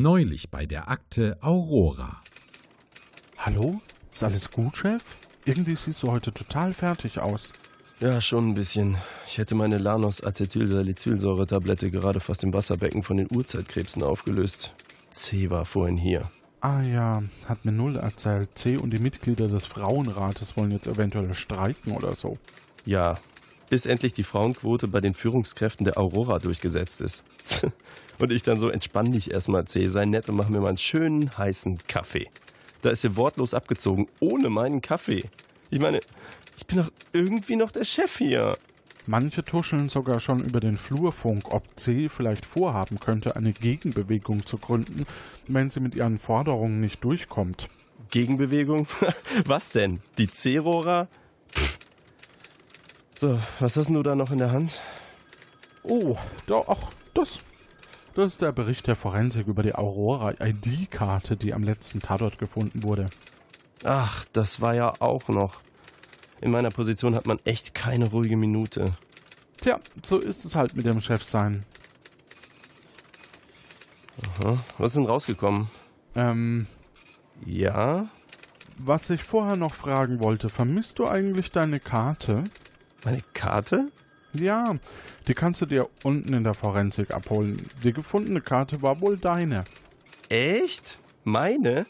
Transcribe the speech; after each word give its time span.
Neulich 0.00 0.50
bei 0.50 0.64
der 0.64 0.88
Akte 0.88 1.38
Aurora. 1.40 2.22
Hallo? 3.36 3.80
Ist 4.14 4.22
alles 4.22 4.52
gut, 4.52 4.76
Chef? 4.76 5.02
Irgendwie 5.44 5.74
siehst 5.74 6.04
du 6.04 6.12
heute 6.12 6.32
total 6.32 6.72
fertig 6.72 7.18
aus. 7.18 7.52
Ja, 7.98 8.20
schon 8.20 8.50
ein 8.50 8.54
bisschen. 8.54 8.96
Ich 9.26 9.38
hätte 9.38 9.56
meine 9.56 9.78
Lanos-Acetylsalicylsäure-Tablette 9.78 11.90
gerade 11.90 12.20
fast 12.20 12.44
im 12.44 12.54
Wasserbecken 12.54 13.02
von 13.02 13.16
den 13.16 13.26
Urzeitkrebsen 13.28 14.04
aufgelöst. 14.04 14.72
C 15.10 15.50
war 15.50 15.64
vorhin 15.64 15.96
hier. 15.96 16.30
Ah 16.60 16.82
ja, 16.82 17.24
hat 17.48 17.64
mir 17.64 17.72
null 17.72 17.96
erzählt. 17.96 18.56
C 18.56 18.76
und 18.76 18.90
die 18.90 19.00
Mitglieder 19.00 19.48
des 19.48 19.66
Frauenrates 19.66 20.56
wollen 20.56 20.70
jetzt 20.70 20.86
eventuell 20.86 21.34
streiken 21.34 21.96
oder 21.96 22.14
so. 22.14 22.38
Ja, 22.84 23.18
bis 23.68 23.86
endlich 23.86 24.12
die 24.12 24.24
Frauenquote 24.24 24.88
bei 24.88 25.00
den 25.00 25.14
Führungskräften 25.14 25.84
der 25.84 25.98
Aurora 25.98 26.38
durchgesetzt 26.38 27.00
ist. 27.00 27.22
und 28.18 28.32
ich 28.32 28.42
dann 28.42 28.58
so 28.58 28.68
entspann 28.68 29.12
dich 29.12 29.30
erstmal, 29.30 29.66
C, 29.66 29.86
sei 29.86 30.04
nett 30.04 30.28
und 30.28 30.36
mach 30.36 30.48
mir 30.48 30.60
mal 30.60 30.68
einen 30.68 30.78
schönen 30.78 31.36
heißen 31.36 31.80
Kaffee. 31.88 32.28
Da 32.82 32.90
ist 32.90 33.02
sie 33.02 33.16
wortlos 33.16 33.54
abgezogen, 33.54 34.06
ohne 34.20 34.50
meinen 34.50 34.80
Kaffee. 34.80 35.24
Ich 35.70 35.80
meine, 35.80 36.00
ich 36.56 36.66
bin 36.66 36.78
doch 36.78 36.90
irgendwie 37.12 37.56
noch 37.56 37.70
der 37.70 37.84
Chef 37.84 38.18
hier. 38.18 38.56
Manche 39.06 39.42
tuscheln 39.42 39.88
sogar 39.88 40.20
schon 40.20 40.44
über 40.44 40.60
den 40.60 40.76
Flurfunk, 40.76 41.50
ob 41.50 41.64
C 41.76 42.08
vielleicht 42.08 42.44
vorhaben 42.44 43.00
könnte, 43.00 43.36
eine 43.36 43.52
Gegenbewegung 43.52 44.44
zu 44.44 44.58
gründen, 44.58 45.06
wenn 45.46 45.70
sie 45.70 45.80
mit 45.80 45.94
ihren 45.94 46.18
Forderungen 46.18 46.80
nicht 46.80 47.02
durchkommt. 47.02 47.68
Gegenbewegung? 48.10 48.86
Was 49.46 49.70
denn? 49.70 50.00
Die 50.18 50.28
C-Rohrer? 50.28 51.08
So, 53.18 53.36
was 53.58 53.76
hast 53.76 53.88
du 53.88 54.00
da 54.04 54.14
noch 54.14 54.30
in 54.30 54.38
der 54.38 54.52
Hand? 54.52 54.80
Oh, 55.82 56.16
da, 56.46 56.62
ach, 56.68 56.92
das. 57.14 57.40
Das 58.14 58.26
ist 58.26 58.42
der 58.42 58.52
Bericht 58.52 58.86
der 58.86 58.94
Forensik 58.94 59.48
über 59.48 59.64
die 59.64 59.74
Aurora-ID-Karte, 59.74 61.36
die 61.36 61.52
am 61.52 61.64
letzten 61.64 62.00
Tatort 62.00 62.38
gefunden 62.38 62.84
wurde. 62.84 63.10
Ach, 63.82 64.24
das 64.32 64.60
war 64.60 64.76
ja 64.76 64.94
auch 65.00 65.26
noch. 65.26 65.62
In 66.40 66.52
meiner 66.52 66.70
Position 66.70 67.16
hat 67.16 67.26
man 67.26 67.40
echt 67.44 67.74
keine 67.74 68.08
ruhige 68.08 68.36
Minute. 68.36 68.96
Tja, 69.60 69.80
so 70.00 70.18
ist 70.18 70.44
es 70.44 70.54
halt 70.54 70.76
mit 70.76 70.86
dem 70.86 71.00
Chef 71.00 71.24
sein. 71.24 71.64
Aha. 74.22 74.58
Was 74.78 74.90
ist 74.90 74.96
denn 74.96 75.06
rausgekommen? 75.06 75.68
Ähm. 76.14 76.68
Ja? 77.44 78.06
Was 78.76 79.10
ich 79.10 79.24
vorher 79.24 79.56
noch 79.56 79.74
fragen 79.74 80.20
wollte, 80.20 80.50
vermisst 80.50 81.00
du 81.00 81.08
eigentlich 81.08 81.50
deine 81.50 81.80
Karte? 81.80 82.44
Meine 83.04 83.22
Karte? 83.34 83.90
Ja, 84.34 84.76
die 85.26 85.34
kannst 85.34 85.62
du 85.62 85.66
dir 85.66 85.88
unten 86.02 86.34
in 86.34 86.44
der 86.44 86.54
Forensik 86.54 87.10
abholen. 87.12 87.68
Die 87.82 87.92
gefundene 87.92 88.40
Karte 88.40 88.82
war 88.82 89.00
wohl 89.00 89.16
deine. 89.16 89.64
Echt? 90.28 90.98
Meine? 91.24 91.86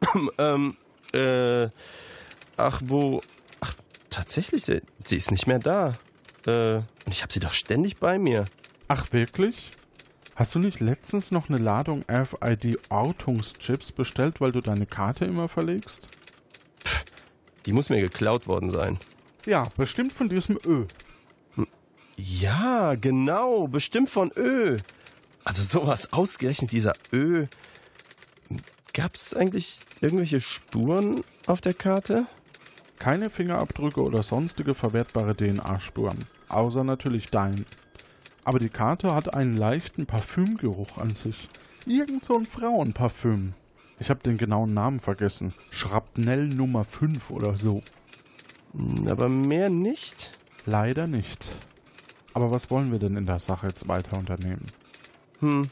ähm, 0.38 0.76
äh. 1.12 1.68
Ach, 2.56 2.80
wo. 2.84 3.22
Ach, 3.60 3.74
tatsächlich, 4.10 4.64
sie, 4.64 4.82
sie 5.04 5.16
ist 5.16 5.30
nicht 5.30 5.46
mehr 5.46 5.58
da. 5.58 5.98
Äh, 6.46 6.76
und 6.76 7.08
ich 7.08 7.22
habe 7.22 7.32
sie 7.32 7.40
doch 7.40 7.52
ständig 7.52 7.98
bei 7.98 8.18
mir. 8.18 8.46
Ach, 8.88 9.12
wirklich? 9.12 9.72
Hast 10.36 10.54
du 10.54 10.58
nicht 10.58 10.80
letztens 10.80 11.30
noch 11.30 11.48
eine 11.48 11.58
Ladung 11.58 12.04
RFID-Ortungschips 12.10 13.92
bestellt, 13.92 14.40
weil 14.40 14.52
du 14.52 14.60
deine 14.60 14.86
Karte 14.86 15.24
immer 15.24 15.48
verlegst? 15.48 16.08
Pff, 16.84 17.04
die 17.66 17.72
muss 17.72 17.88
mir 17.88 18.00
geklaut 18.00 18.46
worden 18.46 18.70
sein. 18.70 18.98
Ja, 19.46 19.70
bestimmt 19.76 20.12
von 20.12 20.28
diesem 20.28 20.58
Ö. 20.64 20.86
Ja, 22.16 22.94
genau, 22.94 23.66
bestimmt 23.68 24.08
von 24.08 24.30
Ö. 24.36 24.78
Also 25.44 25.62
sowas 25.62 26.12
ausgerechnet 26.12 26.72
dieser 26.72 26.94
Ö. 27.12 27.46
Gab 28.94 29.16
es 29.16 29.34
eigentlich 29.34 29.80
irgendwelche 30.00 30.40
Spuren 30.40 31.24
auf 31.46 31.60
der 31.60 31.74
Karte? 31.74 32.26
Keine 32.98 33.28
Fingerabdrücke 33.28 34.00
oder 34.00 34.22
sonstige 34.22 34.74
verwertbare 34.74 35.34
DNA-Spuren. 35.36 36.26
Außer 36.48 36.84
natürlich 36.84 37.28
dein. 37.28 37.66
Aber 38.44 38.58
die 38.58 38.68
Karte 38.68 39.14
hat 39.14 39.34
einen 39.34 39.56
leichten 39.56 40.06
Parfümgeruch 40.06 40.98
an 40.98 41.16
sich. 41.16 41.48
Irgend 41.86 42.24
so 42.24 42.38
ein 42.38 42.46
Frauenparfüm. 42.46 43.52
Ich 43.98 44.10
habe 44.10 44.20
den 44.20 44.38
genauen 44.38 44.72
Namen 44.72 45.00
vergessen. 45.00 45.52
Schrapnell 45.70 46.46
Nummer 46.46 46.84
5 46.84 47.30
oder 47.30 47.56
so. 47.56 47.82
Aber 49.06 49.28
mehr 49.28 49.70
nicht? 49.70 50.32
Leider 50.66 51.06
nicht. 51.06 51.46
Aber 52.32 52.50
was 52.50 52.70
wollen 52.70 52.90
wir 52.90 52.98
denn 52.98 53.16
in 53.16 53.26
der 53.26 53.38
Sache 53.38 53.68
jetzt 53.68 53.86
weiter 53.86 54.18
unternehmen? 54.18 54.66
Hm. 55.40 55.70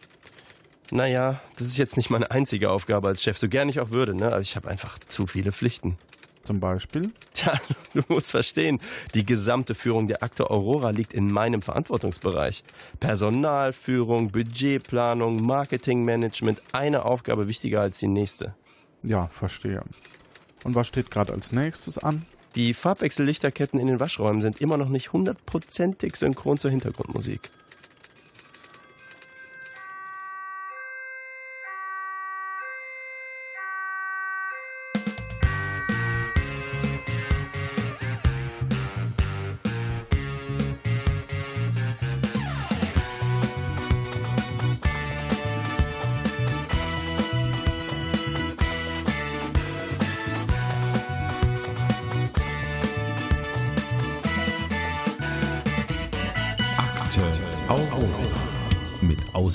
Naja, 0.91 1.41
das 1.57 1.67
ist 1.67 1.79
jetzt 1.79 1.97
nicht 1.97 2.11
meine 2.11 2.31
einzige 2.31 2.71
Aufgabe 2.71 3.09
als 3.09 3.23
Chef, 3.23 3.39
so 3.39 3.49
gern 3.49 3.69
ich 3.69 3.81
auch 3.81 3.91
würde, 3.91 4.15
ne? 4.15 4.27
Aber 4.27 4.41
ich 4.41 4.57
habe 4.57 4.69
einfach 4.69 4.99
zu 5.09 5.27
viele 5.27 5.51
Pflichten. 5.51 5.97
Zum 6.43 6.61
Beispiel? 6.61 7.12
Tja, 7.33 7.55
du 7.95 8.03
musst 8.09 8.31
verstehen, 8.31 8.81
die 9.15 9.25
gesamte 9.25 9.75
Führung 9.75 10.09
der 10.09 10.23
Akte 10.23 10.51
Aurora 10.51 10.91
liegt 10.91 11.15
in 11.15 11.33
meinem 11.33 11.62
Verantwortungsbereich. 11.62 12.62
Personalführung, 13.01 14.31
Budgetplanung, 14.33 15.41
Marketingmanagement, 15.43 16.61
eine 16.73 17.05
Aufgabe 17.05 17.49
wichtiger 17.49 17.81
als 17.81 17.99
die 17.99 18.09
nächste. 18.09 18.55
Ja, 19.03 19.29
verstehe. 19.29 19.83
Und 20.65 20.75
was 20.75 20.89
steht 20.89 21.11
gerade 21.11 21.33
als 21.33 21.53
nächstes 21.53 21.99
an? 21.99 22.27
Die 22.55 22.75
Farbwechsellichterketten 22.75 23.81
in 23.81 23.87
den 23.87 23.99
Waschräumen 23.99 24.43
sind 24.43 24.61
immer 24.61 24.77
noch 24.77 24.91
nicht 24.91 25.13
hundertprozentig 25.13 26.17
synchron 26.17 26.59
zur 26.59 26.71
Hintergrundmusik. 26.71 27.51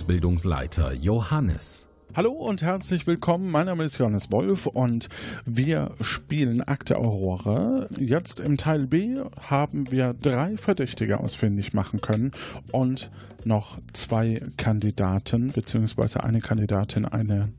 Ausbildungsleiter 0.07 0.93
Johannes. 0.93 1.85
Hallo 2.15 2.31
und 2.31 2.61
herzlich 2.61 3.07
willkommen. 3.07 3.51
Mein 3.51 3.65
Name 3.65 3.83
ist 3.83 3.97
Johannes 3.97 4.31
Wolf 4.31 4.65
und 4.65 5.09
wir 5.45 5.95
spielen 5.99 6.61
Akte 6.61 6.95
Aurora. 6.95 7.87
Jetzt 7.99 8.39
im 8.39 8.55
Teil 8.55 8.87
B 8.87 9.19
haben 9.49 9.91
wir 9.91 10.13
drei 10.13 10.55
Verdächtige 10.55 11.19
ausfindig 11.19 11.73
machen 11.73 11.99
können 11.99 12.31
und 12.71 13.11
noch 13.43 13.79
zwei 13.91 14.41
Kandidaten, 14.55 15.51
beziehungsweise 15.51 16.23
eine 16.23 16.39
Kandidatin, 16.39 17.03
eine 17.05 17.49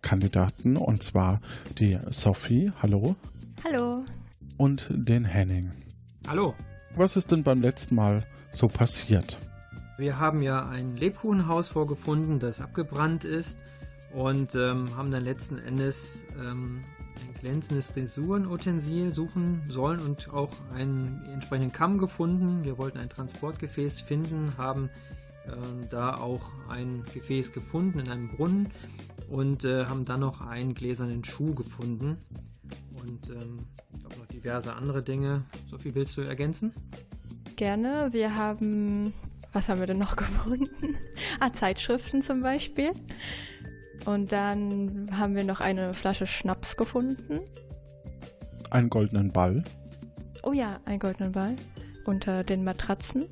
Kandidaten, 0.00 0.76
und 0.76 1.02
zwar 1.02 1.40
die 1.78 1.98
Sophie, 2.10 2.70
hallo, 2.80 3.16
Hallo. 3.64 4.04
und 4.56 4.86
den 4.92 5.24
Henning. 5.24 5.72
Hallo. 6.28 6.54
Was 6.94 7.16
ist 7.16 7.32
denn 7.32 7.42
beim 7.42 7.60
letzten 7.60 7.96
Mal 7.96 8.24
so 8.52 8.68
passiert? 8.68 9.36
Wir 9.98 10.20
haben 10.20 10.42
ja 10.42 10.64
ein 10.68 10.96
Lebkuchenhaus 10.96 11.68
vorgefunden, 11.68 12.38
das 12.38 12.60
abgebrannt 12.60 13.24
ist 13.24 13.58
und 14.14 14.54
ähm, 14.54 14.96
haben 14.96 15.10
dann 15.10 15.24
letzten 15.24 15.58
Endes 15.58 16.22
ähm, 16.40 16.84
ein 17.16 17.40
glänzendes 17.40 17.88
Frisurenutensil 17.88 19.12
suchen 19.12 19.60
sollen 19.68 19.98
und 19.98 20.32
auch 20.32 20.52
einen 20.72 21.24
entsprechenden 21.34 21.72
Kamm 21.72 21.98
gefunden. 21.98 22.62
Wir 22.62 22.78
wollten 22.78 22.98
ein 22.98 23.08
Transportgefäß 23.08 24.00
finden, 24.00 24.52
haben 24.56 24.88
ähm, 25.46 25.88
da 25.90 26.14
auch 26.14 26.42
ein 26.68 27.02
Gefäß 27.12 27.52
gefunden 27.52 27.98
in 27.98 28.08
einem 28.08 28.28
Brunnen 28.28 28.68
und 29.28 29.64
äh, 29.64 29.86
haben 29.86 30.04
dann 30.04 30.20
noch 30.20 30.46
einen 30.46 30.74
gläsernen 30.74 31.24
Schuh 31.24 31.54
gefunden 31.56 32.18
und 33.02 33.30
ähm, 33.30 33.66
ich 33.96 34.04
noch 34.04 34.26
diverse 34.26 34.74
andere 34.74 35.02
Dinge. 35.02 35.42
Sophie, 35.68 35.94
willst 35.94 36.16
du 36.16 36.20
ergänzen? 36.20 36.72
Gerne. 37.56 38.08
Wir 38.12 38.36
haben, 38.36 39.12
was 39.52 39.68
haben 39.68 39.80
wir 39.80 39.86
denn 39.86 39.98
noch 39.98 40.16
gefunden? 40.16 40.96
ah, 41.40 41.52
Zeitschriften 41.52 42.22
zum 42.22 42.42
Beispiel. 42.42 42.92
Und 44.04 44.32
dann 44.32 45.10
haben 45.12 45.34
wir 45.34 45.44
noch 45.44 45.60
eine 45.60 45.94
Flasche 45.94 46.26
Schnaps 46.26 46.76
gefunden. 46.76 47.40
Einen 48.70 48.90
goldenen 48.90 49.32
Ball. 49.32 49.64
Oh 50.42 50.52
ja, 50.52 50.80
einen 50.84 51.00
goldenen 51.00 51.32
Ball 51.32 51.56
unter 52.04 52.44
den 52.44 52.64
Matratzen. 52.64 53.28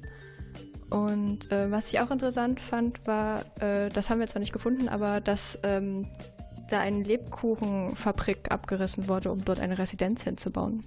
Und 0.90 1.50
äh, 1.50 1.70
was 1.70 1.92
ich 1.92 2.00
auch 2.00 2.10
interessant 2.10 2.60
fand, 2.60 3.06
war, 3.06 3.44
äh, 3.60 3.88
das 3.88 4.10
haben 4.10 4.20
wir 4.20 4.26
zwar 4.26 4.40
nicht 4.40 4.52
gefunden, 4.52 4.88
aber 4.88 5.20
dass 5.20 5.58
ähm, 5.62 6.06
da 6.70 6.80
eine 6.80 7.02
Lebkuchenfabrik 7.02 8.50
abgerissen 8.50 9.08
wurde, 9.08 9.32
um 9.32 9.44
dort 9.44 9.60
eine 9.60 9.78
Residenz 9.78 10.22
hinzubauen. 10.24 10.84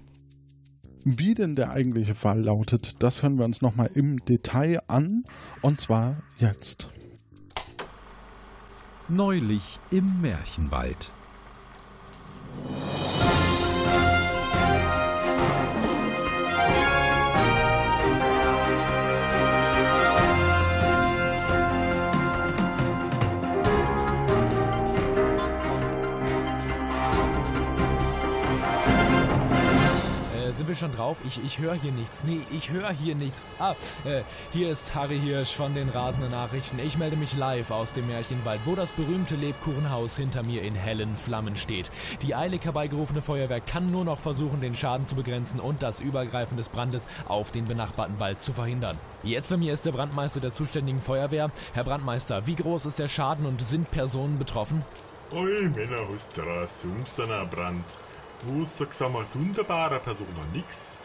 Wie 1.04 1.34
denn 1.34 1.56
der 1.56 1.70
eigentliche 1.70 2.14
Fall 2.14 2.42
lautet, 2.42 3.02
das 3.02 3.22
hören 3.22 3.38
wir 3.38 3.46
uns 3.46 3.62
nochmal 3.62 3.90
im 3.94 4.22
Detail 4.24 4.82
an. 4.86 5.24
Und 5.62 5.80
zwar 5.80 6.16
jetzt. 6.38 6.90
Neulich 9.08 9.80
im 9.90 10.20
Märchenwald. 10.20 11.10
Wir 30.70 30.76
schon 30.76 30.94
drauf? 30.94 31.18
Ich, 31.26 31.42
ich 31.44 31.58
höre 31.58 31.74
hier 31.74 31.90
nichts. 31.90 32.22
Nee, 32.24 32.40
ich 32.56 32.70
höre 32.70 32.92
hier 32.92 33.16
nichts. 33.16 33.42
Ah, 33.58 33.74
äh, 34.04 34.22
hier 34.52 34.70
ist 34.70 34.94
Harry 34.94 35.18
Hirsch 35.18 35.54
von 35.54 35.74
den 35.74 35.88
rasenden 35.88 36.30
Nachrichten. 36.30 36.78
Ich 36.78 36.96
melde 36.96 37.16
mich 37.16 37.36
live 37.36 37.72
aus 37.72 37.92
dem 37.92 38.06
Märchenwald, 38.06 38.60
wo 38.64 38.76
das 38.76 38.92
berühmte 38.92 39.34
Lebkuchenhaus 39.34 40.16
hinter 40.16 40.44
mir 40.44 40.62
in 40.62 40.76
hellen 40.76 41.16
Flammen 41.16 41.56
steht. 41.56 41.90
Die 42.22 42.36
eilig 42.36 42.64
herbeigerufene 42.64 43.20
Feuerwehr 43.20 43.60
kann 43.60 43.90
nur 43.90 44.04
noch 44.04 44.20
versuchen, 44.20 44.60
den 44.60 44.76
Schaden 44.76 45.06
zu 45.06 45.16
begrenzen 45.16 45.58
und 45.58 45.82
das 45.82 45.98
Übergreifen 45.98 46.56
des 46.56 46.68
Brandes 46.68 47.08
auf 47.26 47.50
den 47.50 47.64
benachbarten 47.64 48.20
Wald 48.20 48.40
zu 48.40 48.52
verhindern. 48.52 48.96
Jetzt 49.24 49.50
bei 49.50 49.56
mir 49.56 49.74
ist 49.74 49.86
der 49.86 49.92
Brandmeister 49.92 50.38
der 50.38 50.52
zuständigen 50.52 51.00
Feuerwehr. 51.00 51.50
Herr 51.74 51.84
Brandmeister, 51.84 52.46
wie 52.46 52.54
groß 52.54 52.86
ist 52.86 53.00
der 53.00 53.08
Schaden 53.08 53.44
und 53.44 53.60
sind 53.60 53.90
Personen 53.90 54.38
betroffen? 54.38 54.84
Oi, 55.32 55.68
Männer, 55.74 56.06
du 56.06 57.46
Brand. 57.50 57.84
Außer 58.48 58.86
gesagt 58.86 59.16
als 59.16 59.38
wunderbare 59.38 59.98
Person 59.98 60.28
noch 60.36 60.52
nix. 60.54 60.96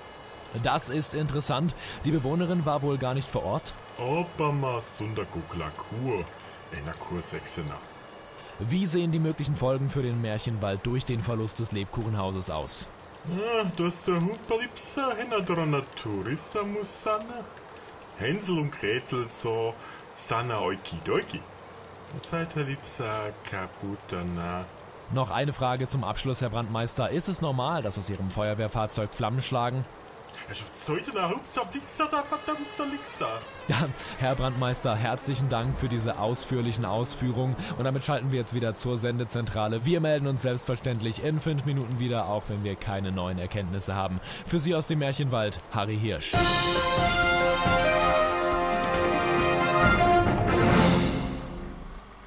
Das 0.64 0.90
ist 0.90 1.14
interessant. 1.14 1.74
Die 2.06 2.12
Bewohnerin 2.12 2.66
war 2.66 2.82
wohl 2.82 2.98
gar 2.98 3.14
nicht 3.14 3.30
vor 3.30 3.44
Ort? 3.44 3.74
Aber 3.98 4.52
ma 4.52 4.82
Sundergukla 4.82 5.70
Kur, 5.72 6.24
einer 6.72 6.94
Kursexena. 6.94 7.76
Wie 8.60 8.86
sehen 8.86 9.12
die 9.12 9.20
möglichen 9.20 9.56
Folgen 9.56 9.90
für 9.90 10.02
den 10.02 10.22
Märchenwald 10.22 10.86
durch 10.86 11.04
den 11.04 11.22
Verlust 11.22 11.60
des 11.60 11.74
Lebkuchenhauses 11.74 12.50
aus? 12.50 12.88
Ja, 13.30 13.70
das 13.76 14.08
Huperlipsa 14.08 15.14
henna 15.18 15.40
der 15.40 15.66
Naturissa 15.66 16.64
muss 16.64 17.04
sein. 17.04 17.26
Hänsel 18.18 18.60
und 18.60 18.72
Gretel 18.72 19.28
so 19.30 19.74
sana 20.14 20.62
oikidoiki. 20.62 21.42
Zeit 22.24 22.56
Lipsa 22.56 23.32
kaputt 23.50 24.14
noch 25.14 25.32
eine 25.32 25.54
Frage 25.54 25.88
zum 25.88 26.04
Abschluss, 26.04 26.42
Herr 26.42 26.50
Brandmeister. 26.50 27.10
Ist 27.10 27.30
es 27.30 27.42
normal, 27.42 27.82
dass 27.82 27.98
aus 27.98 28.10
Ihrem 28.10 28.30
Feuerwehrfahrzeug 28.30 29.14
Flammen 29.14 29.42
schlagen? 29.42 29.86
Ja, 33.68 33.88
Herr 34.20 34.36
Brandmeister, 34.36 34.96
herzlichen 34.96 35.50
Dank 35.50 35.76
für 35.78 35.90
diese 35.90 36.20
ausführlichen 36.20 36.86
Ausführungen. 36.86 37.56
Und 37.78 37.86
damit 37.86 38.06
schalten 38.06 38.32
wir 38.32 38.40
jetzt 38.40 38.54
wieder 38.54 38.76
zur 38.76 38.98
Sendezentrale. 38.98 39.86
Wir 39.86 40.02
melden 40.02 40.28
uns 40.28 40.44
selbstverständlich 40.44 41.24
in 41.24 41.40
fünf 41.40 41.66
Minuten 41.66 42.00
wieder, 42.00 42.28
auch 42.28 42.44
wenn 42.50 42.64
wir 42.64 42.76
keine 42.76 43.12
neuen 43.12 43.40
Erkenntnisse 43.40 43.96
haben. 43.96 44.20
Für 44.46 44.60
Sie 44.60 44.76
aus 44.76 44.88
dem 44.88 45.00
Märchenwald, 45.00 45.58
Harry 45.72 45.98
Hirsch. 45.98 46.32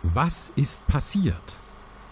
Was 0.02 0.50
ist 0.56 0.84
passiert? 0.88 1.56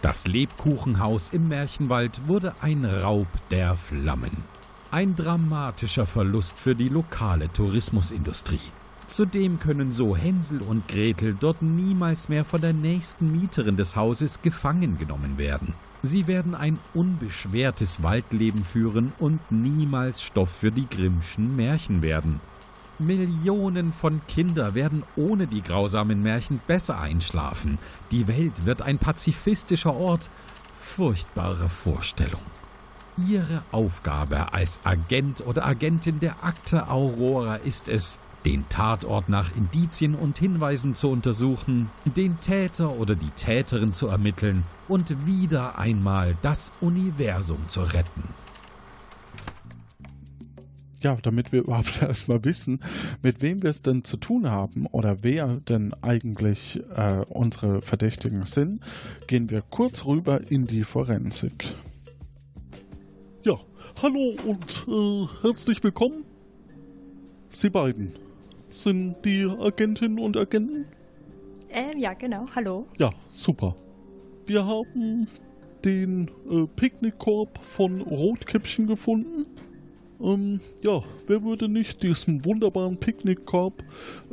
Das 0.07 0.25
Lebkuchenhaus 0.29 1.31
im 1.33 1.49
Märchenwald 1.49 2.29
wurde 2.29 2.55
ein 2.61 2.85
Raub 2.85 3.27
der 3.51 3.75
Flammen. 3.75 4.31
Ein 4.93 5.17
dramatischer 5.17 6.07
Verlust 6.07 6.61
für 6.61 6.77
die 6.77 6.89
lokale 6.89 7.53
Tourismusindustrie. 7.53 8.61
Zudem 9.09 9.59
können 9.59 9.91
so 9.91 10.17
Hänsel 10.17 10.63
und 10.63 10.87
Gretel 10.87 11.37
dort 11.41 11.61
niemals 11.61 12.29
mehr 12.29 12.45
von 12.45 12.61
der 12.61 12.73
nächsten 12.73 13.33
Mieterin 13.33 13.77
des 13.77 13.97
Hauses 13.97 14.43
gefangen 14.43 14.97
genommen 14.97 15.39
werden. 15.39 15.75
Sie 16.05 16.29
werden 16.29 16.55
ein 16.55 16.79
unbeschwertes 16.95 18.05
Waldleben 18.05 18.63
führen 18.63 19.13
und 19.19 19.41
niemals 19.51 20.23
Stoff 20.23 20.53
für 20.53 20.71
die 20.71 20.89
Grimmschen 20.89 21.57
Märchen 21.57 22.01
werden. 22.01 22.39
Millionen 22.99 23.93
von 23.93 24.21
Kindern 24.27 24.75
werden 24.75 25.03
ohne 25.17 25.47
die 25.47 25.63
grausamen 25.63 26.23
Märchen 26.23 26.61
besser 26.67 26.99
einschlafen. 26.99 27.79
Die 28.11 28.27
Welt 28.29 28.65
wird 28.65 28.83
ein 28.83 28.99
pazifistischer 28.99 29.95
Ort. 29.95 30.31
Furchtbare 30.79 31.69
Vorstellung. 31.69 32.41
Ihre 33.29 33.63
Aufgabe 33.73 34.53
als 34.53 34.79
Agent 34.85 35.45
oder 35.47 35.67
Agentin 35.67 36.21
der 36.21 36.45
Akte 36.45 36.89
Aurora 36.89 37.57
ist 37.57 37.89
es, 37.89 38.19
den 38.45 38.69
Tatort 38.69 39.29
nach 39.29 39.51
Indizien 39.57 40.15
und 40.15 40.39
Hinweisen 40.39 40.95
zu 40.95 41.09
untersuchen, 41.09 41.91
den 42.05 42.39
Täter 42.41 42.93
oder 42.93 43.15
die 43.17 43.31
Täterin 43.31 43.93
zu 43.93 44.07
ermitteln 44.07 44.63
und 44.87 45.27
wieder 45.27 45.79
einmal 45.79 46.37
das 46.43 46.71
Universum 46.81 47.59
zu 47.69 47.81
retten 47.83 48.46
ja, 51.03 51.19
damit 51.23 51.53
wir 51.53 51.61
überhaupt 51.65 52.03
erstmal 52.03 52.45
wissen, 52.45 52.81
mit 53.23 53.43
wem 53.43 53.63
wir 53.63 53.71
es 53.71 53.83
denn 53.83 54.05
zu 54.05 54.17
tun 54.17 54.51
haben 54.51 54.87
oder 54.87 55.23
wer 55.23 55.61
denn 55.69 55.95
eigentlich 56.03 56.83
äh, 56.97 57.25
unsere 57.29 57.83
Verdächtigen 57.83 58.45
sind, 58.45 58.81
gehen 59.27 59.51
wir 59.51 59.63
kurz 59.63 60.05
rüber 60.05 60.41
in 60.51 60.67
die 60.67 60.85
Forensik. 60.85 61.65
Ja, 63.45 63.57
hallo 64.03 64.37
und 64.45 64.87
äh, 64.89 65.47
herzlich 65.47 65.83
willkommen. 65.83 66.25
Sie 67.49 67.71
beiden 67.71 68.13
sind 68.69 69.25
die 69.25 69.45
Agentinnen 69.45 70.19
und 70.19 70.37
Agenten? 70.37 70.87
Äh, 71.69 71.97
ja, 71.97 72.15
genau. 72.15 72.47
Hallo. 72.55 72.87
Ja, 72.99 73.11
super. 73.31 73.77
Wir 74.47 74.65
haben 74.65 75.29
den 75.85 76.31
äh, 76.51 76.67
Picknickkorb 76.75 77.59
von 77.63 78.01
Rotkäppchen 78.01 78.87
gefunden 78.87 79.47
ähm, 80.21 80.61
ja, 80.83 81.01
wer 81.27 81.43
würde 81.43 81.69
nicht 81.69 82.03
diesen 82.03 82.45
wunderbaren 82.45 82.99
Picknickkorb 82.99 83.83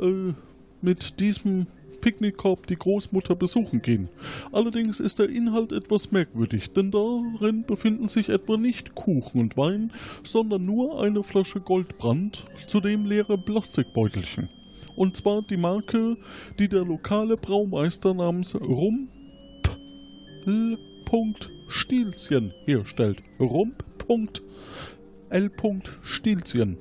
äh, 0.00 0.32
mit 0.80 1.20
diesem 1.20 1.66
Picknickkorb 2.00 2.66
die 2.66 2.76
Großmutter 2.76 3.34
besuchen 3.34 3.80
gehen. 3.80 4.10
Allerdings 4.52 5.00
ist 5.00 5.18
der 5.18 5.30
Inhalt 5.30 5.72
etwas 5.72 6.12
merkwürdig, 6.12 6.70
denn 6.72 6.90
darin 6.90 7.64
befinden 7.66 8.08
sich 8.08 8.28
etwa 8.28 8.58
nicht 8.58 8.94
Kuchen 8.94 9.40
und 9.40 9.56
Wein, 9.56 9.90
sondern 10.22 10.66
nur 10.66 11.02
eine 11.02 11.22
Flasche 11.22 11.60
Goldbrand, 11.60 12.44
zudem 12.66 13.06
leere 13.06 13.38
Plastikbeutelchen. 13.38 14.50
Und 14.96 15.16
zwar 15.16 15.40
die 15.42 15.56
Marke, 15.56 16.18
die 16.58 16.68
der 16.68 16.84
lokale 16.84 17.38
Braumeister 17.38 18.12
namens 18.12 18.54
Rump 18.54 19.08
L. 20.46 20.78
Herstellt. 22.66 23.22
Rump. 23.40 23.84
L. 25.34 25.50
Stilzchen. 26.04 26.78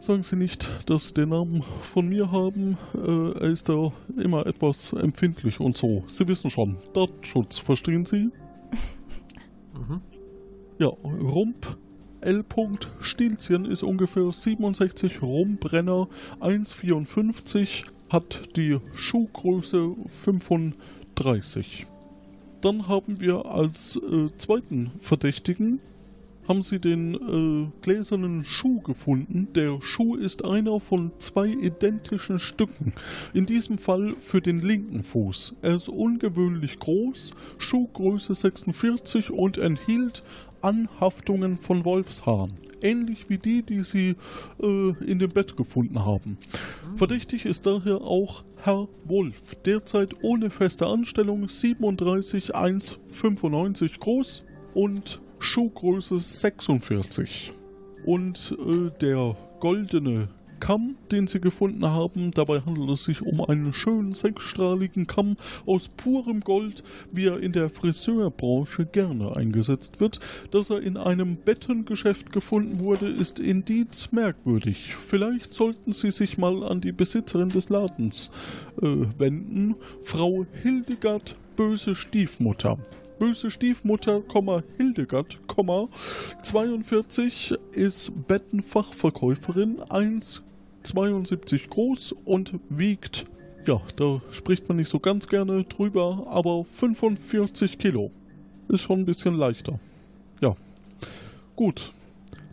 Sagen 0.00 0.24
Sie 0.24 0.34
nicht, 0.34 0.90
dass 0.90 1.06
Sie 1.06 1.14
den 1.14 1.28
Namen 1.28 1.62
von 1.82 2.08
mir 2.08 2.32
haben. 2.32 2.76
Äh, 2.96 3.38
er 3.38 3.42
ist 3.42 3.68
da 3.68 3.92
immer 4.16 4.44
etwas 4.44 4.92
empfindlich 4.92 5.60
und 5.60 5.76
so. 5.76 6.02
Sie 6.08 6.26
wissen 6.26 6.50
schon, 6.50 6.78
Datenschutz, 6.94 7.58
verstehen 7.58 8.04
Sie? 8.04 8.32
mhm. 9.72 10.00
Ja, 10.80 10.88
Rump 10.88 11.78
L. 12.22 12.44
Stilzchen 12.98 13.64
ist 13.66 13.84
ungefähr 13.84 14.32
67 14.32 15.22
Rumbrenner 15.22 16.08
1,54, 16.40 17.84
hat 18.10 18.56
die 18.56 18.80
Schuhgröße 18.94 19.94
35. 20.06 21.86
Dann 22.62 22.88
haben 22.88 23.20
wir 23.20 23.46
als 23.46 23.94
äh, 23.94 24.36
zweiten 24.36 24.90
Verdächtigen 24.98 25.78
haben 26.48 26.62
sie 26.62 26.78
den 26.78 27.14
äh, 27.14 27.70
gläsernen 27.82 28.44
Schuh 28.44 28.80
gefunden. 28.80 29.48
Der 29.54 29.80
Schuh 29.80 30.16
ist 30.16 30.44
einer 30.44 30.80
von 30.80 31.12
zwei 31.18 31.48
identischen 31.48 32.38
Stücken. 32.38 32.92
In 33.34 33.46
diesem 33.46 33.78
Fall 33.78 34.14
für 34.18 34.40
den 34.40 34.60
linken 34.60 35.02
Fuß. 35.02 35.56
Er 35.62 35.76
ist 35.76 35.88
ungewöhnlich 35.88 36.78
groß, 36.78 37.32
Schuhgröße 37.58 38.34
46 38.34 39.30
und 39.30 39.58
enthielt 39.58 40.22
Anhaftungen 40.62 41.56
von 41.56 41.84
Wolfshaaren. 41.84 42.52
Ähnlich 42.82 43.28
wie 43.28 43.38
die, 43.38 43.62
die 43.62 43.84
sie 43.84 44.16
äh, 44.62 44.90
in 45.04 45.18
dem 45.18 45.30
Bett 45.30 45.56
gefunden 45.56 46.04
haben. 46.04 46.36
Verdächtig 46.94 47.46
ist 47.46 47.66
daher 47.66 48.02
auch 48.02 48.44
Herr 48.62 48.88
Wolf, 49.04 49.54
derzeit 49.64 50.14
ohne 50.22 50.50
feste 50.50 50.86
Anstellung, 50.86 51.48
37 51.48 52.54
1,95 52.54 53.98
groß 53.98 54.44
und 54.74 55.20
Schuhgröße 55.38 56.18
46. 56.18 57.52
Und 58.04 58.56
äh, 58.58 58.90
der 59.00 59.36
goldene 59.60 60.28
Kamm, 60.60 60.96
den 61.12 61.26
sie 61.26 61.40
gefunden 61.40 61.86
haben. 61.86 62.30
Dabei 62.30 62.60
handelt 62.60 62.90
es 62.90 63.04
sich 63.04 63.22
um 63.22 63.40
einen 63.40 63.72
schönen 63.72 64.12
sechsstrahligen 64.12 65.06
Kamm 65.06 65.36
aus 65.66 65.88
purem 65.88 66.40
Gold, 66.40 66.82
wie 67.12 67.26
er 67.26 67.40
in 67.40 67.52
der 67.52 67.70
Friseurbranche 67.70 68.86
gerne 68.86 69.36
eingesetzt 69.36 70.00
wird. 70.00 70.20
Dass 70.50 70.70
er 70.70 70.80
in 70.80 70.96
einem 70.96 71.36
Bettengeschäft 71.36 72.32
gefunden 72.32 72.80
wurde, 72.80 73.08
ist 73.08 73.38
indiz 73.38 74.12
merkwürdig. 74.12 74.94
Vielleicht 74.96 75.52
sollten 75.52 75.92
Sie 75.92 76.10
sich 76.10 76.38
mal 76.38 76.64
an 76.64 76.80
die 76.80 76.92
Besitzerin 76.92 77.50
des 77.50 77.68
Ladens 77.68 78.30
äh, 78.80 78.86
wenden, 79.18 79.74
Frau 80.02 80.46
Hildegard 80.62 81.36
böse 81.56 81.94
Stiefmutter. 81.94 82.78
Böse 83.18 83.50
Stiefmutter, 83.50 84.22
Hildegard, 84.76 85.38
42 86.42 87.54
ist 87.72 88.12
Bettenfachverkäuferin, 88.26 89.80
1,72 89.80 91.68
groß 91.68 92.14
und 92.24 92.54
wiegt, 92.68 93.24
ja, 93.66 93.80
da 93.96 94.20
spricht 94.30 94.68
man 94.68 94.76
nicht 94.76 94.90
so 94.90 95.00
ganz 95.00 95.26
gerne 95.26 95.64
drüber, 95.64 96.26
aber 96.28 96.64
45 96.64 97.78
Kilo. 97.78 98.10
Ist 98.68 98.82
schon 98.82 99.00
ein 99.00 99.04
bisschen 99.04 99.34
leichter. 99.34 99.78
Ja. 100.40 100.54
Gut. 101.56 101.92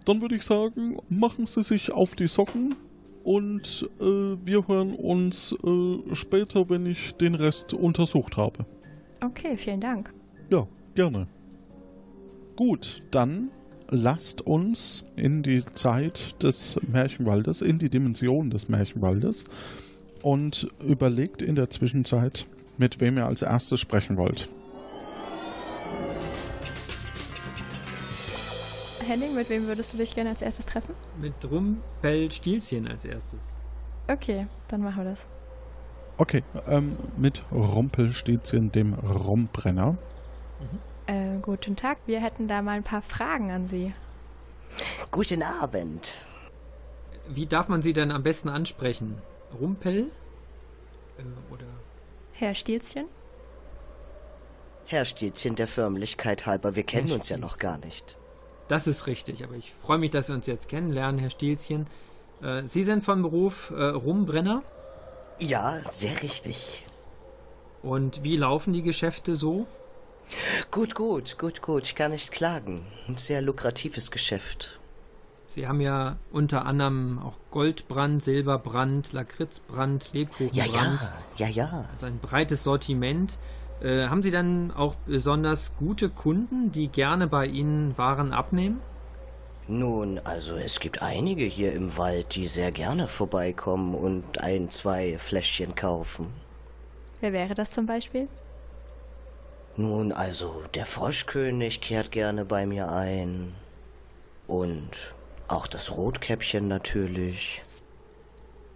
Dann 0.06 0.22
würde 0.22 0.36
ich 0.36 0.44
sagen, 0.44 0.98
machen 1.10 1.46
Sie 1.48 1.64
sich 1.64 1.92
auf 1.92 2.16
die 2.16 2.28
Socken 2.28 2.76
und 3.24 3.90
äh, 4.00 4.04
wir 4.04 4.68
hören 4.68 4.96
uns 4.96 5.56
äh, 5.64 6.16
später, 6.16 6.70
wenn 6.70 6.86
ich 6.86 7.14
den 7.14 7.36
Rest 7.36 7.74
untersucht 7.74 8.38
habe. 8.38 8.66
Okay, 9.24 9.56
vielen 9.56 9.80
Dank. 9.80 10.14
Ja, 10.54 10.68
gerne. 10.94 11.26
Gut, 12.56 13.02
dann 13.10 13.50
lasst 13.90 14.44
uns 14.44 15.04
in 15.16 15.42
die 15.42 15.66
Zeit 15.66 16.44
des 16.44 16.80
Märchenwaldes, 16.88 17.64
in 17.64 17.80
die 17.80 17.90
Dimension 17.90 18.52
des 18.52 18.70
Märchenwaldes 18.70 19.46
und 20.22 20.68
überlegt 20.80 21.42
in 21.42 21.56
der 21.56 21.72
Zwischenzeit, 21.72 22.46
mit 22.78 23.02
wem 23.02 23.18
ihr 23.18 23.26
als 23.26 23.42
erstes 23.42 23.80
sprechen 23.80 24.16
wollt. 24.16 24.48
Henning, 29.08 29.34
mit 29.34 29.50
wem 29.50 29.66
würdest 29.66 29.94
du 29.94 29.98
dich 29.98 30.14
gerne 30.14 30.30
als 30.30 30.44
erstes 30.44 30.68
treffen? 30.68 30.94
Mit 31.20 31.34
Rumpelstilzchen 31.50 32.88
als 32.88 33.06
erstes. 33.06 33.40
Okay, 34.08 34.46
dann 34.68 34.82
machen 34.82 35.04
wir 35.04 35.10
das. 35.10 35.26
Okay, 36.18 36.44
ähm, 36.68 36.96
mit 37.18 37.44
Rumpelstilzchen, 37.52 38.72
dem 38.72 38.94
Rumbrenner. 38.94 39.98
Mhm. 40.60 40.80
Äh, 41.08 41.40
guten 41.42 41.76
Tag, 41.76 41.98
wir 42.06 42.22
hätten 42.22 42.48
da 42.48 42.62
mal 42.62 42.78
ein 42.78 42.84
paar 42.84 43.02
Fragen 43.02 43.52
an 43.52 43.68
Sie. 43.68 43.94
Guten 45.12 45.44
Abend. 45.44 46.22
Wie 47.28 47.46
darf 47.46 47.68
man 47.68 47.82
Sie 47.82 47.94
denn 47.94 48.12
am 48.12 48.24
besten 48.24 48.50
ansprechen? 48.50 49.22
Rumpel? 49.60 50.12
Äh, 51.18 51.54
oder? 51.54 51.66
Herr 52.34 52.56
Stilzchen? 52.56 53.06
Herr 54.86 55.06
Stilzchen, 55.06 55.56
der 55.56 55.68
Förmlichkeit 55.68 56.46
halber, 56.46 56.76
wir 56.76 56.84
kennen 56.84 57.12
uns 57.12 57.30
ja 57.30 57.38
noch 57.38 57.58
gar 57.58 57.78
nicht. 57.78 58.18
Das 58.68 58.88
ist 58.88 59.08
richtig, 59.08 59.44
aber 59.44 59.56
ich 59.56 59.74
freue 59.82 59.98
mich, 59.98 60.12
dass 60.12 60.28
wir 60.28 60.36
uns 60.36 60.48
jetzt 60.48 60.68
kennenlernen, 60.70 61.20
Herr 61.20 61.30
Stilzchen. 61.30 61.88
Äh, 62.42 62.64
Sie 62.68 62.84
sind 62.84 63.04
von 63.04 63.22
Beruf 63.22 63.72
äh, 63.72 63.84
Rumbrenner? 63.84 64.64
Ja, 65.40 65.80
sehr 65.90 66.22
richtig. 66.22 66.86
Und 67.82 68.24
wie 68.24 68.38
laufen 68.38 68.74
die 68.74 68.82
Geschäfte 68.82 69.36
so? 69.36 69.68
Gut, 70.72 70.96
gut, 70.96 71.38
gut, 71.38 71.62
gut. 71.62 71.84
Ich 71.84 71.96
kann 71.96 72.12
nicht 72.12 72.32
klagen. 72.32 72.86
Ein 73.08 73.18
sehr 73.18 73.42
lukratives 73.42 74.12
Geschäft. 74.12 74.80
Sie 75.50 75.68
haben 75.68 75.82
ja 75.82 76.18
unter 76.32 76.66
anderem 76.66 77.20
auch 77.20 77.36
Goldbrand, 77.52 78.24
Silberbrand, 78.24 79.14
Lakritzbrand, 79.14 80.12
Lebkuchenbrand. 80.14 81.00
Ja, 81.38 81.48
ja, 81.48 81.48
ja, 81.48 81.68
ja. 81.68 81.90
Also 81.94 82.08
ein 82.08 82.18
breites 82.18 82.64
Sortiment. 82.64 83.38
Äh, 83.82 84.08
haben 84.08 84.24
Sie 84.24 84.32
dann 84.32 84.72
auch 84.72 84.96
besonders 85.06 85.76
gute 85.78 86.10
Kunden, 86.10 86.72
die 86.72 86.88
gerne 86.88 87.28
bei 87.28 87.46
Ihnen 87.46 87.96
Waren 87.98 88.34
abnehmen? 88.34 88.82
Nun, 89.68 90.20
also 90.20 90.56
es 90.56 90.80
gibt 90.80 91.02
einige 91.02 91.46
hier 91.46 91.74
im 91.74 91.98
Wald, 91.98 92.36
die 92.36 92.48
sehr 92.48 92.72
gerne 92.72 93.08
vorbeikommen 93.08 93.94
und 93.94 94.42
ein, 94.42 94.70
zwei 94.70 95.18
Fläschchen 95.18 95.76
kaufen. 95.76 96.28
Wer 97.22 97.32
wäre 97.32 97.54
das 97.54 97.72
zum 97.72 97.86
Beispiel? 97.86 98.28
Nun, 99.76 100.12
also 100.12 100.64
der 100.76 100.86
Froschkönig 100.86 101.82
kehrt 101.82 102.12
gerne 102.12 102.46
bei 102.46 102.66
mir 102.66 102.92
ein. 102.92 103.56
Und 104.46 105.14
auch 105.48 105.68
das 105.68 105.96
Rotkäppchen 105.96 106.68
natürlich. 106.68 107.64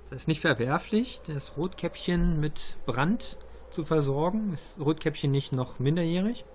Das 0.09 0.21
ist 0.21 0.27
nicht 0.27 0.41
verwerflich, 0.41 1.21
das 1.27 1.57
Rotkäppchen 1.57 2.39
mit 2.39 2.77
Brand 2.85 3.37
zu 3.71 3.85
versorgen? 3.85 4.53
Ist 4.53 4.79
Rotkäppchen 4.79 5.29
nicht 5.29 5.51
noch 5.51 5.79
minderjährig? 5.79 6.45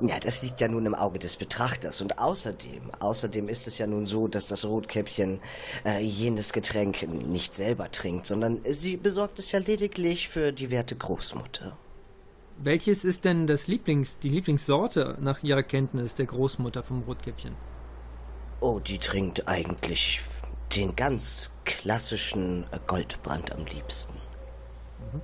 Ja, 0.00 0.18
das 0.18 0.42
liegt 0.42 0.60
ja 0.60 0.68
nun 0.68 0.86
im 0.86 0.94
Auge 0.94 1.18
des 1.18 1.36
Betrachters. 1.36 2.00
Und 2.00 2.18
außerdem, 2.18 2.80
außerdem 2.98 3.48
ist 3.48 3.66
es 3.66 3.78
ja 3.78 3.86
nun 3.86 4.06
so, 4.06 4.26
dass 4.26 4.46
das 4.46 4.64
Rotkäppchen 4.64 5.40
äh, 5.84 6.00
jenes 6.00 6.52
Getränk 6.52 7.06
nicht 7.08 7.54
selber 7.54 7.90
trinkt, 7.92 8.26
sondern 8.26 8.60
sie 8.64 8.96
besorgt 8.96 9.38
es 9.38 9.52
ja 9.52 9.58
lediglich 9.58 10.28
für 10.28 10.52
die 10.52 10.70
werte 10.70 10.96
Großmutter. 10.96 11.76
Welches 12.60 13.04
ist 13.04 13.24
denn 13.24 13.46
das 13.46 13.68
Lieblings, 13.68 14.18
die 14.18 14.30
Lieblingssorte 14.30 15.16
nach 15.20 15.44
Ihrer 15.44 15.62
Kenntnis 15.62 16.16
der 16.16 16.26
Großmutter 16.26 16.82
vom 16.82 17.02
Rotkäppchen? 17.02 17.54
Oh, 18.58 18.80
die 18.80 18.98
trinkt 18.98 19.46
eigentlich 19.46 20.20
den 20.74 20.96
ganz 20.96 21.52
klassischen 21.64 22.66
Goldbrand 22.88 23.52
am 23.52 23.64
liebsten. 23.64 24.14
Mhm. 25.12 25.20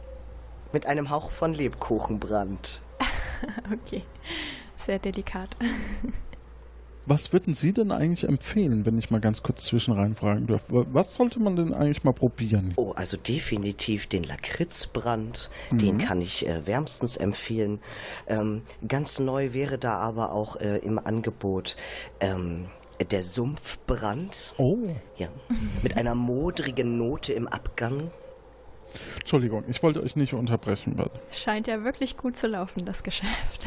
Mit 0.73 0.87
einem 0.87 1.11
Hauch 1.11 1.33
von 1.33 1.55
Lebkuchenbrand. 1.55 2.81
okay, 3.73 4.05
sehr 4.76 5.00
delikat. 5.00 5.57
Was 7.07 7.33
würden 7.35 7.53
Sie 7.53 7.73
denn 7.73 7.93
eigentlich 7.93 8.25
empfehlen, 8.25 8.87
wenn 8.87 8.97
ich 8.97 9.11
mal 9.11 9.21
ganz 9.21 9.43
kurz 9.43 9.65
zwischenrein 9.65 10.15
fragen 10.15 10.47
darf? 10.47 10.69
Was 10.69 11.15
sollte 11.15 11.39
man 11.39 11.55
denn 11.55 11.75
eigentlich 11.75 12.03
mal 12.03 12.13
probieren? 12.13 12.73
Oh, 12.77 12.93
also 12.97 13.19
definitiv 13.19 14.07
den 14.07 14.25
Lakritzbrand. 14.25 15.51
Mhm. 15.71 15.79
Den 15.79 15.99
kann 15.99 16.23
ich 16.23 16.47
äh, 16.47 16.67
wärmstens 16.67 17.17
empfehlen. 17.17 17.81
Ähm, 18.27 18.63
ganz 18.89 19.19
neu 19.19 19.53
wäre 19.53 19.77
da 19.77 19.99
aber 19.99 20.33
auch 20.33 20.57
äh, 20.57 20.79
im 20.79 20.99
Angebot 20.99 21.77
ähm, 22.21 22.67
der 23.11 23.23
Sumpfbrand. 23.23 24.55
Oh. 24.57 24.79
Ja. 25.19 25.29
Mit 25.83 25.99
einer 25.99 26.15
modrigen 26.15 26.97
Note 26.97 27.35
im 27.35 27.47
Abgang. 27.49 28.11
Entschuldigung, 29.19 29.65
ich 29.69 29.83
wollte 29.83 30.03
euch 30.03 30.17
nicht 30.17 30.33
unterbrechen. 30.33 30.97
Scheint 31.33 31.67
ja 31.67 31.85
wirklich 31.85 32.17
gut 32.17 32.37
zu 32.37 32.47
laufen, 32.47 32.87
das 32.87 33.03
Geschäft. 33.03 33.67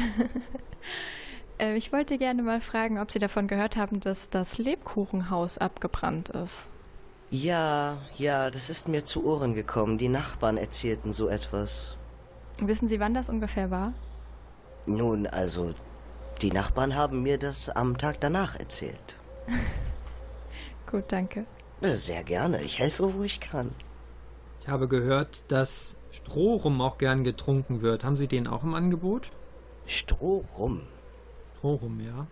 Äh, 1.58 1.76
ich 1.76 1.92
wollte 1.92 2.18
gerne 2.18 2.42
mal 2.42 2.60
fragen, 2.60 2.98
ob 2.98 3.10
Sie 3.10 3.18
davon 3.18 3.48
gehört 3.48 3.76
haben, 3.76 4.00
dass 4.00 4.30
das 4.30 4.58
Lebkuchenhaus 4.58 5.58
abgebrannt 5.58 6.30
ist. 6.30 6.66
Ja, 7.30 7.98
ja, 8.16 8.50
das 8.50 8.70
ist 8.70 8.88
mir 8.88 9.04
zu 9.04 9.24
Ohren 9.26 9.54
gekommen. 9.54 9.98
Die 9.98 10.08
Nachbarn 10.08 10.56
erzählten 10.56 11.12
so 11.12 11.28
etwas. 11.28 11.96
Wissen 12.60 12.88
Sie, 12.88 13.00
wann 13.00 13.14
das 13.14 13.28
ungefähr 13.28 13.70
war? 13.70 13.92
Nun, 14.86 15.26
also, 15.26 15.74
die 16.40 16.50
Nachbarn 16.50 16.94
haben 16.94 17.22
mir 17.22 17.36
das 17.38 17.68
am 17.68 17.98
Tag 17.98 18.20
danach 18.20 18.58
erzählt. 18.58 19.16
Gut, 20.90 21.04
danke. 21.08 21.44
Sehr 21.82 22.24
gerne. 22.24 22.62
Ich 22.62 22.78
helfe, 22.78 23.14
wo 23.14 23.22
ich 23.22 23.40
kann. 23.40 23.72
Ich 24.62 24.68
habe 24.68 24.88
gehört, 24.88 25.44
dass 25.48 25.96
Strohrum 26.10 26.80
auch 26.80 26.96
gern 26.96 27.24
getrunken 27.24 27.82
wird. 27.82 28.04
Haben 28.04 28.16
Sie 28.16 28.26
den 28.26 28.46
auch 28.46 28.62
im 28.62 28.74
Angebot? 28.74 29.30
Strohrum? 29.86 30.82
Strohrum, 31.58 32.00
ja. 32.00 32.26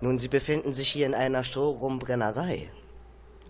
Nun, 0.00 0.18
Sie 0.18 0.28
befinden 0.28 0.72
sich 0.72 0.88
hier 0.88 1.06
in 1.06 1.14
einer 1.14 1.44
Strohrumbrennerei. 1.44 2.70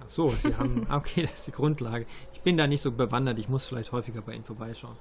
Ach 0.00 0.09
so, 0.09 0.28
Sie 0.28 0.54
haben. 0.56 0.87
Okay, 0.90 1.23
das 1.23 1.35
ist 1.35 1.47
die 1.47 1.52
Grundlage. 1.52 2.06
Ich 2.35 2.40
bin 2.40 2.56
da 2.56 2.66
nicht 2.66 2.83
so 2.83 2.92
bewandert. 2.92 3.38
Ich 3.38 3.49
muss 3.49 3.66
vielleicht 3.66 3.92
häufiger 3.92 4.23
bei 4.23 4.33
Ihnen 4.35 4.45
vorbeischauen. 4.45 4.97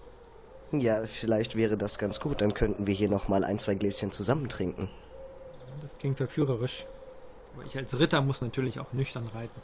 Ja, 0.71 1.05
vielleicht 1.05 1.55
wäre 1.55 1.77
das 1.77 1.97
ganz 1.97 2.19
gut. 2.19 2.41
Dann 2.41 2.53
könnten 2.53 2.87
wir 2.87 2.93
hier 2.93 3.09
noch 3.09 3.27
mal 3.27 3.43
ein, 3.43 3.57
zwei 3.57 3.75
Gläschen 3.75 4.11
zusammen 4.11 4.49
trinken. 4.49 4.89
Das 5.81 5.97
klingt 5.97 6.17
verführerisch. 6.17 6.85
Aber 7.55 7.65
ich 7.65 7.77
als 7.77 7.97
Ritter 7.97 8.21
muss 8.21 8.41
natürlich 8.41 8.79
auch 8.79 8.93
nüchtern 8.93 9.27
reiten. 9.33 9.61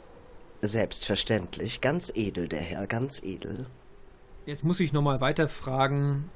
Selbstverständlich. 0.60 1.80
Ganz 1.80 2.12
edel, 2.14 2.48
der 2.48 2.60
Herr, 2.60 2.86
ganz 2.86 3.22
edel. 3.22 3.66
Jetzt 4.46 4.64
muss 4.64 4.80
ich 4.80 4.92
nochmal 4.92 5.20
weiterfragen. 5.20 6.30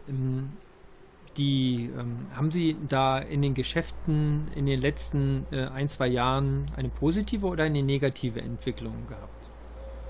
Die, 1.37 1.91
ähm, 1.99 2.27
haben 2.35 2.51
Sie 2.51 2.77
da 2.89 3.19
in 3.19 3.43
den 3.43 3.55
Geschäften 3.55 4.49
in 4.55 4.67
den 4.67 4.81
letzten 4.81 5.47
äh, 5.51 5.67
ein, 5.67 5.89
zwei 5.89 6.07
Jahren 6.07 6.71
eine 6.77 6.89
positive 6.89 7.47
oder 7.47 7.65
eine 7.65 7.83
negative 7.83 8.41
Entwicklung 8.41 9.07
gehabt? 9.09 9.51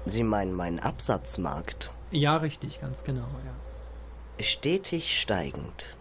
Sie 0.07 0.23
meinen 0.23 0.53
meinen 0.53 0.79
Absatzmarkt? 0.79 1.91
Ja, 2.13 2.37
richtig, 2.37 2.81
ganz 2.81 3.03
genau, 3.03 3.27
ja. 3.45 4.45
Stetig 4.45 5.19
steigend 5.21 5.97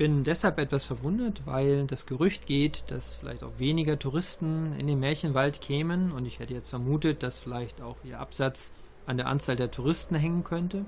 bin 0.00 0.24
deshalb 0.24 0.58
etwas 0.58 0.86
verwundert, 0.86 1.42
weil 1.44 1.86
das 1.86 2.06
Gerücht 2.06 2.46
geht, 2.46 2.90
dass 2.90 3.16
vielleicht 3.16 3.44
auch 3.44 3.58
weniger 3.58 3.98
Touristen 3.98 4.74
in 4.78 4.86
den 4.86 4.98
Märchenwald 4.98 5.60
kämen 5.60 6.10
und 6.10 6.24
ich 6.24 6.38
hätte 6.38 6.54
jetzt 6.54 6.70
vermutet, 6.70 7.22
dass 7.22 7.38
vielleicht 7.38 7.82
auch 7.82 7.96
ihr 8.02 8.18
Absatz 8.18 8.72
an 9.04 9.18
der 9.18 9.26
Anzahl 9.26 9.56
der 9.56 9.70
Touristen 9.70 10.14
hängen 10.14 10.42
könnte. 10.42 10.86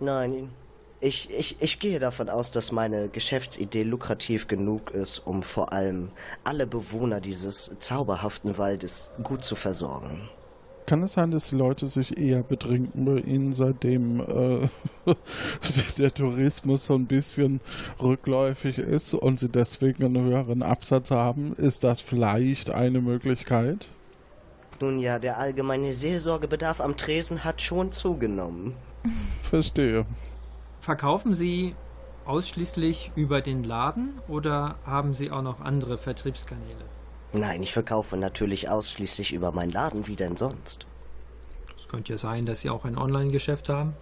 Nein, 0.00 0.50
ich, 1.00 1.30
ich, 1.30 1.60
ich 1.60 1.78
gehe 1.78 1.98
davon 1.98 2.28
aus, 2.28 2.50
dass 2.50 2.72
meine 2.72 3.08
Geschäftsidee 3.08 3.82
lukrativ 3.82 4.48
genug 4.48 4.90
ist, 4.90 5.18
um 5.18 5.42
vor 5.42 5.72
allem 5.72 6.10
alle 6.44 6.66
Bewohner 6.66 7.20
dieses 7.20 7.76
zauberhaften 7.78 8.58
Waldes 8.58 9.10
gut 9.22 9.44
zu 9.44 9.56
versorgen. 9.56 10.28
Kann 10.86 11.02
es 11.02 11.14
sein, 11.14 11.32
dass 11.32 11.50
die 11.50 11.56
Leute 11.56 11.88
sich 11.88 12.16
eher 12.16 12.44
betrinken 12.44 13.04
bei 13.04 13.18
Ihnen, 13.18 13.52
seitdem 13.52 14.20
äh, 14.20 14.68
der 15.98 16.12
Tourismus 16.12 16.86
so 16.86 16.94
ein 16.94 17.06
bisschen 17.06 17.60
rückläufig 18.00 18.78
ist 18.78 19.12
und 19.12 19.40
Sie 19.40 19.48
deswegen 19.48 20.04
einen 20.04 20.24
höheren 20.24 20.62
Absatz 20.62 21.10
haben? 21.10 21.54
Ist 21.56 21.82
das 21.82 22.00
vielleicht 22.00 22.70
eine 22.70 23.00
Möglichkeit? 23.00 23.88
Nun 24.80 25.00
ja, 25.00 25.18
der 25.18 25.38
allgemeine 25.38 25.92
Seelsorgebedarf 25.92 26.80
am 26.80 26.96
Tresen 26.96 27.42
hat 27.42 27.62
schon 27.62 27.90
zugenommen. 27.90 28.74
Verstehe. 29.42 30.06
Verkaufen 30.86 31.34
Sie 31.34 31.74
ausschließlich 32.26 33.10
über 33.16 33.40
den 33.40 33.64
Laden 33.64 34.20
oder 34.28 34.76
haben 34.86 35.14
Sie 35.14 35.32
auch 35.32 35.42
noch 35.42 35.60
andere 35.60 35.98
Vertriebskanäle? 35.98 36.84
Nein, 37.32 37.60
ich 37.60 37.72
verkaufe 37.72 38.16
natürlich 38.16 38.68
ausschließlich 38.68 39.32
über 39.32 39.50
meinen 39.50 39.72
Laden, 39.72 40.06
wie 40.06 40.14
denn 40.14 40.36
sonst. 40.36 40.86
Es 41.76 41.88
könnte 41.88 42.12
ja 42.12 42.18
sein, 42.18 42.46
dass 42.46 42.60
Sie 42.60 42.70
auch 42.70 42.84
ein 42.84 42.96
Online-Geschäft 42.96 43.68
haben. 43.68 43.94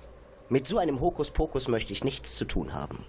Mit 0.51 0.67
so 0.67 0.77
einem 0.77 1.01
Hokuspokus 1.01 1.69
möchte 1.69 1.95
ich 1.95 2.05
nichts 2.05 2.37
zu 2.37 2.45
tun 2.45 2.75
haben. 2.75 3.07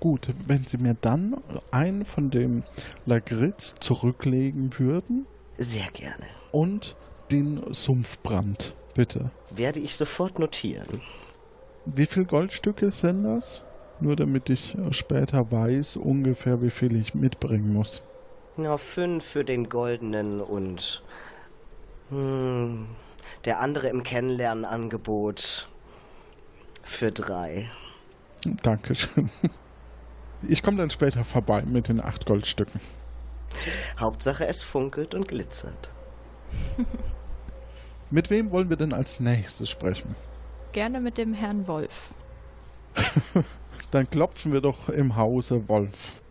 Gut, 0.00 0.30
wenn 0.46 0.64
Sie 0.64 0.78
mir 0.78 0.96
dann 0.98 1.42
einen 1.72 2.06
von 2.06 2.30
dem 2.30 2.62
Lagritz 3.04 3.74
zurücklegen 3.74 4.70
würden 4.78 5.26
Sehr 5.58 5.90
gerne. 5.92 6.24
und 6.52 6.96
den 7.30 7.70
Sumpfbrand, 7.70 8.74
bitte. 8.94 9.30
Werde 9.50 9.78
ich 9.80 9.94
sofort 9.94 10.38
notieren. 10.38 11.02
Wie 11.94 12.06
viel 12.06 12.24
Goldstücke 12.24 12.90
sind 12.90 13.24
das? 13.24 13.62
Nur 14.00 14.16
damit 14.16 14.48
ich 14.48 14.76
später 14.92 15.50
weiß 15.50 15.96
ungefähr, 15.96 16.62
wie 16.62 16.70
viel 16.70 16.96
ich 16.96 17.14
mitbringen 17.14 17.72
muss. 17.72 18.02
Na, 18.56 18.76
fünf 18.76 19.24
für 19.24 19.44
den 19.44 19.68
goldenen 19.68 20.40
und 20.40 21.02
hm, 22.10 22.86
der 23.44 23.60
andere 23.60 23.88
im 23.88 24.02
Kennenlernenangebot 24.02 25.68
für 26.82 27.10
drei. 27.10 27.70
Dankeschön. 28.62 29.30
Ich 30.48 30.62
komme 30.62 30.78
dann 30.78 30.90
später 30.90 31.24
vorbei 31.24 31.62
mit 31.66 31.88
den 31.88 32.00
acht 32.00 32.24
Goldstücken. 32.24 32.80
Hauptsache 33.98 34.46
es 34.46 34.62
funkelt 34.62 35.14
und 35.14 35.28
glitzert. 35.28 35.90
Mit 38.10 38.30
wem 38.30 38.50
wollen 38.50 38.70
wir 38.70 38.76
denn 38.76 38.92
als 38.92 39.20
nächstes 39.20 39.68
sprechen? 39.68 40.14
Gerne 40.72 41.00
mit 41.00 41.18
dem 41.18 41.34
Herrn 41.34 41.66
Wolf. 41.66 42.14
Dann 43.90 44.08
klopfen 44.08 44.52
wir 44.52 44.60
doch 44.60 44.88
im 44.88 45.16
Hause 45.16 45.68
Wolf. 45.68 46.22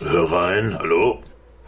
Hör 0.00 0.30
rein, 0.30 0.78
hallo? 0.78 1.18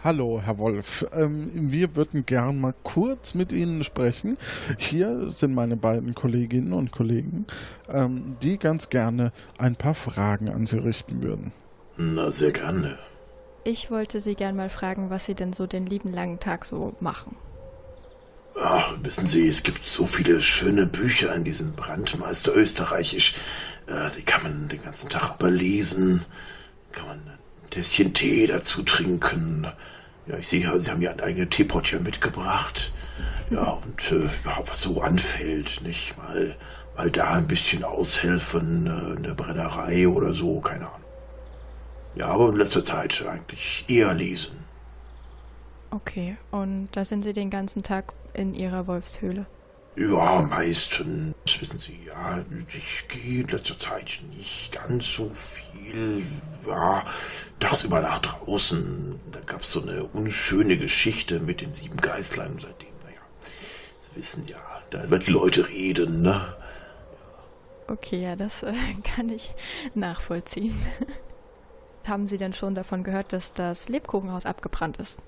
Hallo, 0.03 0.41
Herr 0.43 0.57
Wolf. 0.57 1.05
Ähm, 1.13 1.51
wir 1.53 1.95
würden 1.95 2.25
gern 2.25 2.59
mal 2.59 2.73
kurz 2.81 3.35
mit 3.35 3.51
Ihnen 3.51 3.83
sprechen. 3.83 4.35
Hier 4.79 5.31
sind 5.31 5.53
meine 5.53 5.77
beiden 5.77 6.15
Kolleginnen 6.15 6.73
und 6.73 6.91
Kollegen, 6.91 7.45
ähm, 7.87 8.35
die 8.41 8.57
ganz 8.57 8.89
gerne 8.89 9.31
ein 9.59 9.75
paar 9.75 9.93
Fragen 9.93 10.49
an 10.49 10.65
Sie 10.65 10.79
richten 10.79 11.21
würden. 11.21 11.51
Na, 11.97 12.31
sehr 12.31 12.51
gerne. 12.51 12.97
Ich 13.63 13.91
wollte 13.91 14.21
Sie 14.21 14.33
gern 14.33 14.55
mal 14.55 14.71
fragen, 14.71 15.11
was 15.11 15.25
Sie 15.25 15.35
denn 15.35 15.53
so 15.53 15.67
den 15.67 15.85
lieben 15.85 16.11
langen 16.11 16.39
Tag 16.39 16.65
so 16.65 16.95
machen. 16.99 17.35
Ach, 18.63 18.93
wissen 19.01 19.27
Sie, 19.27 19.47
es 19.47 19.63
gibt 19.63 19.85
so 19.85 20.05
viele 20.05 20.39
schöne 20.41 20.85
Bücher 20.85 21.33
in 21.33 21.43
diesem 21.43 21.73
Brandmeister 21.73 22.55
Österreichisch. 22.55 23.33
Äh, 23.87 24.11
die 24.15 24.21
kann 24.21 24.43
man 24.43 24.67
den 24.67 24.83
ganzen 24.83 25.09
Tag 25.09 25.39
überlesen. 25.39 26.23
Kann 26.91 27.07
man 27.07 27.17
ein 27.17 27.69
Tässchen 27.71 28.13
Tee 28.13 28.45
dazu 28.45 28.83
trinken. 28.83 29.65
Ja, 30.27 30.37
ich 30.37 30.47
sehe, 30.47 30.79
Sie 30.79 30.91
haben 30.91 31.01
ja 31.01 31.11
ein 31.11 31.21
eigenes 31.21 31.49
Teepot 31.49 31.87
hier 31.87 32.01
mitgebracht. 32.01 32.91
Ja, 33.49 33.79
und 33.83 34.11
äh, 34.11 34.29
ja, 34.45 34.61
was 34.63 34.81
so 34.81 35.01
anfällt, 35.01 35.81
nicht? 35.81 36.15
Mal, 36.17 36.55
mal 36.95 37.09
da 37.09 37.31
ein 37.31 37.47
bisschen 37.47 37.83
aushelfen 37.83 38.85
äh, 38.85 39.17
in 39.17 39.23
der 39.23 39.33
Brennerei 39.33 40.07
oder 40.07 40.35
so, 40.35 40.59
keine 40.59 40.85
Ahnung. 40.85 41.01
Ja, 42.13 42.27
aber 42.27 42.49
in 42.49 42.57
letzter 42.57 42.85
Zeit 42.85 43.25
eigentlich 43.27 43.85
eher 43.87 44.13
lesen. 44.13 44.63
Okay, 45.89 46.37
und 46.51 46.89
da 46.93 47.03
sind 47.03 47.23
Sie 47.23 47.33
den 47.33 47.49
ganzen 47.49 47.83
Tag 47.83 48.13
in 48.33 48.53
Ihrer 48.53 48.87
Wolfshöhle. 48.87 49.45
Ja, 49.95 50.41
meistens, 50.41 51.35
wissen 51.59 51.77
Sie, 51.77 51.99
ja, 52.07 52.43
ich 52.69 53.07
gehe 53.09 53.41
in 53.41 53.47
letzter 53.49 53.77
Zeit 53.77 54.21
nicht 54.37 54.71
ganz 54.71 55.05
so 55.05 55.29
viel, 55.33 56.25
ja, 56.65 57.05
tagsüber 57.59 57.99
nach 57.99 58.19
draußen. 58.19 59.19
Da 59.33 59.41
gab 59.41 59.61
es 59.61 59.73
so 59.73 59.81
eine 59.81 60.05
unschöne 60.05 60.77
Geschichte 60.77 61.41
mit 61.41 61.59
den 61.59 61.73
sieben 61.73 61.97
Geißlein 61.97 62.57
seitdem, 62.59 62.93
naja, 63.03 63.21
Sie 63.99 64.15
wissen 64.15 64.45
ja, 64.47 64.61
da 64.91 65.09
wird 65.09 65.27
die 65.27 65.31
Leute 65.31 65.67
reden, 65.67 66.21
ne? 66.21 66.55
Okay, 67.87 68.23
ja, 68.23 68.37
das 68.37 68.63
äh, 68.63 68.73
kann 69.03 69.27
ich 69.27 69.53
nachvollziehen. 69.93 70.75
Haben 72.07 72.27
Sie 72.29 72.37
denn 72.37 72.53
schon 72.53 72.75
davon 72.75 73.03
gehört, 73.03 73.33
dass 73.33 73.53
das 73.53 73.89
Lebkuchenhaus 73.89 74.45
abgebrannt 74.45 74.97
ist? 74.97 75.19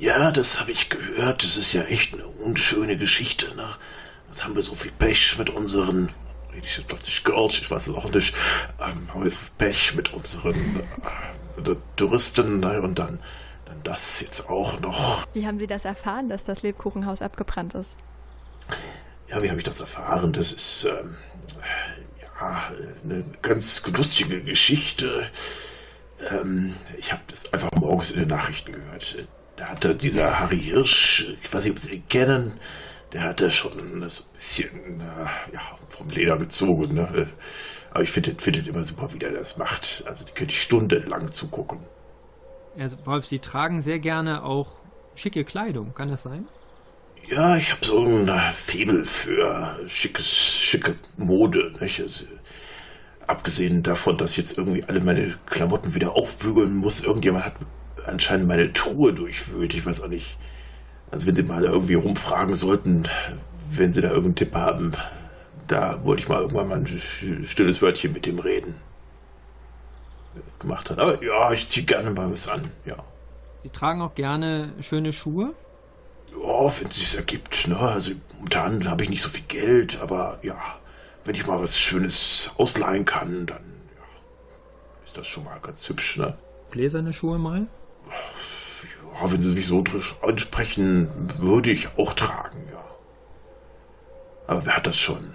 Ja, 0.00 0.30
das 0.30 0.58
habe 0.58 0.72
ich 0.72 0.88
gehört, 0.88 1.44
das 1.44 1.56
ist 1.58 1.74
ja 1.74 1.82
echt 1.82 2.14
eine 2.14 2.24
unschöne 2.24 2.96
Geschichte, 2.96 3.54
ne? 3.54 3.68
Jetzt 4.30 4.42
haben 4.42 4.54
wir 4.54 4.62
so 4.62 4.74
viel 4.74 4.92
Pech 4.92 5.36
mit 5.38 5.50
unseren, 5.50 6.08
rede 6.54 6.66
ich 6.66 6.78
jetzt 6.78 6.88
plötzlich 6.88 7.22
Girls, 7.22 7.58
ich 7.58 7.70
weiß 7.70 7.88
es 7.88 7.94
auch 7.94 8.10
nicht, 8.10 8.34
ähm, 8.80 9.12
haben 9.12 9.22
wir 9.22 9.30
so 9.30 9.40
viel 9.40 9.50
Pech 9.58 9.94
mit 9.94 10.14
unseren 10.14 10.80
äh, 11.58 11.74
Touristen, 11.96 12.60
ne? 12.60 12.80
Und 12.80 12.98
dann, 12.98 13.18
dann 13.66 13.82
das 13.84 14.22
jetzt 14.22 14.48
auch 14.48 14.80
noch. 14.80 15.26
Wie 15.34 15.46
haben 15.46 15.58
Sie 15.58 15.66
das 15.66 15.84
erfahren, 15.84 16.30
dass 16.30 16.44
das 16.44 16.62
Lebkuchenhaus 16.62 17.20
abgebrannt 17.20 17.74
ist? 17.74 17.98
Ja, 19.28 19.42
wie 19.42 19.50
habe 19.50 19.58
ich 19.58 19.64
das 19.64 19.80
erfahren? 19.80 20.32
Das 20.32 20.50
ist 20.50 20.84
ähm, 20.84 21.14
ja 22.32 22.72
eine 23.04 23.22
ganz 23.42 23.86
lustige 23.86 24.42
Geschichte. 24.44 25.28
Ähm, 26.30 26.74
ich 26.96 27.12
habe 27.12 27.20
das 27.28 27.52
einfach 27.52 27.70
morgens 27.72 28.12
in 28.12 28.20
den 28.20 28.28
Nachrichten 28.28 28.72
gehört. 28.72 29.26
Da 29.60 29.66
hatte 29.66 29.94
dieser 29.94 30.40
Harry 30.40 30.58
Hirsch, 30.58 31.36
ich 31.42 31.52
weiß 31.52 31.64
nicht, 31.64 31.72
ob 31.72 31.78
Sie 31.78 31.96
ihn 31.96 32.08
kennen, 32.08 32.52
der 33.12 33.24
hatte 33.24 33.50
schon 33.50 33.72
so 33.72 33.78
ein 33.78 34.10
bisschen 34.32 35.00
äh, 35.02 35.52
ja, 35.52 35.60
vom 35.90 36.08
Leder 36.08 36.38
gezogen. 36.38 36.94
Ne? 36.94 37.28
Aber 37.90 38.02
ich 38.02 38.10
finde 38.10 38.34
find 38.38 38.66
immer 38.66 38.82
super, 38.84 39.12
wie 39.12 39.18
der 39.18 39.32
das 39.32 39.58
macht. 39.58 40.02
Also 40.06 40.24
die 40.24 40.32
könnte 40.32 40.54
ich 40.54 40.62
stundenlang 40.62 41.30
zugucken. 41.32 41.80
Herr 42.74 42.90
Wolf, 43.04 43.26
Sie 43.26 43.38
tragen 43.38 43.82
sehr 43.82 43.98
gerne 43.98 44.44
auch 44.44 44.78
schicke 45.14 45.44
Kleidung, 45.44 45.92
kann 45.92 46.08
das 46.08 46.22
sein? 46.22 46.48
Ja, 47.28 47.58
ich 47.58 47.70
habe 47.70 47.84
so 47.84 48.00
ein 48.00 48.28
äh, 48.28 48.52
Faible 48.52 49.04
für 49.04 49.78
schickes, 49.88 50.26
schicke 50.26 50.96
Mode. 51.18 51.74
Nicht? 51.82 52.00
Also, 52.00 52.24
abgesehen 53.26 53.82
davon, 53.82 54.16
dass 54.16 54.36
jetzt 54.36 54.56
irgendwie 54.56 54.84
alle 54.84 55.02
meine 55.02 55.34
Klamotten 55.44 55.94
wieder 55.94 56.16
aufbügeln 56.16 56.76
muss, 56.76 57.00
irgendjemand 57.00 57.44
hat 57.44 57.54
anscheinend 58.06 58.48
meine 58.48 58.72
Truhe 58.72 59.12
durchwühlt. 59.12 59.74
Ich 59.74 59.84
weiß 59.84 60.02
auch 60.02 60.08
nicht. 60.08 60.36
Also 61.10 61.26
wenn 61.26 61.34
Sie 61.34 61.42
mal 61.42 61.64
irgendwie 61.64 61.94
rumfragen 61.94 62.54
sollten, 62.54 63.08
wenn 63.70 63.92
Sie 63.92 64.00
da 64.00 64.08
irgendeinen 64.08 64.36
Tipp 64.36 64.54
haben, 64.54 64.92
da 65.66 66.04
wollte 66.04 66.22
ich 66.22 66.28
mal 66.28 66.40
irgendwann 66.40 66.68
mal 66.68 66.78
ein 66.78 67.46
stilles 67.46 67.80
Wörtchen 67.82 68.12
mit 68.12 68.26
dem 68.26 68.38
reden. 68.38 68.74
Wer 70.34 70.42
das 70.44 70.58
gemacht 70.58 70.90
hat. 70.90 70.98
Aber 70.98 71.22
ja, 71.22 71.52
ich 71.52 71.68
ziehe 71.68 71.86
gerne 71.86 72.10
mal 72.10 72.30
was 72.30 72.48
an, 72.48 72.70
ja. 72.84 72.96
Sie 73.62 73.70
tragen 73.70 74.00
auch 74.00 74.14
gerne 74.14 74.72
schöne 74.80 75.12
Schuhe? 75.12 75.52
Ja, 76.32 76.72
wenn 76.78 76.88
es 76.88 76.96
sich 76.96 77.16
ergibt. 77.16 77.68
Ne? 77.68 77.78
Also 77.78 78.12
momentan 78.36 78.88
habe 78.88 79.04
ich 79.04 79.10
nicht 79.10 79.22
so 79.22 79.28
viel 79.28 79.44
Geld, 79.48 80.00
aber 80.00 80.38
ja, 80.42 80.56
wenn 81.24 81.34
ich 81.34 81.46
mal 81.46 81.60
was 81.60 81.78
Schönes 81.78 82.50
ausleihen 82.56 83.04
kann, 83.04 83.46
dann 83.46 83.62
ja, 83.62 85.06
ist 85.06 85.18
das 85.18 85.26
schon 85.26 85.44
mal 85.44 85.58
ganz 85.60 85.88
hübsch. 85.88 86.16
Ne? 86.16 86.36
Gläserne 86.70 87.12
Schuhe 87.12 87.38
mal? 87.38 87.66
Ja, 89.14 89.30
wenn 89.30 89.40
Sie 89.40 89.54
mich 89.54 89.66
so 89.66 89.84
ansprechen, 90.22 91.08
würde 91.38 91.70
ich 91.70 91.88
auch 91.98 92.14
tragen, 92.14 92.66
ja. 92.70 92.84
Aber 94.46 94.64
wer 94.66 94.76
hat 94.76 94.86
das 94.86 94.96
schon? 94.96 95.34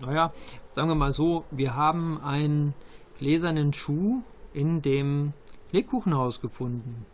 Naja, 0.00 0.32
sagen 0.72 0.88
wir 0.88 0.94
mal 0.94 1.12
so, 1.12 1.44
wir 1.50 1.74
haben 1.74 2.20
einen 2.22 2.74
gläsernen 3.18 3.72
Schuh 3.72 4.22
in 4.52 4.82
dem 4.82 5.32
Lebkuchenhaus 5.70 6.40
gefunden. 6.40 7.06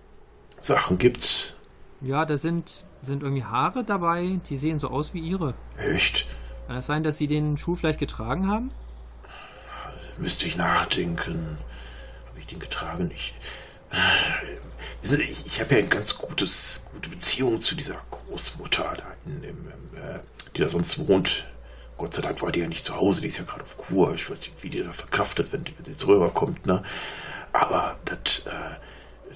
Sachen 0.60 0.98
gibt's. 0.98 1.54
Ja, 2.00 2.24
da 2.24 2.36
sind, 2.36 2.86
sind 3.02 3.22
irgendwie 3.22 3.44
Haare 3.44 3.84
dabei, 3.84 4.40
die 4.48 4.56
sehen 4.56 4.78
so 4.78 4.88
aus 4.88 5.14
wie 5.14 5.20
ihre. 5.20 5.54
Echt? 5.76 6.26
Kann 6.66 6.76
es 6.76 6.86
sein, 6.86 7.02
dass 7.02 7.16
Sie 7.18 7.26
den 7.26 7.56
Schuh 7.56 7.74
vielleicht 7.74 7.98
getragen 7.98 8.48
haben? 8.48 8.70
Müsste 10.18 10.46
ich 10.46 10.56
nachdenken. 10.56 11.58
Habe 12.28 12.40
ich 12.40 12.46
den 12.46 12.58
getragen? 12.58 13.10
Ich, 13.14 13.34
ich, 15.02 15.60
habe 15.60 15.74
ja 15.74 15.80
ein 15.80 15.90
ganz 15.90 16.16
gutes, 16.16 16.86
gute 16.92 17.10
Beziehung 17.10 17.62
zu 17.62 17.74
dieser 17.74 18.00
Großmutter 18.10 18.94
da 18.96 19.04
in, 19.26 19.42
im, 19.42 19.68
äh, 19.96 20.18
die 20.56 20.60
da 20.60 20.68
sonst 20.68 21.08
wohnt. 21.08 21.46
Gott 21.96 22.14
sei 22.14 22.22
Dank 22.22 22.40
war 22.42 22.52
die 22.52 22.60
ja 22.60 22.68
nicht 22.68 22.84
zu 22.84 22.96
Hause, 22.96 23.22
die 23.22 23.28
ist 23.28 23.38
ja 23.38 23.44
gerade 23.44 23.64
auf 23.64 23.76
Kur. 23.76 24.14
Ich 24.14 24.30
weiß 24.30 24.38
nicht, 24.38 24.62
wie 24.62 24.70
die 24.70 24.82
da 24.82 24.92
verkraftet, 24.92 25.52
wenn 25.52 25.64
wenn 25.64 25.84
die 25.84 25.90
jetzt 25.90 26.06
rüberkommt, 26.06 26.64
ne? 26.66 26.84
Aber 27.52 27.96
das, 28.04 28.46
äh, 28.46 28.76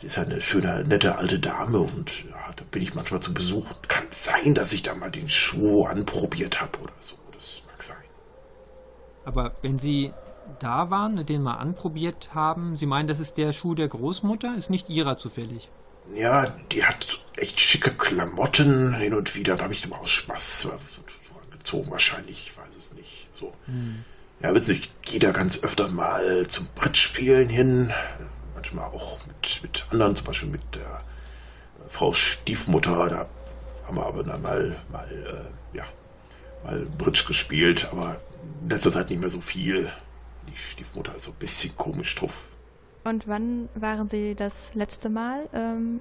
ist 0.04 0.18
eine 0.18 0.40
schöne, 0.40 0.84
nette 0.84 1.16
alte 1.16 1.38
Dame 1.38 1.78
und 1.78 2.24
ja, 2.24 2.52
da 2.56 2.64
bin 2.70 2.82
ich 2.82 2.94
manchmal 2.94 3.20
zu 3.20 3.32
Besuch. 3.32 3.66
Kann 3.88 4.04
sein, 4.10 4.54
dass 4.54 4.72
ich 4.72 4.82
da 4.82 4.94
mal 4.94 5.10
den 5.10 5.28
Schuh 5.30 5.84
anprobiert 5.84 6.60
habe 6.60 6.78
oder 6.78 6.92
so. 7.00 7.16
Das 7.32 7.62
mag 7.66 7.82
sein. 7.82 8.04
Aber 9.24 9.52
wenn 9.62 9.78
Sie 9.78 10.12
da 10.58 10.90
waren, 10.90 11.24
den 11.26 11.42
mal 11.42 11.56
anprobiert 11.56 12.30
haben, 12.34 12.76
Sie 12.76 12.86
meinen, 12.86 13.08
das 13.08 13.20
ist 13.20 13.36
der 13.36 13.52
Schuh 13.52 13.74
der 13.74 13.88
Großmutter? 13.88 14.54
Ist 14.56 14.70
nicht 14.70 14.88
Ihrer 14.88 15.16
zufällig? 15.16 15.68
Ja, 16.14 16.52
die 16.70 16.84
hat 16.84 17.20
echt 17.36 17.60
schicke 17.60 17.90
Klamotten 17.92 18.94
hin 18.94 19.14
und 19.14 19.34
wieder. 19.34 19.56
Da 19.56 19.64
habe 19.64 19.74
ich 19.74 19.84
immer 19.84 20.00
aus 20.00 20.10
Spaß 20.10 20.72
angezogen 21.62 21.90
wahrscheinlich. 21.90 22.48
Ich 22.48 22.58
weiß 22.58 22.76
es 22.76 22.92
nicht. 22.94 23.28
So. 23.34 23.52
Hm. 23.66 24.04
Ja, 24.42 24.52
wissen 24.54 24.66
Sie, 24.66 24.72
ich 24.72 24.90
gehe 25.02 25.20
da 25.20 25.30
ganz 25.30 25.62
öfter 25.62 25.88
mal 25.88 26.46
zum 26.48 26.66
Brettspielen 26.74 27.48
hin. 27.48 27.92
Manchmal 28.54 28.86
auch 28.86 29.18
mit, 29.26 29.60
mit 29.62 29.86
anderen, 29.90 30.16
zum 30.16 30.26
Beispiel 30.26 30.48
mit 30.48 30.62
der 30.74 31.02
Frau 31.88 32.12
Stiefmutter. 32.12 33.06
Da 33.08 33.26
haben 33.86 33.96
wir 33.96 34.06
aber 34.06 34.24
dann 34.24 34.42
mal, 34.42 34.76
mal, 34.90 35.08
äh, 35.10 35.76
ja, 35.76 35.84
mal 36.64 36.84
Bridge 36.98 37.24
gespielt. 37.26 37.88
Aber 37.92 38.20
in 38.62 38.70
letzter 38.70 38.90
Zeit 38.90 39.10
nicht 39.10 39.20
mehr 39.20 39.30
so 39.30 39.40
viel. 39.40 39.92
Die 40.52 40.58
Stiefmutter 40.58 41.14
ist 41.14 41.24
so 41.24 41.30
ein 41.30 41.38
bisschen 41.38 41.74
komisch 41.76 42.14
drauf. 42.14 42.42
Und 43.04 43.26
wann 43.26 43.68
waren 43.74 44.08
Sie 44.08 44.34
das 44.34 44.74
letzte 44.74 45.08
Mal 45.08 45.48
ähm, 45.54 46.00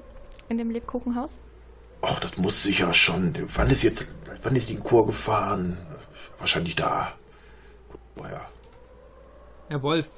in 0.49 0.57
dem 0.57 0.69
Lebkuchenhaus? 0.69 1.41
Ach, 2.01 2.19
das 2.19 2.37
muss 2.37 2.63
sicher 2.63 2.93
schon. 2.93 3.35
Wann 3.55 3.69
ist 3.69 3.83
jetzt, 3.83 4.07
wann 4.43 4.55
ist 4.55 4.69
die 4.69 4.73
in 4.73 4.83
Chor 4.83 5.05
gefahren? 5.05 5.77
Wahrscheinlich 6.39 6.75
da. 6.75 7.13
Naja. 8.15 8.41
Herr 9.69 9.83
Wolf, 9.83 10.11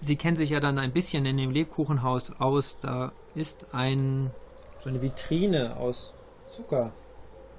Sie 0.00 0.16
kennen 0.16 0.36
sich 0.36 0.50
ja 0.50 0.60
dann 0.60 0.78
ein 0.78 0.92
bisschen 0.92 1.26
in 1.26 1.36
dem 1.36 1.50
Lebkuchenhaus 1.50 2.32
aus. 2.38 2.78
Da 2.80 3.12
ist 3.34 3.66
ein 3.72 4.30
so 4.80 4.90
eine 4.90 5.02
Vitrine 5.02 5.76
aus 5.76 6.14
Zucker. 6.46 6.92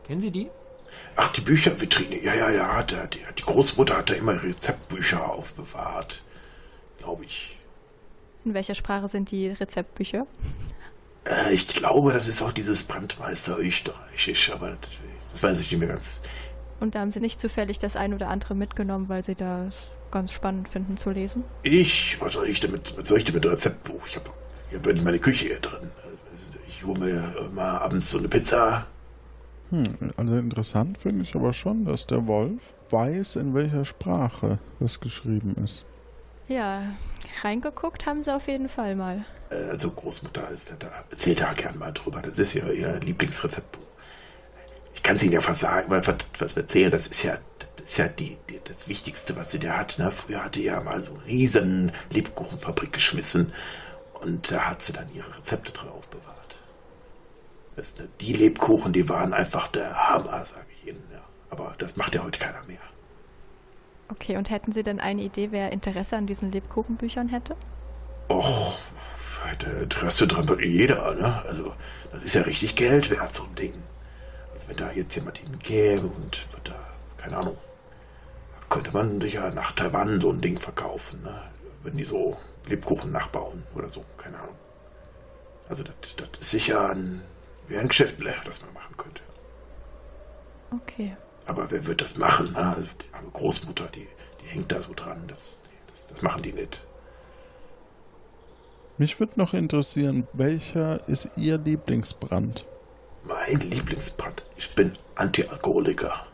Kennen 0.04 0.22
Sie 0.22 0.32
die? 0.32 0.50
Ach, 1.16 1.32
die 1.34 1.42
Büchervitrine. 1.42 2.22
Ja, 2.24 2.36
ja, 2.36 2.50
ja. 2.50 2.84
Der, 2.84 3.08
die, 3.08 3.20
die 3.38 3.44
Großmutter 3.44 3.98
hat 3.98 4.10
da 4.10 4.14
immer 4.14 4.42
Rezeptbücher 4.42 5.30
aufbewahrt. 5.30 6.24
Glaube 7.00 7.26
ich. 7.26 7.58
In 8.46 8.54
welcher 8.54 8.76
Sprache 8.76 9.08
sind 9.08 9.32
die 9.32 9.50
Rezeptbücher? 9.50 10.26
Äh, 11.26 11.54
ich 11.54 11.68
glaube, 11.68 12.14
das 12.14 12.28
ist 12.28 12.42
auch 12.42 12.52
dieses 12.52 12.84
Brandmeister 12.84 13.60
Österreichisch, 13.60 14.52
aber 14.52 14.78
das, 14.82 14.90
das 15.34 15.44
weiß 15.44 15.60
ich 15.60 15.72
nicht 15.72 15.80
mehr 15.80 15.90
ganz. 15.90 16.22
Und 16.80 16.96
da 16.96 17.00
haben 17.00 17.12
Sie 17.12 17.20
nicht 17.20 17.42
zufällig 17.42 17.80
das 17.80 17.96
ein 17.96 18.14
oder 18.14 18.30
andere 18.30 18.56
mitgenommen, 18.56 19.10
weil 19.10 19.24
Sie 19.24 19.36
das 19.36 19.92
ganz 20.12 20.32
spannend 20.32 20.70
finden 20.70 20.98
zu 20.98 21.12
lesen? 21.12 21.44
Ich? 21.64 22.18
Was 22.20 22.34
soll 22.34 22.48
ich 22.48 22.60
damit? 22.60 22.98
Was 22.98 23.10
soll 23.10 23.20
ich 23.20 23.26
denn 23.26 23.36
mit 23.36 23.46
Rezeptbuch? 23.46 24.02
Ich 24.08 24.16
habe 24.16 24.30
ich 24.72 24.78
hab 24.78 25.04
meine 25.04 25.20
Küche 25.20 25.46
hier 25.46 25.60
drin. 25.60 25.92
Ich 26.68 26.86
hole 26.86 27.00
mir 27.00 27.50
mal 27.54 27.78
abends 27.80 28.10
so 28.10 28.18
eine 28.18 28.28
Pizza. 28.28 28.88
Hm, 29.72 30.12
also 30.18 30.38
interessant 30.38 30.98
finde 30.98 31.24
ich 31.24 31.36
aber 31.36 31.54
schon, 31.54 31.86
dass 31.86 32.08
der 32.08 32.28
Wolf 32.28 32.74
weiß, 32.90 33.36
in 33.36 33.54
welcher 33.54 33.86
Sprache 33.86 34.58
das 34.80 35.00
geschrieben 35.00 35.56
ist. 35.64 35.86
Ja, 36.48 36.82
reingeguckt 37.44 38.08
haben 38.08 38.24
sie 38.24 38.36
auf 38.36 38.48
jeden 38.48 38.70
Fall 38.70 38.96
mal. 38.96 39.24
Also 39.52 39.92
Großmutter 39.92 40.50
ist 40.50 40.72
da, 40.80 40.88
erzählt 41.10 41.42
da 41.42 41.54
gern 41.54 41.78
mal 41.78 41.92
drüber. 41.92 42.22
Das 42.22 42.38
ist 42.40 42.54
ja 42.54 42.68
ihr 42.70 43.00
Lieblingsrezeptbuch. 43.00 43.82
Ich 44.96 45.04
kann 45.04 45.16
es 45.16 45.24
Ihnen 45.24 45.34
ja 45.34 45.42
versagen, 45.42 45.90
weil 45.90 46.06
was 46.06 46.56
wir 46.56 46.64
erzählen, 46.64 46.92
das 46.92 47.08
ist 47.08 47.24
ja, 47.24 47.38
das 47.78 47.86
ist 47.86 47.98
ja 47.98 48.08
die, 48.08 48.38
die, 48.50 48.60
das 48.64 48.88
Wichtigste, 48.88 49.36
was 49.36 49.52
sie 49.52 49.60
da 49.60 49.78
hat. 49.78 49.98
Ne? 49.98 50.12
Früher 50.12 50.44
hatte 50.44 50.62
er 50.62 50.84
mal 50.84 51.04
so 51.04 51.14
eine 51.14 51.26
riesen 51.26 51.92
Lebkuchenfabrik 52.10 52.94
geschmissen 52.94 53.54
und 54.22 54.52
da 54.52 54.72
hat 54.72 54.82
sie 54.82 54.94
dann 54.94 55.08
ihre 55.14 55.38
Rezepte 55.38 55.72
drauf 55.72 56.08
bewahrt. 56.08 56.29
Die 58.20 58.34
Lebkuchen, 58.34 58.94
die 58.94 59.08
waren 59.10 59.34
einfach 59.34 59.68
der 59.68 60.10
Hammer, 60.10 60.46
sage 60.46 60.66
ich 60.76 60.90
Ihnen. 60.90 61.04
Ja. 61.12 61.22
Aber 61.50 61.76
das 61.78 61.96
macht 61.98 62.16
ja 62.16 62.24
heute 62.24 62.40
keiner 62.40 62.64
mehr. 62.68 62.80
Okay, 64.10 64.38
und 64.38 64.50
hätten 64.50 64.72
Sie 64.72 64.84
denn 64.84 65.00
eine 65.00 65.22
Idee, 65.22 65.52
wer 65.52 65.72
Interesse 65.72 66.18
an 66.18 66.26
diesen 66.26 66.52
Lebkuchenbüchern 66.52 67.30
hätte? 67.30 67.56
Och, 68.28 68.76
hätte 69.46 69.70
Interesse 69.70 70.28
dran 70.28 70.46
bei 70.46 70.64
jeder, 70.64 71.14
ne? 71.16 71.44
Also, 71.48 71.74
das 72.12 72.24
ist 72.24 72.36
ja 72.36 72.42
richtig 72.42 72.76
Geld 72.76 73.10
wert, 73.12 73.34
so 73.34 73.44
ein 73.44 73.56
Ding. 73.56 73.74
Also, 74.54 74.68
wenn 74.68 74.78
da 74.78 74.92
jetzt 74.92 75.16
jemand 75.16 75.38
hinkäme 75.38 76.08
und 76.08 76.48
da, 76.64 76.76
keine 77.18 77.38
Ahnung, 77.38 77.58
könnte 78.70 78.92
man 78.92 79.22
sicher 79.22 79.52
nach 79.52 79.72
Taiwan 79.74 80.20
so 80.22 80.32
ein 80.32 80.42
Ding 80.42 80.60
verkaufen, 80.60 81.22
ne? 81.24 81.42
Wenn 81.84 81.96
die 81.96 82.06
so 82.06 82.38
Lebkuchen 82.68 83.12
nachbauen 83.12 83.64
oder 83.76 83.90
so, 83.90 84.04
keine 84.18 84.40
Ahnung. 84.40 84.56
Also, 85.70 85.84
das, 85.84 86.16
das 86.18 86.30
ist 86.40 86.52
sicher 86.52 86.90
ein, 86.90 87.22
wäre 87.70 87.82
ein 87.82 87.88
Geschäft, 87.88 88.18
das 88.46 88.62
man 88.62 88.74
machen 88.74 88.98
könnte. 88.98 89.22
Okay. 90.72 91.16
Aber 91.46 91.72
wer 91.72 91.86
wird 91.86 92.02
das 92.02 92.18
machen? 92.18 92.52
Ne? 92.52 92.76
Also 92.76 92.88
die 93.02 93.14
arme 93.14 93.32
Großmutter, 93.32 93.88
die, 93.88 94.08
die 94.42 94.48
hängt 94.48 94.72
da 94.72 94.82
so 94.82 94.94
dran. 94.94 95.24
Das, 95.28 95.58
das, 95.92 96.08
das 96.08 96.22
machen 96.22 96.44
die 96.44 96.54
nicht. 96.54 96.84
Mich 98.98 99.20
würde 99.20 99.34
noch 99.38 99.54
interessieren, 99.54 100.28
welcher 100.34 101.08
ist 101.08 101.30
Ihr 101.38 101.58
Lieblingsbrand? 101.58 102.66
Mein 103.24 103.60
Lieblingsbrand? 103.62 104.44
Ich 104.58 104.76
bin 104.76 104.92
Antialkoholiker. 105.16 106.26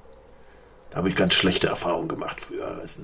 Da 0.89 0.97
habe 0.97 1.09
ich 1.09 1.15
ganz 1.15 1.33
schlechte 1.33 1.67
Erfahrungen 1.67 2.07
gemacht 2.07 2.41
früher. 2.41 2.67
Also, 2.67 3.03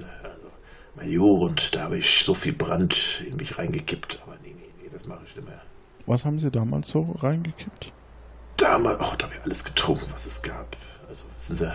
mein 0.95 1.09
Jugend, 1.09 1.75
da 1.75 1.83
habe 1.83 1.97
ich 1.99 2.23
so 2.25 2.33
viel 2.33 2.53
Brand 2.53 3.23
in 3.25 3.35
mich 3.35 3.57
reingekippt. 3.57 4.19
Aber 4.25 4.35
nee, 4.43 4.55
nee, 4.57 4.69
nee, 4.81 4.89
das 4.91 5.05
mache 5.05 5.21
ich 5.27 5.35
nicht 5.35 5.47
mehr. 5.47 5.61
Was 6.07 6.25
haben 6.25 6.39
Sie 6.39 6.51
damals 6.51 6.89
so 6.89 7.15
reingekippt? 7.21 7.93
Damals, 8.61 8.99
oh, 9.01 9.15
da 9.17 9.25
habe 9.25 9.35
ich 9.35 9.43
alles 9.43 9.63
getrunken, 9.63 10.05
was 10.11 10.27
es 10.27 10.41
gab. 10.41 10.77
Also, 11.09 11.23
wissen 11.35 11.57
Sie, 11.57 11.71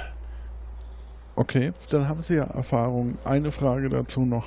Okay, 1.35 1.72
dann 1.90 2.09
haben 2.09 2.22
Sie 2.22 2.37
ja 2.37 2.44
Erfahrung. 2.44 3.18
Eine 3.25 3.51
Frage 3.51 3.88
dazu 3.88 4.20
noch. 4.25 4.46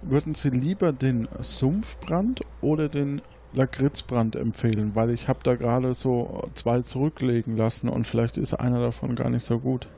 Würden 0.00 0.34
Sie 0.34 0.48
lieber 0.48 0.92
den 0.92 1.28
Sumpfbrand 1.40 2.40
oder 2.62 2.88
den 2.88 3.20
Lakritzbrand 3.52 4.34
empfehlen? 4.34 4.92
Weil 4.94 5.10
ich 5.10 5.28
habe 5.28 5.40
da 5.42 5.54
gerade 5.56 5.94
so 5.94 6.48
zwei 6.54 6.80
zurücklegen 6.80 7.56
lassen 7.56 7.88
und 7.90 8.04
vielleicht 8.04 8.38
ist 8.38 8.54
einer 8.54 8.80
davon 8.80 9.14
gar 9.14 9.28
nicht 9.28 9.44
so 9.44 9.58
gut. 9.58 9.88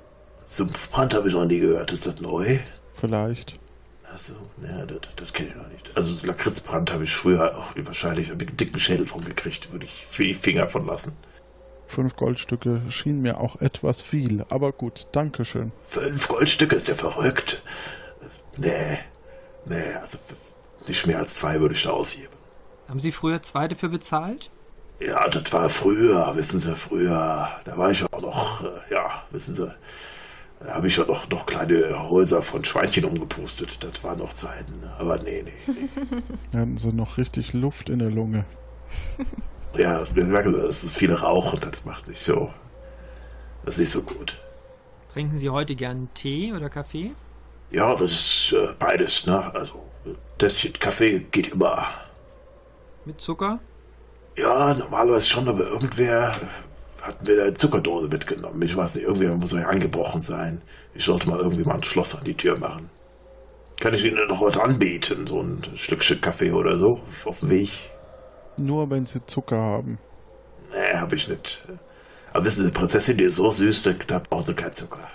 Sumpfbrand 0.49 1.15
habe 1.15 1.29
ich 1.29 1.35
noch 1.35 1.47
nie 1.47 1.61
gehört. 1.61 1.93
Ist 1.93 2.05
das 2.05 2.21
neu? 2.21 2.59
Vielleicht. 2.97 3.61
Achso, 4.13 4.35
ja, 4.61 4.85
das, 4.87 4.99
das 5.15 5.33
kenne 5.33 5.51
ich 5.51 5.55
noch 5.55 5.69
nicht. 5.69 5.97
Also 5.97 6.17
Lakritzbrand 6.27 6.93
habe 6.93 7.05
ich 7.05 7.15
früher 7.15 7.57
auch 7.57 7.77
wahrscheinlich 7.77 8.29
mit 8.31 8.49
einem 8.49 8.57
dicken 8.57 8.81
Schädel 8.81 9.07
von 9.07 9.25
gekriegt. 9.25 9.71
Würde 9.71 9.85
ich 9.85 10.07
für 10.11 10.25
die 10.25 10.35
Finger 10.35 10.67
von 10.67 10.85
lassen. 10.85 11.17
Fünf 11.91 12.15
Goldstücke 12.15 12.83
schien 12.89 13.21
mir 13.21 13.41
auch 13.41 13.61
etwas 13.61 14.01
viel, 14.01 14.47
aber 14.49 14.71
gut, 14.71 15.09
Dankeschön. 15.11 15.73
Fünf 15.89 16.29
Goldstücke 16.29 16.77
ist 16.77 16.87
ja 16.87 16.95
verrückt. 16.95 17.65
Nee, 18.57 19.01
nee, 19.67 19.93
also 20.01 20.17
nicht 20.87 21.05
mehr 21.09 21.19
als 21.19 21.35
zwei 21.35 21.59
würde 21.59 21.75
ich 21.75 21.83
da 21.83 21.91
ausheben. 21.91 22.33
Haben 22.89 23.01
Sie 23.01 23.11
früher 23.11 23.43
zwei 23.43 23.67
dafür 23.67 23.89
bezahlt? 23.89 24.51
Ja, 25.01 25.29
das 25.29 25.53
war 25.53 25.69
früher, 25.69 26.33
wissen 26.37 26.61
Sie, 26.61 26.77
früher. 26.77 27.49
Da 27.65 27.77
war 27.77 27.91
ich 27.91 28.05
auch 28.05 28.23
noch, 28.23 28.63
äh, 28.63 28.95
ja, 28.95 29.25
wissen 29.33 29.57
Sie, 29.57 29.75
da 30.61 30.75
habe 30.75 30.87
ich 30.87 30.97
ja 30.97 31.05
noch, 31.05 31.29
noch 31.29 31.45
kleine 31.45 32.09
Häuser 32.09 32.41
von 32.41 32.65
Schweinchen 32.65 33.05
umgepustet. 33.05 33.83
Das 33.83 34.05
waren 34.05 34.21
noch 34.21 34.35
Zeiten, 34.35 34.81
aber 34.97 35.19
nee, 35.19 35.43
nee. 35.43 35.53
nee. 36.53 36.59
Hatten 36.59 36.79
Sie 36.79 36.93
noch 36.93 37.19
richtig 37.19 37.53
Luft 37.53 37.89
in 37.91 37.99
der 37.99 38.11
Lunge. 38.11 38.45
ja, 39.77 40.05
wir 40.15 40.25
merken, 40.25 40.55
es 40.55 40.85
ist 40.85 40.97
viel 40.97 41.13
Rauch 41.13 41.53
und 41.53 41.65
das 41.65 41.85
macht 41.85 42.09
nicht 42.09 42.23
so. 42.23 42.51
Das 43.65 43.75
ist 43.75 43.81
nicht 43.81 43.93
so 43.93 44.03
gut. 44.03 44.39
Trinken 45.13 45.39
Sie 45.39 45.51
heute 45.51 45.75
gern 45.75 46.09
Tee 46.15 46.53
oder 46.53 46.69
Kaffee? 46.69 47.13
Ja, 47.71 47.95
das 47.95 48.13
ist 48.13 48.53
äh, 48.53 48.75
beides, 48.79 49.27
ne? 49.27 49.55
Also, 49.55 49.85
Tässchen 50.39 50.73
Kaffee 50.73 51.21
geht 51.31 51.53
immer. 51.53 51.87
Mit 53.05 53.21
Zucker? 53.21 53.59
Ja, 54.37 54.75
normalerweise 54.75 55.27
schon, 55.27 55.49
aber 55.49 55.67
irgendwer 55.67 56.35
hat 57.03 57.23
mir 57.23 57.43
eine 57.43 57.55
Zuckerdose 57.55 58.09
mitgenommen. 58.09 58.63
Ich 58.63 58.77
weiß 58.77 58.95
nicht, 58.95 59.05
irgendwer 59.05 59.37
muss 59.37 59.53
ja 59.53 59.63
angebrochen 59.63 60.23
sein. 60.23 60.63
Ich 60.95 61.05
sollte 61.05 61.29
mal 61.29 61.39
irgendwie 61.39 61.65
mal 61.65 61.77
ein 61.77 61.83
Schloss 61.83 62.17
an 62.17 62.25
die 62.25 62.37
Tür 62.37 62.59
machen. 62.59 62.91
Kann 63.81 63.95
ich 63.95 64.05
Ihnen 64.05 64.29
noch 64.29 64.43
was 64.43 64.59
anbieten? 64.59 65.27
So 65.27 65.41
ein 65.41 65.63
Stückchen 65.77 66.21
Kaffee 66.21 66.53
oder 66.53 66.77
so 66.77 67.01
auf 67.25 67.41
dem 67.41 67.51
Weg? 67.51 67.71
Nur 68.61 68.91
wenn 68.91 69.07
sie 69.07 69.25
Zucker 69.25 69.57
haben. 69.57 69.99
Nee, 70.71 70.97
hab 70.97 71.13
ich 71.13 71.29
nicht. 71.29 71.67
Aber 72.33 72.45
wissen 72.45 72.65
Sie, 72.65 72.71
Prinzessin, 72.71 73.17
die 73.17 73.25
ist 73.25 73.37
so 73.37 73.51
süß, 73.51 73.83
da 74.07 74.19
braucht 74.19 74.47
sie 74.47 74.55
keinen 74.55 74.75
Zucker. 74.75 75.09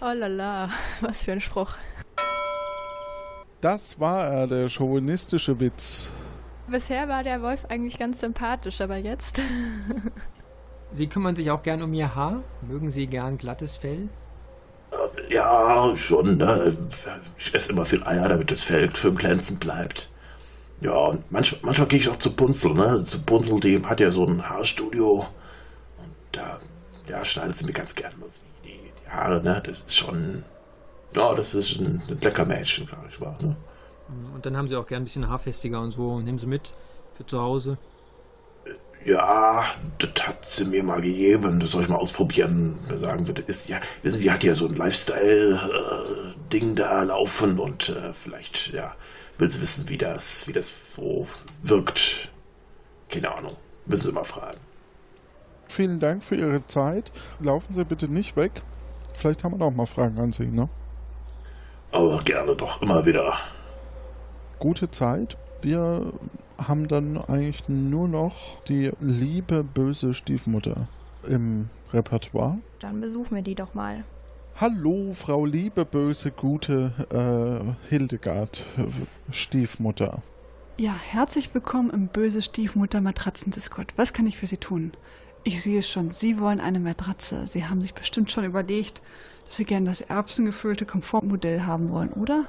Oh 0.00 0.12
lala, 0.12 0.68
was 1.00 1.24
für 1.24 1.32
ein 1.32 1.40
Spruch. 1.40 1.74
Das 3.62 3.98
war 3.98 4.26
er, 4.26 4.46
der 4.46 4.68
chauvinistische 4.68 5.58
Witz. 5.58 6.12
Bisher 6.68 7.08
war 7.08 7.24
der 7.24 7.40
Wolf 7.40 7.64
eigentlich 7.68 7.98
ganz 7.98 8.20
sympathisch, 8.20 8.80
aber 8.82 8.96
jetzt. 8.96 9.40
Sie 10.92 11.06
kümmern 11.06 11.34
sich 11.34 11.50
auch 11.50 11.62
gern 11.62 11.82
um 11.82 11.94
Ihr 11.94 12.14
Haar? 12.14 12.42
Mögen 12.60 12.90
Sie 12.90 13.06
gern 13.06 13.38
glattes 13.38 13.76
Fell? 13.76 14.08
Ja, 15.30 15.96
schon. 15.96 16.36
Ne? 16.36 16.76
Ich 17.38 17.54
esse 17.54 17.72
immer 17.72 17.84
viel 17.84 18.04
Eier, 18.04 18.28
damit 18.28 18.50
das 18.50 18.64
Fell 18.64 18.94
schön 18.94 19.16
glänzend 19.16 19.60
bleibt. 19.60 20.10
Ja, 20.80 20.92
und 20.92 21.30
manchmal, 21.32 21.60
manchmal 21.62 21.88
gehe 21.88 21.98
ich 21.98 22.08
auch 22.08 22.18
zu 22.18 22.34
Bunzel, 22.34 22.74
ne? 22.74 23.02
Zu 23.04 23.22
Bunzel, 23.22 23.60
dem 23.60 23.88
hat 23.88 24.00
ja 24.00 24.10
so 24.10 24.24
ein 24.24 24.48
Haarstudio. 24.48 25.26
Und 25.98 26.14
da, 26.32 26.58
ja, 27.08 27.24
schneidet 27.24 27.58
sie 27.58 27.64
mir 27.64 27.72
ganz 27.72 27.94
gerne 27.94 28.14
mal 28.16 28.28
die, 28.64 28.68
die 28.68 29.10
Haare, 29.10 29.42
ne? 29.42 29.62
Das 29.64 29.80
ist 29.80 29.96
schon, 29.96 30.44
ja, 31.14 31.34
das 31.34 31.54
ist 31.54 31.80
ein, 31.80 32.02
ein 32.08 32.20
lecker 32.20 32.44
Mädchen, 32.44 32.86
glaube 32.86 33.06
ich, 33.08 33.20
war, 33.20 33.36
ne? 33.40 33.56
Und 34.34 34.46
dann 34.46 34.56
haben 34.56 34.66
sie 34.66 34.76
auch 34.76 34.86
gern 34.86 35.02
ein 35.02 35.04
bisschen 35.04 35.28
haarfestiger 35.28 35.80
und 35.80 35.90
so. 35.90 36.20
Nehmen 36.20 36.38
sie 36.38 36.46
mit 36.46 36.72
für 37.16 37.26
zu 37.26 37.40
Hause. 37.40 37.78
Ja, 39.04 39.64
das 39.98 40.26
hat 40.26 40.46
sie 40.46 40.64
mir 40.64 40.82
mal 40.82 41.00
gegeben. 41.00 41.60
Das 41.60 41.72
soll 41.72 41.84
ich 41.84 41.88
mal 41.88 41.96
ausprobieren. 41.96 42.78
Wer 42.88 42.98
sagen 42.98 43.26
würde, 43.26 43.42
ist 43.42 43.68
ja, 43.68 43.80
wissen 44.02 44.18
Sie, 44.18 44.24
die 44.24 44.30
hat 44.30 44.44
ja 44.44 44.54
so 44.54 44.66
ein 44.66 44.74
Lifestyle-Ding 44.74 46.74
da 46.74 47.02
laufen 47.02 47.58
und 47.58 47.88
äh, 47.88 48.12
vielleicht, 48.12 48.72
ja, 48.72 48.94
will 49.38 49.50
sie 49.50 49.60
wissen, 49.60 49.88
wie 49.88 49.98
das, 49.98 50.46
wie 50.48 50.52
das 50.52 50.74
so 50.94 51.26
wirkt. 51.62 52.30
Keine 53.08 53.34
Ahnung. 53.34 53.56
Müssen 53.86 54.06
Sie 54.06 54.12
mal 54.12 54.24
fragen. 54.24 54.58
Vielen 55.68 56.00
Dank 56.00 56.24
für 56.24 56.34
Ihre 56.34 56.64
Zeit. 56.66 57.12
Laufen 57.40 57.72
Sie 57.74 57.84
bitte 57.84 58.08
nicht 58.08 58.36
weg. 58.36 58.62
Vielleicht 59.14 59.44
haben 59.44 59.52
wir 59.52 59.58
noch 59.58 59.70
mal 59.70 59.86
Fragen 59.86 60.18
an 60.18 60.32
Sie, 60.32 60.46
ne? 60.46 60.68
Aber 61.92 62.20
gerne 62.22 62.54
doch 62.56 62.82
immer 62.82 63.06
wieder. 63.06 63.34
Gute 64.58 64.90
Zeit. 64.90 65.36
Wir 65.60 66.12
haben 66.58 66.88
dann 66.88 67.16
eigentlich 67.16 67.68
nur 67.68 68.08
noch 68.08 68.60
die 68.64 68.90
liebe 69.00 69.62
böse 69.62 70.14
Stiefmutter 70.14 70.88
im 71.26 71.68
Repertoire. 71.92 72.58
Dann 72.80 73.00
besuchen 73.00 73.36
wir 73.36 73.42
die 73.42 73.54
doch 73.54 73.74
mal. 73.74 74.04
Hallo, 74.58 75.12
Frau 75.12 75.44
liebe 75.44 75.84
böse 75.84 76.30
gute 76.30 76.90
äh, 77.10 77.90
Hildegard 77.90 78.64
äh, 78.78 78.84
Stiefmutter. 79.30 80.22
Ja, 80.78 80.94
herzlich 80.94 81.52
willkommen 81.54 81.90
im 81.90 82.06
Böse 82.08 82.40
Stiefmutter 82.40 83.02
Matratzen-Discord. 83.02 83.92
Was 83.96 84.14
kann 84.14 84.26
ich 84.26 84.38
für 84.38 84.46
Sie 84.46 84.56
tun? 84.56 84.92
Ich 85.44 85.60
sehe 85.60 85.82
schon, 85.82 86.10
Sie 86.10 86.40
wollen 86.40 86.60
eine 86.60 86.80
Matratze. 86.80 87.44
Sie 87.46 87.66
haben 87.66 87.82
sich 87.82 87.92
bestimmt 87.92 88.32
schon 88.32 88.44
überlegt, 88.44 89.02
dass 89.44 89.56
Sie 89.56 89.66
gerne 89.66 89.90
das 89.90 90.00
erbsengefüllte 90.00 90.86
Komfortmodell 90.86 91.64
haben 91.64 91.90
wollen, 91.90 92.14
oder? 92.14 92.46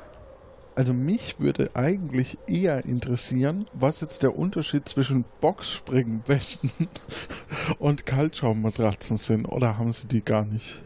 Also 0.76 0.94
mich 0.94 1.42
würde 1.42 1.72
eigentlich 1.74 2.38
eher 2.48 2.86
interessieren, 2.86 3.66
was 3.74 4.00
jetzt 4.00 4.24
der 4.24 4.38
Unterschied 4.38 4.88
zwischen 4.88 5.26
Boxspringbetten 5.42 6.72
und 7.80 8.06
Kaltschaummatratzen 8.06 9.18
sind. 9.18 9.46
Oder 9.46 9.78
haben 9.78 9.92
Sie 9.92 10.08
die 10.08 10.24
gar 10.24 10.46
nicht? 10.46 10.82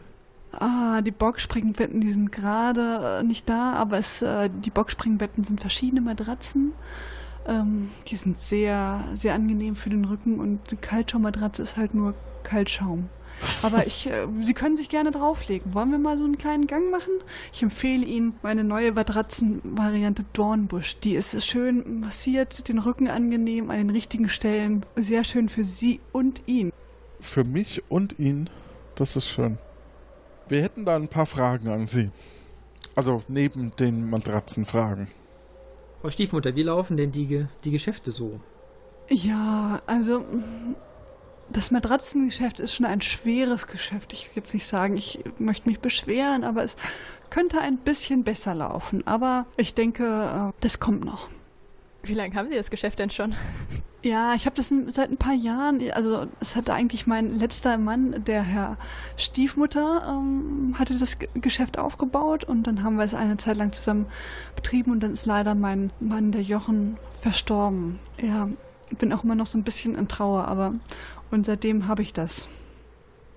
Ah, 0.52 1.00
die 1.00 1.10
Boxspringbetten, 1.10 2.00
die 2.00 2.12
sind 2.12 2.30
gerade 2.30 3.20
äh, 3.20 3.22
nicht 3.22 3.48
da, 3.48 3.72
aber 3.72 3.98
es, 3.98 4.20
äh, 4.22 4.50
die 4.50 4.70
Boxspringbetten 4.70 5.44
sind 5.44 5.60
verschiedene 5.60 6.02
Matratzen. 6.02 6.72
Ähm, 7.46 7.90
die 8.08 8.16
sind 8.16 8.38
sehr, 8.38 9.02
sehr 9.14 9.34
angenehm 9.34 9.76
für 9.76 9.90
den 9.90 10.04
Rücken 10.04 10.38
und 10.38 10.60
eine 10.70 10.80
Kaltschaummatratze 10.80 11.62
ist 11.62 11.76
halt 11.76 11.94
nur 11.94 12.14
Kaltschaum. 12.42 13.08
Aber 13.62 13.86
ich, 13.86 14.08
äh, 14.08 14.26
Sie 14.44 14.54
können 14.54 14.76
sich 14.76 14.88
gerne 14.88 15.10
drauflegen. 15.10 15.74
Wollen 15.74 15.90
wir 15.90 15.98
mal 15.98 16.18
so 16.18 16.24
einen 16.24 16.38
kleinen 16.38 16.66
Gang 16.66 16.90
machen? 16.90 17.12
Ich 17.52 17.62
empfehle 17.62 18.04
Ihnen 18.04 18.34
meine 18.42 18.62
neue 18.62 18.92
Matratzenvariante 18.92 20.24
Dornbusch. 20.34 20.98
Die 20.98 21.14
ist 21.14 21.44
schön 21.44 22.00
massiert, 22.00 22.68
den 22.68 22.78
Rücken 22.78 23.08
angenehm 23.08 23.70
an 23.70 23.78
den 23.78 23.90
richtigen 23.90 24.28
Stellen. 24.28 24.84
Sehr 24.96 25.24
schön 25.24 25.48
für 25.48 25.64
Sie 25.64 26.00
und 26.12 26.42
ihn. 26.46 26.72
Für 27.20 27.44
mich 27.44 27.82
und 27.88 28.18
ihn, 28.18 28.50
das 28.96 29.16
ist 29.16 29.28
schön. 29.28 29.58
Wir 30.48 30.62
hätten 30.62 30.84
da 30.84 30.96
ein 30.96 31.08
paar 31.08 31.26
Fragen 31.26 31.68
an 31.68 31.88
Sie. 31.88 32.10
Also 32.94 33.22
neben 33.28 33.70
den 33.72 34.10
Matratzenfragen. 34.10 35.08
Frau 36.00 36.10
Stiefmutter, 36.10 36.54
wie 36.56 36.62
laufen 36.64 36.96
denn 36.96 37.12
die, 37.12 37.26
Ge- 37.26 37.46
die 37.64 37.70
Geschäfte 37.70 38.10
so? 38.10 38.40
Ja, 39.08 39.80
also 39.86 40.24
das 41.50 41.70
Matratzengeschäft 41.70 42.60
ist 42.60 42.74
schon 42.74 42.86
ein 42.86 43.00
schweres 43.00 43.66
Geschäft. 43.66 44.12
Ich 44.12 44.26
will 44.26 44.42
jetzt 44.42 44.52
nicht 44.54 44.66
sagen, 44.66 44.96
ich 44.96 45.20
möchte 45.38 45.68
mich 45.68 45.80
beschweren, 45.80 46.44
aber 46.44 46.64
es 46.64 46.76
könnte 47.30 47.60
ein 47.60 47.78
bisschen 47.78 48.24
besser 48.24 48.54
laufen. 48.54 49.06
Aber 49.06 49.46
ich 49.56 49.74
denke, 49.74 50.04
äh, 50.04 50.52
das 50.60 50.80
kommt 50.80 51.04
noch. 51.04 51.28
Wie 52.02 52.14
lange 52.14 52.34
haben 52.34 52.48
Sie 52.50 52.56
das 52.56 52.70
Geschäft 52.70 52.98
denn 52.98 53.10
schon? 53.10 53.34
Ja, 54.02 54.34
ich 54.34 54.46
habe 54.46 54.56
das 54.56 54.74
seit 54.90 55.10
ein 55.10 55.16
paar 55.16 55.32
Jahren, 55.34 55.80
also 55.92 56.26
es 56.40 56.56
hatte 56.56 56.72
eigentlich 56.74 57.06
mein 57.06 57.38
letzter 57.38 57.78
Mann, 57.78 58.24
der 58.24 58.42
Herr 58.42 58.76
Stiefmutter, 59.16 60.02
ähm, 60.08 60.74
hatte 60.76 60.98
das 60.98 61.20
G- 61.20 61.28
Geschäft 61.34 61.78
aufgebaut 61.78 62.42
und 62.42 62.66
dann 62.66 62.82
haben 62.82 62.96
wir 62.96 63.04
es 63.04 63.14
eine 63.14 63.36
Zeit 63.36 63.56
lang 63.56 63.72
zusammen 63.72 64.06
betrieben 64.56 64.90
und 64.90 65.00
dann 65.00 65.12
ist 65.12 65.24
leider 65.24 65.54
mein 65.54 65.92
Mann, 66.00 66.32
der 66.32 66.42
Jochen, 66.42 66.96
verstorben. 67.20 68.00
Ja, 68.20 68.48
ich 68.90 68.98
bin 68.98 69.12
auch 69.12 69.22
immer 69.22 69.36
noch 69.36 69.46
so 69.46 69.56
ein 69.56 69.62
bisschen 69.62 69.94
in 69.94 70.08
Trauer, 70.08 70.48
aber 70.48 70.74
und 71.30 71.46
seitdem 71.46 71.86
habe 71.86 72.02
ich 72.02 72.12
das. 72.12 72.48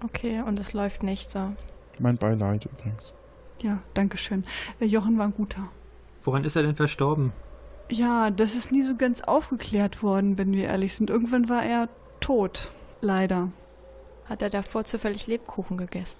Okay, 0.04 0.42
und 0.42 0.60
es 0.60 0.74
läuft 0.74 1.04
nicht 1.04 1.30
so. 1.30 1.54
Mein 2.00 2.18
Beileid 2.18 2.66
übrigens. 2.66 3.14
Ja, 3.62 3.78
danke 3.94 4.18
schön. 4.18 4.44
Der 4.80 4.88
Jochen 4.88 5.18
war 5.20 5.26
ein 5.26 5.34
guter. 5.34 5.62
Woran 6.24 6.44
ist 6.44 6.56
er 6.56 6.64
denn 6.64 6.76
verstorben? 6.76 7.32
Ja, 7.90 8.32
das 8.32 8.56
ist 8.56 8.72
nie 8.72 8.82
so 8.82 8.96
ganz 8.96 9.22
aufgeklärt 9.22 10.02
worden, 10.02 10.38
wenn 10.38 10.54
wir 10.54 10.66
ehrlich 10.66 10.96
sind. 10.96 11.10
Irgendwann 11.10 11.50
war 11.50 11.64
er 11.64 11.88
tot. 12.20 12.72
Leider. 13.02 13.50
Hat 14.26 14.42
er 14.42 14.50
davor 14.50 14.86
zufällig 14.86 15.28
Lebkuchen 15.28 15.78
gegessen? 15.78 16.18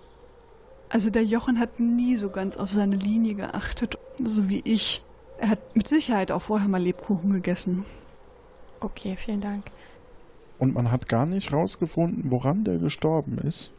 Also 0.90 1.10
der 1.10 1.24
Jochen 1.24 1.60
hat 1.60 1.80
nie 1.80 2.18
so 2.18 2.30
ganz 2.30 2.58
auf 2.58 2.72
seine 2.72 2.96
Linie 2.96 3.34
geachtet, 3.34 3.98
so 4.24 4.48
wie 4.48 4.62
ich. 4.64 5.04
Er 5.40 5.50
hat 5.50 5.76
mit 5.76 5.88
Sicherheit 5.88 6.32
auch 6.32 6.44
vorher 6.44 6.68
mal 6.68 6.82
Lebkuchen 6.82 7.34
gegessen. 7.34 7.86
Okay, 8.80 9.16
vielen 9.18 9.42
Dank. 9.42 9.66
Und 10.60 10.76
man 10.76 10.92
hat 10.92 11.10
gar 11.10 11.26
nicht 11.26 11.52
rausgefunden, 11.52 12.32
woran 12.32 12.64
der 12.64 12.78
gestorben 12.78 13.40
ist. 13.40 13.72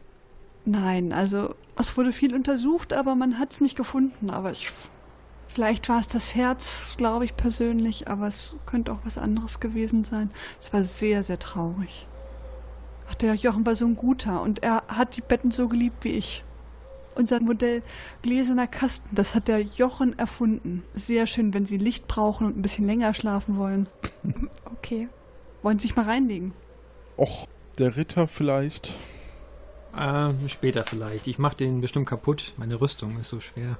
Nein, 0.65 1.13
also 1.13 1.55
es 1.77 1.95
wurde 1.95 2.11
viel 2.11 2.35
untersucht, 2.35 2.91
aber 2.91 3.15
man 3.15 3.39
hat 3.39 3.53
es 3.53 3.61
nicht 3.61 3.77
gefunden. 3.77 4.29
Aber 4.29 4.51
ich, 4.51 4.71
vielleicht 5.47 5.89
war 5.89 5.99
es 5.99 6.07
das 6.07 6.35
Herz, 6.35 6.95
glaube 6.97 7.25
ich 7.25 7.35
persönlich, 7.35 8.07
aber 8.07 8.27
es 8.27 8.55
könnte 8.65 8.91
auch 8.91 8.99
was 9.03 9.17
anderes 9.17 9.59
gewesen 9.59 10.03
sein. 10.03 10.31
Es 10.59 10.73
war 10.73 10.83
sehr, 10.83 11.23
sehr 11.23 11.39
traurig. 11.39 12.07
Ach, 13.09 13.15
der 13.15 13.35
Jochen 13.35 13.65
war 13.65 13.75
so 13.75 13.85
ein 13.85 13.95
guter 13.95 14.41
und 14.41 14.63
er 14.63 14.83
hat 14.87 15.15
die 15.15 15.21
Betten 15.21 15.51
so 15.51 15.67
geliebt 15.67 16.03
wie 16.03 16.13
ich. 16.13 16.43
Unser 17.15 17.39
Modell 17.39 17.81
gläserner 18.21 18.67
Kasten, 18.67 19.15
das 19.15 19.33
hat 19.33 19.47
der 19.47 19.61
Jochen 19.61 20.19
erfunden. 20.19 20.83
Sehr 20.93 21.25
schön, 21.25 21.53
wenn 21.53 21.65
Sie 21.65 21.77
Licht 21.77 22.07
brauchen 22.07 22.45
und 22.45 22.57
ein 22.57 22.61
bisschen 22.61 22.85
länger 22.85 23.13
schlafen 23.13 23.57
wollen. 23.57 23.87
Okay. 24.77 25.09
Wollen 25.63 25.79
Sie 25.79 25.87
sich 25.87 25.95
mal 25.95 26.05
reinlegen? 26.05 26.53
Och, 27.17 27.47
der 27.79 27.97
Ritter 27.97 28.27
vielleicht. 28.27 28.93
Äh, 29.97 30.29
später 30.47 30.83
vielleicht. 30.83 31.27
Ich 31.27 31.39
mache 31.39 31.57
den 31.57 31.81
bestimmt 31.81 32.07
kaputt. 32.07 32.53
Meine 32.57 32.79
Rüstung 32.79 33.19
ist 33.19 33.29
so 33.29 33.39
schwer. 33.39 33.77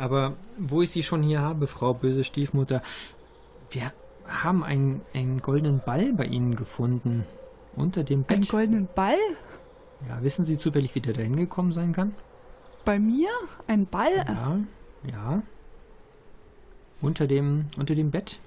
Aber 0.00 0.32
wo 0.56 0.80
ich 0.80 0.90
sie 0.90 1.02
schon 1.02 1.22
hier 1.22 1.42
habe, 1.42 1.66
Frau 1.66 1.92
böse 1.92 2.24
Stiefmutter, 2.24 2.82
wir 3.70 3.92
haben 4.26 4.64
einen, 4.64 5.02
einen 5.12 5.42
goldenen 5.42 5.80
Ball 5.84 6.14
bei 6.14 6.24
Ihnen 6.24 6.56
gefunden. 6.56 7.24
Unter 7.76 8.02
dem 8.02 8.24
Bett. 8.24 8.36
Einen 8.36 8.46
goldenen 8.46 8.88
Ball? 8.94 9.18
ja, 10.08 10.22
wissen 10.22 10.46
Sie 10.46 10.56
zufällig, 10.56 10.94
wie 10.94 11.00
der 11.00 11.12
da 11.12 11.20
hingekommen 11.20 11.72
sein 11.72 11.92
kann? 11.92 12.14
Bei 12.86 12.98
mir? 12.98 13.28
Ein 13.66 13.84
Ball? 13.84 14.24
Ja, 14.26 14.58
ja. 15.04 15.42
Unter 17.02 17.26
dem, 17.26 17.66
unter 17.76 17.94
dem 17.94 18.10
Bett. 18.10 18.38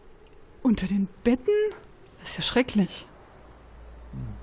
Unter 0.64 0.88
den 0.88 1.08
Betten? 1.24 1.54
Das 2.20 2.32
ist 2.32 2.38
ja 2.38 2.44
schrecklich. 2.44 3.06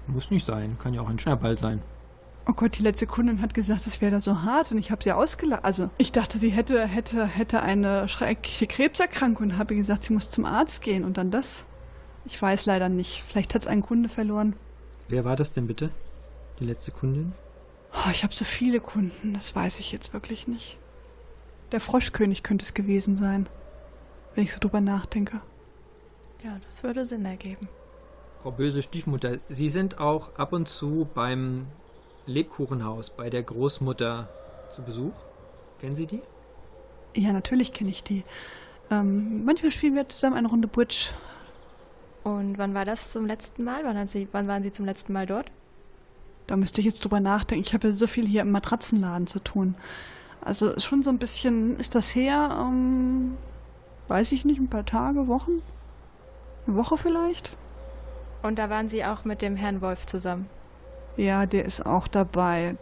Muss 0.06 0.30
nicht 0.30 0.46
sein. 0.46 0.76
Kann 0.78 0.94
ja 0.94 1.00
auch 1.00 1.08
ein 1.08 1.18
Schnerball 1.18 1.58
sein. 1.58 1.82
Oh 2.50 2.52
Gott, 2.52 2.78
die 2.78 2.82
letzte 2.82 3.06
Kundin 3.06 3.42
hat 3.42 3.54
gesagt, 3.54 3.86
es 3.86 4.00
wäre 4.00 4.10
da 4.10 4.20
so 4.20 4.42
hart 4.42 4.72
und 4.72 4.78
ich 4.78 4.90
habe 4.90 5.04
sie 5.04 5.12
ausgelacht. 5.12 5.64
Also 5.64 5.88
ich 5.98 6.10
dachte, 6.10 6.36
sie 6.36 6.50
hätte, 6.50 6.84
hätte, 6.84 7.24
hätte 7.24 7.60
eine 7.60 8.08
schreckliche 8.08 8.66
Krebserkrankung 8.66 9.50
und 9.50 9.58
habe 9.58 9.74
ihr 9.74 9.78
gesagt, 9.78 10.02
sie 10.02 10.12
muss 10.12 10.30
zum 10.30 10.44
Arzt 10.44 10.82
gehen 10.82 11.04
und 11.04 11.16
dann 11.16 11.30
das. 11.30 11.64
Ich 12.24 12.42
weiß 12.42 12.66
leider 12.66 12.88
nicht. 12.88 13.22
Vielleicht 13.28 13.54
hat 13.54 13.62
es 13.62 13.68
einen 13.68 13.82
Kunde 13.82 14.08
verloren. 14.08 14.56
Wer 15.06 15.24
war 15.24 15.36
das 15.36 15.52
denn 15.52 15.68
bitte? 15.68 15.90
Die 16.58 16.64
letzte 16.64 16.90
Kundin? 16.90 17.34
Oh, 17.92 18.10
ich 18.10 18.24
habe 18.24 18.34
so 18.34 18.44
viele 18.44 18.80
Kunden, 18.80 19.32
das 19.32 19.54
weiß 19.54 19.78
ich 19.78 19.92
jetzt 19.92 20.12
wirklich 20.12 20.48
nicht. 20.48 20.76
Der 21.70 21.78
Froschkönig 21.78 22.42
könnte 22.42 22.64
es 22.64 22.74
gewesen 22.74 23.14
sein, 23.14 23.48
wenn 24.34 24.42
ich 24.42 24.52
so 24.52 24.58
drüber 24.58 24.80
nachdenke. 24.80 25.40
Ja, 26.42 26.58
das 26.66 26.82
würde 26.82 27.06
Sinn 27.06 27.24
ergeben. 27.24 27.68
Frau 28.42 28.50
böse 28.50 28.82
Stiefmutter, 28.82 29.38
Sie 29.48 29.68
sind 29.68 30.00
auch 30.00 30.34
ab 30.36 30.52
und 30.52 30.68
zu 30.68 31.08
beim 31.14 31.66
Lebkuchenhaus 32.30 33.10
bei 33.10 33.28
der 33.30 33.42
Großmutter 33.42 34.28
zu 34.74 34.82
Besuch. 34.82 35.12
Kennen 35.80 35.96
Sie 35.96 36.06
die? 36.06 36.22
Ja, 37.14 37.32
natürlich 37.32 37.72
kenne 37.72 37.90
ich 37.90 38.04
die. 38.04 38.24
Ähm, 38.90 39.44
manchmal 39.44 39.70
spielen 39.70 39.94
wir 39.94 40.08
zusammen 40.08 40.36
eine 40.36 40.48
Runde 40.48 40.68
Bridge. 40.68 41.10
Und 42.22 42.58
wann 42.58 42.74
war 42.74 42.84
das 42.84 43.12
zum 43.12 43.26
letzten 43.26 43.64
Mal? 43.64 43.84
Wann, 43.84 43.98
haben 43.98 44.08
Sie, 44.08 44.28
wann 44.32 44.46
waren 44.48 44.62
Sie 44.62 44.72
zum 44.72 44.84
letzten 44.84 45.12
Mal 45.12 45.26
dort? 45.26 45.50
Da 46.46 46.56
müsste 46.56 46.80
ich 46.80 46.84
jetzt 46.84 47.04
drüber 47.04 47.20
nachdenken. 47.20 47.64
Ich 47.64 47.74
habe 47.74 47.88
ja 47.88 47.94
so 47.94 48.06
viel 48.06 48.26
hier 48.26 48.42
im 48.42 48.50
Matratzenladen 48.50 49.26
zu 49.26 49.38
tun. 49.40 49.74
Also 50.40 50.78
schon 50.78 51.02
so 51.02 51.10
ein 51.10 51.18
bisschen 51.18 51.78
ist 51.78 51.94
das 51.94 52.14
her, 52.14 52.56
ähm, 52.60 53.36
weiß 54.08 54.32
ich 54.32 54.44
nicht, 54.44 54.58
ein 54.58 54.68
paar 54.68 54.86
Tage, 54.86 55.28
Wochen. 55.28 55.62
Eine 56.66 56.76
Woche 56.76 56.96
vielleicht? 56.96 57.56
Und 58.42 58.58
da 58.58 58.70
waren 58.70 58.88
Sie 58.88 59.04
auch 59.04 59.24
mit 59.24 59.42
dem 59.42 59.56
Herrn 59.56 59.80
Wolf 59.80 60.06
zusammen. 60.06 60.48
Ja, 61.20 61.44
der 61.44 61.66
ist 61.66 61.84
auch 61.84 62.08
dabei. 62.08 62.76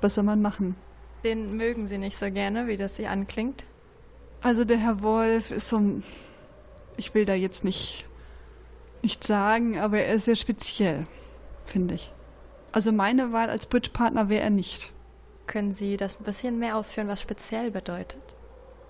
Was 0.00 0.14
soll 0.14 0.22
man 0.22 0.40
machen? 0.40 0.76
Den 1.24 1.56
mögen 1.56 1.88
Sie 1.88 1.98
nicht 1.98 2.16
so 2.16 2.30
gerne, 2.30 2.68
wie 2.68 2.76
das 2.76 2.94
Sie 2.94 3.08
anklingt. 3.08 3.64
Also 4.40 4.64
der 4.64 4.76
Herr 4.76 5.02
Wolf 5.02 5.50
ist 5.50 5.68
so 5.68 5.78
ein. 5.78 6.04
Ich 6.96 7.12
will 7.12 7.24
da 7.24 7.34
jetzt 7.34 7.64
nicht, 7.64 8.04
nicht 9.02 9.24
sagen, 9.24 9.80
aber 9.80 9.98
er 9.98 10.14
ist 10.14 10.26
sehr 10.26 10.36
speziell, 10.36 11.02
finde 11.66 11.96
ich. 11.96 12.12
Also 12.70 12.92
meine 12.92 13.32
Wahl 13.32 13.50
als 13.50 13.66
Bridge-Partner 13.66 14.28
wäre 14.28 14.44
er 14.44 14.50
nicht. 14.50 14.92
Können 15.48 15.74
Sie 15.74 15.96
das 15.96 16.20
ein 16.20 16.24
bisschen 16.24 16.60
mehr 16.60 16.76
ausführen, 16.76 17.08
was 17.08 17.20
speziell 17.20 17.72
bedeutet? 17.72 18.22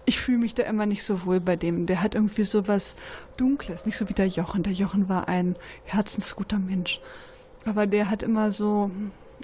Ich 0.05 0.21
fühle 0.21 0.39
mich 0.39 0.53
da 0.53 0.65
immer 0.65 0.85
nicht 0.85 1.05
so 1.05 1.25
wohl 1.25 1.41
bei 1.41 1.57
dem. 1.57 1.87
Der 1.87 2.03
hat 2.03 2.15
irgendwie 2.15 2.45
so 2.45 2.69
was 2.69 2.95
Dunkles, 3.39 3.87
nicht 3.87 3.97
so 3.97 4.11
wie 4.11 4.15
der 4.15 4.29
Jochen. 4.29 4.63
Der 4.63 4.75
Jochen 4.75 5.09
war 5.09 5.29
ein 5.29 5.57
herzensguter 5.87 6.59
Mensch. 6.59 7.01
Aber 7.65 7.87
der 7.87 8.11
hat 8.11 8.23
immer 8.23 8.51
so, 8.51 8.91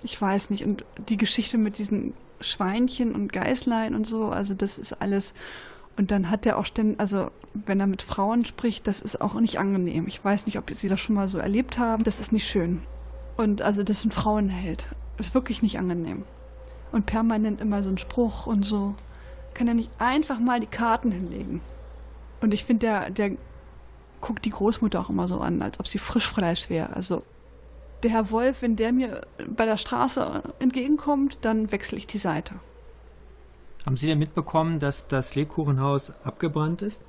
ich 0.03 0.21
weiß 0.21 0.51
nicht, 0.51 0.65
und 0.65 0.85
die 1.09 1.17
Geschichte 1.17 1.59
mit 1.59 1.79
diesen 1.79 2.15
Schweinchen 2.41 3.15
und 3.15 3.33
Geißlein 3.33 3.95
und 3.95 4.07
so, 4.07 4.27
also 4.27 4.55
das 4.55 4.79
ist 4.79 4.93
alles. 4.95 5.35
Und 5.97 6.11
dann 6.11 6.31
hat 6.31 6.47
er 6.47 6.59
auch 6.59 6.65
ständig, 6.65 7.01
also 7.01 7.31
wenn 7.55 7.81
er 7.81 7.87
mit 7.87 8.03
Frauen 8.03 8.45
spricht, 8.45 8.87
das 8.87 9.01
ist 9.01 9.21
auch 9.21 9.35
nicht 9.35 9.59
angenehm. 9.59 10.07
Ich 10.07 10.25
weiß 10.25 10.47
nicht, 10.47 10.59
ob 10.59 10.71
Sie 10.73 10.89
das 10.89 11.01
schon 11.01 11.17
mal 11.17 11.29
so 11.29 11.39
erlebt 11.39 11.79
haben. 11.79 12.05
Das 12.05 12.21
ist 12.21 12.33
nicht 12.33 12.47
schön. 12.47 12.83
Und 13.37 13.63
also 13.63 13.83
das 13.83 14.05
ein 14.05 14.11
Frauenheld. 14.11 14.87
Ist 15.19 15.35
wirklich 15.35 15.63
nicht 15.63 15.79
angenehm. 15.79 16.25
Und 16.93 17.07
permanent 17.07 17.61
immer 17.61 17.83
so 17.83 17.89
ein 17.89 17.99
Spruch 17.99 18.47
und 18.47 18.65
so. 18.65 18.95
Kann 19.55 19.67
er 19.67 19.75
nicht 19.75 19.91
einfach 19.99 20.39
mal 20.39 20.61
die 20.61 20.67
Karten 20.67 21.11
hinlegen? 21.11 21.61
Und 22.41 22.55
ich 22.55 22.65
finde, 22.65 22.87
der, 22.87 23.11
der 23.11 23.37
guckt 24.21 24.45
die 24.45 24.51
Großmutter 24.51 25.01
auch 25.01 25.11
immer 25.11 25.27
so 25.27 25.41
an, 25.41 25.63
als 25.63 25.81
ob 25.81 25.89
sie 25.89 25.99
Frischfleisch 25.99 26.71
wäre. 26.71 26.95
Also 26.95 27.25
der 28.03 28.11
Herr 28.11 28.31
Wolf, 28.31 28.63
wenn 28.63 28.77
der 28.77 28.93
mir 28.93 29.27
bei 29.47 29.65
der 29.65 29.77
Straße 29.77 30.43
entgegenkommt, 30.59 31.39
dann 31.43 31.73
wechsle 31.73 31.99
ich 31.99 32.07
die 32.07 32.19
Seite. 32.19 32.55
Haben 33.85 33.97
Sie 33.97 34.07
denn 34.07 34.19
mitbekommen, 34.19 34.81
dass 34.81 35.09
das 35.09 35.35
Lebkuchenhaus 35.35 36.13
abgebrannt 36.25 36.83
ist? 36.83 37.05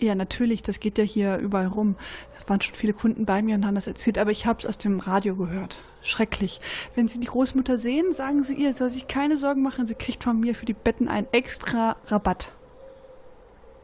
Ja, 0.00 0.14
natürlich, 0.14 0.62
das 0.62 0.78
geht 0.78 0.96
ja 0.96 1.04
hier 1.04 1.38
überall 1.38 1.66
rum. 1.66 1.96
Es 2.38 2.48
waren 2.48 2.60
schon 2.60 2.74
viele 2.74 2.92
Kunden 2.92 3.26
bei 3.26 3.42
mir 3.42 3.56
und 3.56 3.66
haben 3.66 3.74
das 3.74 3.88
erzählt, 3.88 4.16
aber 4.16 4.30
ich 4.30 4.46
habe 4.46 4.60
es 4.60 4.66
aus 4.66 4.78
dem 4.78 5.00
Radio 5.00 5.34
gehört. 5.34 5.78
Schrecklich. 6.02 6.60
Wenn 6.94 7.08
Sie 7.08 7.18
die 7.18 7.26
Großmutter 7.26 7.78
sehen, 7.78 8.12
sagen 8.12 8.44
Sie 8.44 8.54
ihr, 8.54 8.74
soll 8.74 8.90
sich 8.90 9.08
keine 9.08 9.36
Sorgen 9.36 9.62
machen, 9.62 9.86
sie 9.86 9.96
kriegt 9.96 10.22
von 10.22 10.38
mir 10.38 10.54
für 10.54 10.66
die 10.66 10.72
Betten 10.72 11.08
einen 11.08 11.26
extra 11.32 11.96
Rabatt. 12.06 12.52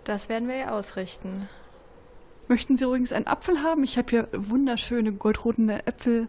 Das 0.04 0.28
werden 0.28 0.48
wir 0.48 0.56
ja 0.56 0.70
ausrichten. 0.70 1.48
Möchten 2.48 2.76
Sie 2.76 2.84
übrigens 2.84 3.12
einen 3.12 3.26
Apfel 3.26 3.62
haben? 3.62 3.84
Ich 3.84 3.96
habe 3.96 4.10
hier 4.10 4.28
wunderschöne 4.32 5.12
goldrotene 5.12 5.86
Äpfel. 5.86 6.28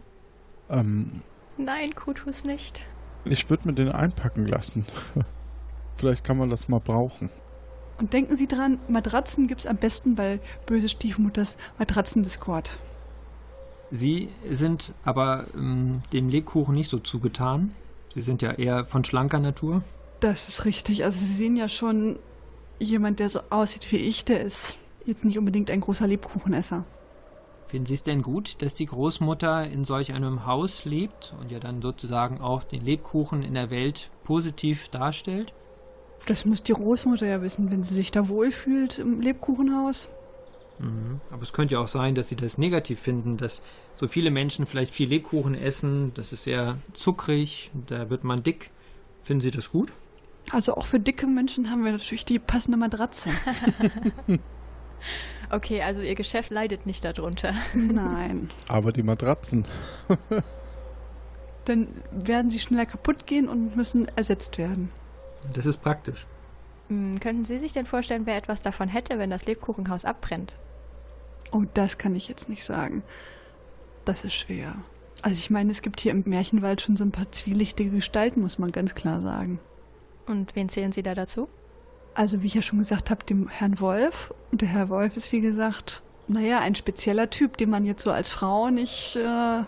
Ähm, 0.70 1.22
Nein, 1.58 1.94
Kutus 1.94 2.44
nicht. 2.44 2.82
ich 3.24 3.48
würde 3.50 3.68
mir 3.68 3.74
den 3.74 3.90
einpacken 3.90 4.46
lassen. 4.46 4.86
Vielleicht 5.96 6.24
kann 6.24 6.38
man 6.38 6.50
das 6.50 6.68
mal 6.68 6.80
brauchen. 6.80 7.30
Und 7.98 8.12
denken 8.12 8.36
Sie 8.36 8.46
dran, 8.46 8.78
Matratzen 8.88 9.46
gibt's 9.46 9.66
am 9.66 9.76
besten 9.76 10.14
bei 10.14 10.40
böse 10.66 10.88
Stiefmutters 10.88 11.56
Matratzen-Discord. 11.78 12.76
Sie 13.90 14.28
sind 14.50 14.92
aber 15.04 15.46
ähm, 15.54 16.02
dem 16.12 16.28
Lebkuchen 16.28 16.74
nicht 16.74 16.90
so 16.90 16.98
zugetan. 16.98 17.74
Sie 18.14 18.20
sind 18.20 18.42
ja 18.42 18.52
eher 18.52 18.84
von 18.84 19.04
schlanker 19.04 19.38
Natur. 19.38 19.82
Das 20.20 20.48
ist 20.48 20.64
richtig. 20.64 21.04
Also 21.04 21.18
Sie 21.18 21.32
sehen 21.32 21.56
ja 21.56 21.68
schon, 21.68 22.18
jemand, 22.78 23.20
der 23.20 23.28
so 23.28 23.40
aussieht 23.50 23.90
wie 23.90 23.96
ich, 23.96 24.24
der 24.24 24.42
ist 24.42 24.76
jetzt 25.06 25.24
nicht 25.24 25.38
unbedingt 25.38 25.70
ein 25.70 25.80
großer 25.80 26.06
Lebkuchenesser. 26.06 26.84
Finden 27.68 27.86
Sie 27.86 27.94
es 27.94 28.02
denn 28.02 28.22
gut, 28.22 28.62
dass 28.62 28.74
die 28.74 28.86
Großmutter 28.86 29.68
in 29.68 29.84
solch 29.84 30.12
einem 30.12 30.46
Haus 30.46 30.84
lebt 30.84 31.34
und 31.40 31.50
ja 31.50 31.58
dann 31.58 31.82
sozusagen 31.82 32.40
auch 32.40 32.62
den 32.62 32.84
Lebkuchen 32.84 33.42
in 33.42 33.54
der 33.54 33.70
Welt 33.70 34.10
positiv 34.24 34.88
darstellt? 34.88 35.52
Das 36.26 36.44
muss 36.44 36.62
die 36.62 36.72
Großmutter 36.72 37.26
ja 37.26 37.42
wissen, 37.42 37.70
wenn 37.70 37.82
sie 37.82 37.94
sich 37.94 38.10
da 38.10 38.28
wohlfühlt 38.28 38.98
im 38.98 39.20
Lebkuchenhaus. 39.20 40.08
Mhm. 40.78 41.20
Aber 41.30 41.42
es 41.42 41.52
könnte 41.52 41.74
ja 41.74 41.80
auch 41.80 41.88
sein, 41.88 42.14
dass 42.14 42.28
Sie 42.28 42.36
das 42.36 42.58
negativ 42.58 43.00
finden, 43.00 43.36
dass 43.36 43.62
so 43.96 44.08
viele 44.08 44.30
Menschen 44.30 44.66
vielleicht 44.66 44.94
viel 44.94 45.08
Lebkuchen 45.08 45.54
essen. 45.54 46.12
Das 46.14 46.32
ist 46.32 46.44
sehr 46.44 46.78
zuckrig, 46.92 47.70
da 47.86 48.10
wird 48.10 48.24
man 48.24 48.42
dick. 48.42 48.70
Finden 49.22 49.40
Sie 49.40 49.50
das 49.50 49.70
gut? 49.70 49.92
Also 50.50 50.76
auch 50.76 50.86
für 50.86 51.00
dicke 51.00 51.26
Menschen 51.26 51.70
haben 51.70 51.84
wir 51.84 51.92
natürlich 51.92 52.24
die 52.24 52.38
passende 52.38 52.78
Matratze. 52.78 53.30
Okay, 55.50 55.82
also 55.82 56.02
Ihr 56.02 56.14
Geschäft 56.14 56.50
leidet 56.50 56.86
nicht 56.86 57.04
darunter. 57.04 57.54
Nein. 57.74 58.50
Aber 58.68 58.92
die 58.92 59.02
Matratzen. 59.02 59.64
Dann 61.64 61.88
werden 62.12 62.50
sie 62.50 62.60
schneller 62.60 62.86
kaputt 62.86 63.26
gehen 63.26 63.48
und 63.48 63.76
müssen 63.76 64.08
ersetzt 64.16 64.58
werden. 64.58 64.90
Das 65.52 65.66
ist 65.66 65.82
praktisch. 65.82 66.26
Hm, 66.88 67.18
könnten 67.20 67.44
Sie 67.44 67.58
sich 67.58 67.72
denn 67.72 67.86
vorstellen, 67.86 68.26
wer 68.26 68.36
etwas 68.36 68.62
davon 68.62 68.88
hätte, 68.88 69.18
wenn 69.18 69.30
das 69.30 69.46
Lebkuchenhaus 69.46 70.04
abbrennt? 70.04 70.56
Oh, 71.52 71.64
das 71.74 71.98
kann 71.98 72.14
ich 72.14 72.28
jetzt 72.28 72.48
nicht 72.48 72.64
sagen. 72.64 73.02
Das 74.04 74.24
ist 74.24 74.34
schwer. 74.34 74.74
Also 75.22 75.38
ich 75.38 75.50
meine, 75.50 75.70
es 75.70 75.82
gibt 75.82 76.00
hier 76.00 76.12
im 76.12 76.22
Märchenwald 76.26 76.80
schon 76.80 76.96
so 76.96 77.04
ein 77.04 77.10
paar 77.10 77.32
zwielichtige 77.32 77.90
Gestalten, 77.90 78.42
muss 78.42 78.58
man 78.58 78.70
ganz 78.70 78.94
klar 78.94 79.20
sagen. 79.22 79.58
Und 80.26 80.54
wen 80.54 80.68
zählen 80.68 80.92
Sie 80.92 81.02
da 81.02 81.14
dazu? 81.14 81.48
Also 82.16 82.42
wie 82.42 82.46
ich 82.46 82.54
ja 82.54 82.62
schon 82.62 82.78
gesagt 82.78 83.10
habe, 83.10 83.24
dem 83.24 83.46
Herrn 83.48 83.78
Wolf. 83.78 84.32
Und 84.50 84.62
der 84.62 84.68
Herr 84.68 84.88
Wolf 84.88 85.16
ist, 85.18 85.32
wie 85.32 85.42
gesagt, 85.42 86.02
naja, 86.28 86.60
ein 86.60 86.74
spezieller 86.74 87.28
Typ, 87.28 87.58
den 87.58 87.68
man 87.68 87.84
jetzt 87.84 88.02
so 88.02 88.10
als 88.10 88.30
Frau 88.30 88.70
nicht 88.70 89.16
äh, 89.16 89.62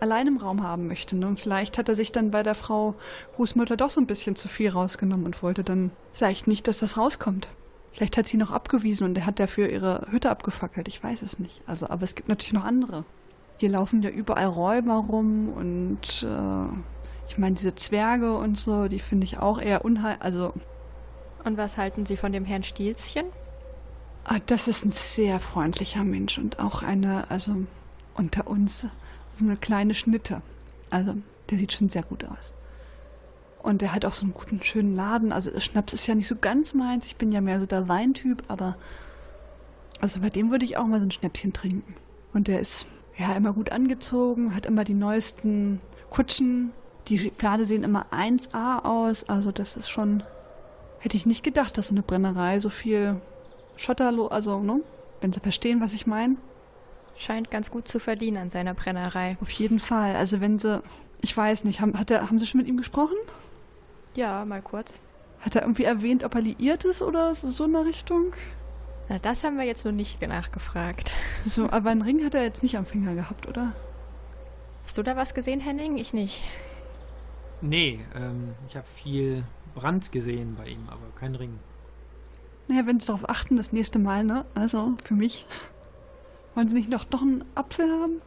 allein 0.00 0.26
im 0.26 0.38
Raum 0.38 0.62
haben 0.62 0.88
möchte. 0.88 1.14
Ne? 1.14 1.26
Und 1.26 1.38
vielleicht 1.38 1.76
hat 1.76 1.90
er 1.90 1.94
sich 1.94 2.10
dann 2.10 2.30
bei 2.30 2.42
der 2.42 2.54
Frau 2.54 2.94
Großmutter 3.36 3.76
doch 3.76 3.90
so 3.90 4.00
ein 4.00 4.06
bisschen 4.06 4.34
zu 4.34 4.48
viel 4.48 4.70
rausgenommen 4.70 5.26
und 5.26 5.42
wollte 5.42 5.62
dann 5.62 5.90
vielleicht 6.14 6.46
nicht, 6.46 6.66
dass 6.68 6.78
das 6.78 6.96
rauskommt. 6.96 7.48
Vielleicht 7.92 8.16
hat 8.16 8.26
sie 8.26 8.38
noch 8.38 8.50
abgewiesen 8.50 9.04
und 9.04 9.18
er 9.18 9.26
hat 9.26 9.38
dafür 9.38 9.68
ihre 9.68 10.06
Hütte 10.10 10.30
abgefackelt. 10.30 10.88
Ich 10.88 11.04
weiß 11.04 11.20
es 11.20 11.38
nicht. 11.38 11.60
Also, 11.66 11.90
aber 11.90 12.04
es 12.04 12.14
gibt 12.14 12.30
natürlich 12.30 12.54
noch 12.54 12.64
andere. 12.64 13.04
Hier 13.58 13.68
laufen 13.68 14.02
ja 14.02 14.08
überall 14.08 14.46
Räuber 14.46 14.94
rum 14.94 15.50
und 15.50 16.26
äh, 16.26 17.28
ich 17.28 17.36
meine, 17.36 17.56
diese 17.56 17.74
Zwerge 17.74 18.36
und 18.38 18.58
so, 18.58 18.88
die 18.88 19.00
finde 19.00 19.24
ich 19.24 19.38
auch 19.38 19.60
eher 19.60 19.84
unheil. 19.84 20.16
Also, 20.20 20.54
Und 21.44 21.56
was 21.56 21.76
halten 21.76 22.06
Sie 22.06 22.16
von 22.16 22.32
dem 22.32 22.44
Herrn 22.44 22.62
Stielchen? 22.62 23.26
ah, 24.24 24.38
das 24.46 24.68
ist 24.68 24.84
ein 24.84 24.90
sehr 24.90 25.38
freundlicher 25.38 26.04
Mensch 26.04 26.38
und 26.38 26.58
auch 26.58 26.82
eine, 26.82 27.30
also 27.30 27.56
unter 28.14 28.46
uns, 28.46 28.86
so 29.34 29.44
eine 29.44 29.56
kleine 29.56 29.94
Schnitte. 29.94 30.42
Also, 30.90 31.14
der 31.50 31.58
sieht 31.58 31.72
schon 31.72 31.88
sehr 31.88 32.02
gut 32.02 32.24
aus. 32.24 32.52
Und 33.62 33.82
der 33.82 33.92
hat 33.92 34.04
auch 34.04 34.12
so 34.12 34.22
einen 34.22 34.34
guten, 34.34 34.62
schönen 34.62 34.94
Laden. 34.94 35.32
Also, 35.32 35.58
Schnaps 35.60 35.92
ist 35.92 36.06
ja 36.06 36.14
nicht 36.14 36.28
so 36.28 36.36
ganz 36.36 36.74
meins. 36.74 37.06
Ich 37.06 37.16
bin 37.16 37.32
ja 37.32 37.40
mehr 37.40 37.60
so 37.60 37.66
der 37.66 37.88
Weintyp, 37.88 38.42
aber 38.48 38.76
also 40.00 40.20
bei 40.20 40.28
dem 40.28 40.50
würde 40.50 40.64
ich 40.64 40.76
auch 40.76 40.86
mal 40.86 41.00
so 41.00 41.06
ein 41.06 41.10
Schnäpschen 41.10 41.52
trinken. 41.52 41.94
Und 42.32 42.48
der 42.48 42.60
ist 42.60 42.86
ja 43.16 43.34
immer 43.34 43.52
gut 43.52 43.70
angezogen, 43.70 44.54
hat 44.54 44.66
immer 44.66 44.84
die 44.84 44.94
neuesten 44.94 45.80
Kutschen. 46.10 46.72
Die 47.08 47.30
Pferde 47.30 47.64
sehen 47.64 47.84
immer 47.84 48.06
1A 48.12 48.84
aus. 48.84 49.24
Also, 49.24 49.50
das 49.50 49.76
ist 49.76 49.90
schon. 49.90 50.22
Hätte 51.04 51.18
ich 51.18 51.26
nicht 51.26 51.44
gedacht, 51.44 51.76
dass 51.76 51.88
so 51.88 51.94
eine 51.94 52.00
Brennerei 52.00 52.58
so 52.60 52.70
viel 52.70 53.20
Schotterlo, 53.76 54.28
also, 54.28 54.60
ne? 54.60 54.80
Wenn 55.20 55.34
Sie 55.34 55.40
verstehen, 55.40 55.82
was 55.82 55.92
ich 55.92 56.06
meine. 56.06 56.36
Scheint 57.18 57.50
ganz 57.50 57.70
gut 57.70 57.86
zu 57.86 58.00
verdienen 58.00 58.38
an 58.38 58.48
seiner 58.48 58.72
Brennerei. 58.72 59.36
Auf 59.42 59.50
jeden 59.50 59.80
Fall. 59.80 60.16
Also, 60.16 60.40
wenn 60.40 60.58
Sie. 60.58 60.82
Ich 61.20 61.36
weiß 61.36 61.64
nicht, 61.64 61.82
haben, 61.82 61.98
hat 61.98 62.10
er, 62.10 62.22
haben 62.30 62.38
Sie 62.38 62.46
schon 62.46 62.56
mit 62.56 62.68
ihm 62.68 62.78
gesprochen? 62.78 63.18
Ja, 64.14 64.46
mal 64.46 64.62
kurz. 64.62 64.94
Hat 65.40 65.54
er 65.54 65.60
irgendwie 65.60 65.84
erwähnt, 65.84 66.24
ob 66.24 66.36
er 66.36 66.40
liiert 66.40 66.86
ist 66.86 67.02
oder 67.02 67.34
so, 67.34 67.66
in 67.66 67.74
der 67.74 67.84
Richtung? 67.84 68.32
Na, 69.10 69.18
das 69.18 69.44
haben 69.44 69.58
wir 69.58 69.66
jetzt 69.66 69.84
noch 69.84 69.92
nicht 69.92 70.22
nachgefragt. 70.22 71.12
So, 71.44 71.68
aber 71.68 71.90
einen 71.90 72.00
Ring 72.00 72.24
hat 72.24 72.34
er 72.34 72.44
jetzt 72.44 72.62
nicht 72.62 72.78
am 72.78 72.86
Finger 72.86 73.14
gehabt, 73.14 73.46
oder? 73.46 73.74
Hast 74.84 74.96
du 74.96 75.02
da 75.02 75.16
was 75.16 75.34
gesehen, 75.34 75.60
Henning? 75.60 75.98
Ich 75.98 76.14
nicht. 76.14 76.44
Nee, 77.60 78.00
ähm, 78.14 78.54
ich 78.66 78.74
habe 78.74 78.86
viel 78.96 79.44
Brand 79.74 80.12
gesehen 80.12 80.56
bei 80.56 80.68
ihm, 80.68 80.88
aber 80.88 81.06
kein 81.18 81.34
Ring. 81.34 81.58
Naja, 82.68 82.86
wenn 82.86 83.00
Sie 83.00 83.06
darauf 83.06 83.28
achten, 83.28 83.56
das 83.56 83.72
nächste 83.72 83.98
Mal, 83.98 84.24
ne? 84.24 84.44
Also, 84.54 84.94
für 85.04 85.14
mich. 85.14 85.46
Wollen 86.54 86.68
Sie 86.68 86.76
nicht 86.76 86.88
noch, 86.88 87.10
noch 87.10 87.22
einen 87.22 87.44
Apfel 87.54 87.90
haben? 87.90 88.22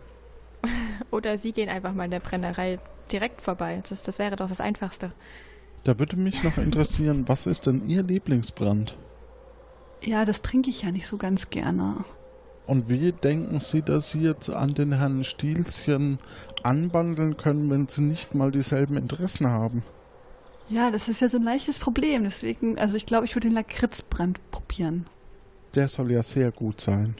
Oder 1.11 1.37
Sie 1.37 1.53
gehen 1.53 1.69
einfach 1.69 1.93
mal 1.93 2.05
in 2.05 2.11
der 2.11 2.19
Brennerei 2.19 2.79
direkt 3.11 3.41
vorbei. 3.41 3.81
Das, 3.87 4.03
das 4.03 4.19
wäre 4.19 4.35
doch 4.35 4.49
das 4.49 4.61
Einfachste. 4.61 5.11
Da 5.83 5.97
würde 5.97 6.17
mich 6.17 6.43
noch 6.43 6.57
interessieren, 6.57 7.23
was 7.27 7.47
ist 7.47 7.67
denn 7.67 7.87
Ihr 7.87 8.03
Lieblingsbrand? 8.03 8.97
Ja, 10.01 10.25
das 10.25 10.41
trinke 10.41 10.69
ich 10.69 10.81
ja 10.81 10.91
nicht 10.91 11.07
so 11.07 11.17
ganz 11.17 11.49
gerne. 11.49 12.03
Und 12.65 12.89
wie 12.89 13.13
denken 13.13 13.61
Sie, 13.61 13.81
dass 13.81 14.11
Sie 14.11 14.21
jetzt 14.21 14.49
an 14.49 14.73
den 14.73 14.93
Herrn 14.93 15.23
Stielchen 15.23 16.19
anbandeln 16.63 17.37
können, 17.37 17.69
wenn 17.69 17.87
Sie 17.87 18.01
nicht 18.01 18.35
mal 18.35 18.51
dieselben 18.51 18.97
Interessen 18.97 19.47
haben? 19.47 19.83
Ja, 20.69 20.91
das 20.91 21.07
ist 21.07 21.21
ja 21.21 21.29
so 21.29 21.37
ein 21.37 21.43
leichtes 21.43 21.79
Problem. 21.79 22.23
Deswegen, 22.23 22.77
also 22.77 22.97
ich 22.97 23.05
glaube, 23.05 23.25
ich 23.25 23.35
würde 23.35 23.47
den 23.47 23.55
Lakritzbrand 23.55 24.39
probieren. 24.51 25.05
Der 25.75 25.87
soll 25.87 26.11
ja 26.11 26.23
sehr 26.23 26.51
gut 26.51 26.81
sein. 26.81 27.15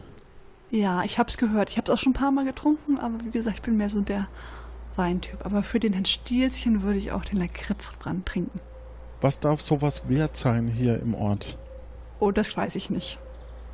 Ja, 0.70 1.04
ich 1.04 1.18
hab's 1.18 1.38
gehört. 1.38 1.70
Ich 1.70 1.78
hab's 1.78 1.90
auch 1.90 1.98
schon 1.98 2.12
ein 2.12 2.16
paar 2.16 2.32
Mal 2.32 2.46
getrunken, 2.46 2.98
aber 2.98 3.24
wie 3.24 3.32
gesagt, 3.32 3.58
ich 3.58 3.62
bin 3.62 3.78
mehr 3.78 3.90
so 3.90 4.02
der 4.02 4.28
Weintyp. 4.96 5.46
Aber 5.46 5.64
für 5.64 5.80
den 5.80 5.94
Herrn 5.94 6.06
Stielchen 6.06 6.82
würde 6.82 7.00
ich 7.00 7.12
auch 7.12 7.24
den 7.24 7.40
Lakritzbrand 7.40 8.26
trinken. 8.26 8.60
Was 9.22 9.40
darf 9.40 9.62
sowas 9.62 10.10
wert 10.10 10.36
sein 10.36 10.68
hier 10.68 11.02
im 11.02 11.16
Ort? 11.16 11.58
Oh, 12.20 12.32
das 12.32 12.56
weiß 12.56 12.76
ich 12.76 12.90
nicht. 12.90 13.18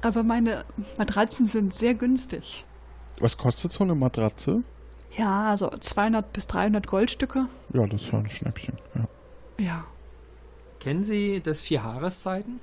Aber 0.01 0.23
meine 0.23 0.65
Matratzen 0.97 1.45
sind 1.45 1.73
sehr 1.73 1.93
günstig. 1.95 2.65
Was 3.19 3.37
kostet 3.37 3.71
so 3.71 3.83
eine 3.83 3.95
Matratze? 3.95 4.63
Ja, 5.17 5.49
also 5.49 5.69
200 5.69 6.33
bis 6.33 6.47
300 6.47 6.87
Goldstücke. 6.87 7.47
Ja, 7.73 7.85
das 7.87 8.03
ist 8.03 8.11
ja 8.11 8.19
ein 8.19 8.29
Schnäppchen. 8.29 8.77
Ja. 8.95 9.07
Ja. 9.63 9.85
Kennen 10.79 11.03
Sie 11.03 11.41
das 11.41 11.61
Vier 11.61 11.77
Jahreszeiten? 11.77 12.59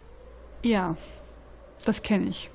Ja, 0.63 0.97
das 1.85 2.03
kenne 2.03 2.29
ich. 2.29 2.51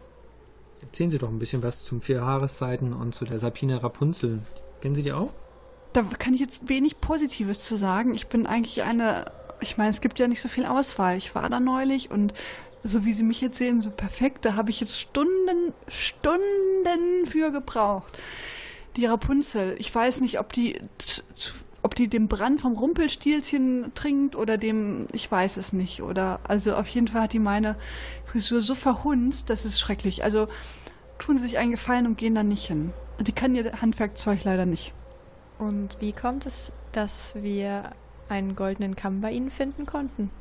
Erzählen 0.81 1.09
Sie 1.09 1.17
doch 1.17 1.29
ein 1.29 1.39
bisschen 1.39 1.63
was 1.63 1.83
zum 1.83 2.01
Vier 2.01 2.17
Jahreszeiten 2.17 2.93
und 2.93 3.15
zu 3.15 3.25
der 3.25 3.39
Sabine 3.39 3.81
Rapunzel. 3.81 4.39
Kennen 4.81 4.93
Sie 4.93 5.01
die 5.01 5.13
auch? 5.13 5.33
Da 5.93 6.03
kann 6.03 6.35
ich 6.35 6.41
jetzt 6.41 6.69
wenig 6.69 7.01
Positives 7.01 7.63
zu 7.63 7.75
sagen. 7.75 8.13
Ich 8.13 8.27
bin 8.27 8.45
eigentlich 8.45 8.83
eine, 8.83 9.31
ich 9.61 9.77
meine, 9.77 9.89
es 9.89 10.01
gibt 10.01 10.19
ja 10.19 10.27
nicht 10.27 10.41
so 10.41 10.49
viel 10.49 10.65
Auswahl. 10.65 11.17
Ich 11.17 11.33
war 11.33 11.49
da 11.49 11.59
neulich 11.59 12.11
und 12.11 12.33
so 12.83 13.03
wie 13.03 13.13
Sie 13.13 13.23
mich 13.23 13.41
jetzt 13.41 13.57
sehen, 13.57 13.81
so 13.81 13.89
perfekt, 13.89 14.45
da 14.45 14.53
habe 14.53 14.69
ich 14.69 14.79
jetzt 14.79 14.99
Stunden, 14.99 15.73
Stunden 15.87 17.25
für 17.25 17.49
gebraucht. 17.49 18.15
Die 18.95 19.07
Rapunzel, 19.07 19.75
ich 19.79 19.93
weiß 19.93 20.21
nicht, 20.21 20.39
ob 20.39 20.53
die, 20.53 20.79
ob 21.85 21.93
die 21.93 22.07
den 22.07 22.27
Brand 22.27 22.61
vom 22.61 22.73
Rumpelstilzchen 22.73 23.91
trinkt 23.93 24.35
oder 24.35 24.57
dem, 24.57 25.05
ich 25.11 25.31
weiß 25.31 25.57
es 25.57 25.71
nicht. 25.71 26.01
Oder, 26.01 26.39
also 26.43 26.73
auf 26.73 26.87
jeden 26.87 27.07
Fall 27.07 27.21
hat 27.21 27.33
die 27.33 27.39
meine 27.39 27.75
Frisur 28.25 28.61
so 28.61 28.73
verhunzt, 28.73 29.51
das 29.51 29.65
ist 29.65 29.79
schrecklich. 29.79 30.23
Also 30.23 30.47
tun 31.19 31.37
sie 31.37 31.45
sich 31.45 31.59
einen 31.59 31.69
Gefallen 31.69 32.07
und 32.07 32.17
gehen 32.17 32.33
da 32.33 32.41
nicht 32.41 32.65
hin. 32.65 32.91
Die 33.19 33.33
kann 33.33 33.53
ihr 33.53 33.81
Handwerkzeug 33.81 34.43
leider 34.43 34.65
nicht. 34.65 34.93
Und 35.59 35.95
wie 35.99 36.11
kommt 36.11 36.47
es, 36.47 36.71
dass 36.91 37.35
wir 37.35 37.91
einen 38.29 38.55
goldenen 38.55 38.95
Kamm 38.95 39.21
bei 39.21 39.31
Ihnen 39.31 39.51
finden 39.51 39.85
konnten? 39.85 40.31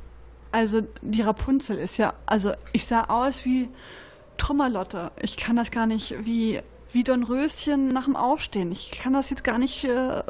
Also 0.51 0.81
die 1.03 1.21
Rapunzel 1.21 1.77
ist 1.77 1.99
ja, 1.99 2.15
also 2.25 2.55
ich 2.73 2.87
sah 2.87 3.05
aus 3.05 3.45
wie 3.45 3.69
Trümmerlotte. 4.39 5.13
Ich 5.21 5.37
kann 5.37 5.57
das 5.57 5.71
gar 5.71 5.85
nicht, 5.85 6.15
wie, 6.25 6.63
wie 6.93 7.05
Dornröschen 7.05 7.89
nach 7.89 8.07
dem 8.07 8.17
Aufstehen. 8.17 8.73
Ich 8.73 8.93
kann 8.93 9.13
das 9.13 9.29
jetzt 9.29 9.45
gar 9.45 9.59
nicht 9.59 9.85
äh, 9.85 10.23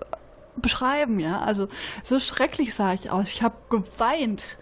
beschreiben, 0.57 1.21
ja. 1.21 1.41
Also 1.41 1.69
so 2.03 2.19
schrecklich 2.19 2.75
sah 2.75 2.95
ich 2.95 3.11
aus. 3.11 3.29
Ich 3.29 3.43
habe 3.43 3.57
geweint. 3.71 4.57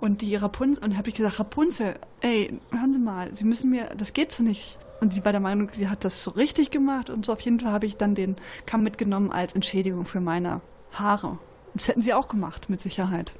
Und 0.00 0.22
die 0.22 0.36
Rapunzel, 0.36 0.84
und 0.84 0.96
habe 0.96 1.08
ich 1.08 1.16
gesagt, 1.16 1.40
Rapunzel, 1.40 1.96
ey, 2.20 2.56
hören 2.70 2.92
Sie 2.92 3.00
mal, 3.00 3.34
Sie 3.34 3.44
müssen 3.44 3.70
mir, 3.70 3.90
das 3.96 4.12
geht 4.12 4.30
so 4.30 4.44
nicht. 4.44 4.78
Und 5.00 5.12
sie 5.12 5.24
war 5.24 5.32
der 5.32 5.40
Meinung, 5.40 5.70
sie 5.72 5.88
hat 5.88 6.04
das 6.04 6.22
so 6.22 6.32
richtig 6.32 6.70
gemacht. 6.70 7.10
Und 7.10 7.26
so 7.26 7.32
auf 7.32 7.40
jeden 7.40 7.60
Fall 7.60 7.72
habe 7.72 7.86
ich 7.86 7.96
dann 7.96 8.14
den 8.14 8.36
Kamm 8.66 8.82
mitgenommen 8.82 9.30
als 9.30 9.52
Entschädigung 9.52 10.06
für 10.06 10.20
meine 10.20 10.60
Haare. 10.92 11.38
Das 11.74 11.88
hätten 11.88 12.02
sie 12.02 12.14
auch 12.14 12.28
gemacht, 12.28 12.68
mit 12.68 12.80
Sicherheit. 12.80 13.32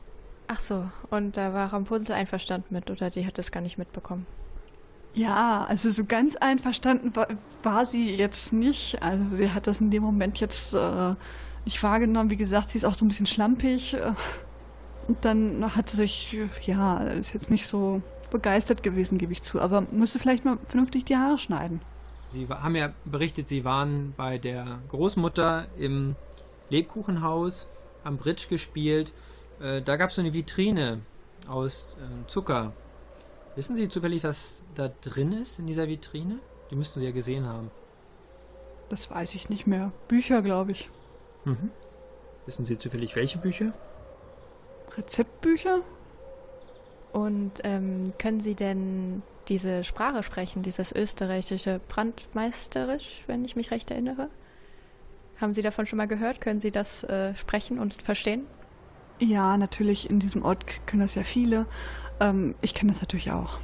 Ach 0.47 0.61
so, 0.61 0.89
und 1.11 1.37
da 1.37 1.53
war 1.53 1.73
Rapunzel 1.73 2.15
einverstanden 2.15 2.75
mit, 2.75 2.91
oder 2.91 3.11
die 3.11 3.27
hat 3.27 3.39
das 3.39 3.51
gar 3.51 3.61
nicht 3.61 3.77
mitbekommen? 3.77 4.27
Ja, 5.15 5.67
also 5.69 5.91
so 5.91 6.05
ganz 6.05 6.37
einverstanden 6.37 7.15
war, 7.17 7.29
war 7.63 7.85
sie 7.85 8.15
jetzt 8.15 8.53
nicht. 8.53 9.03
Also 9.03 9.37
sie 9.37 9.51
hat 9.51 9.67
das 9.67 9.81
in 9.81 9.91
dem 9.91 10.03
Moment 10.03 10.39
jetzt 10.39 10.75
äh, 10.75 11.15
nicht 11.65 11.83
wahrgenommen. 11.83 12.31
Wie 12.31 12.37
gesagt, 12.37 12.71
sie 12.71 12.79
ist 12.79 12.85
auch 12.85 12.95
so 12.95 13.05
ein 13.05 13.09
bisschen 13.09 13.27
schlampig. 13.27 13.97
Und 15.07 15.25
dann 15.25 15.75
hat 15.75 15.89
sie 15.89 15.97
sich, 15.97 16.37
ja, 16.67 16.99
ist 16.99 17.33
jetzt 17.33 17.51
nicht 17.51 17.67
so 17.67 18.03
begeistert 18.31 18.83
gewesen, 18.83 19.19
gebe 19.19 19.33
ich 19.33 19.43
zu. 19.43 19.61
Aber 19.61 19.83
musste 19.91 20.19
vielleicht 20.19 20.45
mal 20.45 20.59
vernünftig 20.67 21.05
die 21.05 21.17
Haare 21.17 21.39
schneiden. 21.39 21.81
Sie 22.31 22.47
haben 22.47 22.77
ja 22.77 22.93
berichtet, 23.07 23.49
Sie 23.49 23.65
waren 23.65 24.13
bei 24.17 24.37
der 24.37 24.81
Großmutter 24.91 25.67
im 25.79 26.15
Lebkuchenhaus, 26.69 27.69
haben 28.05 28.19
Bridge 28.19 28.47
gespielt. 28.51 29.13
Äh, 29.63 29.81
da 29.81 29.97
gab 29.97 30.11
es 30.11 30.17
so 30.17 30.21
eine 30.21 30.35
Vitrine 30.35 31.01
aus 31.49 31.97
äh, 31.99 32.29
Zucker. 32.29 32.73
Wissen 33.57 33.77
Sie 33.77 33.89
zufällig, 33.89 34.25
was 34.25 34.61
da 34.75 34.91
drin 35.01 35.33
ist 35.33 35.59
in 35.59 35.67
dieser 35.67 35.89
Vitrine? 35.89 36.39
Die 36.71 36.77
müssten 36.77 37.01
Sie 37.01 37.07
ja 37.07 37.13
gesehen 37.13 37.47
haben. 37.47 37.71
Das 38.91 39.11
weiß 39.11 39.35
ich 39.35 39.49
nicht 39.49 39.67
mehr. 39.67 39.91
Bücher, 40.07 40.43
glaube 40.43 40.73
ich. 40.73 40.91
Mhm. 41.45 41.71
Wissen 42.47 42.67
Sie 42.67 42.79
zufällig, 42.79 43.15
welche 43.17 43.39
Bücher? 43.39 43.73
Rezeptbücher? 44.97 45.81
Und 47.13 47.53
ähm, 47.65 48.13
können 48.19 48.41
Sie 48.41 48.55
denn 48.55 49.23
diese 49.49 49.85
Sprache 49.85 50.23
sprechen, 50.23 50.63
dieses 50.63 50.93
österreichische 50.93 51.81
Brandmeisterisch, 51.89 53.25
wenn 53.27 53.45
ich 53.45 53.57
mich 53.57 53.71
recht 53.71 53.91
erinnere? 53.91 54.29
Haben 55.41 55.55
Sie 55.55 55.63
davon 55.63 55.87
schon 55.87 55.97
mal 55.97 56.09
gehört? 56.09 56.41
Können 56.41 56.61
Sie 56.61 56.71
das 56.71 57.05
äh, 57.05 57.35
sprechen 57.37 57.79
und 57.79 58.03
verstehen? 58.03 58.47
Ja, 59.21 59.57
natürlich. 59.57 60.09
In 60.11 60.21
diesem 60.21 60.45
Ort 60.45 60.65
können 60.87 61.01
das 61.01 61.15
ja 61.15 61.23
viele. 61.25 61.67
Ähm, 62.21 62.55
ich 62.61 62.75
kenne 62.75 62.93
das 62.93 63.01
natürlich 63.01 63.31
auch. 63.31 63.59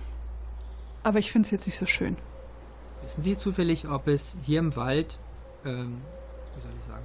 Aber 1.03 1.19
ich 1.19 1.31
finde 1.33 1.47
es 1.47 1.51
jetzt 1.51 1.67
nicht 1.67 1.79
so 1.79 1.87
schön. 1.87 2.17
Wissen 3.03 3.23
Sie 3.23 3.37
zufällig, 3.37 3.89
ob 3.89 4.09
es 4.09 4.37
hier 4.43 4.61
im 4.61 4.75
Wald, 4.77 5.19
ähm, 5.65 6.01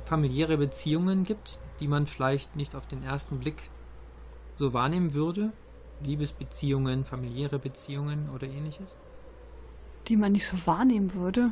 familiäre 0.09 0.57
Beziehungen 0.57 1.23
gibt, 1.23 1.59
die 1.79 1.87
man 1.87 2.07
vielleicht 2.07 2.55
nicht 2.55 2.73
auf 2.73 2.87
den 2.87 3.03
ersten 3.03 3.37
Blick 3.37 3.69
so 4.57 4.73
wahrnehmen 4.73 5.13
würde? 5.13 5.51
Liebesbeziehungen, 6.01 7.05
familiäre 7.05 7.59
Beziehungen 7.59 8.27
oder 8.33 8.47
ähnliches? 8.47 8.95
Die 10.07 10.17
man 10.17 10.31
nicht 10.31 10.47
so 10.47 10.57
wahrnehmen 10.65 11.13
würde? 11.13 11.51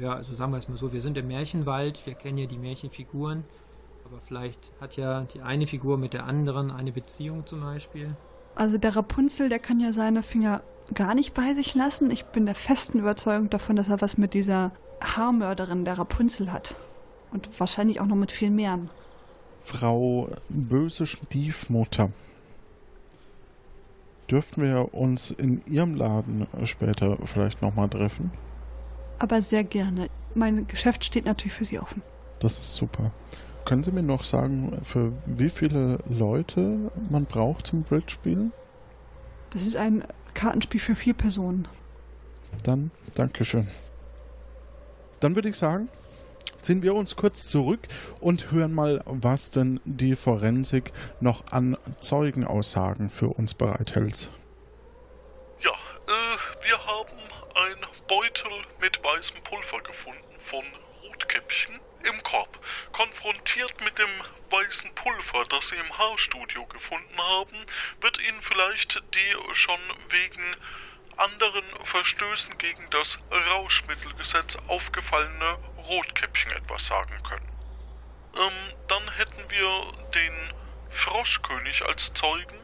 Ja, 0.00 0.14
also 0.14 0.34
sagen 0.34 0.50
wir 0.50 0.58
es 0.58 0.68
mal 0.68 0.76
so, 0.76 0.92
wir 0.92 1.00
sind 1.00 1.16
im 1.16 1.28
Märchenwald, 1.28 2.04
wir 2.04 2.14
kennen 2.14 2.38
ja 2.38 2.46
die 2.46 2.58
Märchenfiguren, 2.58 3.44
aber 4.04 4.18
vielleicht 4.24 4.72
hat 4.80 4.96
ja 4.96 5.22
die 5.32 5.40
eine 5.40 5.68
Figur 5.68 5.98
mit 5.98 6.14
der 6.14 6.24
anderen 6.24 6.72
eine 6.72 6.90
Beziehung 6.90 7.46
zum 7.46 7.60
Beispiel. 7.60 8.16
Also 8.56 8.76
der 8.78 8.96
Rapunzel, 8.96 9.48
der 9.48 9.60
kann 9.60 9.78
ja 9.78 9.92
seine 9.92 10.24
Finger 10.24 10.62
gar 10.94 11.14
nicht 11.14 11.32
bei 11.32 11.54
sich 11.54 11.76
lassen. 11.76 12.10
Ich 12.10 12.24
bin 12.24 12.44
der 12.44 12.56
festen 12.56 12.98
Überzeugung 12.98 13.50
davon, 13.50 13.76
dass 13.76 13.88
er 13.88 14.00
was 14.00 14.18
mit 14.18 14.34
dieser 14.34 14.72
Haarmörderin 15.00 15.84
der 15.84 15.96
Rapunzel 15.96 16.50
hat. 16.52 16.74
Und 17.32 17.48
wahrscheinlich 17.58 18.00
auch 18.00 18.06
noch 18.06 18.16
mit 18.16 18.32
viel 18.32 18.50
mehr. 18.50 18.78
Frau 19.60 20.30
böse 20.48 21.06
Stiefmutter. 21.06 22.10
Dürften 24.30 24.62
wir 24.62 24.94
uns 24.94 25.30
in 25.30 25.62
Ihrem 25.66 25.94
Laden 25.94 26.46
später 26.64 27.16
vielleicht 27.24 27.62
nochmal 27.62 27.88
treffen? 27.88 28.30
Aber 29.18 29.42
sehr 29.42 29.64
gerne. 29.64 30.08
Mein 30.34 30.66
Geschäft 30.68 31.04
steht 31.04 31.24
natürlich 31.24 31.54
für 31.54 31.64
Sie 31.64 31.78
offen. 31.78 32.02
Das 32.40 32.58
ist 32.58 32.76
super. 32.76 33.10
Können 33.64 33.84
Sie 33.84 33.92
mir 33.92 34.02
noch 34.02 34.24
sagen, 34.24 34.78
für 34.82 35.12
wie 35.26 35.48
viele 35.48 35.98
Leute 36.08 36.90
man 37.10 37.24
braucht 37.24 37.66
zum 37.66 37.82
Bridge-Spielen? 37.82 38.52
Das 39.50 39.66
ist 39.66 39.76
ein 39.76 40.04
Kartenspiel 40.34 40.80
für 40.80 40.94
vier 40.94 41.14
Personen. 41.14 41.66
Dann 42.64 42.90
Dankeschön. 43.14 43.66
Dann 45.20 45.34
würde 45.34 45.48
ich 45.48 45.56
sagen, 45.56 45.88
ziehen 46.68 46.82
wir 46.82 46.92
uns 46.92 47.16
kurz 47.16 47.48
zurück 47.48 47.80
und 48.20 48.50
hören 48.50 48.74
mal, 48.74 49.00
was 49.06 49.50
denn 49.50 49.80
die 49.86 50.14
Forensik 50.14 50.92
noch 51.18 51.50
an 51.50 51.78
Zeugenaussagen 51.96 53.08
für 53.08 53.28
uns 53.28 53.54
bereithält. 53.54 54.28
Ja, 55.60 55.70
äh, 55.70 56.66
wir 56.66 56.84
haben 56.84 57.16
ein 57.54 57.86
Beutel 58.06 58.52
mit 58.82 59.02
weißem 59.02 59.36
Pulver 59.44 59.80
gefunden 59.80 60.20
von 60.36 60.62
Rotkäppchen 61.04 61.80
im 62.04 62.22
Korb. 62.22 62.58
Konfrontiert 62.92 63.74
mit 63.82 63.98
dem 63.98 64.10
weißen 64.50 64.94
Pulver, 64.94 65.46
das 65.48 65.70
Sie 65.70 65.76
im 65.76 65.96
Haarstudio 65.96 66.66
gefunden 66.66 67.16
haben, 67.16 67.56
wird 68.02 68.18
Ihnen 68.18 68.42
vielleicht 68.42 69.02
die 69.14 69.54
schon 69.54 69.80
wegen 70.10 70.42
anderen 71.16 71.64
Verstößen 71.82 72.58
gegen 72.58 72.90
das 72.90 73.18
Rauschmittelgesetz 73.30 74.58
aufgefallene 74.68 75.56
Rotkäppchen 75.78 76.52
etwas 76.52 76.86
sagen 76.86 77.22
können. 77.22 77.48
Ähm, 78.36 78.74
dann 78.88 79.10
hätten 79.12 79.50
wir 79.50 79.92
den 80.14 80.52
Froschkönig 80.90 81.84
als 81.84 82.12
Zeugen 82.14 82.58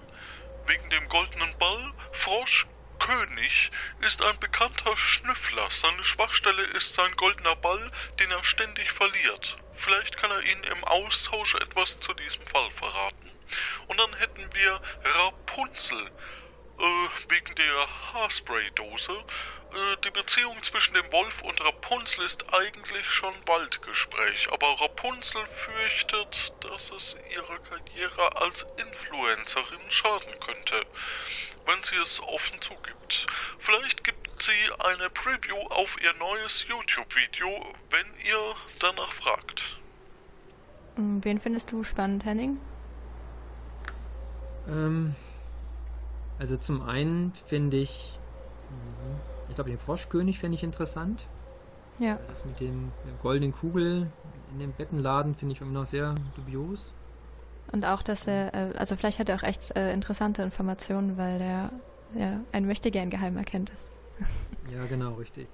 wegen 0.66 0.88
dem 0.90 1.08
goldenen 1.08 1.56
Ball. 1.58 1.92
Froschkönig 2.12 3.70
ist 4.00 4.22
ein 4.22 4.38
bekannter 4.38 4.96
Schnüffler. 4.96 5.70
Seine 5.70 6.04
Schwachstelle 6.04 6.64
ist 6.64 6.94
sein 6.94 7.14
goldener 7.16 7.56
Ball, 7.56 7.90
den 8.18 8.30
er 8.30 8.44
ständig 8.44 8.92
verliert. 8.92 9.56
Vielleicht 9.76 10.16
kann 10.16 10.30
er 10.30 10.42
Ihnen 10.42 10.64
im 10.64 10.84
Austausch 10.84 11.54
etwas 11.56 12.00
zu 12.00 12.14
diesem 12.14 12.46
Fall 12.46 12.70
verraten. 12.70 13.30
Und 13.88 13.98
dann 14.00 14.14
hätten 14.14 14.52
wir 14.54 14.80
Rapunzel 15.04 16.10
äh, 16.78 17.30
wegen 17.30 17.54
der 17.54 18.12
Haarspray-Dose. 18.12 19.12
Äh, 19.12 19.96
die 20.04 20.10
Beziehung 20.10 20.62
zwischen 20.62 20.94
dem 20.94 21.10
Wolf 21.12 21.42
und 21.42 21.64
Rapunzel 21.64 22.24
ist 22.24 22.52
eigentlich 22.52 23.08
schon 23.08 23.34
bald 23.44 23.82
Gespräch, 23.82 24.48
aber 24.52 24.80
Rapunzel 24.80 25.46
fürchtet, 25.46 26.52
dass 26.60 26.90
es 26.90 27.16
ihrer 27.32 27.58
Karriere 27.58 28.36
als 28.36 28.66
Influencerin 28.76 29.90
schaden 29.90 30.38
könnte, 30.40 30.86
wenn 31.66 31.82
sie 31.82 31.96
es 31.96 32.20
offen 32.20 32.60
zugibt. 32.60 33.26
Vielleicht 33.58 34.04
gibt 34.04 34.42
sie 34.42 34.52
eine 34.78 35.10
Preview 35.10 35.58
auf 35.70 35.96
ihr 36.02 36.12
neues 36.14 36.66
YouTube-Video, 36.68 37.74
wenn 37.90 38.06
ihr 38.24 38.54
danach 38.78 39.12
fragt. 39.12 39.78
Hm, 40.96 41.24
wen 41.24 41.40
findest 41.40 41.72
du 41.72 41.82
spannend, 41.82 42.24
Henning? 42.24 42.58
Ähm, 44.68 45.14
also 46.38 46.56
zum 46.56 46.82
einen 46.82 47.32
finde 47.46 47.78
ich, 47.78 48.18
mhm, 48.70 49.16
ich 49.48 49.54
glaube, 49.54 49.70
den 49.70 49.78
Froschkönig 49.78 50.38
fände 50.38 50.56
ich 50.56 50.62
interessant. 50.62 51.26
Ja. 51.98 52.18
Das 52.28 52.44
mit 52.44 52.60
dem 52.60 52.90
der 53.06 53.14
goldenen 53.22 53.52
Kugel 53.52 54.08
in 54.52 54.58
dem 54.58 54.72
Bettenladen 54.72 55.34
finde 55.34 55.54
ich 55.54 55.60
immer 55.60 55.72
noch 55.72 55.86
sehr 55.86 56.14
dubios. 56.34 56.92
Und 57.72 57.84
auch, 57.84 58.02
dass 58.02 58.26
er, 58.26 58.54
äh, 58.54 58.76
also 58.76 58.96
vielleicht 58.96 59.18
hat 59.18 59.28
er 59.28 59.36
auch 59.36 59.42
echt 59.42 59.76
äh, 59.76 59.92
interessante 59.92 60.42
Informationen, 60.42 61.16
weil 61.16 61.40
er 61.40 61.70
ja, 62.14 62.40
ein 62.52 62.66
möchtegern 62.66 63.10
Geheimagent 63.10 63.70
ist. 63.70 63.88
ja, 64.72 64.84
genau, 64.86 65.14
richtig. 65.14 65.48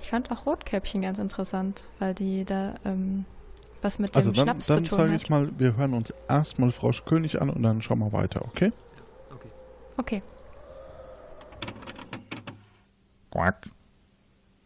Ich 0.00 0.10
fand 0.10 0.30
auch 0.30 0.46
Rotkäppchen 0.46 1.02
ganz 1.02 1.18
interessant, 1.18 1.84
weil 1.98 2.14
die 2.14 2.44
da 2.44 2.74
ähm, 2.84 3.24
was 3.82 3.98
mit 3.98 4.16
also 4.16 4.30
dem 4.30 4.36
dann, 4.36 4.44
Schnaps 4.46 4.66
dann 4.66 4.84
zu 4.84 4.90
tun 4.90 4.98
sage 4.98 5.12
hat. 5.12 5.22
ich 5.22 5.30
mal, 5.30 5.50
wir 5.58 5.76
hören 5.76 5.94
uns 5.94 6.14
erstmal 6.28 6.72
Froschkönig 6.72 7.40
an 7.40 7.50
und 7.50 7.62
dann 7.62 7.82
schauen 7.82 7.98
wir 7.98 8.12
weiter, 8.12 8.42
okay? 8.42 8.72
Okay. 9.98 10.22
Quack. 13.30 13.68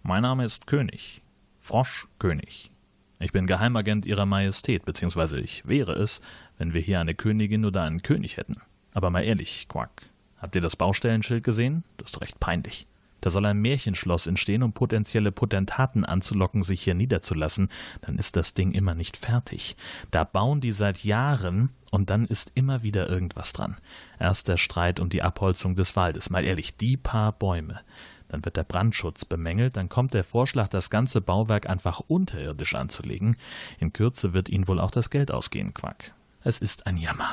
Mein 0.02 0.22
Name 0.22 0.44
ist 0.44 0.66
König. 0.66 1.22
Froschkönig. 1.60 2.70
Ich 3.18 3.32
bin 3.32 3.46
Geheimagent 3.46 4.04
Ihrer 4.04 4.26
Majestät, 4.26 4.84
beziehungsweise 4.84 5.40
ich 5.40 5.66
wäre 5.66 5.92
es, 5.92 6.20
wenn 6.58 6.74
wir 6.74 6.80
hier 6.82 7.00
eine 7.00 7.14
Königin 7.14 7.64
oder 7.64 7.82
einen 7.82 8.02
König 8.02 8.36
hätten. 8.36 8.60
Aber 8.92 9.10
mal 9.10 9.22
ehrlich, 9.22 9.68
Quack. 9.68 10.10
Habt 10.36 10.54
ihr 10.54 10.62
das 10.62 10.76
Baustellenschild 10.76 11.42
gesehen? 11.44 11.84
Das 11.96 12.10
ist 12.10 12.20
recht 12.20 12.38
peinlich. 12.38 12.86
Da 13.22 13.30
soll 13.30 13.46
ein 13.46 13.62
Märchenschloss 13.62 14.26
entstehen, 14.26 14.62
um 14.62 14.74
potenzielle 14.74 15.32
Potentaten 15.32 16.04
anzulocken, 16.04 16.62
sich 16.62 16.82
hier 16.82 16.94
niederzulassen. 16.94 17.70
Dann 18.02 18.18
ist 18.18 18.36
das 18.36 18.52
Ding 18.52 18.72
immer 18.72 18.94
nicht 18.94 19.16
fertig. 19.16 19.76
Da 20.10 20.24
bauen 20.24 20.60
die 20.60 20.72
seit 20.72 21.04
Jahren 21.04 21.70
und 21.90 22.10
dann 22.10 22.26
ist 22.26 22.52
immer 22.54 22.82
wieder 22.82 23.08
irgendwas 23.08 23.54
dran. 23.54 23.76
Erst 24.18 24.48
der 24.48 24.58
Streit 24.58 25.00
um 25.00 25.08
die 25.08 25.22
Abholzung 25.22 25.76
des 25.76 25.96
Waldes. 25.96 26.28
Mal 26.28 26.44
ehrlich, 26.44 26.76
die 26.76 26.98
paar 26.98 27.32
Bäume. 27.32 27.80
Dann 28.28 28.44
wird 28.44 28.56
der 28.56 28.64
Brandschutz 28.64 29.24
bemängelt, 29.24 29.76
dann 29.76 29.88
kommt 29.88 30.14
der 30.14 30.24
Vorschlag, 30.24 30.68
das 30.68 30.90
ganze 30.90 31.20
Bauwerk 31.20 31.68
einfach 31.68 32.00
unterirdisch 32.00 32.74
anzulegen. 32.74 33.36
In 33.78 33.92
Kürze 33.92 34.32
wird 34.32 34.48
ihnen 34.48 34.66
wohl 34.68 34.80
auch 34.80 34.90
das 34.90 35.10
Geld 35.10 35.30
ausgehen, 35.30 35.74
Quack. 35.74 36.14
Es 36.42 36.58
ist 36.58 36.86
ein 36.86 36.96
Jammer. 36.96 37.28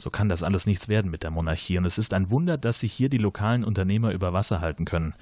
So 0.00 0.10
kann 0.10 0.28
das 0.28 0.42
alles 0.42 0.66
nichts 0.66 0.88
werden 0.88 1.10
mit 1.10 1.24
der 1.24 1.30
Monarchie, 1.30 1.78
und 1.78 1.84
es 1.84 1.98
ist 1.98 2.14
ein 2.14 2.30
Wunder, 2.30 2.56
dass 2.56 2.80
sich 2.80 2.92
hier 2.92 3.08
die 3.08 3.18
lokalen 3.18 3.64
Unternehmer 3.64 4.12
über 4.12 4.32
Wasser 4.32 4.60
halten 4.60 4.84
können. 4.84 5.14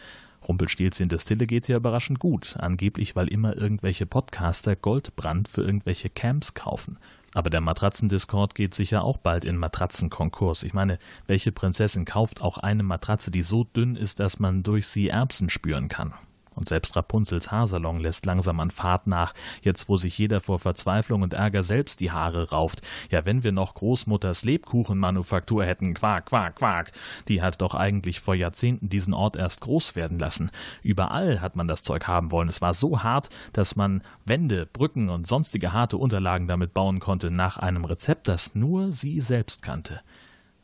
Rumpelstilzchen 0.47 1.09
der 1.09 1.19
Stille 1.19 1.47
geht 1.47 1.67
ja 1.67 1.77
überraschend 1.77 2.19
gut, 2.19 2.57
angeblich 2.59 3.17
weil 3.17 3.29
immer 3.29 3.57
irgendwelche 3.57 4.07
Podcaster 4.07 4.77
Goldbrand 4.77 5.49
für 5.49 5.63
irgendwelche 5.63 6.11
Camps 6.11 6.55
kaufen. 6.55 6.99
Aber 7.35 7.51
der 7.51 7.61
Matratzendiscord 7.61 8.55
geht 8.55 8.75
sicher 8.75 9.03
auch 9.03 9.19
bald 9.19 9.45
in 9.45 9.57
Matratzenkonkurs. 9.57 10.63
Ich 10.63 10.73
meine, 10.73 10.99
welche 11.27 11.53
Prinzessin 11.53 12.05
kauft 12.05 12.41
auch 12.41 12.59
eine 12.59 12.83
Matratze, 12.83 13.31
die 13.31 13.43
so 13.43 13.65
dünn 13.65 13.97
ist, 13.97 14.21
dass 14.21 14.39
man 14.39 14.63
durch 14.63 14.87
sie 14.87 15.09
Erbsen 15.09 15.51
spüren 15.51 15.89
kann? 15.89 16.15
Und 16.57 16.69
selbst 16.69 16.97
Rapunzels 16.97 17.53
Haarsalon 17.53 18.01
lässt 18.01 18.27
langsam 18.27 18.59
an 18.61 18.71
Fahrt 18.71 19.07
nach, 19.07 19.35
jetzt 19.61 19.89
wo 19.89 19.97
sich 19.97 20.19
jeder 20.19 20.41
vor 20.41 20.59
Verzweiflung 20.59 21.23
und 21.23 21.35
Ärger 21.35 21.63
selbst 21.63 22.01
die 22.01 22.11
Haare 22.11 22.51
rauft. 22.51 22.83
Ja, 23.11 23.25
wenn 23.25 23.45
wir 23.45 23.53
noch 23.53 23.75
Großmutters 23.75 24.45
Lebkuchenmanufaktur 24.45 25.65
hätten, 25.65 25.95
quak, 25.95 26.27
quak, 26.27 26.57
quak. 26.57 26.93
Die 27.29 27.43
hat 27.43 27.61
doch 27.61 27.75
eigentlich 27.75 28.21
vor 28.21 28.35
Jahrzehnten 28.35 28.89
diesen 28.89 29.13
Ort 29.13 29.37
erst 29.37 29.61
groß 29.61 29.95
werden 29.97 30.19
lassen. 30.19 30.51
Überall 30.83 31.41
hat 31.41 31.57
man 31.57 31.69
das 31.69 31.83
Zeug 31.83 32.09
haben 32.09 32.31
wollen. 32.31 32.49
Es 32.49 32.63
war 32.63 32.75
so 32.75 33.03
hart, 33.03 33.29
dass 33.53 33.77
man 33.77 34.03
Wände, 34.25 34.67
Brücken 34.67 35.11
und 35.11 35.27
sonstige 35.27 35.73
harte 35.75 35.99
Unterlagen 35.99 36.49
damit 36.49 36.73
bauen 36.73 37.01
konnte, 37.01 37.31
nach 37.31 37.59
einem 37.59 37.85
Rezept, 37.85 38.29
das 38.29 38.55
nur 38.55 38.93
sie 38.93 39.21
selbst 39.21 39.63
kannte. 39.63 40.01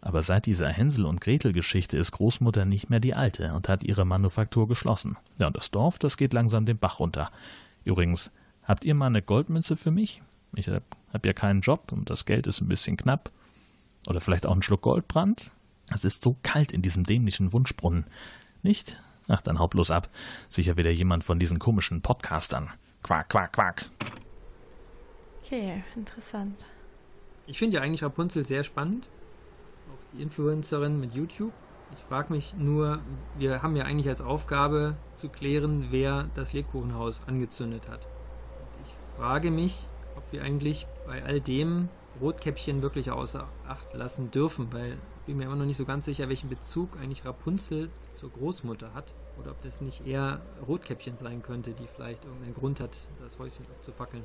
Aber 0.02 0.22
seit 0.22 0.46
dieser 0.46 0.68
Hänsel- 0.68 1.06
und 1.06 1.20
Gretel-Geschichte 1.20 1.96
ist 1.96 2.10
Großmutter 2.10 2.64
nicht 2.64 2.90
mehr 2.90 2.98
die 2.98 3.14
alte 3.14 3.54
und 3.54 3.68
hat 3.68 3.84
ihre 3.84 4.04
Manufaktur 4.04 4.66
geschlossen. 4.66 5.16
Ja, 5.38 5.46
und 5.46 5.56
das 5.56 5.70
Dorf, 5.70 5.98
das 6.00 6.16
geht 6.16 6.32
langsam 6.32 6.66
den 6.66 6.76
Bach 6.76 6.98
runter. 6.98 7.30
Übrigens, 7.84 8.32
habt 8.64 8.84
ihr 8.84 8.96
mal 8.96 9.06
eine 9.06 9.22
Goldmünze 9.22 9.76
für 9.76 9.92
mich? 9.92 10.20
Ich 10.56 10.68
hab, 10.68 10.82
hab 11.12 11.24
ja 11.24 11.32
keinen 11.32 11.60
Job 11.60 11.92
und 11.92 12.10
das 12.10 12.24
Geld 12.24 12.48
ist 12.48 12.60
ein 12.60 12.68
bisschen 12.68 12.96
knapp. 12.96 13.30
Oder 14.08 14.20
vielleicht 14.20 14.44
auch 14.44 14.52
einen 14.52 14.62
Schluck 14.62 14.82
Goldbrand? 14.82 15.52
Es 15.94 16.04
ist 16.04 16.24
so 16.24 16.36
kalt 16.42 16.72
in 16.72 16.82
diesem 16.82 17.04
dämlichen 17.04 17.52
Wunschbrunnen. 17.52 18.04
Nicht? 18.64 19.00
Ach, 19.28 19.40
dann 19.40 19.60
haut 19.60 19.70
bloß 19.70 19.92
ab. 19.92 20.08
Sicher 20.48 20.76
wieder 20.76 20.90
jemand 20.90 21.22
von 21.22 21.38
diesen 21.38 21.60
komischen 21.60 22.02
Podcastern. 22.02 22.70
Quack, 23.04 23.28
quack, 23.28 23.52
quack. 23.52 23.86
Okay, 25.44 25.84
interessant. 25.94 26.64
Ich 27.46 27.58
finde 27.58 27.76
ja 27.76 27.82
eigentlich 27.82 28.02
Rapunzel 28.02 28.44
sehr 28.44 28.64
spannend. 28.64 29.06
Influencerin 30.18 31.00
mit 31.00 31.14
YouTube. 31.14 31.52
Ich 31.96 32.02
frage 32.04 32.32
mich 32.32 32.54
nur, 32.56 33.00
wir 33.36 33.62
haben 33.62 33.76
ja 33.76 33.84
eigentlich 33.84 34.08
als 34.08 34.20
Aufgabe 34.20 34.96
zu 35.14 35.28
klären, 35.28 35.88
wer 35.90 36.28
das 36.34 36.52
Lebkuchenhaus 36.52 37.22
angezündet 37.26 37.88
hat. 37.88 38.06
Ich 38.84 38.94
frage 39.16 39.50
mich, 39.50 39.86
ob 40.16 40.32
wir 40.32 40.42
eigentlich 40.42 40.86
bei 41.06 41.22
all 41.24 41.40
dem 41.40 41.88
Rotkäppchen 42.20 42.82
wirklich 42.82 43.10
außer 43.10 43.48
Acht 43.66 43.94
lassen 43.94 44.30
dürfen, 44.30 44.72
weil 44.72 44.92
ich 45.20 45.26
bin 45.26 45.36
mir 45.36 45.44
immer 45.44 45.56
noch 45.56 45.66
nicht 45.66 45.76
so 45.76 45.84
ganz 45.84 46.04
sicher, 46.04 46.28
welchen 46.28 46.48
Bezug 46.48 46.96
eigentlich 47.00 47.24
Rapunzel 47.24 47.90
zur 48.12 48.30
Großmutter 48.30 48.92
hat. 48.94 49.14
Oder 49.40 49.52
ob 49.52 49.62
das 49.62 49.80
nicht 49.80 50.06
eher 50.06 50.40
Rotkäppchen 50.66 51.16
sein 51.16 51.42
könnte, 51.42 51.72
die 51.72 51.86
vielleicht 51.86 52.24
irgendeinen 52.24 52.54
Grund 52.54 52.80
hat, 52.80 53.06
das 53.20 53.38
Häuschen 53.38 53.64
abzufackeln. 53.66 54.24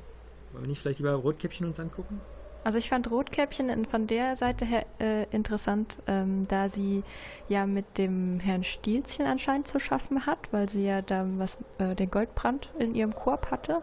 Wollen 0.52 0.64
wir 0.64 0.68
nicht 0.68 0.80
vielleicht 0.80 0.98
lieber 0.98 1.12
Rotkäppchen 1.12 1.66
uns 1.66 1.80
angucken? 1.80 2.20
Also 2.68 2.76
ich 2.76 2.90
fand 2.90 3.10
Rotkäppchen 3.10 3.70
in- 3.70 3.86
von 3.86 4.06
der 4.06 4.36
Seite 4.36 4.66
her 4.66 4.84
äh, 5.00 5.24
interessant, 5.34 5.96
ähm, 6.06 6.46
da 6.48 6.68
sie 6.68 7.02
ja 7.48 7.64
mit 7.64 7.96
dem 7.96 8.40
Herrn 8.40 8.62
Stielchen 8.62 9.24
anscheinend 9.24 9.66
zu 9.66 9.80
schaffen 9.80 10.26
hat, 10.26 10.52
weil 10.52 10.68
sie 10.68 10.84
ja 10.84 11.00
da 11.00 11.24
was 11.38 11.56
äh, 11.78 11.94
den 11.94 12.10
Goldbrand 12.10 12.68
in 12.78 12.94
ihrem 12.94 13.14
Korb 13.14 13.50
hatte 13.50 13.80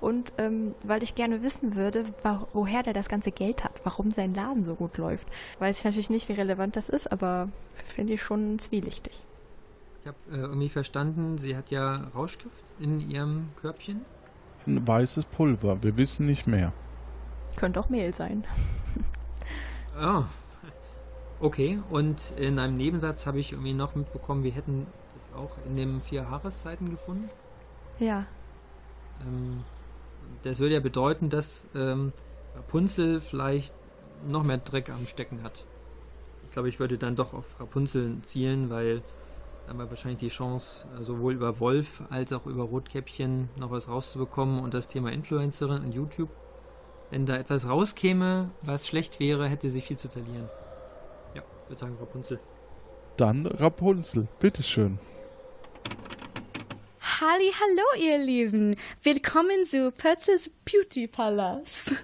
und 0.00 0.30
ähm, 0.38 0.72
weil 0.84 1.02
ich 1.02 1.16
gerne 1.16 1.42
wissen 1.42 1.74
würde, 1.74 2.04
wa- 2.22 2.46
woher 2.52 2.84
der 2.84 2.92
das 2.92 3.08
ganze 3.08 3.32
Geld 3.32 3.64
hat, 3.64 3.72
warum 3.82 4.12
sein 4.12 4.32
Laden 4.34 4.64
so 4.64 4.76
gut 4.76 4.98
läuft. 4.98 5.26
Weiß 5.58 5.78
ich 5.80 5.84
natürlich 5.84 6.08
nicht, 6.08 6.28
wie 6.28 6.34
relevant 6.34 6.76
das 6.76 6.88
ist, 6.88 7.10
aber 7.10 7.48
finde 7.88 8.12
ich 8.12 8.22
schon 8.22 8.60
zwielichtig. 8.60 9.18
Ich 10.02 10.06
habe 10.06 10.16
äh, 10.30 10.42
irgendwie 10.42 10.68
verstanden, 10.68 11.38
sie 11.38 11.56
hat 11.56 11.72
ja 11.72 12.04
Rauschgift 12.14 12.54
in 12.78 13.00
ihrem 13.10 13.48
Körbchen. 13.60 14.02
Ein 14.64 14.86
weißes 14.86 15.24
Pulver, 15.24 15.82
wir 15.82 15.96
wissen 15.98 16.26
nicht 16.26 16.46
mehr. 16.46 16.72
Könnte 17.58 17.80
auch 17.80 17.88
Mehl 17.88 18.14
sein. 18.14 18.44
Ah, 20.00 20.26
okay. 21.40 21.80
Und 21.90 22.32
in 22.36 22.60
einem 22.60 22.76
Nebensatz 22.76 23.26
habe 23.26 23.40
ich 23.40 23.50
irgendwie 23.50 23.74
noch 23.74 23.96
mitbekommen, 23.96 24.44
wir 24.44 24.52
hätten 24.52 24.86
das 25.16 25.36
auch 25.36 25.56
in 25.66 25.74
den 25.74 26.00
vier 26.02 26.22
Jahreszeiten 26.22 26.88
gefunden. 26.88 27.28
Ja. 27.98 28.24
Ähm, 29.26 29.64
das 30.44 30.60
würde 30.60 30.74
ja 30.74 30.80
bedeuten, 30.80 31.30
dass 31.30 31.66
ähm, 31.74 32.12
Rapunzel 32.54 33.20
vielleicht 33.20 33.74
noch 34.24 34.44
mehr 34.44 34.58
Dreck 34.58 34.88
am 34.90 35.04
Stecken 35.08 35.42
hat. 35.42 35.64
Ich 36.44 36.52
glaube, 36.52 36.68
ich 36.68 36.78
würde 36.78 36.96
dann 36.96 37.16
doch 37.16 37.34
auf 37.34 37.58
Rapunzel 37.58 38.18
zielen, 38.22 38.70
weil 38.70 39.02
dann 39.66 39.70
haben 39.70 39.78
wir 39.78 39.90
wahrscheinlich 39.90 40.20
die 40.20 40.28
Chance, 40.28 40.86
äh, 40.96 41.02
sowohl 41.02 41.34
über 41.34 41.58
Wolf 41.58 42.02
als 42.08 42.32
auch 42.32 42.46
über 42.46 42.62
Rotkäppchen 42.62 43.48
noch 43.56 43.72
was 43.72 43.88
rauszubekommen 43.88 44.60
und 44.60 44.74
das 44.74 44.86
Thema 44.86 45.10
Influencerin 45.10 45.82
und 45.82 45.92
YouTube. 45.92 46.30
Wenn 47.10 47.24
da 47.24 47.36
etwas 47.38 47.66
rauskäme, 47.66 48.50
was 48.60 48.86
schlecht 48.86 49.18
wäre, 49.18 49.48
hätte 49.48 49.70
sie 49.70 49.80
viel 49.80 49.96
zu 49.96 50.08
verlieren. 50.08 50.48
Ja, 51.34 51.42
ich 51.64 51.70
würde 51.70 51.80
sagen 51.80 51.96
Rapunzel. 51.98 52.38
Dann 53.16 53.46
Rapunzel, 53.46 54.28
bitteschön. 54.38 54.98
Halli, 57.00 57.50
hallo 57.60 58.04
ihr 58.04 58.18
Lieben. 58.18 58.76
Willkommen 59.02 59.64
zu 59.64 59.90
Pötzes 59.90 60.50
Beauty 60.66 61.08
Palace. 61.08 61.94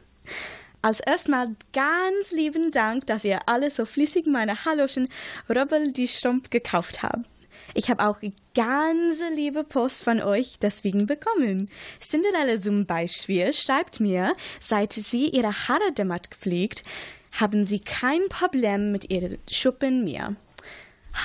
Als 0.80 1.00
erstmal 1.00 1.48
ganz 1.74 2.32
lieben 2.32 2.70
Dank, 2.70 3.06
dass 3.06 3.24
ihr 3.24 3.46
alle 3.46 3.70
so 3.70 3.84
flüssig 3.84 4.26
meine 4.26 4.64
Halloschen 4.64 5.08
Robbel 5.50 5.92
die 5.92 6.08
Strumpf 6.08 6.48
gekauft 6.48 7.02
habt. 7.02 7.26
Ich 7.72 7.88
habe 7.88 8.04
auch 8.04 8.20
ganz 8.54 9.16
liebe 9.34 9.64
Post 9.64 10.04
von 10.04 10.20
euch 10.20 10.58
deswegen 10.60 11.06
bekommen. 11.06 11.70
Cinderella 12.00 12.60
zum 12.60 12.86
Beispiel 12.86 13.52
schreibt 13.52 14.00
mir, 14.00 14.34
seit 14.60 14.92
sie 14.92 15.28
ihre 15.28 15.52
Haare 15.52 15.92
dämmert 15.92 16.28
pflegt, 16.28 16.82
haben 17.32 17.64
sie 17.64 17.80
kein 17.80 18.28
Problem 18.28 18.92
mit 18.92 19.10
ihren 19.10 19.38
Schuppen 19.50 20.04
mehr. 20.04 20.36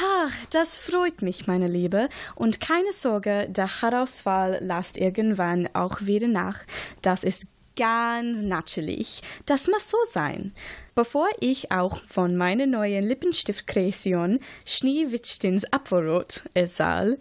Ach, 0.02 0.32
das 0.52 0.78
freut 0.78 1.22
mich, 1.22 1.48
meine 1.48 1.68
Liebe. 1.68 2.10
Und 2.36 2.62
keine 2.62 2.94
Sorge, 2.94 3.48
der 3.50 3.82
Haarausfall 3.82 4.60
lässt 4.62 4.98
irgendwann 4.98 5.68
auch 5.74 6.02
wieder 6.02 6.28
nach. 6.28 6.60
Das 7.02 7.24
ist 7.24 7.48
ganz 7.80 8.42
natürlich. 8.42 9.22
Das 9.46 9.68
muss 9.68 9.90
so 9.90 9.98
sein. 10.12 10.54
Bevor 10.96 11.28
ich 11.40 11.72
auch 11.72 12.04
von 12.08 12.36
meiner 12.36 12.68
neuen 12.68 13.08
Lippenstift-Kreation 13.08 14.40
Schneewittchens 14.66 15.64
Apfelrot 15.72 16.44
erzähle, 16.54 17.18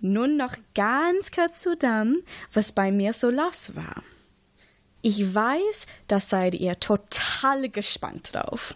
nun 0.00 0.36
noch 0.38 0.56
ganz 0.74 1.30
kurz 1.30 1.60
zu 1.60 1.76
dem, 1.76 2.22
was 2.54 2.72
bei 2.72 2.90
mir 2.90 3.12
so 3.12 3.28
los 3.28 3.76
war. 3.76 4.02
Ich 5.02 5.34
weiß, 5.34 5.86
da 6.06 6.20
seid 6.20 6.54
ihr 6.54 6.80
total 6.80 7.68
gespannt 7.68 8.34
drauf. 8.34 8.74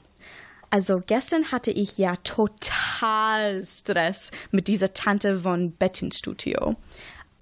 Also 0.69 1.01
gestern 1.07 1.51
hatte 1.53 1.71
ich 1.71 1.99
ja 1.99 2.17
total 2.17 3.65
Stress 3.67 4.31
mit 4.51 4.69
dieser 4.69 4.95
Tante 4.95 5.41
von 5.41 5.73
Bettenstudio. 5.73 6.77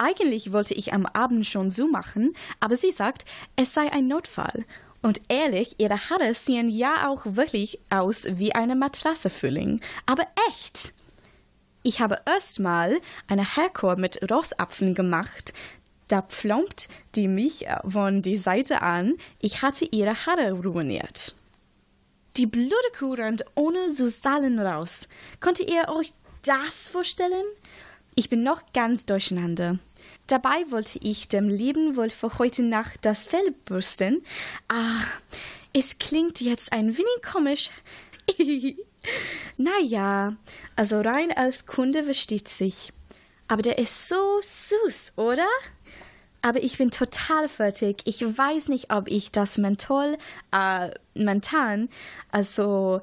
Eigentlich 0.03 0.51
wollte 0.55 0.72
ich 0.72 0.94
am 0.94 1.05
Abend 1.05 1.44
schon 1.44 1.70
zumachen, 1.70 2.32
aber 2.59 2.74
sie 2.74 2.90
sagt, 2.90 3.26
es 3.57 3.74
sei 3.74 3.92
ein 3.92 4.09
Notfall. 4.09 4.64
Und 5.03 5.20
ehrlich, 5.28 5.74
ihre 5.76 6.09
Haare 6.09 6.32
sehen 6.32 6.70
ja 6.70 7.11
auch 7.11 7.26
wirklich 7.26 7.80
aus 7.90 8.24
wie 8.30 8.55
eine 8.55 8.76
Matrassefülling. 8.76 9.82
Aber 10.07 10.26
echt! 10.48 10.94
Ich 11.82 12.01
habe 12.01 12.18
erstmal 12.24 12.98
eine 13.28 13.44
Haarkur 13.44 13.96
mit 13.96 14.30
Rossapfen 14.30 14.94
gemacht. 14.94 15.53
Da 16.09 16.22
plombt 16.22 16.88
die 17.14 17.28
mich 17.28 17.66
von 17.86 18.22
die 18.22 18.38
Seite 18.38 18.80
an. 18.80 19.16
Ich 19.38 19.61
hatte 19.61 19.84
ihre 19.84 20.14
Haare 20.14 20.53
ruiniert. 20.53 21.34
Die 22.38 22.46
Blutekuh 22.46 23.14
rennt 23.14 23.44
ohne 23.55 23.92
Susalen 23.92 24.59
raus. 24.61 25.09
Konntet 25.40 25.70
ihr 25.70 25.90
euch 25.90 26.14
das 26.42 26.88
vorstellen? 26.88 27.44
Ich 28.14 28.30
bin 28.30 28.42
noch 28.42 28.62
ganz 28.72 29.05
durcheinander. 29.05 29.78
Dabei 30.31 30.64
wollte 30.70 31.01
ich 31.03 31.26
dem 31.26 31.49
lieben 31.49 31.97
Wolf 31.97 32.22
heute 32.39 32.62
Nacht 32.62 33.01
das 33.03 33.26
Fell 33.26 33.51
bürsten. 33.64 34.22
Ah, 34.68 35.03
es 35.72 35.99
klingt 35.99 36.41
jetzt 36.41 36.72
ein 36.72 36.97
wenig 36.97 37.22
komisch. 37.28 37.70
naja, 39.57 40.37
also 40.76 41.01
rein 41.01 41.33
als 41.33 41.66
Kunde 41.66 42.05
versteht 42.05 42.47
sich. 42.47 42.93
Aber 43.49 43.62
der 43.62 43.78
ist 43.78 44.07
so 44.07 44.41
süß, 44.41 45.14
oder? 45.16 45.49
Aber 46.43 46.62
ich 46.62 46.78
bin 46.78 46.93
total 46.93 47.49
fertig. 47.49 48.03
Ich 48.05 48.22
weiß 48.22 48.68
nicht, 48.68 48.93
ob 48.93 49.09
ich 49.09 49.33
das 49.33 49.59
Menthol, 49.59 50.16
äh, 50.53 50.91
Mentan, 51.14 51.89
also, 52.31 53.01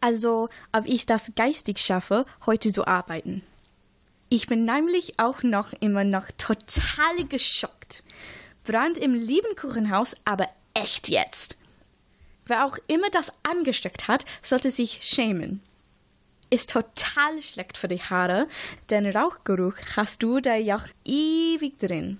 also, 0.00 0.48
ob 0.72 0.84
ich 0.86 1.06
das 1.06 1.30
geistig 1.36 1.78
schaffe, 1.78 2.26
heute 2.44 2.72
zu 2.72 2.88
arbeiten. 2.88 3.44
Ich 4.28 4.48
bin 4.48 4.64
nämlich 4.64 5.18
auch 5.18 5.42
noch 5.44 5.72
immer 5.80 6.02
noch 6.02 6.30
total 6.36 7.24
geschockt. 7.28 8.02
Brand 8.64 8.98
im 8.98 9.14
Liebenkuchenhaus, 9.14 10.16
aber 10.24 10.48
echt 10.74 11.08
jetzt. 11.08 11.56
Wer 12.46 12.64
auch 12.64 12.76
immer 12.88 13.08
das 13.10 13.32
angesteckt 13.44 14.08
hat, 14.08 14.24
sollte 14.42 14.70
sich 14.70 14.98
schämen. 15.02 15.62
Ist 16.50 16.70
total 16.70 17.40
schlecht 17.40 17.76
für 17.76 17.88
die 17.88 18.02
Haare, 18.02 18.48
denn 18.90 19.06
Rauchgeruch 19.06 19.74
hast 19.96 20.22
du 20.22 20.40
da 20.40 20.54
ja 20.54 20.76
auch 20.76 20.86
ewig 21.04 21.78
drin. 21.78 22.18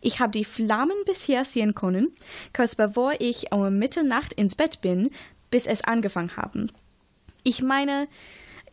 Ich 0.00 0.20
habe 0.20 0.32
die 0.32 0.44
Flammen 0.44 0.96
bisher 1.04 1.44
sehen 1.44 1.74
können, 1.74 2.14
kurz 2.54 2.74
bevor 2.74 3.14
ich 3.18 3.52
um 3.52 3.78
Mitternacht 3.78 4.34
ins 4.34 4.54
Bett 4.54 4.80
bin, 4.80 5.10
bis 5.50 5.66
es 5.66 5.84
angefangen 5.84 6.36
haben. 6.36 6.70
Ich 7.44 7.62
meine, 7.62 8.08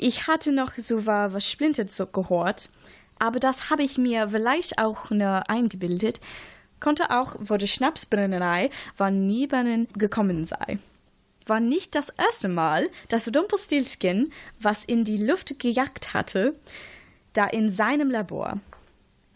ich 0.04 0.28
hatte 0.28 0.52
noch 0.52 0.76
so 0.76 1.06
was 1.06 1.50
Splinter 1.50 1.86
gehört, 2.08 2.70
aber 3.20 3.40
das 3.40 3.70
habe 3.70 3.84
ich 3.84 3.98
mir 3.98 4.28
vielleicht 4.28 4.78
auch 4.78 5.12
nur 5.12 5.50
eingebildet, 5.50 6.20
konnte 6.82 7.10
auch, 7.10 7.38
wo 7.40 7.56
die 7.56 7.70
Schnapsbrennerei 7.70 8.70
von 8.96 9.26
neben 9.26 9.88
gekommen 9.94 10.44
sei. 10.44 10.78
War 11.46 11.62
nicht 11.62 11.96
das 11.96 12.10
erste 12.10 12.50
Mal, 12.50 12.90
dass 13.08 13.34
Rumpelstilzchen 13.34 14.34
was 14.60 14.84
in 14.84 15.06
die 15.06 15.18
Luft 15.18 15.58
gejagt 15.58 16.14
hatte, 16.14 16.54
da 17.32 17.48
in 17.48 17.70
seinem 17.70 18.12
Labor. 18.12 18.60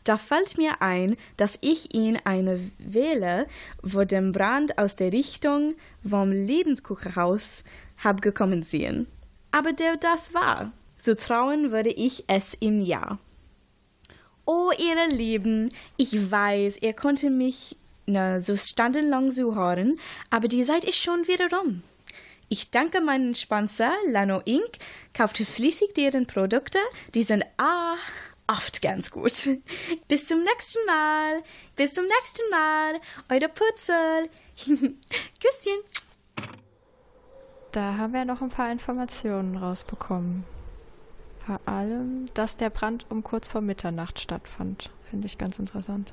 Da 0.04 0.18
fällt 0.18 0.58
mir 0.58 0.82
ein, 0.82 1.16
dass 1.38 1.60
ich 1.62 1.94
ihn 1.94 2.20
eine 2.26 2.60
wähle, 2.78 3.48
wo 3.82 4.04
dem 4.04 4.34
Brand 4.34 4.78
aus 4.78 4.98
der 4.98 5.14
Richtung 5.14 5.76
vom 6.06 6.32
Lebenskuchenhaus 6.32 7.64
hab 8.04 8.22
gekommen 8.22 8.64
sehen 8.64 9.08
aber 9.58 9.74
der 9.74 9.98
das 9.98 10.36
war. 10.36 10.72
So 11.00 11.16
trauen 11.16 11.72
würde 11.72 11.90
ich 11.90 12.26
es 12.28 12.56
ihm 12.60 12.80
ja. 12.80 13.18
Oh, 14.46 14.70
ihr 14.78 15.08
Lieben, 15.08 15.74
ich 15.98 16.32
weiß, 16.32 16.78
ihr 16.84 16.94
konntet 16.94 17.32
mich 17.32 17.76
na, 18.06 18.40
so 18.40 18.56
stundenlang 18.56 19.32
zuhören, 19.32 20.00
aber 20.30 20.48
die 20.48 20.64
Zeit 20.64 20.86
ist 20.86 21.02
schon 21.02 21.28
wieder 21.28 21.50
rum. 21.52 21.82
Ich 22.50 22.70
danke 22.70 23.02
meinen 23.02 23.34
Sponsor 23.34 23.92
Lano 24.08 24.42
Inc., 24.46 24.78
kaufte 25.16 25.44
fließig 25.44 25.96
deren 25.96 26.28
Produkte, 26.28 26.78
die 27.16 27.24
sind 27.24 27.44
ah, 27.58 27.96
oft 28.46 28.84
ganz 28.84 29.10
gut. 29.10 29.34
Bis 30.08 30.28
zum 30.28 30.44
nächsten 30.44 30.86
Mal. 30.86 31.42
Bis 31.76 31.96
zum 31.96 32.06
nächsten 32.06 32.48
Mal. 32.52 33.02
Eure 33.28 33.50
Putzel. 33.50 34.30
Küsschen. 35.42 35.82
Da 37.78 37.96
haben 37.96 38.12
wir 38.12 38.26
noch 38.26 38.42
ein 38.42 38.50
paar 38.50 38.72
Informationen 38.72 39.56
rausbekommen. 39.56 40.46
Vor 41.46 41.60
allem, 41.68 42.26
dass 42.34 42.58
der 42.58 42.72
Brand 42.72 43.06
um 43.12 43.24
kurz 43.24 43.48
vor 43.48 43.62
Mitternacht 43.62 44.20
stattfand. 44.20 44.90
Finde 45.12 45.28
ich 45.28 45.38
ganz 45.38 45.60
interessant. 45.60 46.12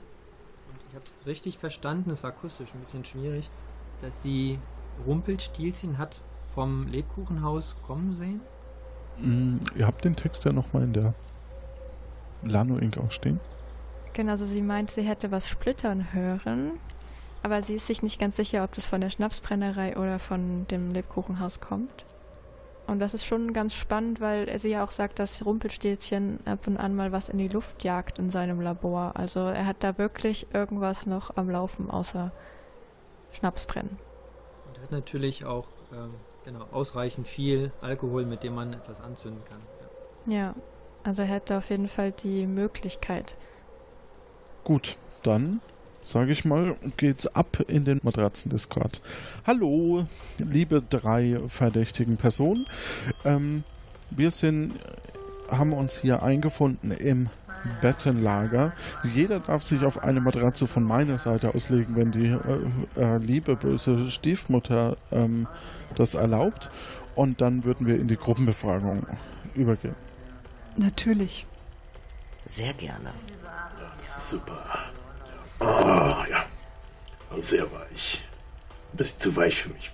Und 0.68 0.78
ich 0.90 0.94
habe 0.94 1.06
es 1.06 1.26
richtig 1.26 1.56
verstanden, 1.56 2.10
es 2.10 2.22
war 2.22 2.32
akustisch 2.32 2.68
ein 2.74 2.80
bisschen 2.80 3.06
schwierig, 3.06 3.48
dass 4.02 4.22
sie 4.22 4.58
Rumpelstilzchen 5.06 5.96
hat 5.96 6.20
vom 6.54 6.86
Lebkuchenhaus 6.88 7.76
kommen 7.86 8.12
sehen. 8.12 8.42
Mm, 9.16 9.56
ihr 9.74 9.86
habt 9.86 10.04
den 10.04 10.16
Text 10.16 10.44
ja 10.44 10.52
nochmal 10.52 10.82
in 10.82 10.92
der 10.92 11.14
Lano 12.42 12.76
Inc. 12.76 12.98
auch 12.98 13.10
stehen. 13.10 13.40
Genau, 14.12 14.32
also 14.32 14.44
sie 14.44 14.60
meint, 14.60 14.90
sie 14.90 15.00
hätte 15.00 15.30
was 15.30 15.48
splittern 15.48 16.12
hören 16.12 16.72
aber 17.44 17.60
sie 17.60 17.74
ist 17.74 17.86
sich 17.86 18.02
nicht 18.02 18.18
ganz 18.18 18.36
sicher, 18.36 18.64
ob 18.64 18.72
das 18.72 18.86
von 18.86 19.02
der 19.02 19.10
Schnapsbrennerei 19.10 19.98
oder 19.98 20.18
von 20.18 20.66
dem 20.68 20.92
Lebkuchenhaus 20.92 21.60
kommt. 21.60 22.06
Und 22.86 23.00
das 23.00 23.12
ist 23.12 23.26
schon 23.26 23.52
ganz 23.52 23.74
spannend, 23.74 24.22
weil 24.22 24.58
sie 24.58 24.70
ja 24.70 24.82
auch 24.82 24.90
sagt, 24.90 25.18
dass 25.18 25.44
Rumpelstilzchen 25.44 26.38
ab 26.46 26.66
und 26.66 26.78
an 26.78 26.94
mal 26.94 27.12
was 27.12 27.28
in 27.28 27.36
die 27.36 27.48
Luft 27.48 27.84
jagt 27.84 28.18
in 28.18 28.30
seinem 28.30 28.62
Labor. 28.62 29.12
Also 29.16 29.40
er 29.40 29.66
hat 29.66 29.76
da 29.80 29.98
wirklich 29.98 30.46
irgendwas 30.54 31.04
noch 31.04 31.36
am 31.36 31.50
Laufen 31.50 31.90
außer 31.90 32.32
Schnapsbrennen. 33.34 33.98
Und 34.66 34.78
er 34.78 34.82
hat 34.84 34.90
natürlich 34.92 35.44
auch 35.44 35.66
ähm, 35.92 36.14
genau, 36.46 36.64
ausreichend 36.72 37.28
viel 37.28 37.72
Alkohol, 37.82 38.24
mit 38.24 38.42
dem 38.42 38.54
man 38.54 38.72
etwas 38.72 39.02
anzünden 39.02 39.42
kann. 39.44 39.60
Ja. 40.26 40.36
ja, 40.38 40.54
also 41.02 41.20
er 41.20 41.28
hätte 41.28 41.58
auf 41.58 41.68
jeden 41.68 41.88
Fall 41.88 42.12
die 42.12 42.46
Möglichkeit. 42.46 43.36
Gut, 44.64 44.96
dann 45.22 45.60
sage 46.04 46.32
ich 46.32 46.44
mal, 46.44 46.76
geht's 46.96 47.26
ab 47.26 47.58
in 47.66 47.84
den 47.84 48.00
Matratzen-Discord. 48.02 49.00
Hallo, 49.46 50.06
liebe 50.38 50.82
drei 50.82 51.40
verdächtigen 51.48 52.16
Personen. 52.16 52.66
Ähm, 53.24 53.64
wir 54.10 54.30
sind, 54.30 54.74
haben 55.50 55.72
uns 55.72 55.96
hier 55.96 56.22
eingefunden 56.22 56.92
im 56.92 57.30
Bettenlager. 57.80 58.74
Jeder 59.02 59.40
darf 59.40 59.62
sich 59.62 59.84
auf 59.84 60.04
eine 60.04 60.20
Matratze 60.20 60.66
von 60.66 60.84
meiner 60.84 61.18
Seite 61.18 61.54
auslegen, 61.54 61.96
wenn 61.96 62.12
die 62.12 62.26
äh, 62.26 63.00
äh, 63.00 63.16
liebe 63.16 63.56
böse 63.56 64.10
Stiefmutter 64.10 64.98
ähm, 65.10 65.48
das 65.94 66.12
erlaubt. 66.12 66.70
Und 67.14 67.40
dann 67.40 67.64
würden 67.64 67.86
wir 67.86 67.98
in 67.98 68.08
die 68.08 68.16
Gruppenbefragung 68.16 69.06
übergehen. 69.54 69.94
Natürlich. 70.76 71.46
Sehr 72.44 72.74
gerne. 72.74 73.12
Das 74.02 74.18
ist 74.18 74.30
super. 74.30 74.62
Oh, 75.64 76.24
ja. 76.30 76.44
Sehr 77.40 77.64
weich. 77.72 78.22
Ein 78.92 78.96
bisschen 78.96 79.20
zu 79.20 79.36
weich 79.36 79.62
für 79.62 79.70
mich. 79.70 79.92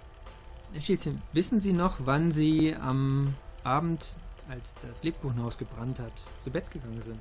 Herr 0.72 0.80
Schielchen, 0.80 1.22
wissen 1.32 1.60
Sie 1.60 1.72
noch, 1.72 1.96
wann 2.00 2.32
Sie 2.32 2.74
am 2.74 3.34
Abend, 3.64 4.16
als 4.48 4.74
das 4.86 5.02
Lebkuchenhaus 5.02 5.58
gebrannt 5.58 5.98
hat, 5.98 6.12
zu 6.44 6.50
Bett 6.50 6.70
gegangen 6.70 7.02
sind? 7.02 7.20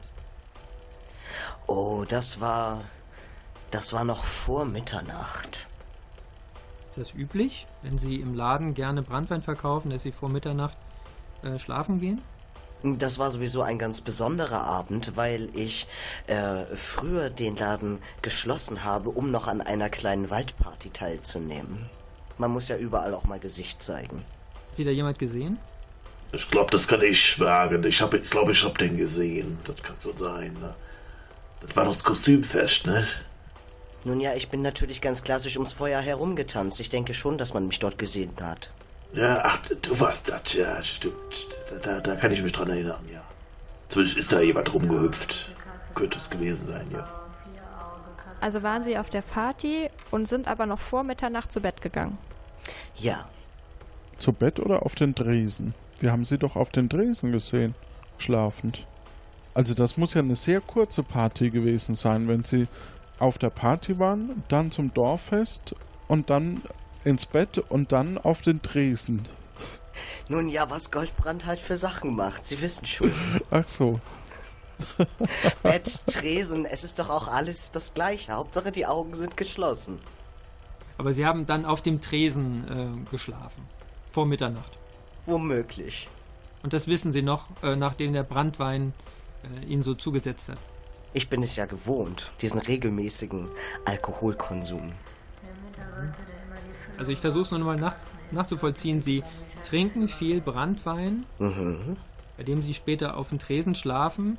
Oh, 1.68 2.06
das 2.08 2.42
war. 2.42 2.82
Das 3.72 3.94
war 3.94 4.04
noch 4.04 4.24
vor 4.24 4.66
Mitternacht. 4.66 5.68
Ist 6.90 6.98
das 6.98 7.14
üblich, 7.14 7.68
wenn 7.84 8.00
Sie 8.00 8.16
im 8.16 8.34
Laden 8.34 8.74
gerne 8.74 9.04
Brandwein 9.04 9.44
verkaufen, 9.44 9.92
dass 9.92 10.02
Sie 10.02 10.12
vor 10.12 10.30
Mitternacht 10.30 10.76
äh, 11.44 11.60
schlafen 11.60 12.00
gehen? 12.00 12.20
Das 12.82 13.20
war 13.20 13.30
sowieso 13.30 13.62
ein 13.62 13.78
ganz 13.78 14.00
besonderer 14.00 14.64
Abend, 14.64 15.18
weil 15.18 15.50
ich 15.54 15.88
äh, 16.28 16.64
früher 16.76 17.30
den 17.30 17.58
Laden 17.58 18.00
geschlossen 18.22 18.86
habe, 18.86 19.10
um 19.10 19.32
noch 19.32 19.48
an 19.48 19.60
einer 19.60 19.90
kleinen 19.90 20.30
Waldparty 20.30 20.92
teilzunehmen. 20.92 21.90
Man 22.38 22.52
muss 22.52 22.70
ja 22.70 22.78
überall 22.78 23.14
auch 23.14 23.26
mal 23.26 23.40
Gesicht 23.40 23.84
zeigen. 23.84 24.24
Hat 24.70 24.76
Sie 24.78 24.86
da 24.86 24.92
jemand 24.92 25.20
gesehen? 25.20 25.60
Ich 26.32 26.50
glaube, 26.50 26.72
das 26.72 26.88
kann 26.88 27.02
ich 27.02 27.38
wagen. 27.40 27.84
Ich 27.84 27.98
glaube, 27.98 28.20
ich, 28.20 28.30
glaub, 28.30 28.50
ich 28.50 28.64
habe 28.64 28.78
den 28.78 28.96
gesehen. 28.96 29.60
Das 29.66 29.76
kann 29.78 29.96
so 29.98 30.14
sein. 30.18 30.54
Ne? 30.54 30.74
Das 31.60 31.76
war 31.76 31.84
doch 31.84 31.94
das 31.94 32.04
Kostümfest, 32.04 32.86
ne? 32.86 33.08
Nun 34.06 34.22
ja, 34.22 34.34
ich 34.34 34.48
bin 34.48 34.62
natürlich 34.62 35.02
ganz 35.02 35.24
klassisch 35.24 35.58
ums 35.58 35.74
Feuer 35.74 36.00
herumgetanzt. 36.00 36.80
Ich 36.80 36.90
denke 36.90 37.14
schon, 37.14 37.38
dass 37.38 37.54
man 37.54 37.68
mich 37.68 37.80
dort 37.80 37.98
gesehen 37.98 38.32
hat. 38.40 38.72
Ja, 39.14 39.42
ach, 39.44 39.60
du 39.82 40.00
warst 40.00 40.30
das, 40.30 40.54
ja, 40.54 40.82
stimmt. 40.82 41.59
Da, 41.84 42.00
da 42.00 42.16
kann 42.16 42.32
ich 42.32 42.42
mich 42.42 42.54
dran 42.54 42.70
erinnern, 42.70 43.04
ja. 43.12 43.22
Zumindest 43.90 44.18
ist 44.18 44.32
da 44.32 44.40
jemand 44.42 44.74
rumgehüpft. 44.74 45.54
Könnte 45.96 46.18
es 46.18 46.30
gewesen 46.30 46.68
sein, 46.68 46.88
ja. 46.92 47.04
Also 48.42 48.64
waren 48.64 48.84
Sie 48.84 48.98
auf 48.98 49.10
der 49.10 49.22
Party 49.22 49.90
und 50.12 50.28
sind 50.28 50.48
aber 50.48 50.66
noch 50.66 50.80
vor 50.80 51.04
Mitternacht 51.04 51.52
zu 51.52 51.62
Bett 51.62 51.82
gegangen? 51.82 52.18
Ja. 52.96 53.28
Zu 54.18 54.32
Bett 54.34 54.60
oder 54.60 54.84
auf 54.86 54.96
den 54.96 55.16
Dresen? 55.16 55.74
Wir 56.00 56.12
haben 56.12 56.24
sie 56.24 56.38
doch 56.38 56.56
auf 56.56 56.70
den 56.70 56.88
Dresen 56.88 57.32
gesehen, 57.32 57.76
schlafend. 58.18 58.86
Also 59.54 59.74
das 59.74 59.98
muss 59.98 60.14
ja 60.14 60.22
eine 60.22 60.36
sehr 60.36 60.62
kurze 60.62 61.04
Party 61.04 61.50
gewesen 61.50 61.96
sein, 61.96 62.28
wenn 62.28 62.44
sie 62.44 62.68
auf 63.20 63.38
der 63.38 63.50
Party 63.50 64.00
waren, 64.00 64.44
dann 64.48 64.72
zum 64.72 64.94
Dorffest 64.94 65.76
und 66.08 66.30
dann 66.30 66.62
ins 67.04 67.26
Bett 67.26 67.58
und 67.58 67.92
dann 67.92 68.18
auf 68.18 68.42
den 68.42 68.62
Dresen. 68.62 69.24
Nun 70.28 70.50
ja, 70.50 70.70
was 70.70 70.92
Goldbrand 70.92 71.46
halt 71.46 71.60
für 71.60 71.78
Sachen 71.78 72.16
macht. 72.16 72.48
Sie 72.48 72.62
wissen 72.62 72.86
schon. 72.86 73.12
Ach 73.52 73.68
so. 73.68 74.00
Bett, 75.64 76.02
Tresen, 76.08 76.66
es 76.66 76.84
ist 76.84 77.00
doch 77.00 77.10
auch 77.10 77.28
alles 77.28 77.72
das 77.72 77.94
Gleiche. 77.94 78.32
Hauptsache, 78.32 78.72
die 78.72 78.86
Augen 78.86 79.14
sind 79.14 79.36
geschlossen. 79.36 80.00
Aber 80.98 81.14
Sie 81.14 81.26
haben 81.26 81.46
dann 81.46 81.66
auf 81.66 81.82
dem 81.82 82.02
Tresen 82.02 83.06
äh, 83.06 83.10
geschlafen. 83.12 83.68
Vor 84.12 84.26
Mitternacht. 84.26 84.78
Womöglich. 85.26 86.08
Und 86.64 86.74
das 86.74 86.88
wissen 86.88 87.14
Sie 87.14 87.22
noch, 87.22 87.48
äh, 87.64 87.76
nachdem 87.76 88.14
der 88.14 88.24
Brandwein 88.24 88.94
äh, 89.44 89.66
Ihnen 89.66 89.84
so 89.84 89.94
zugesetzt 89.94 90.50
hat. 90.50 90.58
Ich 91.14 91.30
bin 91.30 91.42
es 91.42 91.56
ja 91.56 91.66
gewohnt, 91.66 92.32
diesen 92.42 92.60
regelmäßigen 92.60 93.50
Alkoholkonsum. 93.86 94.92
Also 96.98 97.12
ich 97.12 97.20
versuche 97.20 97.44
es 97.44 97.52
nur 97.52 97.60
mal 97.62 97.78
nach, 97.78 97.96
nachzuvollziehen. 98.32 99.02
Sie 99.02 99.24
trinken 99.64 100.08
viel 100.08 100.42
Brandwein, 100.42 101.26
Mhm. 101.40 101.98
bei 102.38 102.44
dem 102.44 102.62
Sie 102.64 102.74
später 102.74 103.18
auf 103.18 103.30
dem 103.30 103.40
Tresen 103.40 103.76
schlafen, 103.76 104.38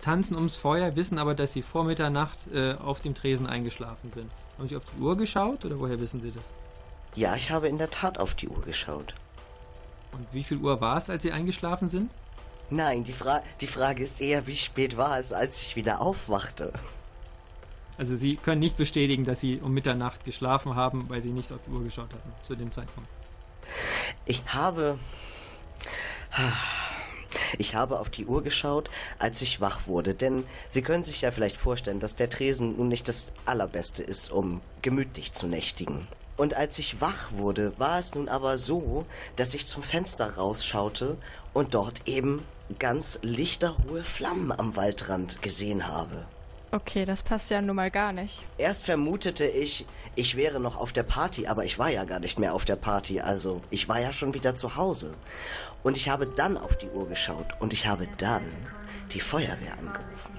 tanzen 0.00 0.34
ums 0.36 0.56
Feuer, 0.56 0.96
wissen 0.96 1.18
aber, 1.18 1.34
dass 1.34 1.52
Sie 1.52 1.62
vor 1.62 1.84
Mitternacht 1.84 2.38
äh, 2.52 2.74
auf 2.74 3.00
dem 3.00 3.14
Tresen 3.14 3.46
eingeschlafen 3.46 4.10
sind. 4.12 4.30
Haben 4.58 4.68
Sie 4.68 4.76
auf 4.76 4.84
die 4.84 5.00
Uhr 5.00 5.16
geschaut 5.16 5.64
oder 5.64 5.78
woher 5.78 6.00
wissen 6.00 6.20
Sie 6.20 6.30
das? 6.30 6.42
Ja, 7.16 7.34
ich 7.36 7.50
habe 7.50 7.68
in 7.68 7.78
der 7.78 7.90
Tat 7.90 8.18
auf 8.18 8.34
die 8.34 8.48
Uhr 8.48 8.62
geschaut. 8.62 9.14
Und 10.12 10.26
wie 10.32 10.42
viel 10.44 10.58
Uhr 10.58 10.80
war 10.80 10.96
es, 10.96 11.10
als 11.10 11.22
Sie 11.22 11.32
eingeschlafen 11.32 11.88
sind? 11.88 12.10
Nein, 12.70 13.02
die, 13.04 13.12
Fra 13.12 13.42
die 13.60 13.66
Frage 13.66 14.02
ist 14.02 14.20
eher, 14.20 14.46
wie 14.46 14.56
spät 14.56 14.96
war 14.96 15.18
es, 15.18 15.32
als 15.32 15.60
ich 15.62 15.76
wieder 15.76 16.00
aufwachte. 16.00 16.72
Also 17.98 18.16
Sie 18.16 18.36
können 18.36 18.60
nicht 18.60 18.76
bestätigen, 18.76 19.24
dass 19.24 19.40
Sie 19.40 19.58
um 19.60 19.72
Mitternacht 19.74 20.24
geschlafen 20.24 20.74
haben, 20.76 21.08
weil 21.08 21.20
Sie 21.20 21.32
nicht 21.32 21.52
auf 21.52 21.58
die 21.66 21.72
Uhr 21.72 21.82
geschaut 21.82 22.12
hatten 22.14 22.32
zu 22.46 22.54
dem 22.54 22.72
Zeitpunkt. 22.72 23.08
Ich 24.24 24.42
habe. 24.48 24.98
Ich 27.58 27.74
habe 27.74 27.98
auf 27.98 28.08
die 28.08 28.26
Uhr 28.26 28.42
geschaut, 28.42 28.90
als 29.18 29.42
ich 29.42 29.60
wach 29.60 29.86
wurde, 29.86 30.14
denn 30.14 30.44
Sie 30.68 30.82
können 30.82 31.02
sich 31.02 31.20
ja 31.20 31.32
vielleicht 31.32 31.56
vorstellen, 31.56 32.00
dass 32.00 32.16
der 32.16 32.30
Tresen 32.30 32.76
nun 32.76 32.88
nicht 32.88 33.08
das 33.08 33.32
Allerbeste 33.44 34.02
ist, 34.02 34.30
um 34.30 34.60
gemütlich 34.82 35.32
zu 35.32 35.46
nächtigen. 35.46 36.06
Und 36.36 36.54
als 36.54 36.78
ich 36.78 37.00
wach 37.00 37.32
wurde, 37.32 37.78
war 37.78 37.98
es 37.98 38.14
nun 38.14 38.28
aber 38.28 38.56
so, 38.56 39.04
dass 39.36 39.54
ich 39.54 39.66
zum 39.66 39.82
Fenster 39.82 40.36
rausschaute 40.36 41.18
und 41.52 41.74
dort 41.74 42.08
eben 42.08 42.46
ganz 42.78 43.18
lichterhohe 43.22 44.02
Flammen 44.02 44.52
am 44.52 44.76
Waldrand 44.76 45.42
gesehen 45.42 45.86
habe. 45.88 46.26
Okay, 46.72 47.04
das 47.04 47.22
passt 47.24 47.50
ja 47.50 47.60
nun 47.60 47.76
mal 47.76 47.90
gar 47.90 48.12
nicht. 48.12 48.44
Erst 48.56 48.84
vermutete 48.84 49.44
ich, 49.44 49.86
ich 50.14 50.36
wäre 50.36 50.60
noch 50.60 50.76
auf 50.78 50.92
der 50.92 51.02
Party, 51.02 51.46
aber 51.48 51.64
ich 51.64 51.78
war 51.80 51.88
ja 51.90 52.04
gar 52.04 52.20
nicht 52.20 52.38
mehr 52.38 52.54
auf 52.54 52.64
der 52.64 52.76
Party, 52.76 53.20
also 53.20 53.60
ich 53.70 53.88
war 53.88 53.98
ja 54.00 54.12
schon 54.12 54.34
wieder 54.34 54.54
zu 54.54 54.76
Hause. 54.76 55.14
Und 55.82 55.96
ich 55.96 56.08
habe 56.08 56.26
dann 56.26 56.56
auf 56.56 56.76
die 56.78 56.88
Uhr 56.90 57.08
geschaut 57.08 57.46
und 57.58 57.72
ich 57.72 57.86
habe 57.88 58.06
dann 58.18 58.44
die 59.12 59.20
Feuerwehr 59.20 59.72
angerufen. 59.78 60.34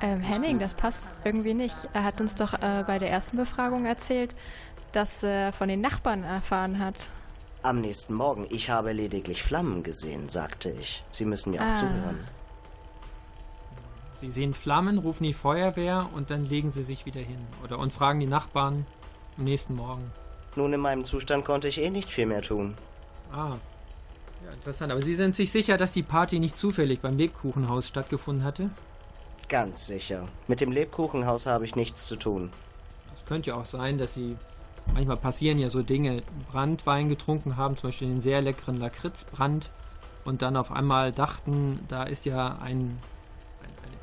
Ähm, 0.00 0.20
Henning, 0.20 0.58
das 0.58 0.74
passt 0.74 1.02
irgendwie 1.24 1.54
nicht. 1.54 1.76
Er 1.92 2.02
hat 2.04 2.20
uns 2.20 2.34
doch 2.34 2.54
äh, 2.54 2.82
bei 2.86 2.98
der 2.98 3.10
ersten 3.10 3.36
Befragung 3.36 3.86
erzählt, 3.86 4.34
dass 4.92 5.22
er 5.22 5.52
von 5.52 5.68
den 5.68 5.80
Nachbarn 5.80 6.24
erfahren 6.24 6.78
hat. 6.78 6.94
Am 7.62 7.80
nächsten 7.80 8.14
Morgen, 8.14 8.46
ich 8.50 8.68
habe 8.70 8.92
lediglich 8.92 9.42
Flammen 9.42 9.82
gesehen, 9.82 10.28
sagte 10.28 10.70
ich. 10.70 11.04
Sie 11.12 11.24
müssen 11.24 11.50
mir 11.52 11.60
auch 11.62 11.66
Ah. 11.66 11.74
zuhören. 11.74 12.24
Sie 14.24 14.30
sehen 14.30 14.54
Flammen, 14.54 14.96
rufen 14.96 15.24
die 15.24 15.34
Feuerwehr 15.34 16.08
und 16.14 16.30
dann 16.30 16.46
legen 16.46 16.70
Sie 16.70 16.82
sich 16.82 17.04
wieder 17.04 17.20
hin. 17.20 17.36
Oder 17.62 17.78
und 17.78 17.92
fragen 17.92 18.20
die 18.20 18.26
Nachbarn 18.26 18.86
am 19.36 19.44
nächsten 19.44 19.74
Morgen. 19.74 20.10
Nun, 20.56 20.72
in 20.72 20.80
meinem 20.80 21.04
Zustand 21.04 21.44
konnte 21.44 21.68
ich 21.68 21.78
eh 21.78 21.90
nicht 21.90 22.10
viel 22.10 22.24
mehr 22.24 22.40
tun. 22.40 22.74
Ah. 23.30 23.56
Ja, 24.46 24.52
interessant. 24.52 24.92
Aber 24.92 25.02
Sie 25.02 25.14
sind 25.14 25.36
sich 25.36 25.52
sicher, 25.52 25.76
dass 25.76 25.92
die 25.92 26.02
Party 26.02 26.38
nicht 26.38 26.56
zufällig 26.56 27.00
beim 27.00 27.18
Lebkuchenhaus 27.18 27.86
stattgefunden 27.86 28.44
hatte? 28.44 28.70
Ganz 29.50 29.88
sicher. 29.88 30.26
Mit 30.48 30.62
dem 30.62 30.72
Lebkuchenhaus 30.72 31.44
habe 31.44 31.66
ich 31.66 31.76
nichts 31.76 32.06
zu 32.06 32.16
tun. 32.16 32.50
Es 33.14 33.26
könnte 33.26 33.50
ja 33.50 33.56
auch 33.56 33.66
sein, 33.66 33.98
dass 33.98 34.14
Sie. 34.14 34.36
Manchmal 34.94 35.18
passieren 35.18 35.58
ja 35.58 35.68
so 35.68 35.82
Dinge. 35.82 36.22
Brandwein 36.50 37.10
getrunken 37.10 37.58
haben, 37.58 37.76
zum 37.76 37.88
Beispiel 37.88 38.08
den 38.08 38.22
sehr 38.22 38.40
leckeren 38.40 38.78
Lakritzbrand. 38.78 39.70
Und 40.24 40.40
dann 40.40 40.56
auf 40.56 40.72
einmal 40.72 41.12
dachten, 41.12 41.80
da 41.88 42.04
ist 42.04 42.24
ja 42.24 42.58
ein, 42.62 42.98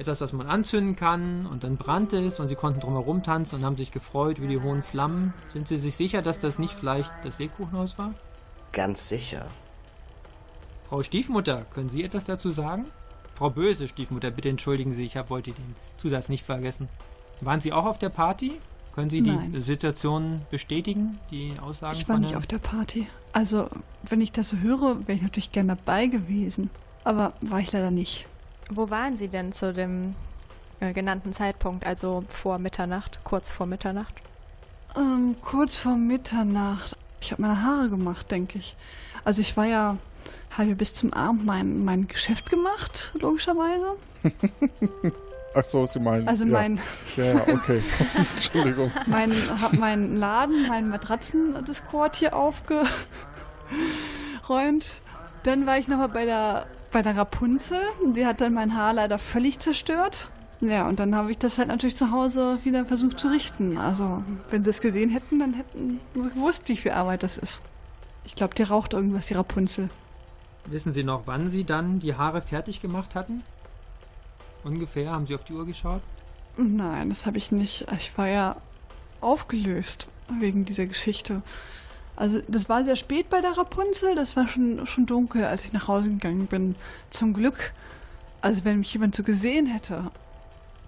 etwas, 0.02 0.20
das 0.20 0.34
man 0.34 0.48
anzünden 0.48 0.96
kann. 0.96 1.46
Und 1.46 1.64
dann 1.64 1.78
brannte 1.78 2.18
es 2.18 2.40
und 2.40 2.48
Sie 2.48 2.56
konnten 2.56 2.82
drumherum 2.82 3.24
tanzen 3.24 3.56
und 3.56 3.66
haben 3.66 3.78
sich 3.78 3.92
gefreut 3.92 4.38
über 4.38 4.48
die 4.48 4.60
hohen 4.60 4.84
Flammen. 4.84 5.34
Sind 5.54 5.68
Sie 5.68 5.78
sich 5.78 5.96
sicher, 5.96 6.22
dass 6.22 6.42
das 6.42 6.60
nicht 6.60 6.74
vielleicht 6.74 7.12
das 7.24 7.40
Lebkuchenhaus 7.40 7.98
war? 7.98 8.14
Ganz 8.74 9.08
sicher. 9.08 9.48
Frau 10.90 11.04
Stiefmutter, 11.04 11.66
können 11.74 11.90
Sie 11.90 12.04
etwas 12.04 12.26
dazu 12.26 12.50
sagen? 12.50 12.86
Frau 13.36 13.50
Böse 13.50 13.88
Stiefmutter, 13.88 14.30
bitte 14.30 14.50
entschuldigen 14.50 14.94
Sie, 14.94 15.06
ich 15.06 15.18
hab, 15.18 15.30
wollte 15.30 15.52
den 15.52 15.76
Zusatz 15.98 16.30
nicht 16.30 16.46
vergessen. 16.46 16.90
Waren 17.40 17.62
Sie 17.62 17.72
auch 17.72 17.86
auf 17.86 17.98
der 17.98 18.10
Party? 18.10 18.60
Können 18.94 19.10
Sie 19.10 19.22
die 19.22 19.32
Nein. 19.32 19.62
Situation 19.62 20.42
bestätigen, 20.50 21.18
die 21.32 21.54
Aussagen 21.62 21.96
Ich 21.96 22.08
war 22.10 22.16
von 22.16 22.22
nicht 22.22 22.36
auf 22.36 22.46
der 22.46 22.58
Party. 22.58 23.08
Also, 23.32 23.70
wenn 24.04 24.20
ich 24.20 24.34
das 24.34 24.50
so 24.50 24.58
höre, 24.58 25.08
wäre 25.08 25.14
ich 25.14 25.22
natürlich 25.22 25.54
gern 25.54 25.70
dabei 25.70 26.08
gewesen. 26.08 26.70
Aber 27.04 27.34
war 27.42 27.60
ich 27.60 27.72
leider 27.72 27.90
nicht. 27.90 28.26
Wo 28.74 28.90
waren 28.90 29.18
Sie 29.18 29.28
denn 29.28 29.52
zu 29.52 29.74
dem 29.74 30.16
äh, 30.80 30.94
genannten 30.94 31.34
Zeitpunkt, 31.34 31.86
also 31.86 32.24
vor 32.30 32.58
Mitternacht, 32.58 33.20
kurz 33.26 33.50
vor 33.50 33.66
Mitternacht? 33.66 34.14
Ähm, 34.96 35.36
kurz 35.42 35.76
vor 35.78 35.98
Mitternacht. 35.98 36.96
Ich 37.20 37.34
habe 37.34 37.42
meine 37.42 37.62
Haare 37.62 37.90
gemacht, 37.90 38.32
denke 38.32 38.60
ich. 38.60 38.78
Also 39.26 39.42
ich 39.42 39.58
war 39.58 39.66
ja, 39.66 39.98
habe 40.52 40.70
ja 40.70 40.76
bis 40.76 40.94
zum 40.94 41.12
Abend 41.12 41.46
mein, 41.46 41.84
mein 41.84 42.08
Geschäft 42.08 42.50
gemacht, 42.50 43.14
logischerweise. 43.20 43.98
Ach 45.54 45.66
so, 45.66 45.86
Sie 45.86 46.00
meinen. 46.00 46.30
Also 46.30 46.46
ja. 46.46 46.52
mein, 46.52 46.80
Ja, 47.18 47.26
ja, 47.26 47.42
okay. 47.50 47.84
Entschuldigung. 48.36 48.90
mein, 49.06 49.34
hab 49.62 49.74
meinen 49.74 50.16
Laden, 50.16 50.70
meinen 50.70 50.90
Matratzen-Discord 50.90 52.16
hier 52.16 52.34
aufgeräumt. 52.34 52.88
Dann 55.44 55.66
war 55.66 55.78
ich 55.78 55.90
nochmal 55.90 56.08
bei 56.08 56.24
der, 56.24 56.68
bei 56.92 57.02
der 57.02 57.18
Rapunzel. 57.18 57.82
Die 58.16 58.26
hat 58.26 58.42
dann 58.42 58.54
mein 58.54 58.76
Haar 58.76 58.94
leider 58.94 59.18
völlig 59.18 59.60
zerstört. 59.60 60.30
Ja, 60.62 60.88
und 60.88 61.00
dann 61.00 61.16
habe 61.16 61.32
ich 61.32 61.40
das 61.40 61.58
halt 61.58 61.70
natürlich 61.70 61.96
zu 61.96 62.12
Hause 62.12 62.60
wieder 62.64 62.86
versucht 62.86 63.20
zu 63.20 63.30
richten. 63.30 63.78
Also, 63.78 64.24
wenn 64.52 64.64
sie 64.64 64.70
es 64.70 64.80
gesehen 64.80 65.10
hätten, 65.10 65.40
dann 65.40 65.56
hätten 65.56 66.00
sie 66.14 66.30
gewusst, 66.30 66.68
wie 66.68 66.78
viel 66.78 66.92
Arbeit 66.92 67.24
das 67.24 67.38
ist. 67.38 67.62
Ich 68.26 68.36
glaube, 68.36 68.54
die 68.54 68.64
raucht 68.64 68.94
irgendwas, 68.94 69.26
die 69.26 69.34
Rapunzel. 69.34 69.90
Wissen 70.66 70.94
Sie 70.94 71.04
noch, 71.04 71.24
wann 71.26 71.50
Sie 71.50 71.64
dann 71.64 71.98
die 72.00 72.16
Haare 72.16 72.42
fertig 72.42 72.80
gemacht 72.82 73.16
hatten? 73.16 73.42
Ungefähr, 74.64 75.12
haben 75.12 75.26
Sie 75.26 75.34
auf 75.34 75.44
die 75.44 75.54
Uhr 75.54 75.66
geschaut? 75.66 76.02
Nein, 76.58 77.10
das 77.10 77.26
habe 77.26 77.40
ich 77.40 77.52
nicht. 77.52 77.88
Ich 77.98 78.16
war 78.18 78.28
ja 78.28 78.56
aufgelöst 79.20 80.08
wegen 80.40 80.66
dieser 80.66 80.86
Geschichte. 80.86 81.42
Also 82.22 82.40
das 82.48 82.70
war 82.70 82.84
sehr 82.84 82.98
spät 82.98 83.32
bei 83.32 83.42
der 83.42 83.58
Rapunzel. 83.58 84.14
Das 84.14 84.36
war 84.36 84.48
schon, 84.48 84.86
schon 84.86 85.08
dunkel, 85.08 85.44
als 85.44 85.66
ich 85.66 85.74
nach 85.74 85.88
Hause 85.88 86.12
gegangen 86.12 86.46
bin. 86.46 86.76
Zum 87.10 87.34
Glück. 87.34 87.74
Also 88.42 88.64
wenn 88.64 88.78
mich 88.78 88.94
jemand 88.94 89.16
so 89.16 89.24
gesehen 89.24 89.66
hätte, 89.66 90.12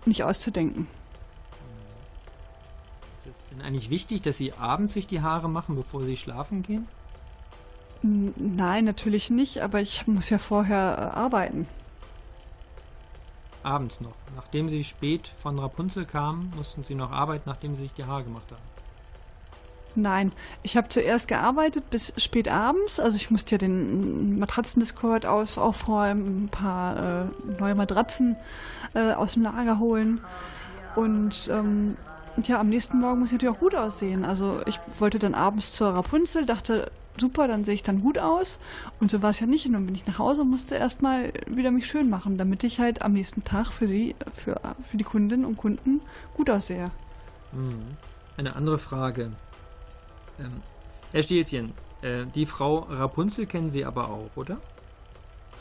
nicht 0.05 0.23
auszudenken. 0.23 0.85
Ist 3.25 3.31
es 3.35 3.49
denn 3.49 3.65
eigentlich 3.65 3.89
wichtig, 3.89 4.21
dass 4.21 4.37
Sie 4.37 4.53
abends 4.53 4.93
sich 4.93 5.07
die 5.07 5.21
Haare 5.21 5.49
machen, 5.49 5.75
bevor 5.75 6.03
Sie 6.03 6.17
schlafen 6.17 6.61
gehen? 6.61 6.87
Nein, 8.03 8.85
natürlich 8.85 9.31
nicht, 9.31 9.63
aber 9.63 9.81
ich 9.81 10.05
muss 10.05 10.29
ja 10.29 10.37
vorher 10.37 11.13
äh, 11.15 11.17
arbeiten. 11.17 11.67
Abends 13.63 13.99
noch. 14.01 14.13
Nachdem 14.35 14.69
Sie 14.69 14.83
spät 14.83 15.31
von 15.39 15.57
Rapunzel 15.57 16.05
kamen, 16.05 16.51
mussten 16.55 16.83
Sie 16.83 16.93
noch 16.93 17.11
arbeiten, 17.11 17.49
nachdem 17.49 17.75
Sie 17.75 17.81
sich 17.81 17.93
die 17.93 18.05
Haare 18.05 18.23
gemacht 18.23 18.51
haben. 18.51 18.72
Nein, 19.95 20.31
ich 20.63 20.75
habe 20.75 20.89
zuerst 20.89 21.27
gearbeitet 21.27 21.89
bis 21.89 22.13
spät 22.17 22.47
abends. 22.47 22.99
Also 22.99 23.15
ich 23.15 23.29
musste 23.29 23.55
ja 23.55 23.57
den 23.59 24.39
Matratzendiscord 24.39 25.25
aus, 25.25 25.57
aufräumen, 25.57 26.45
ein 26.45 26.49
paar 26.49 27.23
äh, 27.23 27.25
neue 27.59 27.75
Matratzen 27.75 28.35
äh, 28.93 29.11
aus 29.13 29.33
dem 29.33 29.43
Lager 29.43 29.79
holen. 29.79 30.21
Und 30.95 31.49
ähm, 31.51 31.95
ja, 32.41 32.59
am 32.59 32.69
nächsten 32.69 32.99
Morgen 32.99 33.19
muss 33.19 33.29
ich 33.29 33.33
natürlich 33.33 33.55
auch 33.55 33.59
gut 33.59 33.75
aussehen. 33.75 34.25
Also 34.25 34.61
ich 34.65 34.79
wollte 34.99 35.19
dann 35.19 35.35
abends 35.35 35.73
zur 35.73 35.89
Rapunzel, 35.89 36.45
dachte, 36.45 36.91
super, 37.17 37.47
dann 37.47 37.63
sehe 37.63 37.75
ich 37.75 37.83
dann 37.83 38.01
gut 38.01 38.17
aus. 38.17 38.59
Und 38.99 39.11
so 39.11 39.21
war 39.21 39.29
es 39.29 39.39
ja 39.39 39.45
nicht. 39.45 39.65
Und 39.67 39.73
dann 39.73 39.85
bin 39.85 39.95
ich 39.95 40.07
nach 40.07 40.17
Hause 40.17 40.41
und 40.41 40.49
musste 40.49 40.75
erstmal 40.75 41.31
wieder 41.47 41.71
mich 41.71 41.87
schön 41.87 42.09
machen, 42.09 42.37
damit 42.37 42.63
ich 42.63 42.79
halt 42.79 43.01
am 43.01 43.13
nächsten 43.13 43.43
Tag 43.43 43.71
für 43.71 43.87
sie, 43.87 44.15
für, 44.35 44.59
für 44.89 44.97
die 44.97 45.03
Kundinnen 45.03 45.45
und 45.45 45.57
Kunden 45.57 46.01
gut 46.35 46.49
aussehe. 46.49 46.89
Mhm. 47.51 47.97
Eine 48.37 48.55
andere 48.55 48.79
Frage. 48.79 49.31
Ähm, 50.39 50.61
Herr 51.11 51.23
Stielchen, 51.23 51.73
äh, 52.01 52.25
die 52.25 52.45
Frau 52.45 52.79
Rapunzel 52.89 53.45
kennen 53.45 53.69
Sie 53.69 53.85
aber 53.85 54.09
auch, 54.09 54.29
oder? 54.35 54.57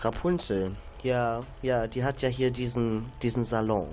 Rapunzel, 0.00 0.72
ja, 1.02 1.40
ja, 1.62 1.86
die 1.86 2.04
hat 2.04 2.22
ja 2.22 2.28
hier 2.28 2.50
diesen, 2.50 3.06
diesen 3.22 3.44
Salon. 3.44 3.88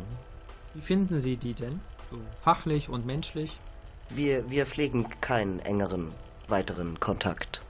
Wie 0.74 0.82
finden 0.82 1.20
Sie 1.20 1.38
die 1.38 1.54
denn? 1.54 1.80
So 2.10 2.18
fachlich 2.42 2.90
und 2.90 3.06
menschlich? 3.06 3.60
Wir, 4.10 4.50
wir 4.50 4.66
pflegen 4.66 5.08
keinen 5.22 5.60
engeren 5.60 6.10
weiteren 6.48 7.00
Kontakt. 7.00 7.62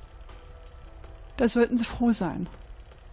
Da 1.37 1.47
sollten 1.47 1.77
Sie 1.77 1.85
froh 1.85 2.11
sein. 2.11 2.47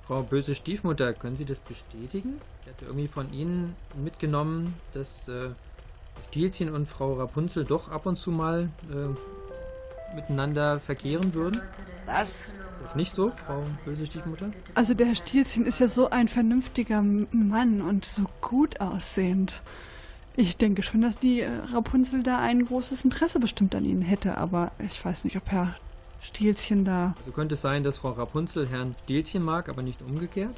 Frau 0.06 0.22
böse 0.22 0.54
Stiefmutter, 0.54 1.12
können 1.14 1.36
Sie 1.36 1.44
das 1.44 1.58
bestätigen? 1.58 2.38
Ich 2.62 2.72
hatte 2.72 2.84
irgendwie 2.84 3.08
von 3.08 3.32
Ihnen 3.32 3.74
mitgenommen, 3.96 4.74
dass 4.92 5.26
äh, 5.26 5.50
Stielchen 6.28 6.72
und 6.72 6.86
Frau 6.86 7.14
Rapunzel 7.14 7.64
doch 7.64 7.88
ab 7.88 8.06
und 8.06 8.16
zu 8.16 8.30
mal 8.30 8.70
äh, 8.90 9.45
miteinander 10.14 10.80
verkehren 10.80 11.34
würden. 11.34 11.60
Was? 12.06 12.52
Ist 12.72 12.82
das 12.82 12.94
nicht 12.96 13.14
so, 13.14 13.30
Frau 13.30 13.62
böse 13.84 14.06
Stiefmutter? 14.06 14.50
Also 14.74 14.94
der 14.94 15.06
Herr 15.06 15.16
Stielchen 15.16 15.66
ist 15.66 15.80
ja 15.80 15.88
so 15.88 16.10
ein 16.10 16.28
vernünftiger 16.28 17.02
Mann 17.02 17.80
und 17.80 18.04
so 18.04 18.24
gut 18.40 18.80
aussehend. 18.80 19.62
Ich 20.36 20.58
denke 20.58 20.82
schon, 20.82 21.00
dass 21.00 21.18
die 21.18 21.40
äh, 21.40 21.50
Rapunzel 21.72 22.22
da 22.22 22.38
ein 22.38 22.64
großes 22.64 23.04
Interesse 23.04 23.40
bestimmt 23.40 23.74
an 23.74 23.86
ihnen 23.86 24.02
hätte, 24.02 24.36
aber 24.36 24.70
ich 24.78 25.02
weiß 25.02 25.24
nicht, 25.24 25.36
ob 25.36 25.50
Herr 25.50 25.74
Stielchen 26.20 26.84
da. 26.84 27.14
So 27.24 27.32
könnte 27.32 27.54
es 27.54 27.62
sein, 27.62 27.82
dass 27.82 27.98
Frau 27.98 28.10
Rapunzel 28.10 28.68
Herrn 28.68 28.94
Stielchen 29.04 29.42
mag, 29.42 29.68
aber 29.68 29.82
nicht 29.82 30.02
umgekehrt? 30.02 30.56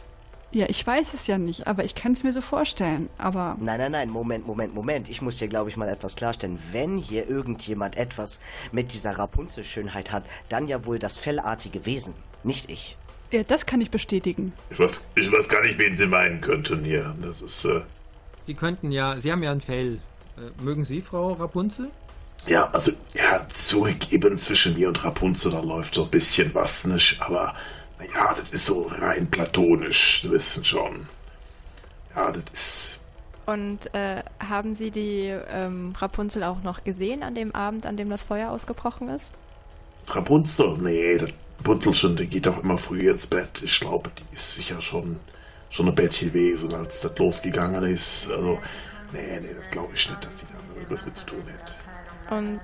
Ja, 0.50 0.66
ich 0.68 0.86
weiß 0.86 1.12
es 1.12 1.26
ja 1.26 1.36
nicht, 1.36 1.66
aber 1.66 1.84
ich 1.84 1.94
kann 1.94 2.12
es 2.12 2.22
mir 2.22 2.32
so 2.32 2.40
vorstellen. 2.40 3.10
Aber. 3.18 3.56
Nein, 3.60 3.78
nein, 3.78 3.92
nein, 3.92 4.10
Moment, 4.10 4.46
Moment, 4.46 4.74
Moment. 4.74 5.10
Ich 5.10 5.20
muss 5.20 5.36
dir, 5.36 5.48
glaube 5.48 5.68
ich, 5.68 5.76
mal 5.76 5.88
etwas 5.88 6.16
klarstellen. 6.16 6.58
Wenn 6.72 6.96
hier 6.96 7.28
irgendjemand 7.28 7.96
etwas 7.98 8.40
mit 8.72 8.94
dieser 8.94 9.18
Rapunzel-Schönheit 9.18 10.10
hat, 10.10 10.24
dann 10.48 10.66
ja 10.66 10.86
wohl 10.86 10.98
das 10.98 11.18
fellartige 11.18 11.84
Wesen, 11.84 12.14
nicht 12.44 12.70
ich. 12.70 12.96
Ja, 13.30 13.42
das 13.42 13.66
kann 13.66 13.82
ich 13.82 13.90
bestätigen. 13.90 14.54
Ich 14.70 14.78
weiß, 14.78 15.10
ich 15.16 15.30
weiß 15.30 15.50
gar 15.50 15.62
nicht, 15.62 15.78
wen 15.78 15.98
Sie 15.98 16.06
meinen 16.06 16.40
könnten 16.40 16.82
hier. 16.82 17.14
Das 17.20 17.42
ist, 17.42 17.66
äh, 17.66 17.82
Sie 18.42 18.54
könnten 18.54 18.90
ja, 18.90 19.20
Sie 19.20 19.30
haben 19.30 19.42
ja 19.42 19.52
ein 19.52 19.60
Fell. 19.60 20.00
Äh, 20.38 20.62
mögen 20.62 20.86
Sie, 20.86 21.02
Frau 21.02 21.32
Rapunzel? 21.32 21.90
Ja, 22.46 22.70
also, 22.70 22.92
ja, 23.12 23.46
zugegeben, 23.48 24.38
zwischen 24.38 24.74
mir 24.74 24.88
und 24.88 25.04
Rapunzel, 25.04 25.50
da 25.50 25.60
läuft 25.60 25.94
so 25.94 26.04
ein 26.04 26.10
bisschen 26.10 26.54
was, 26.54 26.86
nicht? 26.86 27.20
Aber, 27.20 27.54
naja, 27.98 28.34
das 28.34 28.50
ist 28.52 28.66
so 28.66 28.82
rein 28.82 29.28
platonisch, 29.30 30.22
Sie 30.22 30.30
wissen 30.30 30.64
schon. 30.64 31.06
Ja, 32.14 32.30
das 32.32 32.44
ist. 32.52 33.00
Und 33.46 33.94
äh, 33.94 34.22
haben 34.38 34.74
Sie 34.74 34.90
die 34.90 35.26
ähm, 35.26 35.94
Rapunzel 35.98 36.44
auch 36.44 36.62
noch 36.62 36.84
gesehen 36.84 37.22
an 37.22 37.34
dem 37.34 37.54
Abend, 37.54 37.86
an 37.86 37.96
dem 37.96 38.10
das 38.10 38.24
Feuer 38.24 38.50
ausgebrochen 38.50 39.08
ist? 39.08 39.32
Rapunzel? 40.06 40.76
Nee, 40.78 41.18
das 41.18 41.30
Rapunzelchen, 41.60 42.16
die 42.16 42.26
geht 42.26 42.46
auch 42.46 42.62
immer 42.62 42.78
früh 42.78 43.10
ins 43.10 43.26
Bett. 43.26 43.62
Ich 43.62 43.80
glaube, 43.80 44.10
die 44.18 44.34
ist 44.34 44.54
sicher 44.54 44.80
schon, 44.80 45.18
schon 45.70 45.88
im 45.88 45.94
Bett 45.94 46.18
gewesen, 46.18 46.72
als 46.74 47.00
das 47.00 47.18
losgegangen 47.18 47.84
ist. 47.84 48.30
Also, 48.30 48.58
nee, 49.12 49.40
nee, 49.40 49.54
das 49.54 49.70
glaube 49.70 49.92
ich 49.94 50.08
nicht, 50.08 50.24
dass 50.24 50.38
sie 50.38 50.46
da 50.46 50.74
irgendwas 50.74 51.04
mit 51.04 51.16
zu 51.16 51.26
tun 51.26 51.42
hat. 51.46 52.36
Und, 52.36 52.60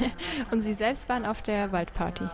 und 0.50 0.60
Sie 0.60 0.74
selbst 0.74 1.08
waren 1.08 1.24
auf 1.24 1.42
der 1.42 1.72
Waldparty? 1.72 2.24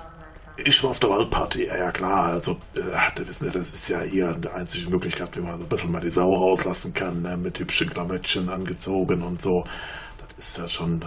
Ich 0.65 0.83
war 0.83 0.91
auf 0.91 1.01
der 1.01 1.11
Waldparty, 1.11 1.67
ja, 1.67 1.77
ja 1.77 1.91
klar. 1.91 2.27
Also, 2.27 2.53
äh, 2.75 2.81
das 3.15 3.27
wissen 3.27 3.47
Sie, 3.47 3.51
das 3.51 3.69
ist 3.69 3.89
ja 3.89 4.01
hier 4.03 4.33
die 4.35 4.49
einzige 4.49 4.91
Möglichkeit, 4.91 5.37
wie 5.37 5.41
man 5.41 5.59
so 5.59 5.67
ein 5.67 5.69
bisschen 5.69 5.93
mal 5.93 6.01
die 6.01 6.11
Sau 6.11 6.35
rauslassen 6.35 6.93
kann, 6.93 7.23
ne? 7.23 7.37
mit 7.37 7.59
hübschen 7.59 7.91
Klamottchen 7.91 8.49
angezogen 8.49 9.23
und 9.23 9.43
so. 9.43 9.65
Das 10.37 10.47
ist 10.47 10.59
ja 10.59 10.69
schon, 10.69 11.05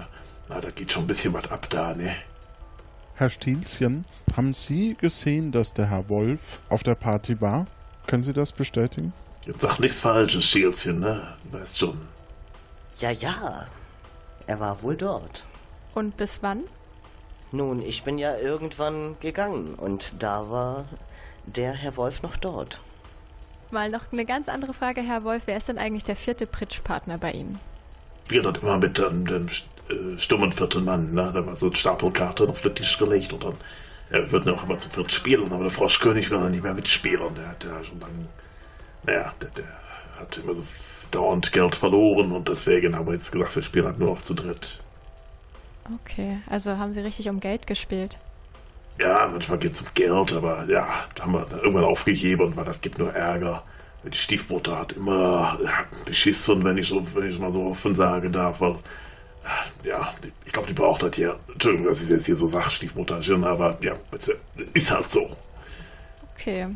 na, 0.50 0.60
da 0.60 0.70
geht 0.70 0.92
schon 0.92 1.04
ein 1.04 1.08
bisschen 1.08 1.34
was 1.34 1.50
ab 1.52 1.68
da, 1.70 1.94
ne? 1.94 2.16
Herr 3.16 3.30
Stielchen, 3.30 4.04
haben 4.36 4.54
Sie 4.54 4.96
gesehen, 4.96 5.52
dass 5.52 5.74
der 5.74 5.90
Herr 5.90 6.10
Wolf 6.10 6.62
auf 6.70 6.82
der 6.82 6.96
Party 6.96 7.40
war? 7.40 7.66
Können 8.08 8.24
Sie 8.24 8.34
das 8.34 8.52
bestätigen? 8.52 9.14
Jetzt 9.46 9.62
sag 9.62 9.80
nichts 9.80 10.00
Falsches, 10.00 10.46
Stielchen, 10.46 11.00
ne? 11.00 11.36
Du 11.44 11.60
weißt 11.60 11.78
schon. 11.78 12.02
Ja, 13.00 13.12
ja. 13.12 13.68
Er 14.48 14.60
war 14.60 14.82
wohl 14.82 14.96
dort. 14.96 15.46
Und 15.94 16.18
bis 16.18 16.42
wann? 16.42 16.64
Nun, 17.54 17.84
ich 17.84 18.02
bin 18.04 18.18
ja 18.18 18.36
irgendwann 18.36 19.16
gegangen 19.20 19.76
und 19.76 20.16
da 20.18 20.50
war 20.50 20.86
der 21.46 21.74
Herr 21.74 21.96
Wolf 21.98 22.24
noch 22.24 22.36
dort. 22.36 22.82
Mal 23.70 23.92
noch 23.92 24.12
eine 24.12 24.26
ganz 24.26 24.50
andere 24.50 24.74
Frage, 24.74 25.02
Herr 25.02 25.24
Wolf. 25.24 25.44
Wer 25.46 25.58
ist 25.58 25.68
denn 25.68 25.78
eigentlich 25.78 26.04
der 26.04 26.16
vierte 26.16 26.48
Pritschpartner 26.48 27.20
bei 27.20 27.32
Ihnen? 27.32 27.60
Wir 28.28 28.42
dort 28.42 28.64
immer 28.64 28.80
mit 28.80 28.98
dem, 28.98 29.28
dem 29.28 29.48
äh, 29.48 30.18
stummen 30.18 30.52
vierten 30.52 30.84
Mann, 30.84 31.14
ne? 31.14 31.32
Da 31.32 31.46
war 31.46 31.56
so 31.56 31.68
ein 31.68 31.76
Stapel 31.76 32.10
Karten 32.10 32.50
auf 32.50 32.62
den 32.62 32.74
Tisch 32.74 32.98
gelegt 32.98 33.34
und 33.34 33.44
dann 33.44 33.54
er 34.10 34.32
wird 34.32 34.48
auch 34.48 34.64
immer 34.64 34.80
zu 34.80 34.90
viert 34.90 35.12
spielen, 35.14 35.52
aber 35.52 35.66
der 35.66 35.72
Froschkönig 35.72 36.32
will 36.32 36.40
dann 36.40 36.52
nicht 36.52 36.64
mehr 36.64 36.74
mitspielen. 36.74 37.36
Der 37.36 37.50
hat 37.50 37.64
ja 37.64 37.84
schon 37.84 38.00
lange, 38.00 38.28
naja, 39.04 39.32
der, 39.40 39.50
der 39.50 39.66
hat 40.20 40.36
immer 40.40 40.54
so 40.54 40.64
dauernd 41.12 41.52
Geld 41.52 41.76
verloren 41.76 42.32
und 42.32 42.50
deswegen 42.50 42.96
haben 42.96 43.06
wir 43.06 43.14
jetzt 43.14 43.32
gesagt, 43.32 43.56
wir 43.56 43.62
spielen 43.62 43.86
halt 43.86 44.00
nur 44.00 44.16
noch 44.16 44.24
zu 44.24 44.34
dritt. 44.34 44.80
Okay, 46.04 46.40
also 46.50 46.78
haben 46.78 46.94
Sie 46.94 47.02
richtig 47.02 47.30
um 47.30 47.40
Geld 47.40 47.68
gespielt? 47.68 48.18
Ja, 49.00 49.28
manchmal 49.32 49.58
geht 49.58 49.74
es 49.74 49.82
um 49.82 49.88
Geld, 49.94 50.34
aber 50.34 50.66
ja, 50.70 51.06
da 51.16 51.24
haben 51.24 51.34
wir 51.34 51.48
irgendwann 51.52 51.84
aufgegeben, 51.84 52.56
weil 52.56 52.66
das 52.66 52.80
gibt 52.80 53.00
nur 53.00 53.14
Ärger. 53.14 53.64
Die 54.06 54.18
Stiefmutter 54.18 54.80
hat 54.80 54.92
immer 54.94 55.58
ja, 55.64 55.86
beschissen, 56.06 56.64
wenn 56.64 56.78
ich 56.78 56.90
so, 56.90 57.06
wenn 57.14 57.32
ich 57.32 57.40
mal 57.40 57.54
so 57.54 57.68
offen 57.68 57.96
sagen 57.96 58.32
darf, 58.32 58.60
weil 58.60 58.78
ja, 59.84 60.14
ich 60.46 60.54
glaube, 60.54 60.68
die 60.68 60.74
braucht 60.74 61.04
das 61.04 61.16
hier. 61.16 61.38
Entschuldigung, 61.52 61.88
dass 61.88 62.02
ich 62.02 62.10
jetzt 62.10 62.26
hier 62.26 62.36
so 62.36 62.48
sage, 62.48 62.72
Stiefmutterchen, 62.72 63.44
aber 63.44 63.78
ja, 63.82 63.94
ist 64.74 64.92
halt 64.92 65.10
so. 65.10 65.30
Okay. 66.36 66.68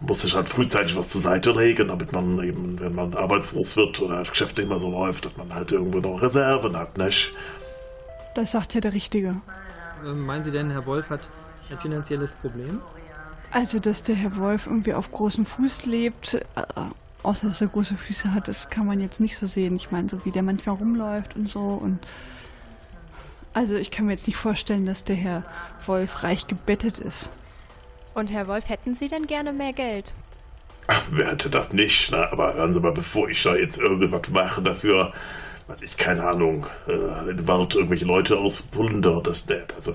Muss 0.00 0.20
sich 0.20 0.34
halt 0.34 0.48
frühzeitig 0.48 0.96
was 0.96 1.08
zur 1.08 1.20
Seite 1.20 1.50
legen, 1.50 1.88
damit 1.88 2.12
man 2.12 2.42
eben, 2.42 2.78
wenn 2.80 2.94
man 2.94 3.14
arbeitslos 3.14 3.76
wird 3.76 4.00
oder 4.00 4.18
das 4.18 4.30
Geschäft 4.30 4.56
nicht 4.56 4.68
mehr 4.68 4.78
so 4.78 4.90
läuft, 4.90 5.24
dass 5.24 5.36
man 5.36 5.52
halt 5.52 5.72
irgendwo 5.72 5.98
noch 5.98 6.22
Reserven 6.22 6.76
hat, 6.76 6.96
nicht? 6.96 7.32
Das 8.38 8.52
sagt 8.52 8.72
ja 8.72 8.80
der 8.80 8.92
Richtige. 8.92 9.34
Ähm, 10.06 10.24
meinen 10.24 10.44
Sie 10.44 10.52
denn, 10.52 10.70
Herr 10.70 10.86
Wolf 10.86 11.10
hat 11.10 11.28
ein 11.70 11.78
finanzielles 11.80 12.30
Problem? 12.30 12.80
Also, 13.50 13.80
dass 13.80 14.04
der 14.04 14.14
Herr 14.14 14.36
Wolf 14.36 14.68
irgendwie 14.68 14.94
auf 14.94 15.10
großem 15.10 15.44
Fuß 15.44 15.86
lebt, 15.86 16.34
äh, 16.34 16.40
außer 17.24 17.48
dass 17.48 17.60
er 17.60 17.66
große 17.66 17.96
Füße 17.96 18.32
hat, 18.32 18.46
das 18.46 18.70
kann 18.70 18.86
man 18.86 19.00
jetzt 19.00 19.18
nicht 19.18 19.36
so 19.36 19.46
sehen. 19.46 19.74
Ich 19.74 19.90
meine, 19.90 20.08
so 20.08 20.24
wie 20.24 20.30
der 20.30 20.44
manchmal 20.44 20.76
rumläuft 20.76 21.34
und 21.34 21.48
so 21.48 21.62
und. 21.62 21.98
Also, 23.54 23.74
ich 23.74 23.90
kann 23.90 24.06
mir 24.06 24.12
jetzt 24.12 24.28
nicht 24.28 24.36
vorstellen, 24.36 24.86
dass 24.86 25.02
der 25.02 25.16
Herr 25.16 25.42
Wolf 25.84 26.22
reich 26.22 26.46
gebettet 26.46 27.00
ist. 27.00 27.32
Und 28.14 28.30
Herr 28.30 28.46
Wolf, 28.46 28.68
hätten 28.68 28.94
Sie 28.94 29.08
denn 29.08 29.26
gerne 29.26 29.52
mehr 29.52 29.72
Geld? 29.72 30.12
Ach, 30.86 31.02
wer 31.10 31.32
hätte 31.32 31.50
das 31.50 31.72
nicht, 31.72 32.12
ne? 32.12 32.30
Aber 32.30 32.54
hören 32.54 32.72
Sie 32.72 32.78
mal, 32.78 32.92
bevor 32.92 33.28
ich 33.28 33.42
da 33.42 33.56
jetzt 33.56 33.80
irgendwas 33.80 34.28
mache 34.28 34.62
dafür, 34.62 35.12
was 35.68 35.82
ich, 35.82 35.96
keine 35.96 36.26
Ahnung, 36.26 36.66
äh, 36.88 37.30
in 37.30 37.36
den 37.36 37.46
Wald 37.46 37.74
irgendwelche 37.74 38.06
Leute 38.06 38.36
auspullen, 38.38 39.02
da, 39.02 39.20
das 39.20 39.46
nicht. 39.46 39.74
Also, 39.76 39.94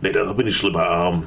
nee, 0.00 0.12
da 0.12 0.30
bin 0.32 0.48
ich 0.48 0.56
schlimmer 0.56 0.84
arm. 0.84 1.26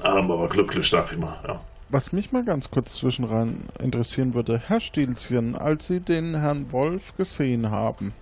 Arm, 0.00 0.30
aber 0.30 0.48
glücklich, 0.48 0.90
sag 0.90 1.12
ich 1.12 1.18
mal, 1.18 1.38
ja. 1.46 1.58
Was 1.88 2.12
mich 2.12 2.32
mal 2.32 2.44
ganz 2.44 2.70
kurz 2.70 2.96
zwischenrein 2.96 3.60
interessieren 3.80 4.34
würde, 4.34 4.60
Herr 4.66 4.80
Stielchen, 4.80 5.54
als 5.54 5.86
Sie 5.86 6.00
den 6.00 6.40
Herrn 6.40 6.72
Wolf 6.72 7.16
gesehen 7.16 7.70
haben. 7.70 8.12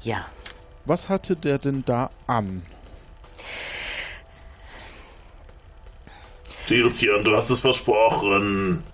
Ja. 0.00 0.24
Was 0.84 1.08
hatte 1.08 1.34
der 1.36 1.58
denn 1.58 1.84
da 1.84 2.10
an? 2.26 2.62
Stielchen, 6.64 7.24
du 7.24 7.36
hast 7.36 7.50
es 7.50 7.60
versprochen. 7.60 8.84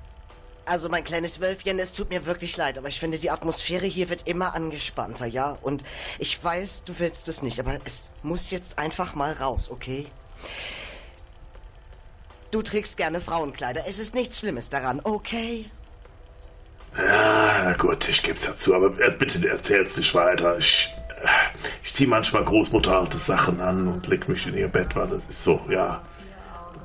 Also 0.69 0.91
mein 0.91 1.03
kleines 1.03 1.41
Wölfchen, 1.41 1.79
es 1.79 1.93
tut 1.93 2.11
mir 2.11 2.27
wirklich 2.27 2.57
leid, 2.59 2.77
aber 2.77 2.89
ich 2.89 3.01
finde, 3.01 3.19
die 3.19 3.31
Atmosphäre 3.31 3.87
hier 3.87 4.11
wird 4.11 4.29
immer 4.29 4.55
angespannter, 4.55 5.25
ja? 5.25 5.57
Und 5.63 5.83
ich 6.19 6.43
weiß, 6.43 6.85
du 6.85 6.99
willst 6.99 7.27
es 7.29 7.41
nicht, 7.41 7.59
aber 7.59 7.79
es 7.87 8.11
muss 8.23 8.51
jetzt 8.51 8.79
einfach 8.79 9.15
mal 9.15 9.33
raus, 9.33 9.71
okay? 9.71 10.07
Du 12.51 12.61
trägst 12.61 12.99
gerne 12.99 13.21
Frauenkleider. 13.21 13.85
Es 13.87 13.99
ist 13.99 14.15
nichts 14.15 14.41
Schlimmes 14.41 14.69
daran, 14.69 15.01
okay? 15.05 15.71
Ja, 16.97 17.73
gut, 17.75 18.07
ich 18.09 18.23
geb's 18.23 18.43
dazu, 18.43 18.75
aber 18.75 18.91
bitte 18.91 19.49
erzähl's 19.49 19.97
nicht 19.97 20.15
weiter. 20.15 20.59
Ich, 20.59 20.93
ich 21.83 21.95
zieh 21.95 22.07
manchmal 22.07 22.45
großmutterharte 22.45 23.17
Sachen 23.17 23.61
an 23.61 23.89
und 23.89 24.07
leg 24.07 24.29
mich 24.29 24.47
in 24.47 24.57
ihr 24.57 24.69
Bett, 24.69 24.95
weil 24.97 25.09
das 25.09 25.25
ist 25.31 25.45
so, 25.45 25.61
ja. 25.71 26.03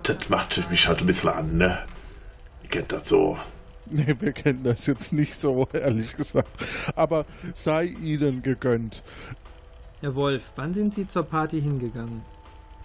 Das 0.03 0.29
macht 0.29 0.69
mich 0.69 0.87
halt 0.87 0.99
ein 0.99 1.07
bisschen 1.07 1.29
an, 1.29 1.57
ne? 1.57 1.79
Ihr 2.63 2.69
kennt 2.69 2.91
das 2.91 3.09
so. 3.09 3.37
Nee, 3.89 4.15
wir 4.19 4.31
kennen 4.31 4.63
das 4.63 4.85
jetzt 4.85 5.11
nicht 5.13 5.39
so, 5.39 5.67
ehrlich 5.73 6.15
gesagt. 6.15 6.49
Aber 6.95 7.25
sei 7.53 7.85
ihnen 7.85 8.41
gegönnt. 8.41 9.03
Herr 10.01 10.15
Wolf, 10.15 10.43
wann 10.55 10.73
sind 10.73 10.93
Sie 10.93 11.07
zur 11.07 11.23
Party 11.23 11.61
hingegangen? 11.61 12.21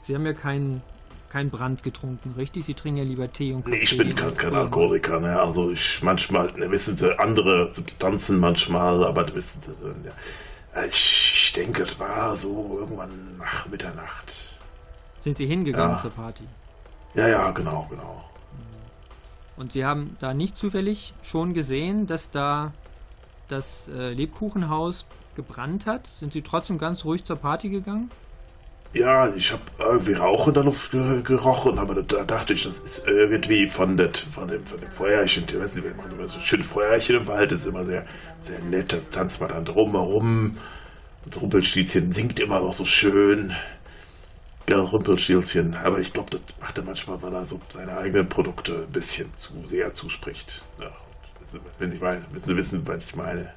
Sie 0.05 0.15
haben 0.15 0.27
ja 0.27 0.33
keinen 0.33 0.83
kein 1.29 1.51
Brand 1.51 1.83
getrunken, 1.83 2.35
richtig? 2.37 2.65
Sie 2.65 2.75
trinken 2.75 2.99
ja 2.99 3.05
lieber 3.05 3.31
Tee 3.31 3.53
und 3.53 3.65
Kaffee. 3.65 3.77
Nee, 3.77 3.83
ich 3.83 3.97
bin 3.97 4.15
kein, 4.15 4.35
kein 4.37 4.55
Alkoholiker, 4.55 5.21
ne? 5.21 5.39
Also 5.39 5.71
ich 5.71 6.03
manchmal, 6.03 6.51
ne, 6.53 6.71
wissen 6.71 6.97
Sie, 6.97 7.19
andere 7.19 7.73
Substanzen 7.75 8.41
manchmal, 8.41 9.05
aber 9.05 9.27
wissen 9.35 9.61
Sie, 9.61 10.09
ja. 10.09 10.85
ich, 10.85 11.33
ich 11.35 11.53
denke, 11.55 11.83
es 11.83 11.99
war 11.99 12.37
so 12.37 12.79
irgendwann 12.81 13.37
nach 13.37 13.69
Mitternacht. 13.69 14.33
Sind 15.21 15.37
Sie 15.37 15.47
hingegangen 15.47 15.97
Ja. 15.97 16.03
zur 16.03 16.11
Party? 16.11 16.45
Ja, 17.15 17.29
ja, 17.29 17.51
genau, 17.51 17.87
genau. 17.91 18.25
Und 19.59 19.73
Sie 19.73 19.85
haben 19.85 20.17
da 20.21 20.35
nicht 20.35 20.57
zufällig 20.57 21.15
schon 21.23 21.53
gesehen, 21.53 22.07
dass 22.07 22.31
da 22.31 22.73
das 23.49 23.89
äh, 23.89 24.13
Lebkuchenhaus 24.13 25.05
gebrannt 25.35 25.87
hat? 25.87 26.07
Sind 26.21 26.33
Sie 26.33 26.43
trotzdem 26.43 26.79
ganz 26.79 27.05
ruhig 27.05 27.25
zur 27.25 27.37
Party 27.37 27.69
gegangen? 27.69 28.09
Ja, 28.95 29.35
ich 29.35 29.53
habe 29.53 29.63
irgendwie 29.79 30.15
Rauch 30.15 30.49
in 30.49 30.55
der 30.55 30.65
Luft 30.65 30.93
ge 30.93 31.23
gerochen, 31.23 31.79
aber 31.79 32.03
da 32.03 32.25
dachte 32.25 32.55
ich, 32.55 32.65
das 32.65 32.79
ist 32.79 33.07
irgendwie 33.07 33.69
von, 33.69 33.97
det, 33.97 34.17
von, 34.17 34.49
dem, 34.49 34.65
von 34.65 34.81
dem 34.81 34.91
Feuerchen. 34.91 35.45
Ich 35.47 35.59
weiß 35.59 35.75
nicht, 35.75 35.97
machen 35.97 36.13
immer 36.13 36.29
so 36.29 36.41
schön 36.41 36.63
Feuerchen 36.63 37.17
im 37.17 37.27
Wald, 37.27 37.53
ist 37.53 37.67
immer 37.67 37.85
sehr, 37.85 38.07
sehr 38.43 38.61
nett. 38.61 38.93
Da 38.93 38.99
tanzt 39.13 39.41
man 39.41 39.51
dann 39.51 39.65
drumherum. 39.65 40.57
Und 41.25 41.43
Rumpelstilzchen 41.43 42.13
singt 42.13 42.41
immer 42.41 42.61
noch 42.61 42.73
so 42.73 42.87
schön. 42.87 43.55
Ja, 44.69 44.81
Rumpelstilzchen. 44.81 45.75
Aber 45.77 45.99
ich 45.99 46.13
glaube, 46.13 46.31
das 46.31 46.41
macht 46.61 46.77
er 46.77 46.85
manchmal, 46.85 47.23
weil 47.23 47.33
er 47.33 47.45
so 47.47 47.59
seine 47.71 47.97
eigenen 47.97 48.29
Produkte 48.29 48.85
ein 48.87 48.93
bisschen 48.93 49.33
zu 49.37 49.53
sehr 49.65 49.95
zuspricht. 49.95 50.63
Ja, 50.81 50.91
wenn 51.79 51.91
Sie, 51.91 51.99
meinen, 51.99 52.25
wenn 52.31 52.43
Sie 52.43 52.57
wissen, 52.57 52.87
was 52.87 53.03
ich 53.03 53.17
meine. 53.17 53.53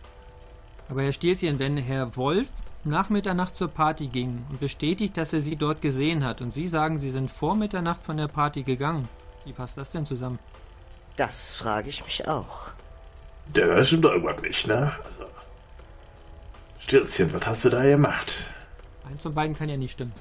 Aber 0.89 1.03
Herr 1.03 1.11
Stilzchen, 1.11 1.59
wenn 1.59 1.77
Herr 1.77 2.15
Wolf 2.15 2.49
nach 2.83 3.09
Mitternacht 3.09 3.55
zur 3.55 3.67
Party 3.67 4.07
ging 4.07 4.45
und 4.49 4.59
bestätigt, 4.59 5.17
dass 5.17 5.33
er 5.33 5.41
Sie 5.41 5.55
dort 5.55 5.81
gesehen 5.81 6.23
hat 6.23 6.41
und 6.41 6.53
Sie 6.53 6.67
sagen, 6.67 6.97
Sie 6.97 7.11
sind 7.11 7.29
vor 7.29 7.55
Mitternacht 7.55 8.03
von 8.03 8.17
der 8.17 8.27
Party 8.27 8.63
gegangen, 8.63 9.07
wie 9.45 9.53
passt 9.53 9.77
das 9.77 9.89
denn 9.89 10.05
zusammen? 10.05 10.39
Das 11.17 11.57
frage 11.57 11.89
ich 11.89 12.03
mich 12.03 12.27
auch. 12.27 12.71
Ja, 13.55 13.67
das 13.75 13.87
stimmt 13.87 14.05
doch 14.05 14.11
irgendwas 14.13 14.41
nicht, 14.41 14.67
ne? 14.67 14.93
Also, 15.03 15.25
Stilzchen, 16.79 17.33
was 17.33 17.45
hast 17.45 17.65
du 17.65 17.69
da 17.69 17.83
gemacht? 17.83 18.45
Eins 19.07 19.21
von 19.21 19.33
beiden 19.33 19.55
kann 19.55 19.69
ja 19.69 19.77
nicht 19.77 19.91
stimmen. 19.91 20.13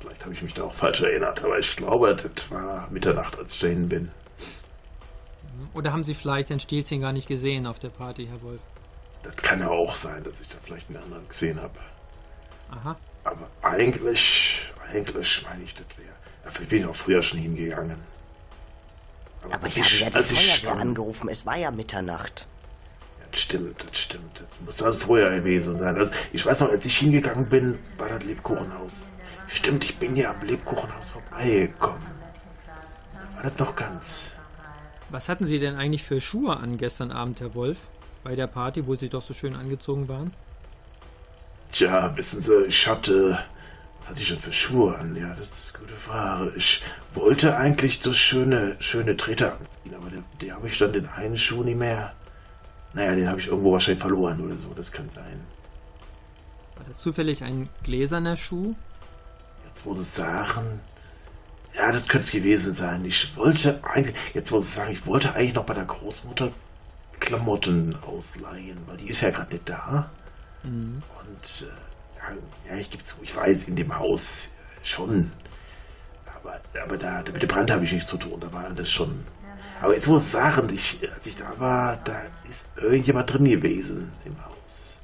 Vielleicht 0.00 0.22
habe 0.24 0.32
ich 0.32 0.42
mich 0.42 0.54
da 0.54 0.64
auch 0.64 0.74
falsch 0.74 1.00
erinnert, 1.02 1.42
aber 1.44 1.58
ich 1.58 1.76
glaube, 1.76 2.14
das 2.16 2.50
war 2.50 2.88
Mitternacht, 2.90 3.38
als 3.38 3.52
ich 3.54 3.58
dahin 3.60 3.88
bin. 3.88 4.10
Oder 5.74 5.92
haben 5.92 6.04
Sie 6.04 6.14
vielleicht 6.14 6.50
Herrn 6.50 6.60
Stilzchen 6.60 7.00
gar 7.00 7.12
nicht 7.12 7.26
gesehen 7.26 7.66
auf 7.66 7.78
der 7.78 7.88
Party, 7.88 8.26
Herr 8.26 8.40
Wolf? 8.42 8.60
Das 9.24 9.34
kann 9.36 9.58
ja 9.60 9.68
auch 9.68 9.94
sein, 9.94 10.22
dass 10.22 10.40
ich 10.40 10.48
da 10.48 10.54
vielleicht 10.62 10.88
einen 10.88 11.02
anderen 11.02 11.28
gesehen 11.28 11.60
habe. 11.60 11.74
Aha. 12.70 12.96
Aber 13.24 13.48
eigentlich, 13.62 14.60
eigentlich 14.92 15.44
meine 15.48 15.64
ich, 15.64 15.74
das 15.74 15.86
wäre. 15.98 16.08
Dafür 16.44 16.66
bin 16.66 16.78
ich 16.80 16.86
auch 16.86 16.94
früher 16.96 17.20
schon 17.20 17.40
hingegangen. 17.40 17.96
Aber 19.50 19.64
als 19.64 19.76
ich 19.76 20.04
habe 20.04 20.14
ja 20.14 20.22
die 20.22 20.34
Feuerwehr 20.34 20.54
schon- 20.70 20.78
angerufen. 20.78 21.28
Es 21.28 21.44
war 21.44 21.56
ja 21.56 21.70
Mitternacht. 21.70 22.46
Das 23.30 23.40
stimmt, 23.40 23.84
das 23.86 23.98
stimmt. 23.98 24.40
Das 24.40 24.60
muss 24.64 24.82
also 24.82 24.98
vorher 24.98 25.30
gewesen 25.30 25.78
sein. 25.78 25.96
Also 25.96 26.12
ich 26.32 26.46
weiß 26.46 26.60
noch, 26.60 26.70
als 26.70 26.84
ich 26.86 26.96
hingegangen 26.96 27.48
bin, 27.48 27.78
war 27.98 28.08
das 28.08 28.24
Lebkuchenhaus. 28.24 29.08
Stimmt, 29.48 29.84
ich 29.84 29.96
bin 29.96 30.14
ja 30.14 30.30
am 30.30 30.46
Lebkuchenhaus 30.46 31.10
vorbeigekommen. 31.10 32.06
Da 33.14 33.36
war 33.36 33.42
das 33.42 33.58
noch 33.58 33.74
ganz. 33.74 34.32
Was 35.10 35.28
hatten 35.28 35.46
Sie 35.46 35.58
denn 35.58 35.76
eigentlich 35.76 36.02
für 36.02 36.20
Schuhe 36.20 36.56
an 36.58 36.76
gestern 36.76 37.10
Abend, 37.10 37.40
Herr 37.40 37.54
Wolf? 37.54 37.78
Bei 38.22 38.36
der 38.36 38.46
Party, 38.46 38.86
wo 38.86 38.94
Sie 38.94 39.08
doch 39.08 39.22
so 39.22 39.32
schön 39.32 39.54
angezogen 39.54 40.06
waren? 40.08 40.32
Tja, 41.72 42.14
wissen 42.16 42.42
Sie, 42.42 42.64
ich 42.66 42.86
hatte. 42.86 43.38
Was 44.00 44.10
hatte 44.10 44.20
ich 44.20 44.28
denn 44.28 44.38
für 44.38 44.52
Schuhe 44.52 44.96
an? 44.96 45.16
Ja, 45.16 45.34
das 45.34 45.48
ist 45.48 45.74
eine 45.74 45.84
gute 45.84 45.96
Frage. 45.96 46.52
Ich 46.56 46.82
wollte 47.14 47.56
eigentlich 47.56 48.00
so 48.02 48.12
schöne, 48.12 48.76
schöne 48.80 49.16
Treter 49.16 49.52
anziehen, 49.52 49.94
aber 49.94 50.10
die, 50.10 50.22
die 50.40 50.52
habe 50.52 50.66
ich 50.66 50.78
dann 50.78 50.92
den 50.92 51.06
einen 51.08 51.38
Schuh 51.38 51.62
nicht 51.62 51.78
mehr. 51.78 52.12
Naja, 52.92 53.14
den 53.14 53.28
habe 53.28 53.40
ich 53.40 53.48
irgendwo 53.48 53.72
wahrscheinlich 53.72 54.00
verloren 54.00 54.40
oder 54.40 54.54
so, 54.54 54.72
das 54.74 54.92
kann 54.92 55.08
sein. 55.10 55.40
War 56.76 56.86
das 56.86 56.98
zufällig 56.98 57.44
ein 57.44 57.68
gläserner 57.82 58.36
Schuh? 58.36 58.74
Sie 59.84 60.04
sagen. 60.04 60.80
Ja, 61.74 61.92
das 61.92 62.08
könnte 62.08 62.26
es 62.26 62.32
gewesen 62.32 62.74
sein. 62.74 63.04
Ich 63.04 63.36
wollte 63.36 63.80
eigentlich, 63.84 64.16
jetzt 64.34 64.50
muss 64.50 64.66
ich 64.66 64.72
sagen, 64.72 64.92
ich 64.92 65.06
wollte 65.06 65.34
eigentlich 65.34 65.54
noch 65.54 65.64
bei 65.64 65.74
der 65.74 65.84
Großmutter 65.84 66.50
Klamotten 67.20 67.96
ausleihen, 68.02 68.78
weil 68.86 68.96
die 68.96 69.08
ist 69.08 69.20
ja 69.20 69.30
gerade 69.30 69.52
nicht 69.52 69.68
da. 69.68 70.10
Mhm. 70.62 71.00
Und 71.20 71.66
äh, 71.66 72.68
ja, 72.68 72.76
ich 72.76 72.90
gebe 72.90 73.04
zu, 73.04 73.16
ich 73.22 73.34
weiß 73.34 73.64
in 73.68 73.76
dem 73.76 73.96
Haus 73.96 74.50
schon. 74.82 75.30
Aber, 76.34 76.60
aber 76.82 76.96
da, 76.96 77.22
mit 77.32 77.42
dem 77.42 77.48
Brand 77.48 77.70
habe 77.70 77.84
ich 77.84 77.92
nichts 77.92 78.10
zu 78.10 78.16
tun, 78.16 78.40
da 78.40 78.52
war 78.52 78.68
das 78.70 78.90
schon. 78.90 79.24
Aber 79.80 79.94
jetzt 79.94 80.08
muss 80.08 80.26
ich 80.26 80.32
sagen, 80.32 80.68
ich, 80.74 80.98
als 81.12 81.26
ich 81.26 81.36
da 81.36 81.58
war, 81.58 81.96
da 81.98 82.20
ist 82.48 82.76
irgendjemand 82.78 83.32
drin 83.32 83.44
gewesen 83.44 84.10
im 84.24 84.36
Haus. 84.44 85.02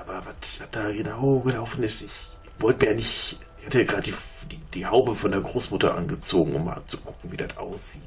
Aber 0.00 0.18
was, 0.18 0.60
was 0.60 0.70
da 0.70 0.90
genau 0.92 1.40
gelaufen 1.40 1.82
ist, 1.82 2.02
ich 2.02 2.12
wollte 2.58 2.84
mir 2.84 2.90
ja 2.92 2.96
nicht. 2.96 3.40
Ich 3.68 3.74
hatte 3.74 3.84
ja 3.84 3.86
gerade 3.86 4.02
die, 4.10 4.14
die, 4.50 4.60
die 4.72 4.86
Haube 4.86 5.14
von 5.14 5.30
der 5.30 5.42
Großmutter 5.42 5.94
angezogen, 5.94 6.54
um 6.54 6.64
mal 6.64 6.80
zu 6.86 6.96
gucken, 6.96 7.30
wie 7.30 7.36
das 7.36 7.54
aussieht. 7.58 8.00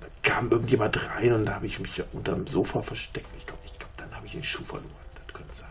Da 0.00 0.06
kam 0.22 0.48
irgendjemand 0.48 0.96
rein 1.10 1.32
und 1.32 1.46
da 1.46 1.54
habe 1.54 1.66
ich 1.66 1.80
mich 1.80 1.96
ja 1.96 2.04
unterm 2.12 2.46
Sofa 2.46 2.80
versteckt. 2.80 3.26
Ich 3.36 3.46
glaube, 3.46 3.62
ich 3.64 3.76
glaub, 3.76 3.90
dann 3.96 4.14
habe 4.14 4.26
ich 4.26 4.32
den 4.32 4.44
Schuh 4.44 4.62
verloren. 4.62 4.86
Das 5.26 5.34
könnte 5.34 5.52
sein. 5.52 5.68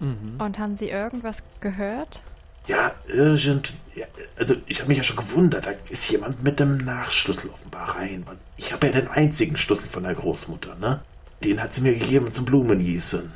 Mhm. 0.00 0.40
Und 0.40 0.58
haben 0.58 0.74
Sie 0.74 0.88
irgendwas 0.88 1.44
gehört? 1.60 2.20
Ja, 2.66 2.92
irgend. 3.06 3.74
Ja, 3.94 4.06
also, 4.36 4.56
ich 4.66 4.80
habe 4.80 4.88
mich 4.88 4.98
ja 4.98 5.04
schon 5.04 5.14
gewundert. 5.14 5.66
Da 5.66 5.70
ist 5.88 6.10
jemand 6.10 6.42
mit 6.42 6.58
dem 6.58 6.78
Nachschlüssel 6.78 7.50
offenbar 7.50 7.94
rein. 7.94 8.24
Ich 8.56 8.72
habe 8.72 8.88
ja 8.88 8.92
den 8.94 9.06
einzigen 9.06 9.56
Schlüssel 9.56 9.88
von 9.88 10.02
der 10.02 10.16
Großmutter, 10.16 10.74
ne? 10.80 11.00
Den 11.44 11.62
hat 11.62 11.76
sie 11.76 11.82
mir 11.82 11.94
gegeben 11.94 12.32
zum 12.32 12.44
Blumengießen. 12.44 13.32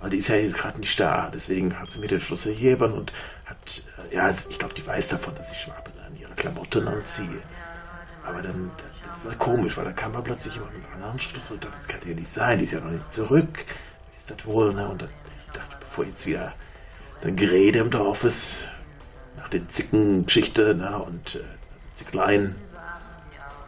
Weil 0.00 0.10
die 0.10 0.18
ist 0.18 0.28
ja 0.28 0.36
gerade 0.48 0.78
nicht 0.78 1.00
da. 1.00 1.28
Deswegen 1.34 1.76
hat 1.76 1.90
sie 1.90 1.98
mir 1.98 2.06
den 2.06 2.20
Schlüssel 2.20 2.54
gegeben 2.54 2.92
und 2.92 3.12
hat. 3.46 3.82
äh, 4.10 4.14
Ja, 4.14 4.30
ich 4.48 4.58
glaube, 4.58 4.74
die 4.74 4.86
weiß 4.86 5.08
davon, 5.08 5.34
dass 5.36 5.50
ich 5.52 5.66
ab 5.68 5.90
und 5.94 6.00
an 6.04 6.16
ihre 6.16 6.32
Klamotten 6.34 6.86
anziehe. 6.88 7.42
Aber 8.24 8.42
dann. 8.42 8.70
Das 9.22 9.32
war 9.32 9.38
komisch, 9.38 9.76
weil 9.76 9.84
da 9.86 9.92
kam 9.92 10.12
mal 10.12 10.22
plötzlich 10.22 10.54
jemand 10.54 10.74
mit 10.76 10.84
einem 10.86 10.94
anderen 10.96 11.18
Schlüssel. 11.20 11.54
und 11.54 11.64
dachte, 11.64 11.76
Das 11.78 11.88
kann 11.88 12.00
ja 12.08 12.14
nicht 12.14 12.32
sein. 12.32 12.58
Die 12.58 12.64
ist 12.64 12.72
ja 12.72 12.80
noch 12.80 12.90
nicht 12.90 13.12
zurück. 13.12 13.64
Wie 14.12 14.16
ist 14.16 14.30
das 14.30 14.44
wohl, 14.46 14.74
ne? 14.74 14.86
Und 14.88 15.02
dann 15.02 15.10
dachte 15.54 15.76
bevor 15.80 16.04
jetzt 16.04 16.26
wieder 16.26 16.52
dann 17.22 17.34
Gerede 17.36 17.78
im 17.78 17.90
Dorf 17.90 18.24
ist, 18.24 18.68
nach 19.36 19.48
den 19.48 19.68
Zickengeschichte, 19.68 20.74
na, 20.78 20.96
und 20.98 21.34
äh, 21.36 21.38
also 21.38 21.48
Zicklein, 21.96 22.54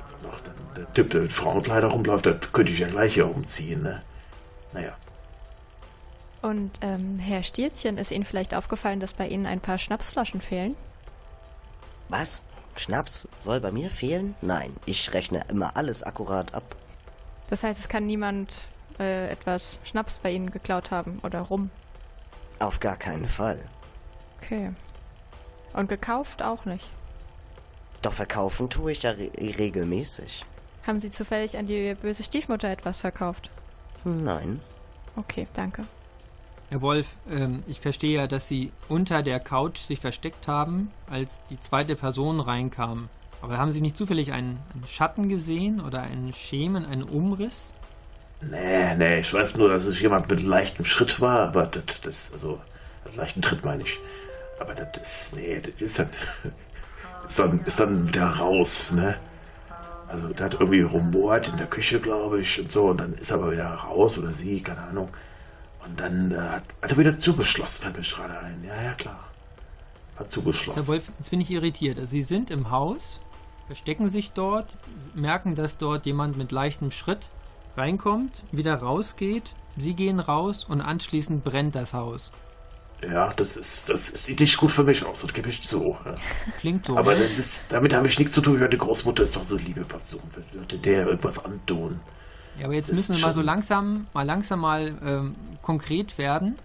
also 0.05 0.27
noch 0.27 0.41
dann 0.41 0.55
der 0.77 0.93
Typ, 0.93 1.11
der 1.11 1.23
mit 1.23 1.33
Frauenkleider 1.33 1.87
rumläuft, 1.89 2.27
da 2.27 2.35
könnte 2.53 2.73
ich 2.73 2.79
ja 2.81 2.89
gleich 2.89 3.15
hier 3.15 3.29
umziehen, 3.35 3.83
ne? 3.83 4.03
Naja. 4.75 4.95
Und 6.41 6.79
ähm, 6.83 7.19
Herr 7.19 7.43
Stilzchen, 7.43 7.99
ist 7.99 8.11
Ihnen 8.11 8.25
vielleicht 8.25 8.55
aufgefallen, 8.55 9.01
dass 9.01 9.13
bei 9.13 9.29
Ihnen 9.29 9.47
ein 9.47 9.61
paar 9.61 9.79
Schnapsflaschen 9.79 10.41
fehlen? 10.41 10.77
Was? 12.09 12.43
Schnaps 12.77 13.29
soll 13.41 13.61
bei 13.61 13.73
mir 13.73 13.91
fehlen? 13.91 14.37
Nein, 14.41 14.75
ich 14.87 15.13
rechne 15.13 15.43
immer 15.49 15.77
alles 15.77 16.03
akkurat 16.05 16.55
ab. 16.55 16.77
Das 17.51 17.63
heißt, 17.65 17.81
es 17.81 17.89
kann 17.89 18.07
niemand 18.07 18.67
äh, 19.01 19.29
etwas 19.29 19.81
Schnaps 19.85 20.19
bei 20.23 20.31
Ihnen 20.31 20.51
geklaut 20.51 20.91
haben 20.91 21.19
oder 21.23 21.41
rum. 21.41 21.71
Auf 22.61 22.81
gar 22.81 22.97
keinen 22.97 23.29
Fall. 23.29 23.65
Okay. 24.41 24.73
Und 25.73 25.89
gekauft 25.89 26.43
auch 26.43 26.65
nicht. 26.65 26.89
Doch 28.03 28.13
verkaufen 28.13 28.71
tue 28.71 28.93
ich 28.93 29.03
ja 29.03 29.11
re 29.11 29.31
regelmäßig. 29.37 30.45
Haben 30.87 31.01
Sie 31.01 31.11
zufällig 31.11 31.59
an 31.59 31.67
die 31.67 31.95
böse 31.95 32.23
Stiefmutter 32.23 32.69
etwas 32.69 33.01
verkauft? 33.01 33.51
Nein. 34.05 34.61
Okay, 35.17 35.47
danke. 35.53 35.85
Herr 36.71 36.83
Wolf, 36.83 37.17
ähm, 37.31 37.63
ich 37.67 37.81
verstehe 37.81 38.17
ja, 38.17 38.27
dass 38.27 38.47
Sie 38.47 38.73
unter 38.89 39.23
der 39.23 39.41
Couch 39.41 39.79
sich 39.79 40.01
versteckt 40.01 40.49
haben, 40.49 40.91
als 41.09 41.41
die 41.49 41.59
zweite 41.61 41.97
Person 41.97 42.41
reinkam. 42.41 43.09
Aber 43.41 43.57
haben 43.57 43.71
Sie 43.71 43.81
nicht 43.81 43.97
zufällig 43.97 44.33
einen, 44.33 44.59
einen 44.75 44.85
Schatten 44.87 45.31
gesehen 45.31 45.81
oder 45.81 46.03
einen 46.03 46.33
Schemen, 46.35 46.85
einen 46.85 47.05
Umriss? 47.05 47.73
Nee, 48.43 48.95
nee, 48.97 49.21
ich 49.21 49.33
weiß 49.33 49.57
nur, 49.57 49.71
dass 49.71 49.85
es 49.85 49.99
jemand 50.01 50.29
mit 50.29 50.43
leichtem 50.43 50.85
Schritt 50.85 51.21
war, 51.21 51.41
aber 51.49 51.67
das, 51.67 52.01
das 52.03 52.33
also, 52.35 52.61
mit 53.05 53.17
leichten 53.17 53.41
Tritt 53.41 53.65
meine 53.65 53.83
ich. 53.83 53.99
Aber 54.61 54.75
das 54.75 54.91
ist, 55.01 55.37
nee, 55.37 55.61
das 55.61 55.81
ist 55.81 55.99
dann, 55.99 56.11
ist 57.27 57.39
dann, 57.39 57.61
ist 57.61 57.81
dann 57.81 58.09
wieder 58.09 58.27
raus, 58.27 58.93
ne? 58.93 59.17
Also, 60.07 60.29
der 60.29 60.47
hat 60.47 60.55
irgendwie 60.55 60.83
rumort 60.83 61.49
in 61.49 61.57
der 61.57 61.67
Küche, 61.67 61.99
glaube 62.01 62.41
ich, 62.41 62.61
und 62.61 62.71
so, 62.71 62.87
und 62.87 63.01
dann 63.01 63.15
ist 63.15 63.31
er 63.31 63.39
aber 63.39 63.53
wieder 63.53 63.69
raus, 63.69 64.19
oder 64.19 64.33
sie, 64.33 64.61
keine 64.61 64.83
Ahnung. 64.83 65.09
Und 65.89 66.01
dann 66.01 66.33
äh, 66.33 66.37
hat, 66.37 66.65
hat 66.83 66.91
er 66.91 66.99
wieder 66.99 67.19
zugeschlossen, 67.19 67.83
fällt 67.83 67.97
mir 67.97 68.03
gerade 68.03 68.39
ein. 68.41 68.63
Ja, 68.65 68.83
ja, 68.83 68.93
klar. 68.95 69.29
Hat 70.17 70.31
zugeschlossen. 70.31 70.81
Herr 70.81 70.89
Wolf, 70.89 71.11
jetzt 71.19 71.31
bin 71.31 71.41
ich 71.41 71.51
irritiert. 71.51 71.99
Also 71.99 72.11
Sie 72.11 72.23
sind 72.23 72.51
im 72.51 72.71
Haus 72.71 73.21
verstecken 73.69 74.09
sich 74.09 74.33
dort, 74.33 74.77
merken, 75.15 75.55
dass 75.55 75.77
dort 75.77 76.07
jemand 76.07 76.37
mit 76.37 76.51
leichtem 76.51 76.91
Schritt 76.91 77.29
reinkommt, 77.77 78.43
wieder 78.51 78.75
rausgeht. 78.75 79.55
Sie 79.77 79.95
gehen 79.95 80.19
raus 80.19 80.65
und 80.65 80.81
anschließend 80.81 81.45
brennt 81.45 81.75
das 81.75 81.93
Haus. 81.95 82.33
Ja, 83.03 83.33
das 83.35 83.57
ist, 83.57 83.89
das 83.89 84.09
sieht 84.25 84.41
nicht 84.41 84.57
gut 84.57 84.73
für 84.73 84.83
mich 84.83 85.05
aus, 85.05 85.21
das 85.21 85.33
gebe 85.33 85.51
ich 85.51 85.63
zu. 85.63 85.97
Ja. 86.05 86.15
Klingt 86.59 86.87
so. 86.87 86.97
Aber 86.97 87.15
das 87.15 87.33
ist, 87.39 87.65
damit 87.69 87.95
habe 87.95 88.09
ich 88.09 88.19
nichts 88.19 88.35
zu 88.35 88.41
tun. 88.41 88.67
Die 88.69 88.79
Großmutter 88.79 89.23
ist 89.23 89.37
doch 89.37 89.45
so 89.45 89.57
liebe 89.57 89.85
Person. 89.85 90.23
Würde 90.53 90.79
der 90.79 91.07
irgendwas 91.07 91.45
antun? 91.45 92.01
Ja, 92.59 92.65
aber 92.67 92.75
jetzt 92.75 92.93
müssen 92.93 93.15
wir 93.17 93.21
mal 93.23 93.35
so 93.35 93.43
langsam, 93.43 94.07
mal 94.15 94.25
langsam 94.27 94.61
mal 94.61 94.93
ähm, 95.07 95.35
konkret 95.63 96.19
werden, 96.19 96.57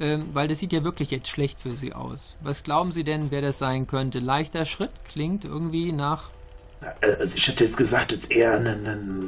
ähm, 0.00 0.28
weil 0.32 0.48
das 0.48 0.58
sieht 0.58 0.72
ja 0.72 0.82
wirklich 0.84 1.10
jetzt 1.10 1.28
schlecht 1.28 1.60
für 1.60 1.72
Sie 1.72 1.92
aus. 1.92 2.36
Was 2.40 2.62
glauben 2.64 2.92
Sie 2.92 3.04
denn, 3.04 3.30
wer 3.30 3.42
das 3.42 3.58
sein 3.58 3.86
könnte? 3.86 4.18
Leichter 4.18 4.64
Schritt 4.64 4.92
klingt 5.04 5.44
irgendwie 5.44 5.92
nach. 5.92 6.30
Äh, 7.00 7.14
Also 7.20 7.36
ich 7.36 7.46
hätte 7.46 7.64
jetzt 7.64 7.76
gesagt, 7.76 8.12
jetzt 8.12 8.30
eher 8.30 8.54
eine, 8.56 8.70
eine, 8.70 9.22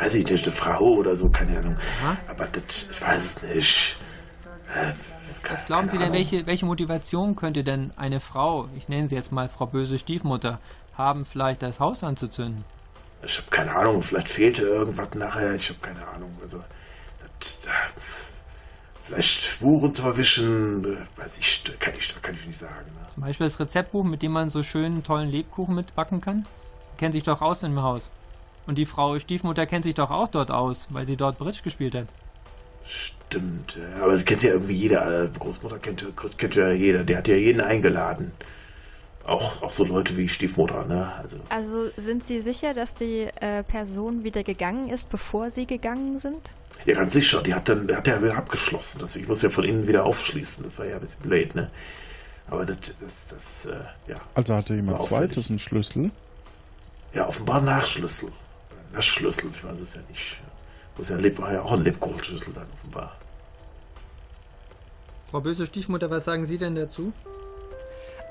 weiß 0.00 0.14
ich 0.14 0.26
nicht, 0.28 0.44
eine 0.46 0.54
Frau 0.54 0.94
oder 0.94 1.14
so, 1.16 1.28
keine 1.30 1.58
Ahnung. 1.58 1.76
Aber 2.28 2.46
das, 2.46 2.86
ich 2.90 3.00
weiß 3.00 3.36
es 3.36 3.54
nicht. 3.54 3.96
Äh, 4.74 4.92
Was 5.48 5.64
glauben 5.66 5.88
Sie 5.88 5.98
denn, 5.98 6.12
welche, 6.12 6.46
welche 6.46 6.66
Motivation 6.66 7.36
könnte 7.36 7.64
denn 7.64 7.92
eine 7.96 8.20
Frau, 8.20 8.68
ich 8.76 8.88
nenne 8.88 9.08
sie 9.08 9.14
jetzt 9.14 9.32
mal 9.32 9.48
Frau 9.48 9.66
böse 9.66 9.98
Stiefmutter, 9.98 10.58
haben, 10.94 11.24
vielleicht 11.24 11.62
das 11.62 11.80
Haus 11.80 12.04
anzuzünden? 12.04 12.64
Ich 13.22 13.36
habe 13.38 13.50
keine 13.50 13.76
Ahnung, 13.76 14.02
vielleicht 14.02 14.28
fehlte 14.28 14.62
irgendwas 14.62 15.14
nachher, 15.14 15.54
ich 15.54 15.68
habe 15.68 15.80
keine 15.80 16.06
Ahnung. 16.08 16.30
Also, 16.42 16.58
das, 16.58 17.60
da, 17.64 17.70
vielleicht 19.04 19.44
Spuren 19.44 19.94
zu 19.94 20.02
verwischen, 20.02 20.84
äh, 20.84 21.20
weiß 21.20 21.38
ich, 21.38 21.64
kann 21.78 21.92
ich, 21.98 22.14
kann 22.22 22.34
ich 22.34 22.46
nicht 22.46 22.60
sagen. 22.60 22.86
Ne? 22.86 23.06
Zum 23.12 23.22
Beispiel 23.22 23.46
das 23.46 23.60
Rezeptbuch, 23.60 24.04
mit 24.04 24.22
dem 24.22 24.32
man 24.32 24.48
so 24.48 24.62
schönen, 24.62 25.02
tollen 25.02 25.28
Lebkuchen 25.28 25.74
mitbacken 25.74 26.20
kann? 26.20 26.46
Kennt 26.96 27.14
sich 27.14 27.24
doch 27.24 27.42
aus 27.42 27.62
im 27.62 27.80
Haus. 27.82 28.10
Und 28.66 28.78
die 28.78 28.86
Frau 28.86 29.18
Stiefmutter 29.18 29.66
kennt 29.66 29.84
sich 29.84 29.94
doch 29.94 30.10
auch 30.10 30.28
dort 30.28 30.50
aus, 30.50 30.88
weil 30.90 31.06
sie 31.06 31.16
dort 31.16 31.38
Bridge 31.38 31.60
gespielt 31.62 31.94
hat. 31.94 32.06
Stimmt, 32.86 33.76
aber 34.00 34.14
das 34.14 34.24
kennt 34.24 34.42
ja 34.42 34.50
irgendwie 34.50 34.74
jeder. 34.74 35.24
äh, 35.24 35.28
Großmutter 35.38 35.78
kennt, 35.78 36.06
kennt 36.36 36.54
ja 36.54 36.70
jeder, 36.72 37.04
der 37.04 37.18
hat 37.18 37.28
ja 37.28 37.36
jeden 37.36 37.60
eingeladen. 37.60 38.32
Auch, 39.30 39.62
auch 39.62 39.70
so 39.70 39.84
Leute 39.84 40.16
wie 40.16 40.28
Stiefmutter, 40.28 40.84
ne? 40.86 41.12
Also, 41.16 41.36
Also 41.50 41.90
sind 41.96 42.24
Sie 42.24 42.40
sicher, 42.40 42.74
dass 42.74 42.94
die 42.94 43.28
äh, 43.40 43.62
Person 43.62 44.24
wieder 44.24 44.42
gegangen 44.42 44.90
ist, 44.90 45.08
bevor 45.08 45.50
Sie 45.52 45.66
gegangen 45.66 46.18
sind? 46.18 46.50
ja, 46.84 46.94
ganz 46.94 47.12
sicher, 47.12 47.40
die 47.42 47.54
hat 47.54 47.68
dann, 47.68 47.94
hat 47.94 48.08
ja 48.08 48.20
wieder 48.22 48.36
abgeschlossen. 48.36 48.98
Deswegen 49.02 49.28
muss 49.28 49.40
ja 49.42 49.50
von 49.50 49.64
innen 49.64 49.86
wieder 49.86 50.04
aufschließen. 50.04 50.64
Das 50.64 50.78
war 50.78 50.86
ja 50.86 50.96
ein 50.96 51.00
bisschen 51.00 51.22
blöd, 51.22 51.54
ne? 51.54 51.70
Aber 52.48 52.66
das, 52.66 52.76
das, 52.80 53.26
das 53.28 53.64
äh, 53.66 53.84
ja. 54.10 54.16
Also 54.34 54.54
hatte 54.54 54.74
jemand 54.74 55.00
zweites 55.04 55.48
einen 55.50 55.58
Schlüssel. 55.60 56.10
Ja, 57.14 57.28
offenbar 57.28 57.60
Nachschlüssel. 57.60 58.30
Nachschlüssel, 58.92 59.50
ich 59.54 59.62
weiß 59.62 59.78
es 59.80 59.94
ja 59.94 60.00
nicht. 60.08 60.38
Muss 60.98 61.08
ja, 61.08 61.16
Leb- 61.16 61.38
war 61.38 61.52
ja 61.52 61.62
auch 61.62 61.72
ein 61.72 61.84
Lebkuchenschlüssel 61.84 62.52
dann 62.52 62.66
offenbar. 62.80 63.16
Frau 65.30 65.40
böse 65.40 65.66
Stiefmutter, 65.66 66.10
was 66.10 66.24
sagen 66.24 66.44
Sie 66.44 66.58
denn 66.58 66.74
dazu? 66.74 67.12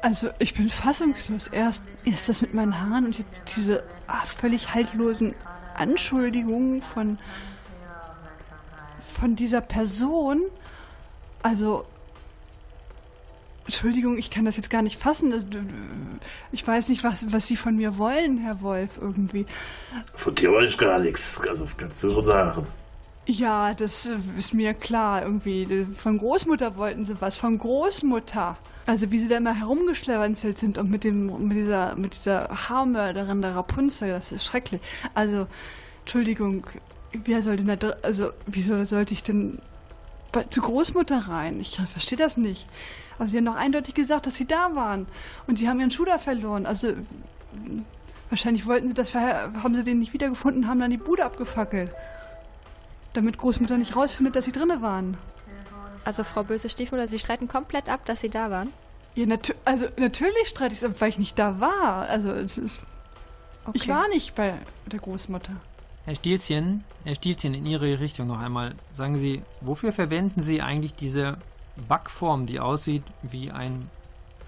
Also 0.01 0.29
ich 0.39 0.53
bin 0.53 0.69
fassungslos. 0.69 1.47
Erst, 1.47 1.83
erst 2.05 2.29
das 2.29 2.41
mit 2.41 2.53
meinen 2.53 2.79
Haaren 2.79 3.05
und 3.05 3.17
jetzt 3.17 3.41
diese 3.55 3.83
ah, 4.07 4.25
völlig 4.25 4.73
haltlosen 4.73 5.35
Anschuldigungen 5.75 6.81
von, 6.81 7.17
von 9.13 9.35
dieser 9.35 9.61
Person. 9.61 10.41
Also, 11.41 11.85
Entschuldigung, 13.65 14.17
ich 14.17 14.29
kann 14.29 14.45
das 14.45 14.57
jetzt 14.57 14.69
gar 14.69 14.81
nicht 14.81 14.99
fassen. 14.99 15.31
Ich 16.51 16.65
weiß 16.65 16.89
nicht, 16.89 17.03
was, 17.03 17.31
was 17.31 17.47
Sie 17.47 17.55
von 17.55 17.75
mir 17.75 17.97
wollen, 17.97 18.37
Herr 18.39 18.61
Wolf, 18.61 18.97
irgendwie. 18.99 19.45
Von 20.15 20.35
dir 20.35 20.51
wollte 20.51 20.67
ich 20.67 20.77
gar 20.77 20.99
nichts, 20.99 21.39
also 21.47 21.67
kannst 21.77 22.03
du 22.03 22.11
schon 22.11 22.25
sagen. 22.25 22.67
Ja, 23.25 23.75
das 23.75 24.07
ist 24.37 24.53
mir 24.55 24.73
klar 24.73 25.23
irgendwie. 25.23 25.85
Von 25.93 26.17
Großmutter 26.17 26.77
wollten 26.77 27.05
sie 27.05 27.21
was. 27.21 27.35
Von 27.35 27.59
Großmutter. 27.59 28.57
Also 28.87 29.11
wie 29.11 29.19
sie 29.19 29.27
da 29.27 29.37
immer 29.37 29.53
herumgeschlawenzelt 29.53 30.57
sind 30.57 30.79
und 30.79 30.89
mit 30.89 31.03
dem 31.03 31.47
mit 31.47 31.57
dieser 31.57 31.95
mit 31.95 32.13
dieser 32.13 32.49
Haarmörderin 32.49 33.43
der 33.43 33.55
Rapunzel, 33.55 34.09
das 34.09 34.31
ist 34.31 34.45
schrecklich. 34.45 34.81
Also 35.13 35.45
Entschuldigung, 35.99 36.65
wer 37.13 37.43
soll 37.43 37.57
denn 37.57 37.77
da 37.77 37.93
also 38.01 38.31
wieso 38.47 38.83
sollte 38.85 39.13
ich 39.13 39.21
denn 39.21 39.59
bei, 40.31 40.43
zu 40.45 40.61
Großmutter 40.61 41.27
rein? 41.27 41.59
Ich 41.59 41.79
verstehe 41.79 42.17
das 42.17 42.35
nicht. 42.35 42.65
Aber 43.19 43.29
sie 43.29 43.37
haben 43.37 43.45
doch 43.45 43.55
eindeutig 43.55 43.93
gesagt, 43.93 44.25
dass 44.25 44.37
sie 44.37 44.47
da 44.47 44.73
waren 44.73 45.05
und 45.45 45.59
sie 45.59 45.69
haben 45.69 45.79
ihren 45.79 45.91
Schuh 45.91 46.05
da 46.05 46.17
verloren. 46.17 46.65
Also 46.65 46.93
wahrscheinlich 48.29 48.65
wollten 48.65 48.87
sie 48.87 48.95
das 48.95 49.13
haben 49.13 49.75
sie 49.75 49.83
den 49.83 49.99
nicht 49.99 50.13
wiedergefunden, 50.13 50.67
haben 50.67 50.79
dann 50.79 50.89
die 50.89 50.97
Bude 50.97 51.25
abgefackelt. 51.25 51.91
Damit 53.13 53.37
Großmutter 53.37 53.77
nicht 53.77 53.95
rausfindet, 53.95 54.35
dass 54.35 54.45
sie 54.45 54.51
drinne 54.51 54.81
waren. 54.81 55.17
Also 56.05 56.23
Frau 56.23 56.43
böse 56.43 56.69
Stiefmutter, 56.69 57.07
Sie 57.07 57.19
streiten 57.19 57.47
komplett 57.47 57.89
ab, 57.89 58.05
dass 58.05 58.21
Sie 58.21 58.29
da 58.29 58.49
waren? 58.49 58.71
Ja, 59.15 59.25
natü 59.25 59.53
also 59.65 59.85
natürlich 59.97 60.47
streite 60.47 60.73
ich 60.73 60.81
es 60.81 60.89
ab, 60.89 60.95
weil 60.99 61.09
ich 61.09 61.19
nicht 61.19 61.37
da 61.37 61.59
war. 61.59 62.07
Also 62.07 62.31
es 62.31 62.57
ist. 62.57 62.79
Ich 63.73 63.83
Okay. 63.83 63.91
war 63.91 64.07
nicht 64.07 64.33
bei 64.35 64.53
der 64.87 64.99
Großmutter. 64.99 65.51
Herr 66.05 66.15
Stielchen, 66.15 66.85
Herr 67.03 67.15
Stielchen, 67.15 67.53
in 67.53 67.65
Ihre 67.65 67.99
Richtung 67.99 68.27
noch 68.27 68.39
einmal. 68.39 68.73
Sagen 68.95 69.17
Sie, 69.17 69.43
wofür 69.61 69.91
verwenden 69.91 70.41
Sie 70.41 70.61
eigentlich 70.61 70.95
diese 70.95 71.37
Backform, 71.87 72.45
die 72.45 72.59
aussieht 72.59 73.03
wie 73.21 73.51
ein 73.51 73.89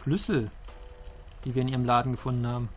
Schlüssel, 0.02 0.50
die 1.44 1.54
wir 1.54 1.62
in 1.64 1.68
Ihrem 1.68 1.86
Laden 1.86 2.14
gefunden 2.14 2.48
haben? 2.48 2.70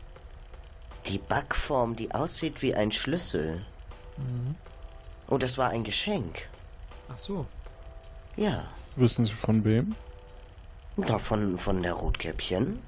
Die 1.06 1.18
Backform, 1.18 1.96
die 1.96 2.12
aussieht 2.12 2.60
wie 2.60 2.74
ein 2.74 2.90
Schlüssel. 2.92 3.64
Mhm. 4.18 4.56
Oh, 5.28 5.38
das 5.38 5.58
war 5.58 5.70
ein 5.70 5.84
Geschenk. 5.84 6.48
Ach 7.12 7.18
so. 7.18 7.46
Ja. 8.36 8.64
Wissen 8.96 9.26
Sie 9.26 9.32
von 9.32 9.64
wem? 9.64 9.94
Na, 10.96 11.18
von, 11.18 11.58
von 11.58 11.82
der 11.82 11.94
Rotkäppchen. 11.94 12.80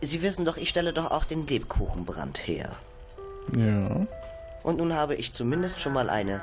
Sie 0.00 0.22
wissen 0.22 0.44
doch, 0.44 0.56
ich 0.56 0.68
stelle 0.68 0.92
doch 0.92 1.10
auch 1.10 1.24
den 1.24 1.46
Lebkuchenbrand 1.46 2.46
her. 2.46 2.70
Ja. 3.54 4.06
Und 4.62 4.78
nun 4.78 4.94
habe 4.94 5.14
ich 5.14 5.32
zumindest 5.32 5.80
schon 5.80 5.92
mal 5.92 6.10
eine 6.10 6.40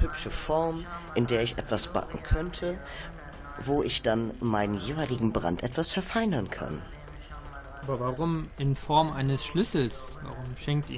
hübsche 0.00 0.30
Form, 0.30 0.86
in 1.14 1.26
der 1.26 1.42
ich 1.42 1.58
etwas 1.58 1.88
backen 1.88 2.22
könnte, 2.22 2.78
wo 3.60 3.82
ich 3.82 4.02
dann 4.02 4.32
meinen 4.40 4.78
jeweiligen 4.78 5.32
Brand 5.32 5.62
etwas 5.62 5.92
verfeinern 5.92 6.48
kann. 6.48 6.82
Aber 7.82 8.00
warum 8.00 8.50
in 8.58 8.76
Form 8.76 9.12
eines 9.12 9.44
Schlüssels? 9.44 10.18
Warum 10.22 10.56
schenkt 10.56 10.90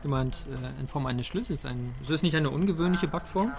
Ihnen 0.00 0.04
jemand 0.04 0.46
äh, 0.62 0.80
in 0.80 0.88
Form 0.88 1.06
eines 1.06 1.26
Schlüssels 1.26 1.64
ein... 1.64 1.94
Ist 2.02 2.10
das 2.10 2.22
nicht 2.22 2.34
eine 2.34 2.50
ungewöhnliche 2.50 3.08
Backform? 3.08 3.52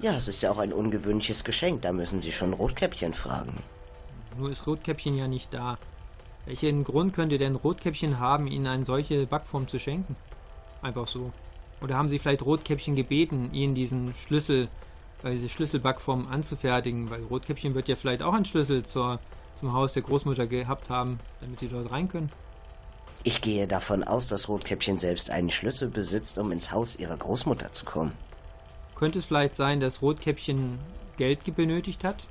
Ja, 0.00 0.14
es 0.14 0.28
ist 0.28 0.42
ja 0.42 0.50
auch 0.50 0.58
ein 0.58 0.72
ungewöhnliches 0.72 1.44
Geschenk, 1.44 1.82
da 1.82 1.92
müssen 1.92 2.20
Sie 2.20 2.32
schon 2.32 2.52
Rotkäppchen 2.52 3.12
fragen. 3.12 3.54
Nur 4.38 4.50
ist 4.50 4.66
Rotkäppchen 4.66 5.16
ja 5.16 5.28
nicht 5.28 5.52
da. 5.52 5.78
Welchen 6.46 6.84
Grund 6.84 7.14
könnte 7.14 7.36
denn 7.36 7.56
Rotkäppchen 7.56 8.18
haben, 8.18 8.46
Ihnen 8.46 8.66
eine 8.66 8.84
solche 8.84 9.26
Backform 9.26 9.68
zu 9.68 9.78
schenken? 9.78 10.16
Einfach 10.80 11.06
so. 11.06 11.32
Oder 11.82 11.96
haben 11.96 12.08
Sie 12.08 12.18
vielleicht 12.18 12.42
Rotkäppchen 12.42 12.96
gebeten, 12.96 13.52
Ihnen 13.52 13.74
diesen 13.74 14.14
Schlüssel, 14.14 14.68
äh, 15.22 15.32
diese 15.32 15.50
Schlüsselbackform 15.50 16.28
anzufertigen? 16.28 17.10
Weil 17.10 17.22
Rotkäppchen 17.24 17.74
wird 17.74 17.88
ja 17.88 17.96
vielleicht 17.96 18.22
auch 18.22 18.32
einen 18.32 18.46
Schlüssel 18.46 18.82
zur, 18.84 19.20
zum 19.58 19.74
Haus 19.74 19.92
der 19.92 20.02
Großmutter 20.02 20.46
gehabt 20.46 20.88
haben, 20.88 21.18
damit 21.40 21.58
Sie 21.58 21.68
dort 21.68 21.90
rein 21.90 22.08
können. 22.08 22.30
Ich 23.22 23.42
gehe 23.42 23.66
davon 23.66 24.02
aus, 24.02 24.28
dass 24.28 24.48
Rotkäppchen 24.48 24.98
selbst 24.98 25.30
einen 25.30 25.50
Schlüssel 25.50 25.88
besitzt, 25.88 26.38
um 26.38 26.52
ins 26.52 26.72
Haus 26.72 26.94
ihrer 26.96 27.16
Großmutter 27.16 27.70
zu 27.70 27.84
kommen. 27.84 28.12
Könnte 28.94 29.18
es 29.18 29.26
vielleicht 29.26 29.56
sein, 29.56 29.80
dass 29.80 30.00
Rotkäppchen 30.00 30.78
Geld 31.16 31.44
ge- 31.44 31.54
benötigt 31.54 32.02
hat 32.02 32.26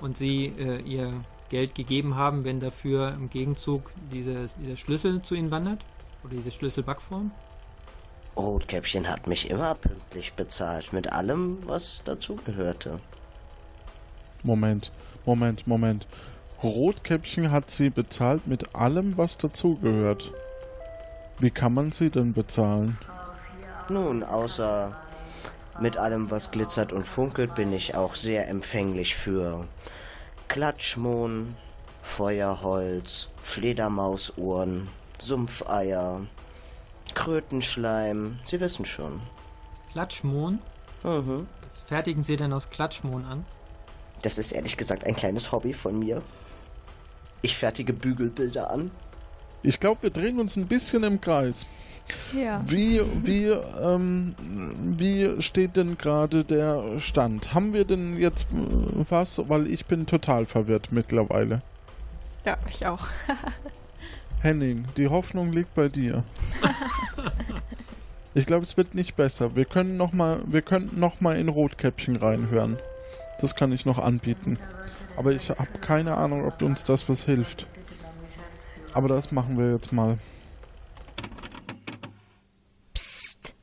und 0.00 0.16
Sie 0.16 0.46
äh, 0.46 0.80
ihr 0.80 1.12
Geld 1.50 1.74
gegeben 1.74 2.14
haben, 2.16 2.44
wenn 2.44 2.60
dafür 2.60 3.12
im 3.12 3.28
Gegenzug 3.28 3.90
diese, 4.10 4.48
dieser 4.62 4.76
Schlüssel 4.76 5.20
zu 5.22 5.34
Ihnen 5.34 5.50
wandert? 5.50 5.84
Oder 6.24 6.36
diese 6.36 6.50
Schlüsselbackform? 6.50 7.30
Rotkäppchen 8.36 9.08
hat 9.08 9.26
mich 9.26 9.50
immer 9.50 9.74
pünktlich 9.74 10.32
bezahlt, 10.34 10.92
mit 10.92 11.12
allem, 11.12 11.58
was 11.66 12.02
dazugehörte. 12.04 13.00
Moment, 14.42 14.92
Moment, 15.26 15.66
Moment. 15.66 16.06
Rotkäppchen 16.62 17.50
hat 17.50 17.70
sie 17.70 17.88
bezahlt 17.88 18.46
mit 18.46 18.74
allem, 18.74 19.16
was 19.16 19.38
dazugehört. 19.38 20.32
Wie 21.38 21.50
kann 21.50 21.72
man 21.72 21.90
sie 21.90 22.10
denn 22.10 22.34
bezahlen? 22.34 22.98
Nun, 23.88 24.22
außer 24.22 24.94
mit 25.80 25.96
allem, 25.96 26.30
was 26.30 26.50
glitzert 26.50 26.92
und 26.92 27.06
funkelt, 27.06 27.54
bin 27.54 27.72
ich 27.72 27.94
auch 27.94 28.14
sehr 28.14 28.48
empfänglich 28.48 29.14
für 29.14 29.66
Klatschmohn, 30.48 31.56
Feuerholz, 32.02 33.30
Fledermausuhren, 33.42 34.88
Sumpfeier, 35.18 36.26
Krötenschleim, 37.14 38.38
Sie 38.44 38.60
wissen 38.60 38.84
schon. 38.84 39.22
Klatschmohn? 39.92 40.60
Mhm. 41.02 41.46
Was 41.62 41.80
fertigen 41.88 42.22
Sie 42.22 42.36
denn 42.36 42.52
aus 42.52 42.68
Klatschmohn 42.68 43.24
an? 43.24 43.46
Das 44.22 44.36
ist 44.36 44.52
ehrlich 44.52 44.76
gesagt 44.76 45.04
ein 45.04 45.16
kleines 45.16 45.50
Hobby 45.52 45.72
von 45.72 45.98
mir. 45.98 46.22
Ich 47.42 47.56
fertige 47.56 47.92
Bügelbilder 47.92 48.70
an. 48.70 48.90
Ich 49.62 49.80
glaube, 49.80 50.04
wir 50.04 50.10
drehen 50.10 50.38
uns 50.38 50.56
ein 50.56 50.66
bisschen 50.66 51.02
im 51.04 51.20
Kreis. 51.20 51.66
Ja. 52.34 52.60
Wie, 52.66 53.00
wie, 53.22 53.46
ähm, 53.46 54.34
wie 54.96 55.40
steht 55.40 55.76
denn 55.76 55.96
gerade 55.96 56.44
der 56.44 56.98
Stand? 56.98 57.54
Haben 57.54 57.72
wir 57.72 57.84
denn 57.84 58.16
jetzt 58.16 58.46
äh, 58.52 59.04
was? 59.08 59.40
Weil 59.48 59.66
ich 59.66 59.86
bin 59.86 60.06
total 60.06 60.46
verwirrt 60.46 60.88
mittlerweile. 60.90 61.62
Ja, 62.44 62.56
ich 62.68 62.86
auch. 62.86 63.08
Henning, 64.42 64.86
die 64.96 65.08
Hoffnung 65.08 65.52
liegt 65.52 65.74
bei 65.74 65.88
dir. 65.88 66.24
ich 68.34 68.46
glaube, 68.46 68.64
es 68.64 68.76
wird 68.76 68.94
nicht 68.94 69.14
besser. 69.14 69.54
Wir 69.54 69.66
können 69.66 69.96
noch 69.96 70.12
mal, 70.12 70.40
wir 70.46 70.62
könnten 70.62 70.98
noch 70.98 71.20
mal 71.20 71.36
in 71.36 71.48
Rotkäppchen 71.48 72.16
reinhören. 72.16 72.78
Das 73.40 73.54
kann 73.54 73.72
ich 73.72 73.86
noch 73.86 73.98
anbieten. 73.98 74.58
Aber 75.20 75.32
ich 75.32 75.50
habe 75.50 75.78
keine 75.82 76.16
Ahnung, 76.16 76.46
ob 76.46 76.62
uns 76.62 76.82
das 76.82 77.06
was 77.10 77.26
hilft. 77.26 77.66
Aber 78.94 79.06
das 79.06 79.32
machen 79.32 79.58
wir 79.58 79.70
jetzt 79.70 79.92
mal. 79.92 80.16
Psst. 82.94 83.54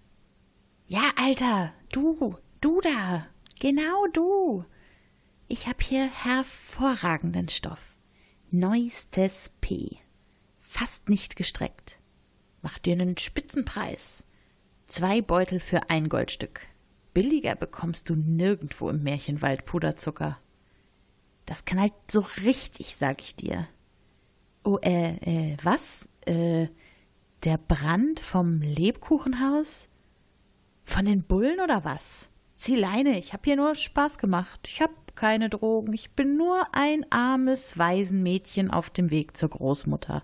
Ja, 0.85 1.01
Alter, 1.15 1.73
du, 1.91 2.37
du 2.61 2.79
da. 2.81 3.25
Genau 3.59 4.05
du. 4.13 4.65
Ich 5.47 5.67
hab 5.67 5.81
hier 5.81 6.07
hervorragenden 6.07 7.49
Stoff. 7.49 7.95
Neuestes 8.51 9.49
P. 9.59 9.97
Fast 10.61 11.09
nicht 11.09 11.37
gestreckt. 11.37 11.97
Mach 12.61 12.77
dir 12.77 12.93
einen 12.93 13.17
Spitzenpreis. 13.17 14.25
Zwei 14.85 15.23
Beutel 15.23 15.59
für 15.59 15.89
ein 15.89 16.07
Goldstück. 16.07 16.67
Billiger 17.15 17.55
bekommst 17.55 18.09
du 18.09 18.15
nirgendwo 18.15 18.91
im 18.91 19.01
Märchenwald 19.01 19.65
Puderzucker. 19.65 20.37
Das 21.47 21.65
knallt 21.65 21.93
so 22.11 22.25
richtig, 22.43 22.97
sag 22.97 23.21
ich 23.21 23.35
dir. 23.35 23.67
Oh, 24.63 24.77
äh, 24.81 25.15
äh, 25.21 25.57
was? 25.63 26.09
Äh, 26.25 26.67
der 27.43 27.57
Brand 27.57 28.19
vom 28.19 28.59
Lebkuchenhaus? 28.61 29.87
Von 30.83 31.05
den 31.05 31.23
Bullen 31.23 31.61
oder 31.61 31.85
was? 31.85 32.29
Zieh 32.57 32.75
Leine, 32.75 33.17
ich 33.17 33.31
hab 33.31 33.45
hier 33.45 33.55
nur 33.55 33.75
Spaß 33.75 34.17
gemacht. 34.17 34.67
Ich 34.67 34.81
hab 34.81 35.15
keine 35.15 35.49
Drogen. 35.49 35.93
Ich 35.93 36.11
bin 36.11 36.35
nur 36.35 36.67
ein 36.73 37.05
armes 37.11 37.77
Waisenmädchen 37.77 38.69
auf 38.69 38.89
dem 38.89 39.09
Weg 39.09 39.37
zur 39.37 39.49
Großmutter. 39.49 40.23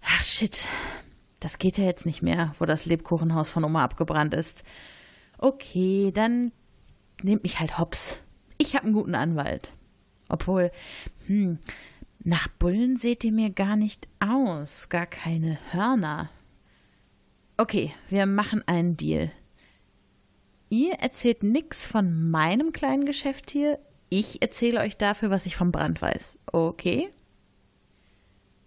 Ach 0.00 0.22
shit. 0.22 0.64
Das 1.40 1.58
geht 1.58 1.76
ja 1.76 1.84
jetzt 1.84 2.06
nicht 2.06 2.22
mehr, 2.22 2.54
wo 2.60 2.66
das 2.66 2.84
Lebkuchenhaus 2.84 3.50
von 3.50 3.64
Oma 3.64 3.82
abgebrannt 3.82 4.32
ist. 4.32 4.62
Okay, 5.38 6.12
dann 6.14 6.52
nehmt 7.24 7.42
mich 7.42 7.58
halt 7.58 7.78
hops. 7.78 8.22
Ich 8.62 8.76
hab 8.76 8.84
einen 8.84 8.92
guten 8.92 9.16
Anwalt. 9.16 9.72
Obwohl, 10.28 10.70
hm, 11.26 11.58
nach 12.22 12.46
Bullen 12.46 12.96
seht 12.96 13.24
ihr 13.24 13.32
mir 13.32 13.50
gar 13.50 13.74
nicht 13.74 14.06
aus, 14.20 14.88
gar 14.88 15.06
keine 15.06 15.58
Hörner. 15.72 16.30
Okay, 17.56 17.92
wir 18.08 18.24
machen 18.26 18.62
einen 18.68 18.96
Deal. 18.96 19.32
Ihr 20.70 20.92
erzählt 20.92 21.42
nix 21.42 21.86
von 21.86 22.30
meinem 22.30 22.72
kleinen 22.72 23.04
Geschäft 23.04 23.50
hier, 23.50 23.80
ich 24.10 24.42
erzähle 24.42 24.78
euch 24.78 24.96
dafür, 24.96 25.30
was 25.30 25.44
ich 25.44 25.56
vom 25.56 25.72
Brand 25.72 26.00
weiß. 26.00 26.38
Okay? 26.52 27.10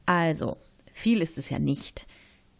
Also, 0.05 0.57
viel 0.91 1.21
ist 1.21 1.37
es 1.37 1.49
ja 1.49 1.57
nicht. 1.57 2.05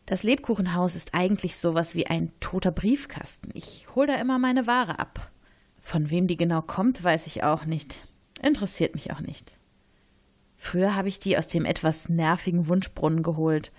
Das 0.05 0.23
Lebkuchenhaus 0.23 0.95
ist 0.95 1.13
eigentlich 1.13 1.57
sowas 1.57 1.95
wie 1.95 2.07
ein 2.07 2.31
toter 2.39 2.71
Briefkasten. 2.71 3.49
Ich 3.53 3.93
hole 3.93 4.07
da 4.07 4.21
immer 4.21 4.39
meine 4.39 4.67
Ware 4.67 4.99
ab. 4.99 5.33
Von 5.85 6.09
wem 6.09 6.25
die 6.25 6.35
genau 6.35 6.63
kommt, 6.63 7.03
weiß 7.03 7.27
ich 7.27 7.43
auch 7.43 7.65
nicht. 7.65 8.07
Interessiert 8.41 8.95
mich 8.95 9.13
auch 9.13 9.19
nicht. 9.19 9.55
Früher 10.57 10.95
habe 10.95 11.09
ich 11.09 11.19
die 11.19 11.37
aus 11.37 11.47
dem 11.47 11.63
etwas 11.63 12.09
nervigen 12.09 12.67
Wunschbrunnen 12.67 13.21
geholt, 13.21 13.71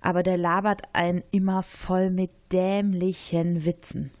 aber 0.00 0.22
der 0.22 0.36
labert 0.36 0.82
einen 0.92 1.24
immer 1.32 1.64
voll 1.64 2.10
mit 2.10 2.30
dämlichen 2.52 3.64
Witzen. 3.64 4.12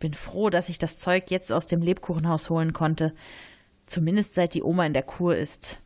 Bin 0.00 0.12
froh, 0.12 0.50
dass 0.50 0.68
ich 0.68 0.76
das 0.76 0.98
Zeug 0.98 1.30
jetzt 1.30 1.52
aus 1.52 1.68
dem 1.68 1.82
Lebkuchenhaus 1.82 2.50
holen 2.50 2.72
konnte. 2.72 3.14
Zumindest 3.86 4.34
seit 4.34 4.52
die 4.52 4.64
Oma 4.64 4.84
in 4.84 4.92
der 4.92 5.04
Kur 5.04 5.36
ist. 5.36 5.80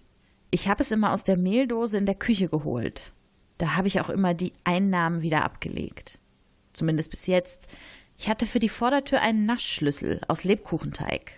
Ich 0.50 0.66
habe 0.66 0.82
es 0.82 0.90
immer 0.90 1.12
aus 1.12 1.24
der 1.24 1.36
Mehldose 1.36 1.98
in 1.98 2.06
der 2.06 2.14
Küche 2.14 2.48
geholt. 2.48 3.12
Da 3.58 3.76
habe 3.76 3.88
ich 3.88 4.00
auch 4.00 4.08
immer 4.08 4.32
die 4.32 4.54
Einnahmen 4.64 5.20
wieder 5.20 5.44
abgelegt. 5.44 6.18
Zumindest 6.72 7.10
bis 7.10 7.26
jetzt. 7.26 7.68
Ich 8.18 8.28
hatte 8.28 8.46
für 8.46 8.58
die 8.58 8.68
Vordertür 8.68 9.20
einen 9.20 9.46
Naschschlüssel 9.46 10.20
aus 10.28 10.44
Lebkuchenteig. 10.44 11.32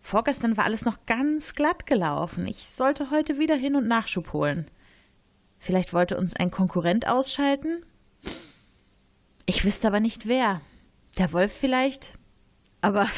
Vorgestern 0.00 0.56
war 0.56 0.64
alles 0.64 0.84
noch 0.84 1.06
ganz 1.06 1.54
glatt 1.54 1.86
gelaufen. 1.86 2.46
Ich 2.46 2.68
sollte 2.68 3.10
heute 3.10 3.38
wieder 3.38 3.54
hin 3.54 3.76
und 3.76 3.86
Nachschub 3.86 4.32
holen. 4.32 4.70
Vielleicht 5.58 5.94
wollte 5.94 6.18
uns 6.18 6.36
ein 6.36 6.50
Konkurrent 6.50 7.08
ausschalten? 7.08 7.86
Ich 9.46 9.64
wüsste 9.64 9.86
aber 9.86 10.00
nicht 10.00 10.26
wer. 10.26 10.60
Der 11.16 11.32
Wolf 11.32 11.52
vielleicht? 11.52 12.18
Aber 12.82 13.08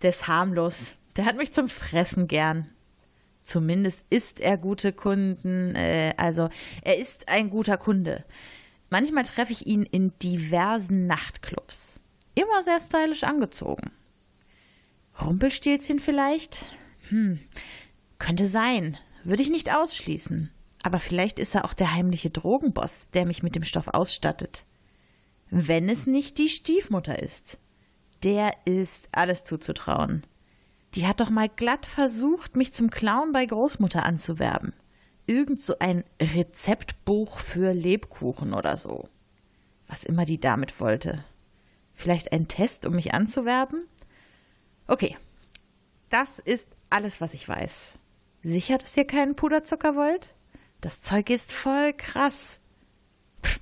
der 0.00 0.10
ist 0.10 0.26
harmlos. 0.26 0.94
Der 1.16 1.26
hat 1.26 1.36
mich 1.36 1.52
zum 1.52 1.68
Fressen 1.68 2.28
gern. 2.28 2.70
Zumindest 3.42 4.04
ist 4.10 4.40
er 4.40 4.56
gute 4.56 4.92
Kunden, 4.92 5.74
äh, 5.74 6.14
also 6.16 6.48
er 6.82 6.96
ist 6.96 7.28
ein 7.28 7.50
guter 7.50 7.76
Kunde. 7.76 8.24
Manchmal 8.90 9.24
treffe 9.24 9.52
ich 9.52 9.66
ihn 9.66 9.82
in 9.82 10.16
diversen 10.18 11.06
Nachtclubs. 11.06 12.00
Immer 12.34 12.62
sehr 12.62 12.80
stylisch 12.80 13.24
angezogen. 13.24 13.90
Rumpelstilzchen 15.20 15.98
vielleicht? 15.98 16.66
Hm, 17.08 17.40
könnte 18.18 18.46
sein. 18.46 18.96
Würde 19.24 19.42
ich 19.42 19.50
nicht 19.50 19.74
ausschließen. 19.74 20.50
Aber 20.82 21.00
vielleicht 21.00 21.38
ist 21.38 21.54
er 21.54 21.64
auch 21.64 21.74
der 21.74 21.94
heimliche 21.94 22.30
Drogenboss, 22.30 23.10
der 23.10 23.26
mich 23.26 23.42
mit 23.42 23.56
dem 23.56 23.64
Stoff 23.64 23.88
ausstattet. 23.88 24.66
Wenn 25.50 25.88
es 25.88 26.06
nicht 26.06 26.38
die 26.38 26.48
Stiefmutter 26.48 27.20
ist. 27.20 27.58
Der 28.22 28.52
ist 28.66 29.08
alles 29.12 29.44
zuzutrauen. 29.44 30.24
Die 30.94 31.06
hat 31.06 31.20
doch 31.20 31.30
mal 31.30 31.48
glatt 31.48 31.86
versucht, 31.86 32.56
mich 32.56 32.72
zum 32.72 32.90
Clown 32.90 33.32
bei 33.32 33.44
Großmutter 33.44 34.04
anzuwerben. 34.04 34.72
Irgend 35.26 35.60
so 35.60 35.78
ein 35.78 36.04
Rezeptbuch 36.20 37.38
für 37.38 37.72
Lebkuchen 37.72 38.54
oder 38.54 38.76
so. 38.76 39.08
Was 39.88 40.04
immer 40.04 40.24
die 40.24 40.40
damit 40.40 40.80
wollte. 40.80 41.24
Vielleicht 41.94 42.32
ein 42.32 42.48
Test, 42.48 42.84
um 42.86 42.94
mich 42.94 43.14
anzuwerben? 43.14 43.86
Okay. 44.86 45.16
Das 46.08 46.38
ist 46.38 46.68
alles, 46.90 47.20
was 47.20 47.34
ich 47.34 47.48
weiß. 47.48 47.94
Sicher, 48.42 48.78
dass 48.78 48.96
ihr 48.96 49.06
keinen 49.06 49.34
Puderzucker 49.34 49.96
wollt? 49.96 50.34
Das 50.80 51.02
Zeug 51.02 51.30
ist 51.30 51.50
voll 51.50 51.92
krass. 51.92 52.60
Pff, 53.42 53.58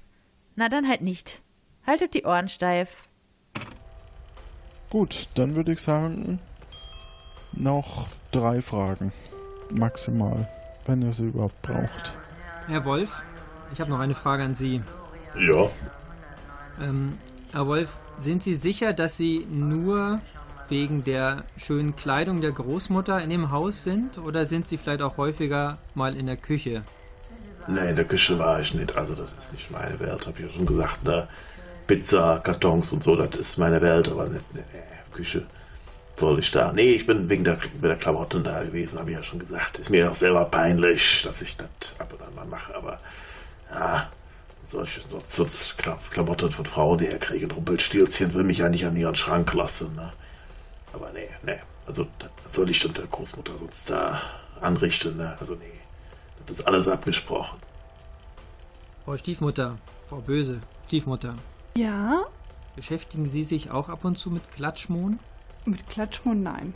na 0.56 0.68
dann 0.68 0.88
halt 0.88 1.00
nicht. 1.00 1.42
Haltet 1.86 2.12
die 2.12 2.24
Ohren 2.24 2.48
steif. 2.48 3.08
Gut, 4.90 5.28
dann 5.34 5.56
würde 5.56 5.72
ich 5.72 5.80
sagen, 5.80 6.38
noch 7.52 8.08
drei 8.30 8.60
Fragen. 8.60 9.12
Maximal, 9.70 10.48
wenn 10.86 11.02
ihr 11.02 11.12
sie 11.12 11.26
überhaupt 11.26 11.60
braucht. 11.62 12.16
Herr 12.66 12.84
Wolf, 12.84 13.22
ich 13.72 13.80
habe 13.80 13.90
noch 13.90 14.00
eine 14.00 14.14
Frage 14.14 14.44
an 14.44 14.54
Sie. 14.54 14.82
Ja. 15.36 15.68
Ähm, 16.80 17.18
Herr 17.52 17.66
Wolf, 17.66 17.96
sind 18.20 18.42
Sie 18.42 18.54
sicher, 18.54 18.92
dass 18.92 19.16
Sie 19.16 19.46
nur 19.50 20.20
wegen 20.68 21.04
der 21.04 21.44
schönen 21.56 21.94
Kleidung 21.94 22.40
der 22.40 22.52
Großmutter 22.52 23.20
in 23.20 23.30
dem 23.30 23.50
Haus 23.50 23.84
sind? 23.84 24.18
Oder 24.18 24.46
sind 24.46 24.66
Sie 24.66 24.78
vielleicht 24.78 25.02
auch 25.02 25.16
häufiger 25.16 25.78
mal 25.94 26.16
in 26.16 26.26
der 26.26 26.36
Küche? 26.36 26.82
Nee, 27.66 27.90
in 27.90 27.96
der 27.96 28.04
Küche 28.04 28.38
war 28.38 28.60
ich 28.60 28.74
nicht. 28.74 28.96
Also, 28.96 29.14
das 29.14 29.30
ist 29.36 29.52
nicht 29.52 29.70
meine 29.70 29.98
Welt, 30.00 30.26
hab 30.26 30.38
ich 30.38 30.46
ja 30.46 30.50
schon 30.50 30.66
gesagt. 30.66 31.04
Ne? 31.04 31.28
Pizza, 31.86 32.40
Kartons 32.40 32.92
und 32.92 33.02
so, 33.02 33.16
das 33.16 33.34
ist 33.38 33.58
meine 33.58 33.80
Welt, 33.82 34.08
aber 34.08 34.28
nicht, 34.28 34.54
nee, 34.54 34.62
Küche 35.12 35.44
soll 36.16 36.38
ich 36.38 36.50
da. 36.50 36.72
Nee, 36.72 36.92
ich 36.92 37.06
bin 37.06 37.28
wegen 37.28 37.44
der, 37.44 37.60
wegen 37.60 37.82
der 37.82 37.96
Klamotten 37.96 38.44
da 38.44 38.62
gewesen, 38.62 38.98
habe 38.98 39.10
ich 39.10 39.16
ja 39.16 39.22
schon 39.22 39.38
gesagt. 39.38 39.78
Ist 39.78 39.90
mir 39.90 40.10
auch 40.10 40.14
selber 40.14 40.44
peinlich, 40.44 41.22
dass 41.24 41.42
ich 41.42 41.56
das 41.56 41.68
ab 41.98 42.12
und 42.12 42.22
an 42.22 42.34
mal 42.34 42.46
mache, 42.46 42.74
aber 42.74 42.98
ja, 43.72 44.08
solche 44.64 45.00
so, 45.08 45.20
so 45.28 45.46
Klamotten 46.10 46.50
von 46.50 46.66
Frauen, 46.66 46.98
die 46.98 47.06
herkriegen, 47.06 47.50
Rumpelstilzchen, 47.50 48.34
will 48.34 48.44
mich 48.44 48.58
ja 48.58 48.68
nicht 48.68 48.86
an 48.86 48.96
ihren 48.96 49.16
Schrank 49.16 49.52
lassen. 49.54 49.94
Ne? 49.96 50.10
Aber 50.92 51.12
nee, 51.12 51.28
nee, 51.42 51.58
also 51.86 52.06
das 52.18 52.30
soll 52.52 52.70
ich 52.70 52.80
dann 52.80 52.94
der 52.94 53.06
Großmutter 53.06 53.58
sonst 53.58 53.90
da 53.90 54.22
anrichten, 54.60 55.16
ne? 55.16 55.36
Also 55.40 55.54
nee, 55.54 55.80
das 56.46 56.58
ist 56.58 56.66
alles 56.66 56.88
abgesprochen. 56.88 57.58
Frau 59.04 59.16
Stiefmutter, 59.16 59.78
Frau 60.08 60.20
Böse, 60.20 60.60
Stiefmutter. 60.86 61.34
Ja? 61.76 62.24
Beschäftigen 62.76 63.26
Sie 63.26 63.44
sich 63.44 63.70
auch 63.70 63.88
ab 63.88 64.04
und 64.04 64.18
zu 64.18 64.30
mit 64.30 64.50
Klatschmohn? 64.52 65.18
Mit 65.66 65.86
Klatschmohn 65.86 66.42
nein. 66.42 66.74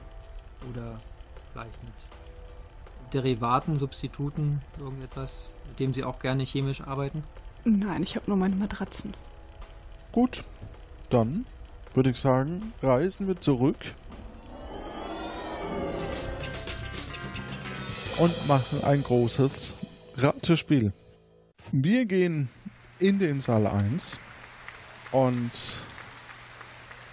Oder 0.71 0.99
vielleicht 1.53 1.83
mit 1.85 1.93
Derivaten, 3.13 3.79
Substituten, 3.79 4.63
irgendetwas, 4.79 5.49
mit 5.69 5.79
dem 5.79 5.93
Sie 5.93 6.05
auch 6.05 6.19
gerne 6.19 6.45
chemisch 6.45 6.81
arbeiten? 6.81 7.23
Nein, 7.65 8.03
ich 8.03 8.17
habe 8.17 8.27
nur 8.29 8.37
meine 8.37 8.57
Matratzen. 8.57 9.15
Gut, 10.13 10.45
dann 11.11 11.45
würde 11.95 12.11
ich 12.11 12.19
sagen, 12.19 12.73
reisen 12.83 13.27
wir 13.27 13.41
zurück 13.41 13.79
und 18.19 18.49
machen 18.49 18.83
ein 18.85 19.03
großes 19.03 19.75
Ratespiel. 20.17 20.93
Wir 21.73 22.07
gehen 22.07 22.49
in 22.99 23.19
den 23.19 23.41
Saal 23.41 23.67
1 23.67 24.19
und. 25.13 25.83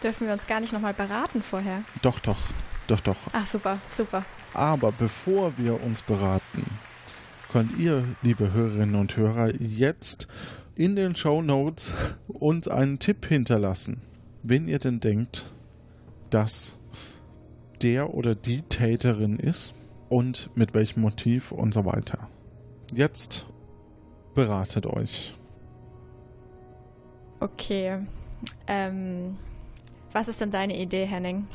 Dürfen 0.03 0.27
wir 0.27 0.34
uns 0.34 0.47
gar 0.47 0.59
nicht 0.59 0.73
nochmal 0.73 0.93
beraten 0.93 1.41
vorher? 1.41 1.84
Doch, 2.01 2.19
doch, 2.19 2.39
doch, 2.88 2.99
doch. 2.99 3.17
Ach, 3.31 3.47
super, 3.47 3.80
super. 3.89 4.23
Aber 4.53 4.91
bevor 4.91 5.57
wir 5.57 5.84
uns 5.84 6.01
beraten, 6.01 6.65
könnt 7.51 7.77
ihr, 7.77 8.03
liebe 8.22 8.53
Hörerinnen 8.53 8.95
und 8.95 9.15
Hörer, 9.17 9.53
jetzt 9.59 10.27
in 10.76 10.95
den 10.95 11.15
Show 11.15 11.41
Notes 11.41 11.93
uns 12.27 12.67
einen 12.67 12.99
Tipp 12.99 13.26
hinterlassen, 13.26 14.01
wenn 14.43 14.67
ihr 14.67 14.80
denn 14.80 14.99
denkt, 14.99 15.51
dass 16.30 16.77
der 17.81 18.13
oder 18.13 18.35
die 18.35 18.61
Täterin 18.61 19.39
ist 19.39 19.73
und 20.09 20.55
mit 20.55 20.73
welchem 20.73 21.01
Motiv 21.01 21.51
und 21.51 21.73
so 21.73 21.85
weiter. 21.85 22.30
Jetzt 22.93 23.45
beratet 24.34 24.85
euch. 24.85 25.34
Okay. 27.39 27.99
Ähm, 28.67 29.38
was 30.15 30.29
ist 30.29 30.39
denn 30.39 30.49
deine 30.49 30.81
Idee, 30.81 31.05
Henning? 31.05 31.45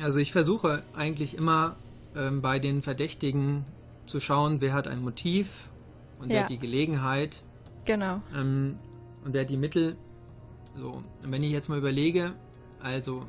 Also 0.00 0.20
ich 0.20 0.30
versuche 0.30 0.84
eigentlich 0.96 1.36
immer 1.36 1.74
ähm, 2.14 2.40
bei 2.40 2.60
den 2.60 2.82
Verdächtigen 2.82 3.64
zu 4.06 4.20
schauen, 4.20 4.60
wer 4.60 4.72
hat 4.72 4.86
ein 4.86 5.02
Motiv 5.02 5.70
und 6.20 6.28
ja. 6.28 6.34
wer 6.34 6.42
hat 6.44 6.50
die 6.50 6.58
Gelegenheit. 6.58 7.42
Genau. 7.84 8.20
Ähm, 8.32 8.78
und 9.24 9.34
wer 9.34 9.42
hat 9.42 9.50
die 9.50 9.56
Mittel. 9.56 9.96
So, 10.76 11.02
und 11.22 11.32
wenn 11.32 11.42
ich 11.42 11.50
jetzt 11.50 11.68
mal 11.68 11.76
überlege, 11.76 12.34
also 12.80 13.24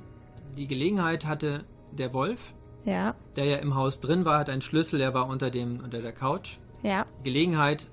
die 0.55 0.67
Gelegenheit 0.67 1.25
hatte 1.25 1.63
der 1.91 2.13
Wolf, 2.13 2.53
ja. 2.85 3.15
der 3.35 3.45
ja 3.45 3.57
im 3.57 3.73
Haus 3.73 3.99
drin 3.99 4.25
war, 4.25 4.37
hat 4.37 4.49
einen 4.49 4.61
Schlüssel, 4.61 4.99
der 4.99 5.15
war 5.15 5.27
unter, 5.27 5.49
dem, 5.49 5.79
unter 5.83 6.03
der 6.03 6.11
Couch. 6.11 6.57
Ja. 6.83 7.07
Gelegenheit 7.23 7.87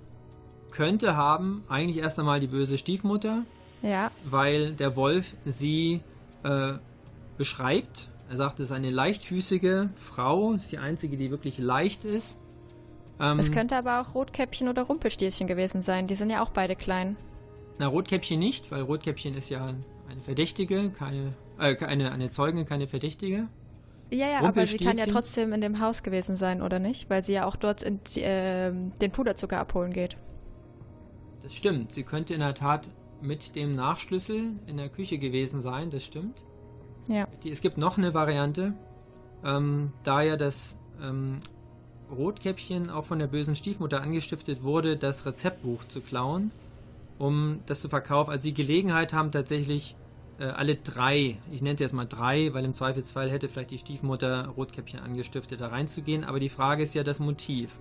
könnte 0.71 1.17
haben 1.17 1.65
eigentlich 1.69 1.97
erst 1.97 2.19
einmal 2.19 2.41
die 2.41 2.47
böse 2.47 2.77
Stiefmutter, 2.77 3.45
ja. 3.81 4.11
weil 4.25 4.75
der 4.75 4.97
Wolf 4.97 5.35
sie 5.47 6.03
äh, 6.45 6.75
beschreibt. 7.37 8.09
Er 8.29 8.37
sagt, 8.37 8.61
es 8.61 8.71
ist 8.71 8.73
eine 8.73 8.91
leichtfüßige 8.91 9.89
Frau, 9.95 10.53
ist 10.53 10.73
die 10.73 10.79
einzige, 10.79 11.17
die 11.17 11.31
wirklich 11.31 11.59
leicht 11.59 12.05
ist. 12.05 12.39
Ähm, 13.21 13.39
es 13.39 13.53
könnte 13.53 13.77
aber 13.77 14.01
auch 14.01 14.15
Rotkäppchen 14.15 14.69
oder 14.69 14.83
Rumpelstilzchen 14.83 15.47
gewesen 15.47 15.83
sein. 15.83 16.07
Die 16.07 16.15
sind 16.15 16.31
ja 16.31 16.43
auch 16.43 16.51
beide 16.51 16.77
klein. 16.77 17.17
Na, 17.79 17.87
Rotkäppchen 17.87 18.39
nicht, 18.39 18.71
weil 18.71 18.83
Rotkäppchen 18.83 19.35
ist 19.35 19.49
ja 19.49 19.75
eine 20.09 20.21
Verdächtige, 20.23 20.91
keine, 20.91 21.35
äh, 21.59 21.77
eine, 21.85 22.13
eine 22.13 22.31
Zeugin, 22.31 22.65
keine 22.65 22.87
Verdächtige. 22.87 23.49
Ja, 24.11 24.29
ja, 24.29 24.41
aber 24.41 24.67
sie 24.67 24.77
kann 24.77 24.99
ja 24.99 25.07
trotzdem 25.07 25.55
in 25.55 25.63
dem 25.63 25.81
Haus 25.81 26.03
gewesen 26.03 26.37
sein, 26.37 26.61
oder 26.61 26.79
nicht? 26.79 27.09
Weil 27.09 27.25
sie 27.25 27.33
ja 27.33 27.47
auch 27.47 27.57
dort 27.57 27.83
in, 27.83 27.99
äh, 28.17 28.71
den 29.01 29.11
Puderzucker 29.11 29.59
abholen 29.59 29.93
geht. 29.93 30.17
Das 31.43 31.55
stimmt. 31.55 31.93
Sie 31.93 32.03
könnte 32.03 32.35
in 32.35 32.41
der 32.41 32.55
Tat 32.55 32.91
mit 33.23 33.57
dem 33.57 33.75
Nachschlüssel 33.75 34.51
in 34.67 34.77
der 34.77 34.89
Küche 34.89 35.19
gewesen 35.19 35.61
sein, 35.61 35.91
das 35.91 36.05
stimmt. 36.05 36.43
Ja. 37.09 37.27
Die, 37.43 37.51
es 37.51 37.61
gibt 37.61 37.79
noch 37.79 37.99
eine 37.99 38.15
Variante, 38.15 38.75
ähm, 39.45 39.93
da 40.05 40.23
ja 40.23 40.37
das 40.37 40.77
ähm, 41.01 41.39
Rotkäppchen 42.11 42.91
auch 42.91 43.05
von 43.05 43.19
der 43.19 43.27
bösen 43.27 43.57
Stiefmutter 43.57 44.03
angestiftet 44.03 44.63
wurde, 44.63 44.97
das 44.97 45.27
Rezeptbuch 45.27 45.85
zu 45.85 46.01
klauen, 46.01 46.51
um 47.19 47.61
das 47.67 47.81
zu 47.81 47.89
verkaufen. 47.89 48.31
Also 48.31 48.45
die 48.45 48.55
Gelegenheit 48.55 49.13
haben 49.13 49.33
tatsächlich 49.33 49.97
äh, 50.39 50.45
alle 50.45 50.77
drei, 50.77 51.39
ich 51.51 51.63
nenne 51.63 51.75
es 51.75 51.81
jetzt 51.81 51.95
mal 51.95 52.07
drei, 52.07 52.53
weil 52.53 52.65
im 52.65 52.75
Zweifelsfall 52.75 53.31
hätte 53.31 53.49
vielleicht 53.49 53.71
die 53.71 53.79
Stiefmutter 53.79 54.49
Rotkäppchen 54.49 55.01
angestiftet, 55.01 55.61
da 55.61 55.69
reinzugehen. 55.69 56.25
Aber 56.25 56.41
die 56.41 56.49
Frage 56.49 56.83
ist 56.83 56.95
ja 56.95 57.03
das 57.03 57.21
Motiv. 57.21 57.79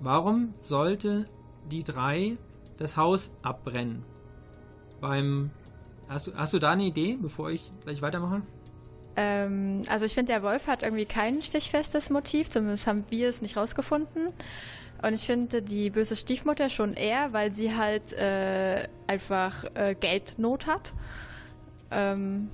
Warum 0.00 0.54
sollte 0.62 1.26
die 1.70 1.84
drei 1.84 2.36
das 2.78 2.96
Haus 2.96 3.30
abbrennen? 3.42 4.02
Beim. 5.00 5.50
Hast 6.08 6.26
du, 6.26 6.34
hast 6.34 6.52
du 6.52 6.58
da 6.58 6.72
eine 6.72 6.84
Idee, 6.84 7.16
bevor 7.20 7.50
ich 7.50 7.70
gleich 7.84 8.02
weitermache? 8.02 8.42
Ähm, 9.16 9.82
also 9.88 10.04
ich 10.04 10.14
finde, 10.14 10.32
der 10.32 10.42
Wolf 10.42 10.66
hat 10.66 10.82
irgendwie 10.82 11.04
kein 11.04 11.42
stichfestes 11.42 12.10
Motiv, 12.10 12.50
zumindest 12.50 12.86
haben 12.86 13.04
wir 13.10 13.28
es 13.28 13.42
nicht 13.42 13.56
rausgefunden. 13.56 14.28
Und 15.02 15.14
ich 15.14 15.24
finde 15.24 15.62
die 15.62 15.90
böse 15.90 16.16
Stiefmutter 16.16 16.68
schon 16.68 16.94
eher, 16.94 17.32
weil 17.32 17.52
sie 17.52 17.76
halt 17.76 18.12
äh, 18.12 18.88
einfach 19.06 19.64
äh, 19.74 19.94
Geldnot 19.98 20.66
hat. 20.66 20.92
Ähm, 21.90 22.50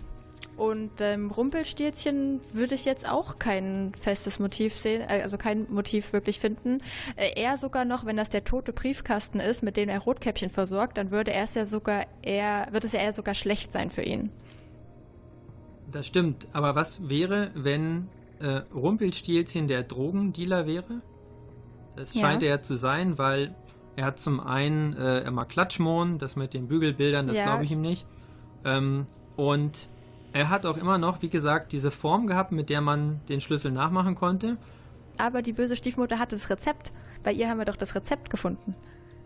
und 0.56 1.00
ähm, 1.00 1.30
Rumpelstilzchen 1.30 2.40
würde 2.52 2.74
ich 2.74 2.84
jetzt 2.84 3.08
auch 3.08 3.38
kein 3.38 3.92
festes 4.00 4.38
Motiv 4.38 4.74
sehen, 4.74 5.02
äh, 5.02 5.20
also 5.22 5.36
kein 5.36 5.66
Motiv 5.70 6.12
wirklich 6.12 6.40
finden. 6.40 6.78
Äh, 7.16 7.38
eher 7.38 7.56
sogar 7.56 7.84
noch, 7.84 8.06
wenn 8.06 8.16
das 8.16 8.30
der 8.30 8.44
tote 8.44 8.72
Briefkasten 8.72 9.38
ist, 9.38 9.62
mit 9.62 9.76
dem 9.76 9.88
er 9.88 9.98
Rotkäppchen 9.98 10.50
versorgt, 10.50 10.96
dann 10.96 11.10
würde 11.10 11.32
er 11.32 11.44
es 11.44 11.54
ja 11.54 11.66
sogar 11.66 12.06
eher, 12.22 12.68
wird 12.70 12.84
es 12.84 12.92
ja 12.92 13.00
eher 13.00 13.12
sogar 13.12 13.34
schlecht 13.34 13.72
sein 13.72 13.90
für 13.90 14.02
ihn. 14.02 14.30
Das 15.92 16.06
stimmt, 16.06 16.46
aber 16.52 16.74
was 16.74 17.06
wäre, 17.08 17.50
wenn 17.54 18.08
äh, 18.40 18.62
Rumpelstilzchen 18.74 19.68
der 19.68 19.82
Drogendealer 19.82 20.66
wäre? 20.66 21.02
Das 21.96 22.14
ja. 22.14 22.22
scheint 22.22 22.42
er 22.42 22.48
ja 22.48 22.62
zu 22.62 22.76
sein, 22.76 23.18
weil 23.18 23.54
er 23.94 24.06
hat 24.06 24.18
zum 24.18 24.40
einen 24.40 24.96
äh, 24.96 25.20
immer 25.20 25.44
Klatschmohn, 25.44 26.18
das 26.18 26.36
mit 26.36 26.54
den 26.54 26.66
Bügelbildern, 26.66 27.26
das 27.26 27.36
ja. 27.36 27.44
glaube 27.44 27.64
ich 27.64 27.70
ihm 27.70 27.80
nicht. 27.80 28.06
Ähm, 28.64 29.06
und 29.36 29.88
er 30.36 30.50
hat 30.50 30.66
auch 30.66 30.76
immer 30.76 30.98
noch, 30.98 31.22
wie 31.22 31.28
gesagt, 31.28 31.72
diese 31.72 31.90
Form 31.90 32.26
gehabt, 32.26 32.52
mit 32.52 32.68
der 32.68 32.80
man 32.80 33.20
den 33.28 33.40
Schlüssel 33.40 33.70
nachmachen 33.70 34.14
konnte. 34.14 34.56
Aber 35.18 35.40
die 35.42 35.52
böse 35.52 35.76
Stiefmutter 35.76 36.18
hat 36.18 36.32
das 36.32 36.50
Rezept. 36.50 36.90
Bei 37.22 37.32
ihr 37.32 37.48
haben 37.48 37.58
wir 37.58 37.64
doch 37.64 37.76
das 37.76 37.94
Rezept 37.94 38.28
gefunden. 38.28 38.74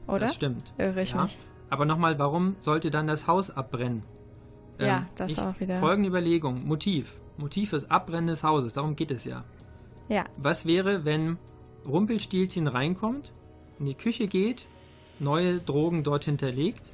Oder? 0.07 0.21
Das 0.21 0.35
stimmt. 0.35 0.73
Irre 0.79 1.03
ich 1.03 1.11
ja. 1.11 1.23
mich. 1.23 1.37
Aber 1.69 1.85
nochmal, 1.85 2.19
warum 2.19 2.57
sollte 2.61 2.91
dann 2.91 3.07
das 3.07 3.27
Haus 3.27 3.51
abbrennen? 3.51 4.03
Ähm, 4.79 4.87
ja, 4.87 5.07
das 5.17 5.39
auch 5.39 5.59
wieder. 5.61 5.79
Folgende 5.79 6.09
Überlegung: 6.09 6.67
Motiv. 6.67 7.19
Motiv 7.37 7.71
des 7.71 7.91
Abbrennen 7.91 8.29
des 8.29 8.45
Hauses. 8.45 8.73
Darum 8.73 8.97
geht 8.97 9.11
es 9.11 9.25
ja. 9.25 9.45
Ja. 10.09 10.25
Was 10.37 10.67
wäre, 10.67 11.05
wenn 11.05 11.39
Rumpelstilzchen 11.87 12.67
reinkommt, 12.67 13.33
in 13.79 13.87
die 13.87 13.95
Küche 13.95 14.27
geht, 14.27 14.67
neue 15.19 15.59
Drogen 15.59 16.03
dort 16.03 16.25
hinterlegt 16.25 16.93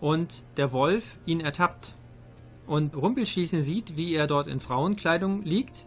und 0.00 0.42
der 0.56 0.72
Wolf 0.72 1.18
ihn 1.26 1.40
ertappt 1.40 1.94
und 2.66 2.96
Rumpelstilzchen 2.96 3.62
sieht, 3.62 3.96
wie 3.96 4.14
er 4.14 4.26
dort 4.26 4.48
in 4.48 4.60
Frauenkleidung 4.60 5.42
liegt. 5.42 5.86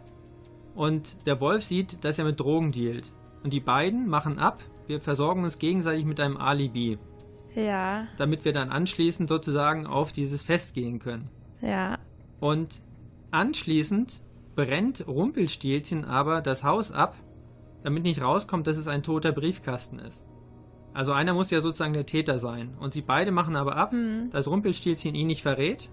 Und 0.74 1.26
der 1.26 1.40
Wolf 1.40 1.64
sieht, 1.64 2.04
dass 2.04 2.18
er 2.18 2.24
mit 2.24 2.40
Drogen 2.40 2.72
dealt. 2.72 3.12
Und 3.42 3.52
die 3.52 3.60
beiden 3.60 4.08
machen 4.08 4.38
ab, 4.38 4.62
wir 4.86 5.00
versorgen 5.00 5.44
uns 5.44 5.58
gegenseitig 5.58 6.04
mit 6.04 6.20
einem 6.20 6.36
Alibi. 6.36 6.98
Ja. 7.54 8.06
Damit 8.16 8.44
wir 8.44 8.52
dann 8.52 8.70
anschließend 8.70 9.28
sozusagen 9.28 9.86
auf 9.86 10.12
dieses 10.12 10.42
Fest 10.42 10.74
gehen 10.74 10.98
können. 10.98 11.28
Ja. 11.60 11.98
Und 12.38 12.80
anschließend 13.30 14.22
brennt 14.54 15.06
Rumpelstilzchen 15.06 16.04
aber 16.04 16.40
das 16.40 16.64
Haus 16.64 16.92
ab, 16.92 17.14
damit 17.82 18.04
nicht 18.04 18.22
rauskommt, 18.22 18.66
dass 18.66 18.76
es 18.76 18.88
ein 18.88 19.02
toter 19.02 19.32
Briefkasten 19.32 19.98
ist. 19.98 20.24
Also 20.92 21.12
einer 21.12 21.34
muss 21.34 21.50
ja 21.50 21.60
sozusagen 21.60 21.92
der 21.92 22.06
Täter 22.06 22.38
sein. 22.38 22.74
Und 22.80 22.92
sie 22.92 23.02
beide 23.02 23.32
machen 23.32 23.56
aber 23.56 23.76
ab, 23.76 23.92
mhm. 23.92 24.30
dass 24.30 24.48
Rumpelstilzchen 24.48 25.14
ihn 25.14 25.26
nicht 25.26 25.42
verrät 25.42 25.88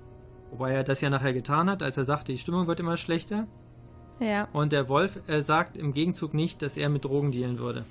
Wobei 0.51 0.73
er 0.73 0.83
das 0.83 1.01
ja 1.01 1.09
nachher 1.09 1.33
getan 1.33 1.69
hat, 1.69 1.83
als 1.83 1.97
er 1.97 2.05
sagte, 2.05 2.31
die 2.31 2.37
Stimmung 2.37 2.67
wird 2.67 2.79
immer 2.79 2.97
schlechter. 2.97 3.47
Ja. 4.19 4.47
Und 4.53 4.71
der 4.71 4.89
Wolf 4.89 5.19
äh, 5.27 5.41
sagt 5.41 5.77
im 5.77 5.93
Gegenzug 5.93 6.33
nicht, 6.33 6.61
dass 6.61 6.77
er 6.77 6.89
mit 6.89 7.05
Drogen 7.05 7.31
dealen 7.31 7.59
würde. 7.59 7.85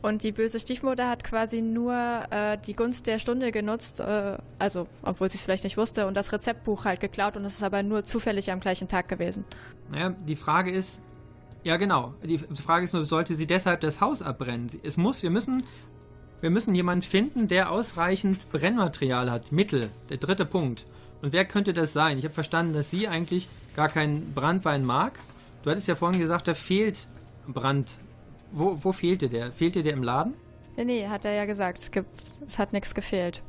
Und 0.00 0.22
die 0.22 0.32
böse 0.32 0.60
Stiefmutter 0.60 1.08
hat 1.08 1.24
quasi 1.24 1.60
nur 1.60 1.92
äh, 2.30 2.56
die 2.64 2.74
Gunst 2.74 3.06
der 3.06 3.18
Stunde 3.18 3.50
genutzt, 3.50 4.00
äh, 4.00 4.38
also 4.58 4.86
obwohl 5.02 5.28
sie 5.28 5.36
es 5.36 5.42
vielleicht 5.42 5.64
nicht 5.64 5.76
wusste, 5.76 6.06
und 6.06 6.16
das 6.16 6.32
Rezeptbuch 6.32 6.84
halt 6.84 7.00
geklaut 7.00 7.36
und 7.36 7.44
es 7.44 7.54
ist 7.54 7.62
aber 7.62 7.82
nur 7.82 8.04
zufällig 8.04 8.52
am 8.52 8.60
gleichen 8.60 8.86
Tag 8.86 9.08
gewesen. 9.08 9.44
Naja, 9.90 10.14
die 10.26 10.36
Frage 10.36 10.70
ist, 10.70 11.00
ja 11.64 11.76
genau, 11.76 12.14
die 12.22 12.38
Frage 12.38 12.84
ist 12.84 12.94
nur, 12.94 13.04
sollte 13.04 13.34
sie 13.34 13.46
deshalb 13.46 13.80
das 13.80 14.00
Haus 14.00 14.22
abbrennen? 14.22 14.70
Es 14.84 14.96
muss, 14.96 15.24
wir 15.24 15.30
müssen, 15.30 15.64
wir 16.40 16.50
müssen 16.50 16.74
jemanden 16.76 17.02
finden, 17.02 17.48
der 17.48 17.72
ausreichend 17.72 18.52
Brennmaterial 18.52 19.30
hat, 19.30 19.50
Mittel, 19.50 19.90
der 20.10 20.18
dritte 20.18 20.44
Punkt. 20.44 20.86
Und 21.22 21.32
wer 21.32 21.44
könnte 21.44 21.72
das 21.72 21.92
sein? 21.92 22.18
Ich 22.18 22.24
habe 22.24 22.34
verstanden, 22.34 22.72
dass 22.72 22.90
sie 22.90 23.08
eigentlich 23.08 23.48
gar 23.74 23.88
keinen 23.88 24.32
Brandwein 24.34 24.84
mag. 24.84 25.18
Du 25.62 25.70
hattest 25.70 25.88
ja 25.88 25.94
vorhin 25.94 26.20
gesagt, 26.20 26.48
da 26.48 26.54
fehlt 26.54 27.08
Brand. 27.46 27.98
Wo, 28.52 28.78
wo 28.82 28.92
fehlte 28.92 29.28
der? 29.28 29.52
Fehlte 29.52 29.82
der 29.82 29.92
im 29.92 30.02
Laden? 30.02 30.34
Nee, 30.76 30.84
nee, 30.84 31.08
hat 31.08 31.24
er 31.24 31.32
ja 31.32 31.44
gesagt. 31.44 31.78
Es, 31.78 31.90
gibt, 31.90 32.08
es 32.46 32.58
hat 32.58 32.72
nichts 32.72 32.94
gefehlt. 32.94 33.42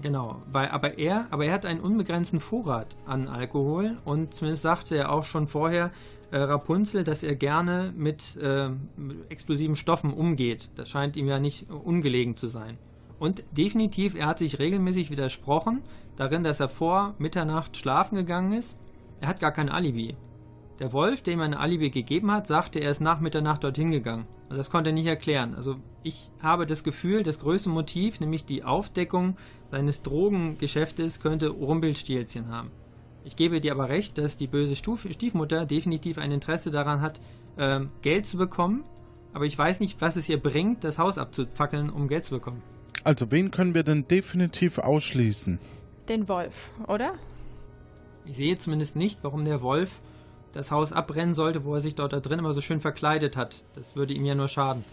Genau, 0.00 0.42
weil, 0.50 0.68
aber 0.68 0.98
er, 0.98 1.26
aber 1.30 1.44
er 1.44 1.52
hat 1.52 1.66
einen 1.66 1.80
unbegrenzten 1.80 2.40
Vorrat 2.40 2.96
an 3.06 3.28
Alkohol 3.28 3.98
und 4.04 4.34
zumindest 4.34 4.62
sagte 4.62 4.96
er 4.96 5.12
auch 5.12 5.24
schon 5.24 5.46
vorher 5.46 5.90
äh, 6.30 6.38
Rapunzel, 6.38 7.04
dass 7.04 7.22
er 7.22 7.36
gerne 7.36 7.92
mit, 7.96 8.36
äh, 8.40 8.70
mit 8.96 9.30
explosiven 9.30 9.76
Stoffen 9.76 10.12
umgeht. 10.12 10.70
Das 10.76 10.88
scheint 10.88 11.16
ihm 11.16 11.28
ja 11.28 11.38
nicht 11.38 11.70
ungelegen 11.70 12.36
zu 12.36 12.48
sein. 12.48 12.78
Und 13.22 13.44
definitiv, 13.52 14.16
er 14.16 14.26
hat 14.26 14.38
sich 14.38 14.58
regelmäßig 14.58 15.12
widersprochen 15.12 15.82
darin, 16.16 16.42
dass 16.42 16.58
er 16.58 16.68
vor 16.68 17.14
Mitternacht 17.18 17.76
schlafen 17.76 18.16
gegangen 18.16 18.50
ist. 18.50 18.76
Er 19.20 19.28
hat 19.28 19.38
gar 19.38 19.52
kein 19.52 19.68
Alibi. 19.68 20.16
Der 20.80 20.92
Wolf, 20.92 21.22
dem 21.22 21.38
er 21.38 21.44
ein 21.44 21.54
Alibi 21.54 21.90
gegeben 21.90 22.32
hat, 22.32 22.48
sagte, 22.48 22.80
er 22.80 22.90
ist 22.90 23.00
nach 23.00 23.20
Mitternacht 23.20 23.62
dorthin 23.62 23.92
gegangen. 23.92 24.26
Also 24.48 24.56
das 24.56 24.70
konnte 24.70 24.90
er 24.90 24.94
nicht 24.94 25.06
erklären. 25.06 25.54
Also 25.54 25.76
ich 26.02 26.32
habe 26.42 26.66
das 26.66 26.82
Gefühl, 26.82 27.22
das 27.22 27.38
größte 27.38 27.68
Motiv, 27.68 28.18
nämlich 28.18 28.44
die 28.44 28.64
Aufdeckung 28.64 29.36
seines 29.70 30.02
Drogengeschäftes, 30.02 31.20
könnte 31.20 31.46
Rumpelstilzchen 31.50 32.48
haben. 32.48 32.72
Ich 33.22 33.36
gebe 33.36 33.60
dir 33.60 33.70
aber 33.70 33.88
recht, 33.88 34.18
dass 34.18 34.36
die 34.36 34.48
böse 34.48 34.74
Stuf 34.74 35.06
Stiefmutter 35.08 35.64
definitiv 35.64 36.18
ein 36.18 36.32
Interesse 36.32 36.72
daran 36.72 37.00
hat, 37.00 37.20
ähm, 37.56 37.90
Geld 38.02 38.26
zu 38.26 38.36
bekommen. 38.36 38.82
Aber 39.32 39.46
ich 39.46 39.56
weiß 39.56 39.78
nicht, 39.78 40.00
was 40.00 40.16
es 40.16 40.28
ihr 40.28 40.42
bringt, 40.42 40.82
das 40.82 40.98
Haus 40.98 41.18
abzufackeln, 41.18 41.88
um 41.88 42.08
Geld 42.08 42.24
zu 42.24 42.34
bekommen. 42.34 42.62
Also 43.04 43.30
wen 43.30 43.50
können 43.50 43.74
wir 43.74 43.82
denn 43.82 44.06
definitiv 44.06 44.78
ausschließen? 44.78 45.58
Den 46.08 46.28
Wolf, 46.28 46.70
oder? 46.86 47.14
Ich 48.24 48.36
sehe 48.36 48.56
zumindest 48.58 48.96
nicht, 48.96 49.24
warum 49.24 49.44
der 49.44 49.62
Wolf 49.62 50.00
das 50.52 50.70
Haus 50.70 50.92
abbrennen 50.92 51.34
sollte, 51.34 51.64
wo 51.64 51.74
er 51.74 51.80
sich 51.80 51.94
dort 51.94 52.12
da 52.12 52.20
drin 52.20 52.38
immer 52.38 52.52
so 52.52 52.60
schön 52.60 52.80
verkleidet 52.80 53.36
hat. 53.36 53.62
Das 53.74 53.96
würde 53.96 54.14
ihm 54.14 54.24
ja 54.24 54.34
nur 54.34 54.48
schaden. 54.48 54.84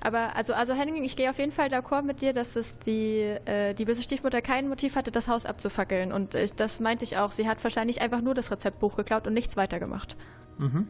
Aber 0.00 0.36
also, 0.36 0.52
also 0.52 0.74
Henning, 0.74 1.04
ich 1.04 1.16
gehe 1.16 1.28
auf 1.28 1.38
jeden 1.38 1.50
Fall 1.50 1.68
d'accord 1.68 2.02
mit 2.02 2.20
dir, 2.20 2.32
dass 2.32 2.56
es 2.56 2.78
die, 2.78 3.36
äh, 3.44 3.74
die 3.74 3.84
böse 3.84 4.02
Stiefmutter 4.02 4.40
kein 4.40 4.68
Motiv 4.68 4.94
hatte, 4.96 5.10
das 5.10 5.28
Haus 5.28 5.44
abzufackeln. 5.44 6.12
Und 6.12 6.34
ich, 6.34 6.52
das 6.52 6.78
meinte 6.78 7.04
ich 7.04 7.16
auch. 7.16 7.32
Sie 7.32 7.48
hat 7.48 7.62
wahrscheinlich 7.64 8.00
einfach 8.00 8.20
nur 8.20 8.34
das 8.34 8.50
Rezeptbuch 8.50 8.96
geklaut 8.96 9.26
und 9.26 9.34
nichts 9.34 9.56
weitergemacht. 9.56 10.16
Mhm. 10.58 10.86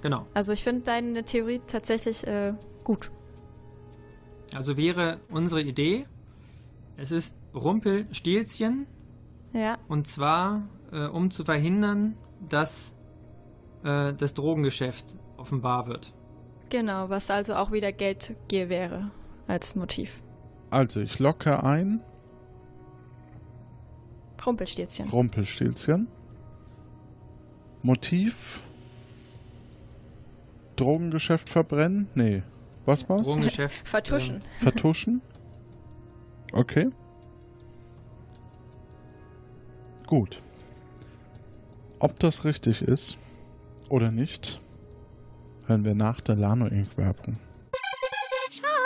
Genau. 0.00 0.26
Also 0.32 0.52
ich 0.52 0.62
finde 0.62 0.82
deine 0.82 1.24
Theorie 1.24 1.60
tatsächlich 1.66 2.26
äh, 2.26 2.54
gut. 2.82 3.10
Also 4.54 4.76
wäre 4.76 5.20
unsere 5.30 5.62
Idee, 5.62 6.06
es 6.96 7.10
ist 7.10 7.36
Rumpelstilzchen. 7.54 8.86
Ja. 9.52 9.78
Und 9.88 10.06
zwar, 10.06 10.68
äh, 10.92 11.06
um 11.06 11.30
zu 11.30 11.44
verhindern, 11.44 12.16
dass 12.48 12.94
äh, 13.82 14.14
das 14.14 14.34
Drogengeschäft 14.34 15.16
offenbar 15.36 15.86
wird. 15.86 16.14
Genau, 16.70 17.08
was 17.08 17.30
also 17.30 17.54
auch 17.54 17.72
wieder 17.72 17.92
Geldgier 17.92 18.68
wäre 18.68 19.10
als 19.46 19.74
Motiv. 19.74 20.22
Also 20.70 21.00
ich 21.00 21.18
locke 21.18 21.62
ein. 21.62 22.00
Rumpelstilzchen. 24.44 25.08
Rumpelstilzchen. 25.08 26.08
Motiv. 27.82 28.62
Drogengeschäft 30.76 31.48
verbrennen? 31.48 32.08
Nee. 32.14 32.42
Was 32.86 33.08
war's? 33.08 33.26
Drogengeschäft. 33.26 33.80
Vertuschen. 33.88 34.36
Ähm, 34.36 34.42
vertuschen? 34.58 35.22
Okay. 36.52 36.90
Gut. 40.06 40.40
Ob 41.98 42.18
das 42.20 42.44
richtig 42.44 42.82
ist 42.82 43.16
oder 43.88 44.10
nicht, 44.10 44.60
hören 45.66 45.84
wir 45.84 45.94
nach 45.94 46.20
der 46.20 46.36
Lano 46.36 46.66
Inc. 46.66 46.96
Werbung. 46.98 47.38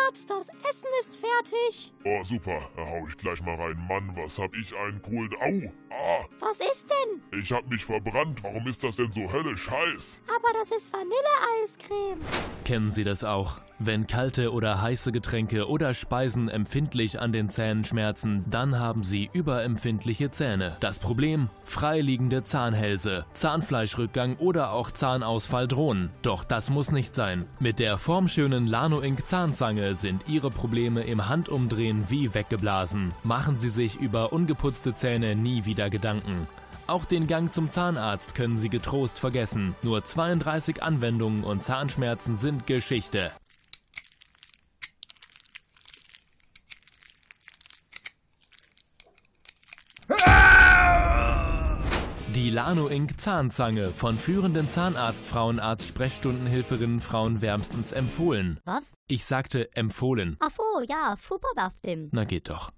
Schatz, 0.09 0.25
das 0.27 0.49
Essen 0.71 0.89
ist 1.01 1.17
fertig. 1.17 1.93
Oh, 2.05 2.25
super. 2.25 2.61
Da 2.77 2.83
hau 2.83 3.07
ich 3.09 3.17
gleich 3.17 3.43
mal 3.43 3.57
rein. 3.57 3.77
Mann, 3.89 4.11
was 4.17 4.39
hab 4.39 4.55
ich 4.57 4.75
einen 4.77 5.03
coolen... 5.03 5.35
Au! 5.41 5.73
Ah! 5.91 6.25
Was 6.41 6.59
ist 6.61 6.87
denn? 6.89 7.41
Ich 7.41 7.53
hab 7.53 7.69
mich 7.69 7.85
verbrannt. 7.85 8.43
Warum 8.43 8.67
ist 8.67 8.85
das 8.85 8.97
denn 8.97 9.11
so 9.11 9.31
höllisch 9.33 9.71
heiß? 9.71 10.21
Aber 10.29 10.49
das 10.59 10.71
ist 10.71 10.93
Vanilleeiscreme. 10.93 12.21
Kennen 12.65 12.91
Sie 12.91 13.05
das 13.05 13.25
auch? 13.25 13.61
Wenn 13.81 14.09
kalte 14.09 14.53
oder 14.53 14.83
heiße 14.83 15.13
Getränke 15.13 15.69
oder 15.69 15.95
Speisen 15.95 16.49
empfindlich 16.49 17.21
an 17.21 17.33
den 17.33 17.49
Zähnen 17.49 17.85
schmerzen, 17.85 18.45
dann 18.51 18.77
haben 18.77 19.05
Sie 19.05 19.31
überempfindliche 19.33 20.33
Zähne. 20.33 20.77
Das 20.81 20.99
Problem? 20.99 21.49
Freiliegende 21.63 22.43
Zahnhälse, 22.43 23.25
Zahnfleischrückgang 23.35 24.37
oder 24.39 24.73
auch 24.73 24.91
Zahnausfall 24.91 25.69
drohen. 25.69 26.11
Doch 26.23 26.43
das 26.43 26.71
muss 26.71 26.91
nicht 26.91 27.15
sein. 27.15 27.47
Mit 27.61 27.79
der 27.79 27.99
formschönen 27.99 28.67
Lano 28.67 29.01
Ink 29.01 29.29
Zahnzange 29.29 29.95
sind 30.01 30.29
Ihre 30.29 30.51
Probleme 30.51 31.03
im 31.03 31.29
Handumdrehen 31.29 32.05
wie 32.09 32.35
weggeblasen. 32.35 33.13
Machen 33.25 33.57
Sie 33.57 33.71
sich 33.71 33.97
über 34.01 34.33
ungeputzte 34.33 34.95
Zähne 34.95 35.35
nie 35.35 35.65
wieder 35.65 35.91
Gedanken. 35.91 36.47
Auch 36.87 37.05
den 37.05 37.27
Gang 37.27 37.53
zum 37.53 37.71
Zahnarzt 37.71 38.35
können 38.35 38.57
Sie 38.57 38.71
getrost 38.71 39.19
vergessen. 39.19 39.75
Nur 39.83 40.05
32 40.05 40.83
Anwendungen 40.83 41.45
und 41.45 41.63
Zahnschmerzen 41.63 42.39
sind 42.39 42.67
Geschichte. 42.67 43.31
Die 52.35 52.51
Lano 52.51 52.89
Inc. 52.89 53.19
Zahnzange 53.19 53.89
von 53.89 54.17
führenden 54.17 54.69
Zahnarztfrauenarzt 54.69 55.89
Sprechstundenhilferinnen 55.89 57.01
Frauen 57.01 57.41
wärmstens 57.41 57.91
empfohlen. 57.93 58.61
Was? 58.65 58.83
Ich 59.07 59.25
sagte 59.25 59.75
empfohlen. 59.75 60.37
Ach 60.41 60.51
so, 60.51 60.85
ja, 60.87 61.17
super 61.27 61.49
das 61.57 61.73
denn. 61.85 62.11
Na 62.13 62.25
geht 62.25 62.51
doch. 62.51 62.71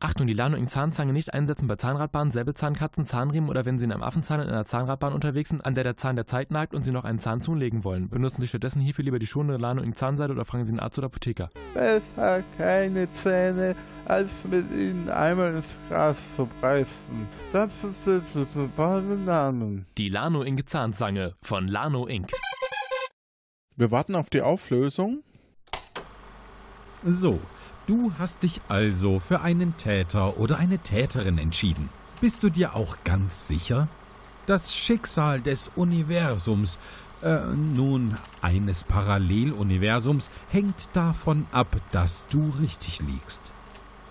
Achtung, 0.00 0.28
die 0.28 0.32
Lano 0.32 0.56
Inc. 0.56 0.70
Zahnzange 0.70 1.12
nicht 1.12 1.34
einsetzen 1.34 1.66
bei 1.66 1.74
Zahnradbahnen, 1.74 2.30
Säbelzahnkatzen, 2.30 3.04
Zahnriemen 3.04 3.50
oder 3.50 3.64
wenn 3.64 3.78
Sie 3.78 3.84
in 3.84 3.90
einem 3.90 4.04
Affenzahn 4.04 4.40
in 4.40 4.48
einer 4.48 4.64
Zahnradbahn 4.64 5.12
unterwegs 5.12 5.48
sind, 5.48 5.66
an 5.66 5.74
der 5.74 5.82
der 5.82 5.96
Zahn 5.96 6.14
der 6.14 6.28
Zeit 6.28 6.52
neigt 6.52 6.72
und 6.72 6.84
Sie 6.84 6.92
noch 6.92 7.02
einen 7.04 7.18
Zahn 7.18 7.40
zulegen 7.40 7.82
wollen. 7.82 8.08
Benutzen 8.08 8.40
Sie 8.40 8.46
stattdessen 8.46 8.80
hierfür 8.80 9.04
lieber 9.04 9.18
die 9.18 9.26
schonende 9.26 9.60
Lano 9.60 9.82
Inc. 9.82 9.98
Zahnseide 9.98 10.32
oder 10.32 10.44
fragen 10.44 10.64
Sie 10.64 10.70
einen 10.70 10.78
Arzt 10.78 10.98
oder 10.98 11.06
Apotheker. 11.06 11.50
Besser 11.74 12.44
keine 12.56 13.10
Zähne, 13.10 13.74
als 14.04 14.44
mit 14.44 14.70
ihnen 14.70 15.10
einmal 15.10 15.56
ins 15.56 15.78
Gras 15.88 16.16
zu 16.36 16.48
beißen. 16.60 17.28
Das 17.52 17.72
ist 17.82 18.06
ein 18.06 18.72
paar 18.76 19.00
Namen. 19.00 19.86
Die 19.98 20.10
Lano 20.10 20.42
Inc. 20.42 20.68
Zahnzange 20.68 21.34
von 21.42 21.66
Lano 21.66 22.06
Inc. 22.06 22.30
Wir 23.74 23.90
warten 23.90 24.14
auf 24.14 24.30
die 24.30 24.42
Auflösung. 24.42 25.24
So, 27.04 27.40
du 27.88 28.12
hast 28.18 28.42
dich 28.42 28.60
also 28.68 29.18
für 29.18 29.40
einen 29.40 29.76
Täter 29.76 30.38
oder 30.38 30.58
eine 30.58 30.78
Täterin 30.78 31.38
entschieden. 31.38 31.88
Bist 32.20 32.42
du 32.42 32.50
dir 32.50 32.76
auch 32.76 32.98
ganz 33.04 33.48
sicher? 33.48 33.88
Das 34.46 34.74
Schicksal 34.74 35.40
des 35.40 35.70
Universums, 35.74 36.78
äh, 37.22 37.38
nun 37.54 38.16
eines 38.42 38.84
Paralleluniversums, 38.84 40.30
hängt 40.50 40.88
davon 40.92 41.46
ab, 41.50 41.76
dass 41.92 42.26
du 42.26 42.52
richtig 42.60 43.00
liegst. 43.00 43.52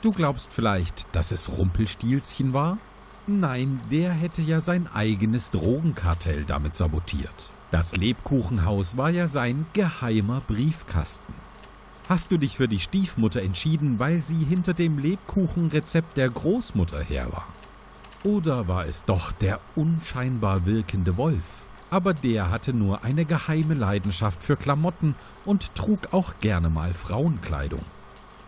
Du 0.01 0.11
glaubst 0.11 0.51
vielleicht, 0.53 1.07
dass 1.13 1.31
es 1.31 1.57
Rumpelstilzchen 1.57 2.53
war? 2.53 2.77
Nein, 3.25 3.79
der 3.91 4.11
hätte 4.11 4.41
ja 4.41 4.59
sein 4.59 4.87
eigenes 4.93 5.51
Drogenkartell 5.51 6.45
damit 6.45 6.75
sabotiert. 6.75 7.51
Das 7.71 7.95
Lebkuchenhaus 7.95 8.95
war 8.95 9.09
ja 9.09 9.27
sein 9.27 9.65
geheimer 9.73 10.41
Briefkasten. 10.47 11.46
Hast 12.09 12.31
du 12.31 12.37
dich 12.37 12.55
für 12.55 12.69
die 12.69 12.79
Stiefmutter 12.79 13.41
entschieden, 13.41 13.99
weil 13.99 14.21
sie 14.21 14.37
hinter 14.37 14.73
dem 14.73 14.97
Lebkuchenrezept 14.97 16.17
der 16.17 16.29
Großmutter 16.29 17.01
her 17.01 17.27
war? 17.33 17.47
Oder 18.23 18.69
war 18.69 18.85
es 18.87 19.03
doch 19.03 19.33
der 19.33 19.59
unscheinbar 19.75 20.65
wirkende 20.65 21.17
Wolf? 21.17 21.65
Aber 21.89 22.13
der 22.13 22.49
hatte 22.49 22.71
nur 22.71 23.03
eine 23.03 23.25
geheime 23.25 23.73
Leidenschaft 23.73 24.41
für 24.41 24.55
Klamotten 24.55 25.15
und 25.43 25.75
trug 25.75 26.13
auch 26.13 26.35
gerne 26.39 26.69
mal 26.69 26.93
Frauenkleidung. 26.93 27.81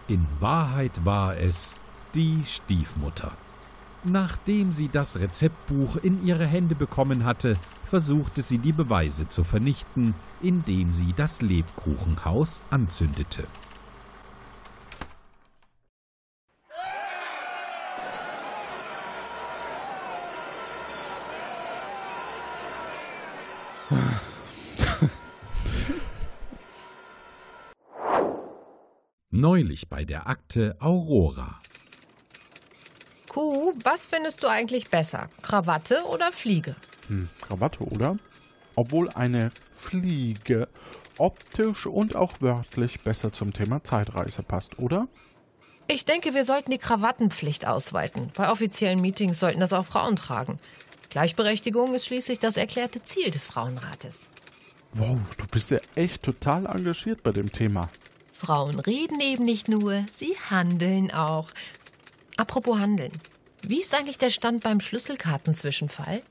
In 0.07 0.26
Wahrheit 0.40 1.03
war 1.03 1.36
es 1.36 1.73
die 2.15 2.44
Stiefmutter. 2.45 3.31
Nachdem 4.05 4.71
sie 4.71 4.89
das 4.91 5.19
Rezeptbuch 5.19 5.97
in 5.97 6.26
ihre 6.26 6.45
Hände 6.45 6.73
bekommen 6.73 7.26
hatte, 7.26 7.55
versuchte 7.89 8.41
sie 8.41 8.57
die 8.57 8.71
Beweise 8.71 9.27
zu 9.27 9.43
vernichten, 9.43 10.13
indem 10.41 10.93
sie 10.93 11.13
das 11.17 11.41
Lebkuchenhaus 11.41 12.61
anzündete. 12.69 13.43
Neulich 29.31 29.89
bei 29.89 30.05
der 30.05 30.27
Akte 30.27 30.76
Aurora. 30.80 31.61
Kuh, 33.30 33.73
was 33.84 34.06
findest 34.06 34.43
du 34.43 34.47
eigentlich 34.47 34.89
besser? 34.89 35.30
Krawatte 35.41 36.03
oder 36.06 36.31
Fliege? 36.31 36.76
Hm, 37.07 37.30
Krawatte, 37.41 37.84
oder? 37.84 38.18
Obwohl 38.76 39.10
eine 39.10 39.51
Fliege 39.72 40.68
optisch 41.18 41.85
und 41.85 42.15
auch 42.15 42.41
wörtlich 42.41 43.01
besser 43.01 43.31
zum 43.31 43.53
Thema 43.53 43.84
Zeitreise 43.84 44.41
passt, 44.43 44.80
oder? 44.80 45.07
Ich 45.88 46.06
denke, 46.06 46.34
wir 46.34 46.43
sollten 46.43 46.72
die 46.72 46.77
Krawattenpflicht 46.77 47.68
ausweiten. 47.68 48.31
Bei 48.35 48.51
offiziellen 48.51 49.01
Meetings 49.01 49.39
sollten 49.39 49.60
das 49.60 49.73
auch 49.73 49.85
Frauen 49.85 50.15
tragen. 50.15 50.60
Gleichberechtigung 51.10 51.93
ist 51.95 52.06
schließlich 52.06 52.39
das 52.39 52.57
erklärte 52.57 53.03
Ziel 53.03 53.31
des 53.31 53.45
Frauenrates. 53.45 54.27
Wow, 54.93 55.18
du 55.38 55.47
bist 55.47 55.72
ja 55.72 55.80
echt 55.95 56.23
total 56.23 56.65
engagiert 56.65 57.23
bei 57.23 57.31
dem 57.31 57.51
Thema. 57.51 57.89
Frauen 58.34 58.80
reden 58.80 59.19
eben 59.19 59.43
nicht 59.43 59.68
nur, 59.68 60.06
sie 60.14 60.35
handeln 60.49 61.11
auch. 61.11 61.49
Apropos 62.39 62.79
Handeln. 62.79 63.11
Wie 63.63 63.81
ist 63.81 63.93
eigentlich 63.93 64.17
der 64.17 64.29
Stand 64.29 64.63
beim 64.63 64.79
Schlüsselkartenzwischenfall? 64.79 66.21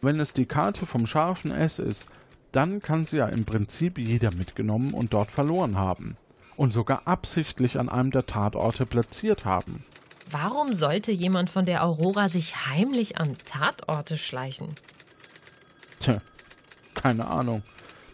Wenn 0.00 0.20
es 0.20 0.32
die 0.32 0.46
Karte 0.46 0.86
vom 0.86 1.04
scharfen 1.04 1.50
S 1.50 1.78
ist, 1.78 2.08
dann 2.50 2.80
kann 2.80 3.04
sie 3.04 3.18
ja 3.18 3.26
im 3.28 3.44
Prinzip 3.44 3.98
jeder 3.98 4.30
mitgenommen 4.30 4.94
und 4.94 5.12
dort 5.12 5.30
verloren 5.30 5.76
haben. 5.76 6.16
Und 6.56 6.72
sogar 6.72 7.02
absichtlich 7.06 7.78
an 7.78 7.90
einem 7.90 8.10
der 8.10 8.24
Tatorte 8.24 8.86
platziert 8.86 9.44
haben. 9.44 9.84
Warum 10.30 10.72
sollte 10.72 11.12
jemand 11.12 11.50
von 11.50 11.66
der 11.66 11.84
Aurora 11.84 12.30
sich 12.30 12.66
heimlich 12.66 13.18
an 13.18 13.36
Tatorte 13.44 14.16
schleichen? 14.16 14.76
Tja, 15.98 16.22
keine 16.94 17.26
Ahnung. 17.26 17.62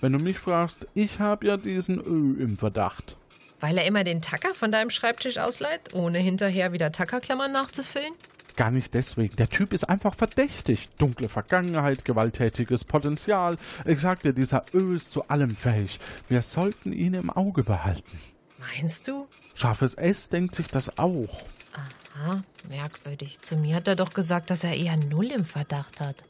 Wenn 0.00 0.14
du 0.14 0.18
mich 0.18 0.40
fragst, 0.40 0.88
ich 0.94 1.20
habe 1.20 1.46
ja 1.46 1.58
diesen 1.58 2.00
Ö 2.00 2.42
im 2.42 2.58
Verdacht. 2.58 3.16
Weil 3.60 3.78
er 3.78 3.86
immer 3.86 4.04
den 4.04 4.22
Tacker 4.22 4.54
von 4.54 4.72
deinem 4.72 4.90
Schreibtisch 4.90 5.38
ausleiht, 5.38 5.94
ohne 5.94 6.18
hinterher 6.18 6.72
wieder 6.72 6.92
Tackerklammern 6.92 7.52
nachzufüllen? 7.52 8.12
Gar 8.56 8.70
nicht 8.70 8.94
deswegen. 8.94 9.34
Der 9.36 9.48
Typ 9.48 9.72
ist 9.72 9.84
einfach 9.84 10.14
verdächtig. 10.14 10.88
Dunkle 10.98 11.28
Vergangenheit, 11.28 12.04
gewalttätiges 12.04 12.84
Potenzial. 12.84 13.56
Ich 13.84 14.00
sag 14.00 14.22
dir, 14.22 14.32
dieser 14.32 14.64
Ö 14.72 14.94
ist 14.94 15.12
zu 15.12 15.28
allem 15.28 15.56
fähig. 15.56 15.98
Wir 16.28 16.42
sollten 16.42 16.92
ihn 16.92 17.14
im 17.14 17.30
Auge 17.30 17.64
behalten. 17.64 18.20
Meinst 18.58 19.08
du? 19.08 19.26
Scharfes 19.54 19.94
S 19.94 20.28
denkt 20.28 20.54
sich 20.54 20.68
das 20.68 20.98
auch. 20.98 21.42
Aha, 22.16 22.44
merkwürdig. 22.68 23.40
Zu 23.42 23.56
mir 23.56 23.74
hat 23.76 23.88
er 23.88 23.96
doch 23.96 24.14
gesagt, 24.14 24.50
dass 24.50 24.62
er 24.62 24.76
eher 24.76 24.96
null 24.96 25.32
im 25.32 25.44
Verdacht 25.44 26.00
hat. 26.00 26.24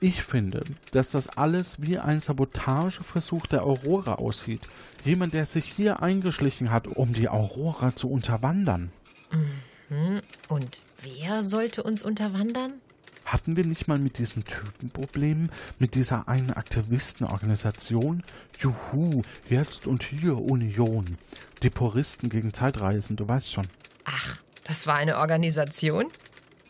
Ich 0.00 0.22
finde, 0.22 0.64
dass 0.90 1.10
das 1.10 1.28
alles 1.28 1.80
wie 1.80 1.98
ein 1.98 2.20
Sabotageversuch 2.20 3.46
der 3.46 3.64
Aurora 3.64 4.16
aussieht. 4.16 4.60
Jemand, 5.04 5.32
der 5.32 5.46
sich 5.46 5.64
hier 5.64 6.02
eingeschlichen 6.02 6.70
hat, 6.70 6.86
um 6.86 7.12
die 7.14 7.28
Aurora 7.28 7.96
zu 7.96 8.10
unterwandern. 8.10 8.92
Mhm. 9.30 10.20
Und 10.48 10.82
wer 11.00 11.44
sollte 11.44 11.82
uns 11.82 12.02
unterwandern? 12.02 12.74
Hatten 13.24 13.56
wir 13.56 13.64
nicht 13.64 13.88
mal 13.88 13.98
mit 13.98 14.18
diesen 14.18 14.44
Typen 14.44 14.90
Problemen? 14.90 15.50
Mit 15.78 15.94
dieser 15.94 16.28
einen 16.28 16.52
Aktivistenorganisation? 16.52 18.22
Juhu, 18.58 19.22
jetzt 19.48 19.86
und 19.86 20.02
hier 20.04 20.38
Union. 20.38 21.18
Die 21.62 21.70
Puristen 21.70 22.28
gegen 22.28 22.52
Zeitreisen, 22.52 23.16
du 23.16 23.26
weißt 23.26 23.52
schon. 23.52 23.66
Ach, 24.04 24.38
das 24.64 24.86
war 24.86 24.96
eine 24.96 25.18
Organisation? 25.18 26.06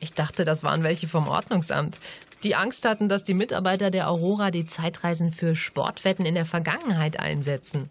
Ich 0.00 0.12
dachte, 0.12 0.44
das 0.44 0.62
waren 0.62 0.82
welche 0.82 1.08
vom 1.08 1.28
Ordnungsamt, 1.28 1.98
die 2.42 2.54
Angst 2.54 2.84
hatten, 2.84 3.08
dass 3.08 3.24
die 3.24 3.34
Mitarbeiter 3.34 3.90
der 3.90 4.08
Aurora 4.08 4.50
die 4.50 4.66
Zeitreisen 4.66 5.32
für 5.32 5.54
Sportwetten 5.54 6.26
in 6.26 6.34
der 6.34 6.44
Vergangenheit 6.44 7.18
einsetzen. 7.18 7.90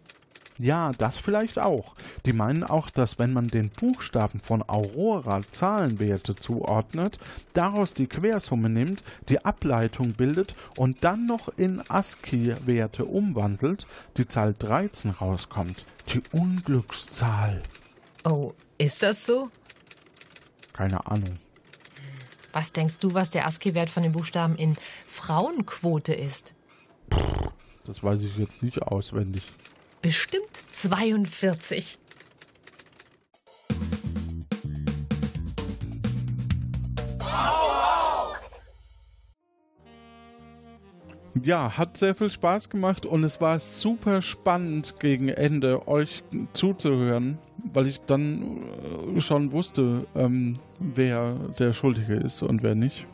Ja, 0.58 0.94
das 0.98 1.18
vielleicht 1.18 1.60
auch. 1.60 1.96
Die 2.26 2.32
meinen 2.32 2.64
auch, 2.64 2.90
dass 2.90 3.20
wenn 3.20 3.34
man 3.34 3.50
den 3.50 3.70
Buchstaben 3.70 4.40
von 4.40 4.64
Aurora 4.68 5.42
Zahlenwerte 5.52 6.36
zuordnet, 6.36 7.20
daraus 7.52 7.94
die 7.94 8.08
Quersumme 8.08 8.70
nimmt, 8.70 9.04
die 9.28 9.44
Ableitung 9.44 10.14
bildet 10.14 10.56
und 10.78 11.04
dann 11.04 11.26
noch 11.26 11.50
in 11.58 11.84
ASCII-Werte 11.90 13.04
umwandelt, 13.04 13.86
die 14.16 14.28
Zahl 14.28 14.54
13 14.58 15.12
rauskommt. 15.12 15.86
Die 16.10 16.22
Unglückszahl. 16.32 17.62
Oh, 18.24 18.54
ist 18.78 19.04
das 19.04 19.26
so? 19.26 19.50
Keine 20.72 21.06
Ahnung. 21.08 21.38
Was 22.56 22.72
denkst 22.72 22.99
du, 22.99 23.14
was 23.14 23.32
der 23.32 23.45
ASCII-Wert 23.48 23.90
von 23.90 24.02
den 24.02 24.14
Buchstaben 24.14 24.56
in 24.56 24.77
Frauenquote 25.10 26.14
ist? 26.14 26.53
Das 27.84 28.02
weiß 28.02 28.23
ich 28.23 28.38
jetzt 28.38 28.64
nicht 28.64 28.82
auswendig. 28.82 29.44
Bestimmt 30.02 30.48
42. 30.72 31.99
Ja, 41.46 41.78
hat 41.78 41.96
sehr 41.96 42.16
viel 42.16 42.32
Spaß 42.32 42.72
gemacht 42.72 43.06
und 43.06 43.24
es 43.24 43.40
war 43.40 43.60
super 43.60 44.24
spannend 44.24 45.00
gegen 45.00 45.30
Ende 45.30 45.88
euch 45.88 46.24
zuzuhören, 46.54 47.38
weil 47.72 47.86
ich 47.86 48.02
dann 48.02 48.64
äh, 49.16 49.20
schon 49.20 49.52
wusste, 49.52 50.08
ähm, 50.16 50.58
wer 50.80 51.36
der 51.60 51.72
Schuldige 51.72 52.16
ist 52.16 52.42
und 52.42 52.64
wer 52.64 52.74
nicht. 52.74 53.06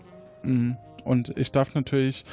Mhm. 0.44 0.78
Und 1.03 1.38
ich 1.38 1.52
darf 1.52 1.76
natürlich 1.76 2.24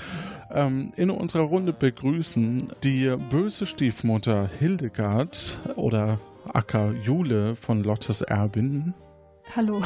ähm, 0.52 0.92
in 0.94 1.10
unserer 1.10 1.42
Runde 1.42 1.72
begrüßen 1.72 2.68
die 2.84 3.12
böse 3.28 3.66
Stiefmutter 3.66 4.48
Hildegard 4.56 5.58
oder 5.74 6.20
Acker 6.54 6.92
Jule 6.92 7.56
von 7.56 7.82
Lottes 7.82 8.22
Erbin. 8.22 8.94
Hallo. 9.56 9.82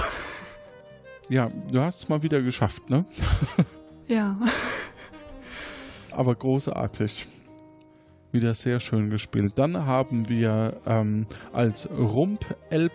Ja, 1.31 1.49
du 1.73 1.81
hast 1.81 2.01
es 2.01 2.09
mal 2.11 2.23
wieder 2.23 2.43
geschafft, 2.43 2.91
ne? 2.91 3.07
Ja. 4.09 4.37
Aber 6.15 6.35
großartig. 6.35 7.27
Wieder 8.33 8.55
sehr 8.55 8.81
schön 8.81 9.11
gespielt. 9.11 9.53
Dann 9.57 9.85
haben 9.85 10.29
wir 10.29 10.81
ähm, 10.87 11.27
als 11.53 11.89
Rump 11.91 12.57
L. 12.71 12.91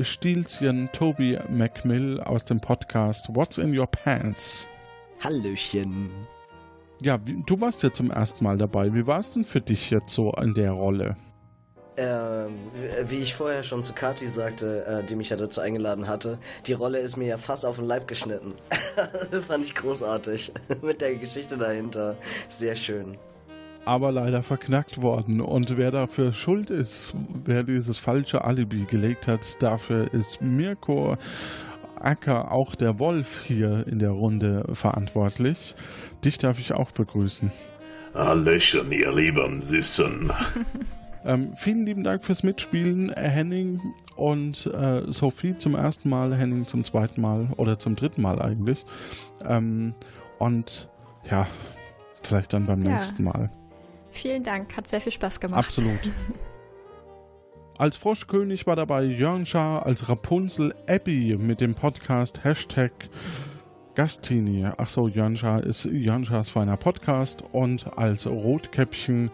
Stilzchen 0.00 0.88
Toby 0.92 1.38
McMill 1.50 2.20
aus 2.20 2.46
dem 2.46 2.60
Podcast 2.60 3.34
What's 3.34 3.58
in 3.58 3.78
Your 3.78 3.86
Pants? 3.86 4.68
Hallöchen. 5.22 6.10
Ja, 7.02 7.18
du 7.18 7.60
warst 7.60 7.82
ja 7.82 7.92
zum 7.92 8.10
ersten 8.10 8.44
Mal 8.44 8.56
dabei. 8.56 8.94
Wie 8.94 9.06
war 9.06 9.18
es 9.18 9.30
denn 9.30 9.44
für 9.44 9.60
dich 9.60 9.90
jetzt 9.90 10.14
so 10.14 10.32
in 10.32 10.54
der 10.54 10.72
Rolle? 10.72 11.16
Ähm, 12.02 12.54
wie 13.08 13.18
ich 13.18 13.34
vorher 13.34 13.62
schon 13.62 13.82
zu 13.82 13.92
Kati 13.92 14.26
sagte, 14.26 14.86
äh, 14.86 15.04
die 15.06 15.16
mich 15.16 15.28
ja 15.28 15.36
dazu 15.36 15.60
eingeladen 15.60 16.08
hatte, 16.08 16.38
die 16.66 16.72
Rolle 16.72 16.98
ist 16.98 17.18
mir 17.18 17.26
ja 17.26 17.36
fast 17.36 17.66
auf 17.66 17.76
den 17.76 17.84
Leib 17.84 18.08
geschnitten. 18.08 18.54
Fand 19.46 19.66
ich 19.66 19.74
großartig. 19.74 20.50
Mit 20.82 21.02
der 21.02 21.16
Geschichte 21.16 21.58
dahinter. 21.58 22.16
Sehr 22.48 22.74
schön. 22.74 23.18
Aber 23.84 24.12
leider 24.12 24.42
verknackt 24.42 25.02
worden. 25.02 25.42
Und 25.42 25.76
wer 25.76 25.90
dafür 25.90 26.32
schuld 26.32 26.70
ist, 26.70 27.14
wer 27.44 27.64
dieses 27.64 27.98
falsche 27.98 28.44
Alibi 28.44 28.84
gelegt 28.84 29.28
hat, 29.28 29.62
dafür 29.62 30.10
ist 30.14 30.40
Mirko 30.40 31.18
Acker, 31.96 32.50
auch 32.50 32.76
der 32.76 32.98
Wolf 32.98 33.44
hier 33.44 33.86
in 33.86 33.98
der 33.98 34.12
Runde 34.12 34.64
verantwortlich. 34.72 35.74
Dich 36.24 36.38
darf 36.38 36.58
ich 36.58 36.72
auch 36.72 36.92
begrüßen. 36.92 37.52
Hallöchen, 38.14 38.90
ihr 38.90 39.12
lieben 39.12 39.60
Süßen. 39.66 40.32
Ähm, 41.24 41.52
vielen 41.54 41.84
lieben 41.84 42.02
Dank 42.02 42.24
fürs 42.24 42.42
Mitspielen, 42.42 43.12
Henning 43.12 43.80
und 44.16 44.66
äh, 44.66 45.02
Sophie 45.12 45.56
zum 45.56 45.74
ersten 45.74 46.08
Mal, 46.08 46.34
Henning 46.34 46.66
zum 46.66 46.82
zweiten 46.84 47.20
Mal 47.20 47.48
oder 47.56 47.78
zum 47.78 47.94
dritten 47.96 48.22
Mal 48.22 48.40
eigentlich. 48.40 48.84
Ähm, 49.44 49.94
und 50.38 50.88
ja, 51.30 51.46
vielleicht 52.22 52.52
dann 52.54 52.66
beim 52.66 52.82
Ja. 52.84 52.92
nächsten 52.92 53.24
Mal. 53.24 53.50
Vielen 54.10 54.42
Dank, 54.42 54.76
hat 54.76 54.88
sehr 54.88 55.00
viel 55.00 55.12
Spaß 55.12 55.40
gemacht. 55.40 55.66
Absolut. 55.66 56.00
Als 57.78 57.96
Froschkönig 57.96 58.66
war 58.66 58.76
dabei 58.76 59.04
Jörn 59.04 59.46
Schaar, 59.46 59.86
als 59.86 60.06
Rapunzel 60.10 60.74
Abby 60.86 61.38
mit 61.40 61.62
dem 61.62 61.74
Podcast 61.74 62.44
Hashtag 62.44 62.92
Gastini. 64.00 64.64
Achso, 64.64 65.08
Jörn 65.08 65.36
Schaar 65.36 65.62
ist 65.62 65.84
Jörn 65.84 66.24
Schaars 66.24 66.48
feiner 66.48 66.78
Podcast 66.78 67.44
und 67.52 67.98
als 67.98 68.26
Rotkäppchen 68.26 69.30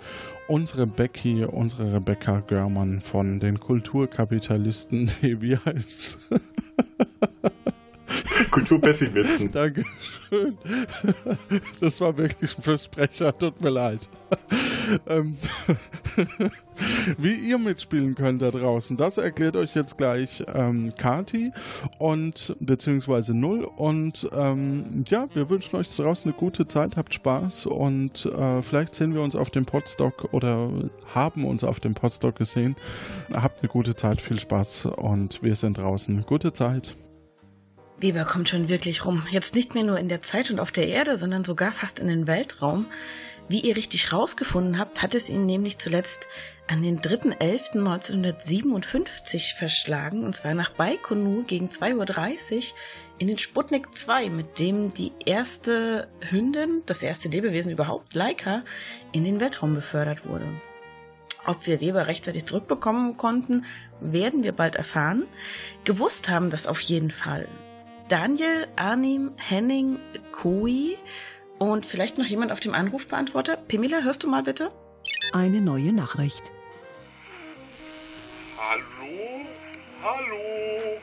unsere 0.49 0.89
Becky, 0.89 1.45
unsere 1.45 1.93
Rebecca 1.93 2.41
Görmann 2.41 3.01
von 3.01 3.39
den 3.39 3.61
Kulturkapitalisten. 3.61 5.09
Nee, 5.23 5.37
wie 5.41 5.57
heißt's? 5.57 6.19
Kulturpessimisten. 8.51 9.51
Dankeschön. 9.51 10.59
Das 11.81 12.01
war 12.01 12.17
wirklich 12.17 12.57
ein 12.59 12.63
Versprecher, 12.63 13.37
tut 13.37 13.61
mir 13.63 13.71
leid. 13.71 14.09
Ähm, 15.09 15.37
Wie 17.19 17.35
ihr 17.35 17.59
mitspielen 17.59 18.15
könnt 18.15 18.41
da 18.41 18.53
draußen, 18.53 18.97
das 18.97 19.19
erklärt 19.19 19.57
euch 19.57 19.75
jetzt 19.75 19.99
gleich 19.99 20.45
ähm, 20.55 20.93
Kati 20.97 21.51
und 21.99 22.57
beziehungsweise 22.61 23.35
Null. 23.35 23.65
Und 23.65 24.29
ähm, 24.33 25.05
ja, 25.09 25.27
wir 25.35 25.51
wünschen 25.51 25.77
euch 25.77 25.95
draußen 25.95 26.31
eine 26.31 26.39
gute 26.39 26.69
Zeit, 26.69 26.97
habt 26.97 27.15
Spaß 27.15 27.67
und 27.67 28.27
äh, 28.27 28.63
vielleicht 28.63 28.95
sehen 28.95 29.13
wir 29.13 29.23
uns 29.23 29.35
auf 29.35 29.51
dem 29.51 29.67
Podstock 29.67 30.33
oder 30.33 30.71
haben 31.15 31.45
uns 31.45 31.65
auf 31.65 31.81
dem 31.81 31.95
Podstock 31.95 32.37
gesehen. 32.37 32.77
Habt 33.33 33.61
eine 33.61 33.69
gute 33.69 33.97
Zeit, 33.97 34.21
viel 34.21 34.39
Spaß 34.39 34.87
und 34.87 35.43
wir 35.43 35.57
sind 35.57 35.79
draußen. 35.79 36.25
Gute 36.27 36.53
Zeit. 36.53 36.95
Weber 37.99 38.27
kommt 38.27 38.51
schon 38.51 38.69
wirklich 38.69 39.07
rum. 39.07 39.27
Jetzt 39.31 39.55
nicht 39.55 39.75
mehr 39.75 39.85
nur 39.85 39.99
in 39.99 40.11
der 40.11 40.21
Zeit 40.21 40.51
und 40.51 40.61
auf 40.61 40.71
der 40.71 40.89
Erde, 40.89 41.17
sondern 41.17 41.45
sogar 41.45 41.73
fast 41.73 41.99
in 41.99 42.09
den 42.09 42.27
Weltraum. 42.27 42.89
Wie 43.49 43.61
ihr 43.61 43.75
richtig 43.77 44.13
rausgefunden 44.13 44.79
habt, 44.79 45.01
hat 45.03 45.15
es 45.15 45.31
ihn 45.31 45.47
nämlich 45.47 45.79
zuletzt 45.79 46.27
an 46.67 46.83
den 46.83 47.01
3.11.1957 47.01 49.57
verschlagen, 49.57 50.25
und 50.25 50.37
zwar 50.37 50.53
nach 50.53 50.69
Baikonur 50.71 51.45
gegen 51.45 51.69
2.30 51.69 52.57
Uhr 52.57 52.63
in 53.19 53.29
den 53.29 53.39
Sputnik 53.39 53.97
2, 53.97 54.29
mit 54.31 54.59
dem 54.59 54.93
die 54.93 55.13
erste 55.25 56.09
Hündin, 56.29 56.83
das 56.87 57.03
erste 57.03 57.29
Lebewesen 57.29 57.71
überhaupt, 57.71 58.15
Laika, 58.15 58.65
in 59.13 59.23
den 59.25 59.41
Weltraum 59.41 59.75
befördert 59.75 60.27
wurde. 60.27 60.45
Ob 61.47 61.67
wir 61.69 61.81
Weber 61.81 62.09
rechtzeitig 62.09 62.47
zurückbekommen 62.47 63.17
konnten, 63.17 63.65
werden 64.01 64.43
wir 64.43 64.51
bald 64.53 64.75
erfahren. 64.75 65.29
Gewusst 65.85 66.29
haben 66.29 66.51
das 66.51 66.67
auf 66.67 66.81
jeden 66.81 67.13
Fall 67.13 67.47
Daniel, 68.09 68.69
Arnim, 68.77 69.35
Henning, 69.39 69.99
Koi 70.33 70.97
Und 71.59 71.87
vielleicht 71.87 72.19
noch 72.19 72.27
jemand 72.27 72.53
auf 72.53 72.61
dem 72.61 72.75
Anrufbeantworter. 72.75 73.57
Pimela, 73.57 74.03
hörst 74.03 74.23
du 74.23 74.29
mal 74.29 74.43
bitte? 74.43 74.69
Eine 75.33 75.61
neue 75.61 75.93
Nachricht. 75.93 76.53
Hallo? 78.59 79.47
Hallo? 80.03 81.01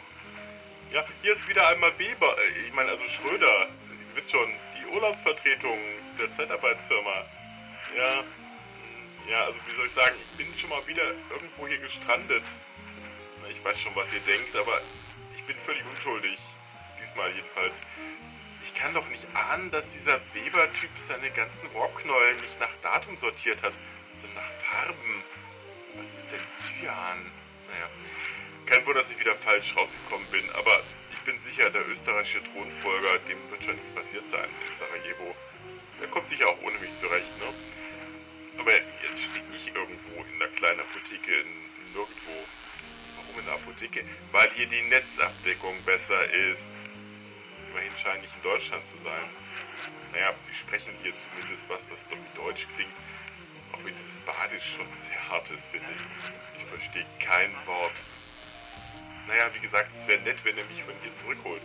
Ja, 0.91 1.03
hier 1.21 1.33
ist 1.33 1.47
wieder 1.49 1.67
einmal 1.67 1.91
Weber. 1.97 2.35
Äh, 2.37 2.67
Ich 2.67 2.73
meine, 2.73 2.91
also 2.91 3.03
Schröder. 3.19 3.67
Ihr 4.09 4.15
wisst 4.15 4.31
schon, 4.31 4.47
die 4.79 4.93
Urlaubsvertretung 4.93 5.77
der 6.19 6.31
Zeitarbeitsfirma. 6.31 7.25
Ja. 7.97 8.23
Ja, 9.29 9.45
also 9.45 9.57
wie 9.67 9.75
soll 9.75 9.85
ich 9.85 9.91
sagen, 9.93 10.15
ich 10.31 10.37
bin 10.37 10.47
schon 10.57 10.69
mal 10.69 10.85
wieder 10.85 11.03
irgendwo 11.31 11.67
hier 11.67 11.79
gestrandet. 11.79 12.43
Ich 13.51 13.63
weiß 13.63 13.79
schon, 13.79 13.95
was 13.95 14.13
ihr 14.13 14.19
denkt, 14.21 14.55
aber 14.55 14.79
ich 15.35 15.43
bin 15.45 15.55
völlig 15.65 15.83
unschuldig. 15.89 16.37
Diesmal 17.03 17.35
jedenfalls. 17.35 17.75
Ich 18.63 18.73
kann 18.75 18.93
doch 18.93 19.07
nicht 19.09 19.27
ahnen, 19.35 19.69
dass 19.71 19.91
dieser 19.91 20.21
Weber-Typ 20.33 20.91
seine 20.99 21.29
ganzen 21.31 21.67
Rohrknollen 21.67 22.37
nicht 22.37 22.57
nach 22.61 22.73
Datum 22.81 23.17
sortiert 23.17 23.61
hat, 23.61 23.73
sondern 24.21 24.41
nach 24.41 24.51
Farben. 24.63 25.23
Was 25.97 26.13
ist 26.13 26.31
denn 26.31 26.39
Cyan? 26.47 27.31
Naja, 27.69 27.89
kein 28.65 28.85
Wunder, 28.85 29.01
dass 29.01 29.09
ich 29.09 29.19
wieder 29.19 29.35
falsch 29.35 29.75
rausgekommen 29.75 30.25
bin, 30.31 30.49
aber 30.51 30.79
ich 31.11 31.19
bin 31.21 31.39
sicher, 31.41 31.69
der 31.69 31.87
österreichische 31.89 32.41
Thronfolger, 32.43 33.19
dem 33.19 33.37
wird 33.51 33.63
schon 33.63 33.75
nichts 33.75 33.91
passiert 33.91 34.27
sein 34.29 34.49
in 34.65 34.75
Sarajevo. 34.75 35.35
Der 35.99 36.07
kommt 36.07 36.29
sicher 36.29 36.47
auch 36.47 36.61
ohne 36.61 36.77
mich 36.79 36.97
zurecht, 36.99 37.37
ne? 37.39 37.53
Aber 38.59 38.71
jetzt 38.71 39.21
stehe 39.21 39.43
ich 39.53 39.75
irgendwo 39.75 40.23
in 40.23 40.41
einer 40.41 40.51
kleinen 40.53 40.79
Apotheke 40.79 41.41
in 41.41 41.47
nirgendwo. 41.93 42.47
Warum 43.17 43.39
in 43.39 43.45
der 43.45 43.55
Apotheke? 43.55 44.05
Weil 44.31 44.49
hier 44.53 44.67
die 44.67 44.83
Netzabdeckung 44.83 45.75
besser 45.85 46.23
ist. 46.29 46.63
Immerhin 47.73 47.97
scheine 47.97 48.23
ich 48.23 48.35
in 48.35 48.41
Deutschland 48.43 48.87
zu 48.87 48.97
sein. 48.99 49.29
Naja, 50.11 50.35
die 50.47 50.53
sprechen 50.53 50.93
hier 51.01 51.13
zumindest 51.17 51.67
was, 51.69 51.89
was 51.89 52.07
doch 52.07 52.17
wie 52.17 52.37
Deutsch 52.37 52.67
klingt. 52.75 52.93
Auch 53.71 53.83
wenn 53.83 53.95
dieses 53.97 54.21
Badisch 54.21 54.75
schon 54.77 54.85
sehr 55.09 55.29
hart 55.29 55.49
ist, 55.49 55.65
finde 55.71 55.87
ich. 55.89 56.61
Ich 56.61 56.65
verstehe 56.69 57.05
kein 57.19 57.51
Wort. 57.65 57.93
Naja, 59.25 59.49
wie 59.55 59.59
gesagt, 59.59 59.89
es 59.95 60.05
wäre 60.05 60.21
nett, 60.21 60.37
wenn 60.45 60.55
er 60.55 60.65
mich 60.65 60.83
von 60.83 60.93
hier 61.01 61.15
zurückholt. 61.15 61.63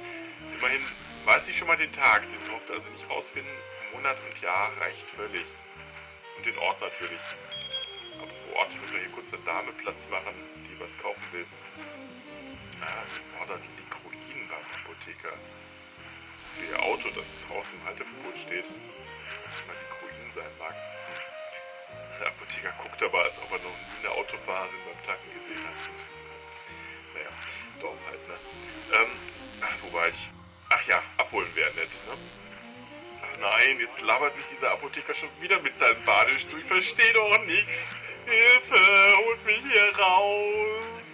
Immerhin 0.56 0.80
weiß 1.26 1.46
ich 1.48 1.58
schon 1.58 1.68
mal 1.68 1.76
den 1.76 1.92
Tag, 1.92 2.22
den 2.22 2.50
braucht 2.50 2.70
er 2.70 2.76
also 2.76 2.88
nicht 2.88 3.06
rausfinden. 3.10 3.52
Monat 3.92 4.16
und 4.24 4.40
Jahr 4.40 4.72
reicht 4.80 5.04
völlig. 5.10 5.44
Und 6.38 6.46
den 6.46 6.56
Ort 6.56 6.80
natürlich. 6.80 7.20
Apropos 8.16 8.54
Ort, 8.54 8.70
ich 8.72 8.80
muss 8.80 8.92
mal 8.92 9.00
hier 9.00 9.10
kurz 9.10 9.30
eine 9.34 9.42
Dame 9.42 9.72
Platz 9.72 10.08
machen, 10.08 10.32
die 10.64 10.80
was 10.80 10.96
kaufen 10.96 11.22
will. 11.32 11.46
Ah, 12.80 13.04
sie 13.12 13.20
ordert 13.38 13.60
Likroin 13.76 14.48
beim 14.48 14.80
Apotheker. 14.80 15.36
Ihr 16.68 16.82
Auto, 16.82 17.08
das 17.14 17.26
draußen 17.46 17.74
im 17.74 17.84
Halteverbot 17.84 18.38
steht. 18.46 18.64
Was 19.44 19.66
mal 19.66 19.76
Likroin 19.76 20.32
sein 20.34 20.58
mag. 20.58 20.74
Der 22.20 22.26
Apotheker 22.28 22.72
guckt 22.82 23.02
aber, 23.02 23.22
als 23.22 23.38
ob 23.38 23.52
er 23.52 23.58
noch 23.58 23.70
nie 23.70 24.06
eine 24.06 24.10
Autofahrerin 24.14 24.80
beim 24.84 25.04
Tanken 25.06 25.30
gesehen 25.32 25.66
hat. 25.68 25.90
Naja, 27.14 27.30
Dorf 27.80 27.98
halt, 28.06 28.28
ne? 28.28 28.34
Ähm, 28.92 29.10
ach, 29.60 29.76
wo 29.82 29.92
war 29.96 30.08
ich? 30.08 30.30
Ach 30.70 30.86
ja, 30.86 31.02
abholen 31.16 31.54
wäre 31.54 31.70
nett, 31.74 31.90
ne? 32.06 32.14
Ach 33.22 33.38
nein, 33.38 33.78
jetzt 33.80 34.00
labert 34.00 34.36
mich 34.36 34.46
dieser 34.46 34.72
Apotheker 34.72 35.14
schon 35.14 35.30
wieder 35.40 35.60
mit 35.60 35.78
seinem 35.78 36.02
Badisch 36.04 36.46
zu. 36.46 36.58
Ich 36.58 36.66
verstehe 36.66 37.12
doch 37.12 37.44
nichts. 37.44 37.96
Hilfe, 38.26 39.16
holt 39.16 39.44
mich 39.46 39.62
hier 39.72 39.96
raus. 39.96 41.07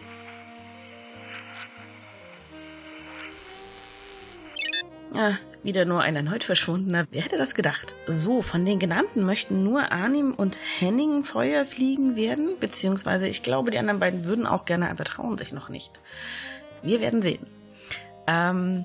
Ja, 5.14 5.38
wieder 5.62 5.84
nur 5.84 6.02
ein 6.02 6.16
erneut 6.16 6.42
verschwundener. 6.42 7.06
Wer 7.12 7.22
hätte 7.22 7.38
das 7.38 7.54
gedacht? 7.54 7.94
So, 8.08 8.42
von 8.42 8.66
den 8.66 8.80
genannten 8.80 9.24
möchten 9.24 9.62
nur 9.62 9.92
Arnim 9.92 10.34
und 10.34 10.58
Henning 10.78 11.22
Feuer 11.22 11.64
fliegen 11.64 12.16
werden, 12.16 12.58
beziehungsweise 12.58 13.28
ich 13.28 13.44
glaube, 13.44 13.70
die 13.70 13.78
anderen 13.78 14.00
beiden 14.00 14.24
würden 14.24 14.46
auch 14.46 14.64
gerne, 14.64 14.90
aber 14.90 15.04
trauen 15.04 15.38
sich 15.38 15.52
noch 15.52 15.68
nicht. 15.68 16.00
Wir 16.82 17.00
werden 17.00 17.22
sehen. 17.22 17.46
Ähm, 18.26 18.84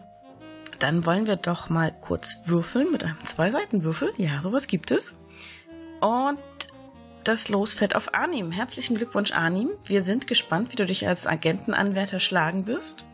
dann 0.77 1.05
wollen 1.05 1.25
wir 1.25 1.35
doch 1.35 1.69
mal 1.69 1.91
kurz 1.99 2.37
würfeln 2.45 2.91
mit 2.91 3.03
einem 3.03 3.25
Zwei-Seiten-Würfel. 3.25 4.13
Ja, 4.17 4.39
sowas 4.39 4.67
gibt 4.67 4.91
es. 4.91 5.15
Und 5.99 6.39
das 7.23 7.49
Los 7.49 7.73
fällt 7.73 7.95
auf 7.95 8.13
Arnim. 8.13 8.51
Herzlichen 8.51 8.95
Glückwunsch, 8.95 9.33
Arnim. 9.33 9.69
Wir 9.85 10.03
sind 10.03 10.27
gespannt, 10.27 10.71
wie 10.71 10.77
du 10.77 10.85
dich 10.85 11.07
als 11.07 11.27
Agentenanwärter 11.27 12.19
schlagen 12.19 12.67
wirst. 12.67 13.05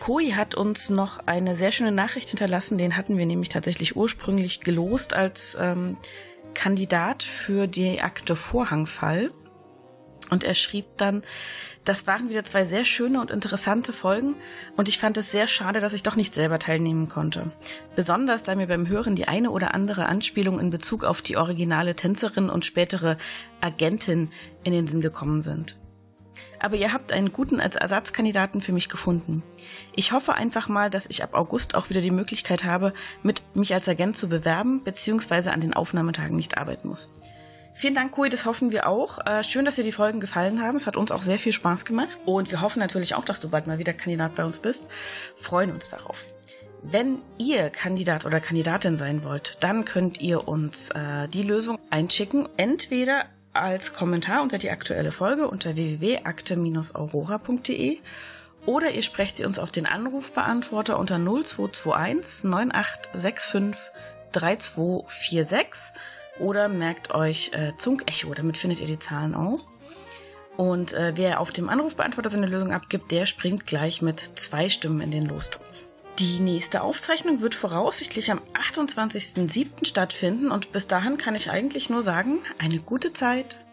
Koi 0.00 0.30
hat 0.32 0.54
uns 0.54 0.88
noch 0.90 1.20
eine 1.26 1.54
sehr 1.54 1.70
schöne 1.70 1.92
Nachricht 1.92 2.30
hinterlassen. 2.30 2.78
Den 2.78 2.96
hatten 2.96 3.18
wir 3.18 3.26
nämlich 3.26 3.50
tatsächlich 3.50 3.96
ursprünglich 3.96 4.60
gelost 4.60 5.14
als 5.14 5.56
ähm, 5.60 5.98
Kandidat 6.54 7.22
für 7.22 7.66
die 7.66 8.00
Akte 8.00 8.34
Vorhangfall. 8.34 9.30
Und 10.30 10.42
er 10.42 10.54
schrieb 10.54 10.86
dann, 10.96 11.22
das 11.84 12.06
waren 12.06 12.28
wieder 12.28 12.44
zwei 12.44 12.64
sehr 12.64 12.84
schöne 12.84 13.20
und 13.20 13.30
interessante 13.30 13.92
Folgen 13.92 14.36
und 14.76 14.88
ich 14.88 14.98
fand 14.98 15.16
es 15.16 15.32
sehr 15.32 15.46
schade, 15.46 15.80
dass 15.80 15.92
ich 15.92 16.02
doch 16.02 16.14
nicht 16.14 16.34
selber 16.34 16.58
teilnehmen 16.58 17.08
konnte. 17.08 17.50
Besonders, 17.96 18.42
da 18.42 18.54
mir 18.54 18.68
beim 18.68 18.86
Hören 18.86 19.16
die 19.16 19.26
eine 19.26 19.50
oder 19.50 19.74
andere 19.74 20.06
Anspielung 20.06 20.60
in 20.60 20.70
Bezug 20.70 21.04
auf 21.04 21.20
die 21.20 21.36
originale 21.36 21.96
Tänzerin 21.96 22.48
und 22.48 22.64
spätere 22.64 23.16
Agentin 23.60 24.30
in 24.62 24.72
den 24.72 24.86
Sinn 24.86 25.00
gekommen 25.00 25.42
sind. 25.42 25.79
Aber 26.58 26.76
ihr 26.76 26.92
habt 26.92 27.12
einen 27.12 27.32
guten 27.32 27.60
als 27.60 27.76
Ersatzkandidaten 27.76 28.60
für 28.60 28.72
mich 28.72 28.88
gefunden. 28.88 29.42
Ich 29.94 30.12
hoffe 30.12 30.34
einfach 30.34 30.68
mal, 30.68 30.90
dass 30.90 31.06
ich 31.06 31.22
ab 31.22 31.34
August 31.34 31.74
auch 31.74 31.90
wieder 31.90 32.00
die 32.00 32.10
Möglichkeit 32.10 32.64
habe, 32.64 32.92
mit 33.22 33.42
mich 33.54 33.72
als 33.74 33.88
Agent 33.88 34.16
zu 34.16 34.28
bewerben, 34.28 34.84
beziehungsweise 34.84 35.52
an 35.52 35.60
den 35.60 35.74
Aufnahmetagen 35.74 36.36
nicht 36.36 36.58
arbeiten 36.58 36.88
muss. 36.88 37.10
Vielen 37.74 37.94
Dank, 37.94 38.12
Koi, 38.12 38.28
das 38.28 38.44
hoffen 38.44 38.72
wir 38.72 38.86
auch. 38.86 39.24
Äh, 39.26 39.42
schön, 39.42 39.64
dass 39.64 39.76
dir 39.76 39.84
die 39.84 39.92
Folgen 39.92 40.20
gefallen 40.20 40.60
haben. 40.60 40.76
Es 40.76 40.86
hat 40.86 40.98
uns 40.98 41.10
auch 41.10 41.22
sehr 41.22 41.38
viel 41.38 41.52
Spaß 41.52 41.86
gemacht. 41.86 42.10
Und 42.26 42.50
wir 42.50 42.60
hoffen 42.60 42.78
natürlich 42.78 43.14
auch, 43.14 43.24
dass 43.24 43.40
du 43.40 43.48
bald 43.48 43.66
mal 43.66 43.78
wieder 43.78 43.94
Kandidat 43.94 44.34
bei 44.34 44.44
uns 44.44 44.58
bist. 44.58 44.86
Freuen 45.36 45.72
uns 45.72 45.88
darauf. 45.88 46.26
Wenn 46.82 47.22
ihr 47.38 47.70
Kandidat 47.70 48.26
oder 48.26 48.40
Kandidatin 48.40 48.96
sein 48.96 49.22
wollt, 49.24 49.58
dann 49.60 49.84
könnt 49.84 50.20
ihr 50.20 50.48
uns 50.48 50.90
äh, 50.90 51.28
die 51.28 51.42
Lösung 51.42 51.78
einschicken. 51.90 52.48
Entweder 52.56 53.26
als 53.52 53.92
Kommentar 53.92 54.42
unter 54.42 54.58
die 54.58 54.70
aktuelle 54.70 55.12
Folge 55.12 55.48
unter 55.48 55.76
www.akte-aurora.de 55.76 57.98
oder 58.66 58.90
ihr 58.90 59.02
sprecht 59.02 59.36
sie 59.36 59.44
uns 59.44 59.58
auf 59.58 59.70
den 59.70 59.86
Anrufbeantworter 59.86 60.98
unter 60.98 61.18
0221 61.18 62.44
9865 62.44 63.92
3246 64.32 65.94
oder 66.38 66.68
merkt 66.68 67.12
euch 67.12 67.50
äh, 67.52 67.72
Zunk 67.76 68.04
Echo, 68.06 68.32
damit 68.34 68.56
findet 68.56 68.80
ihr 68.80 68.86
die 68.86 68.98
Zahlen 68.98 69.34
auch. 69.34 69.60
Und 70.56 70.92
äh, 70.92 71.12
wer 71.16 71.40
auf 71.40 71.52
dem 71.52 71.68
Anrufbeantworter 71.68 72.30
seine 72.30 72.46
Lösung 72.46 72.72
abgibt, 72.72 73.10
der 73.10 73.26
springt 73.26 73.66
gleich 73.66 74.02
mit 74.02 74.38
zwei 74.38 74.68
Stimmen 74.68 75.00
in 75.00 75.10
den 75.10 75.26
Lostopf. 75.26 75.89
Die 76.18 76.40
nächste 76.40 76.82
Aufzeichnung 76.82 77.40
wird 77.40 77.54
voraussichtlich 77.54 78.30
am 78.30 78.40
28.07. 78.52 79.86
stattfinden 79.86 80.50
und 80.50 80.72
bis 80.72 80.86
dahin 80.86 81.16
kann 81.16 81.34
ich 81.34 81.50
eigentlich 81.50 81.88
nur 81.88 82.02
sagen, 82.02 82.40
eine 82.58 82.78
gute 82.78 83.12
Zeit. 83.12 83.64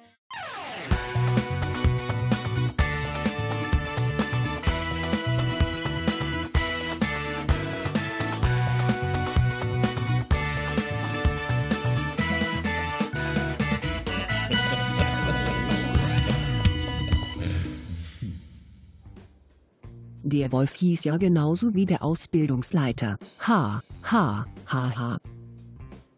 Der 20.29 20.51
Wolf 20.51 20.73
hieß 20.73 21.05
ja 21.05 21.15
genauso 21.15 21.73
wie 21.73 21.85
der 21.85 22.03
Ausbildungsleiter. 22.03 23.17
Ha, 23.47 23.81
ha, 24.03 24.45
ha, 24.65 24.97
ha. 24.97 25.19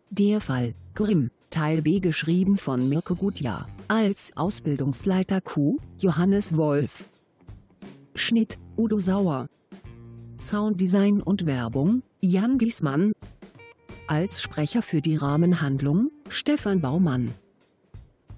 Der 0.09 0.41
Fall, 0.41 0.73
Grimm, 0.95 1.29
Teil 1.51 1.83
B 1.83 1.99
geschrieben 1.99 2.57
von 2.57 2.89
Mirko 2.89 3.13
Gutjahr, 3.13 3.67
als 3.87 4.35
Ausbildungsleiter 4.35 5.41
Q, 5.41 5.77
Johannes 5.99 6.57
Wolf. 6.57 7.05
Schnitt, 8.15 8.57
Udo 8.75 8.97
Sauer. 8.97 9.45
Sounddesign 10.39 11.21
und 11.21 11.45
Werbung, 11.45 12.01
Jan 12.19 12.57
Giesmann. 12.57 13.11
Als 14.07 14.41
Sprecher 14.41 14.81
für 14.81 15.01
die 15.01 15.17
Rahmenhandlung, 15.17 16.09
Stefan 16.29 16.81
Baumann. 16.81 17.31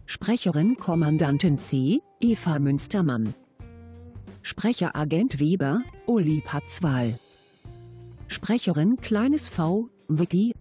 Sprecherin 0.05 0.75
Kommandantin 0.75 1.57
C, 1.57 2.01
Eva 2.19 2.59
Münstermann. 2.59 3.33
Sprecher 4.43 4.95
Agent 4.95 5.39
Weber, 5.39 5.83
Uli 6.07 6.41
Patzwal. 6.41 7.17
Sprecherin 8.27 8.97
Kleines 8.97 9.47
V, 9.47 9.89
Vicky. 10.07 10.53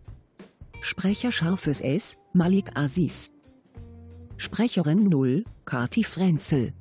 Sprecher 0.82 1.32
Scharfes 1.32 1.81
S, 1.81 2.19
Malik 2.35 2.77
Aziz. 2.77 3.31
Sprecherin 4.36 5.09
0, 5.09 5.44
Kati 5.65 6.05
Frenzel. 6.05 6.73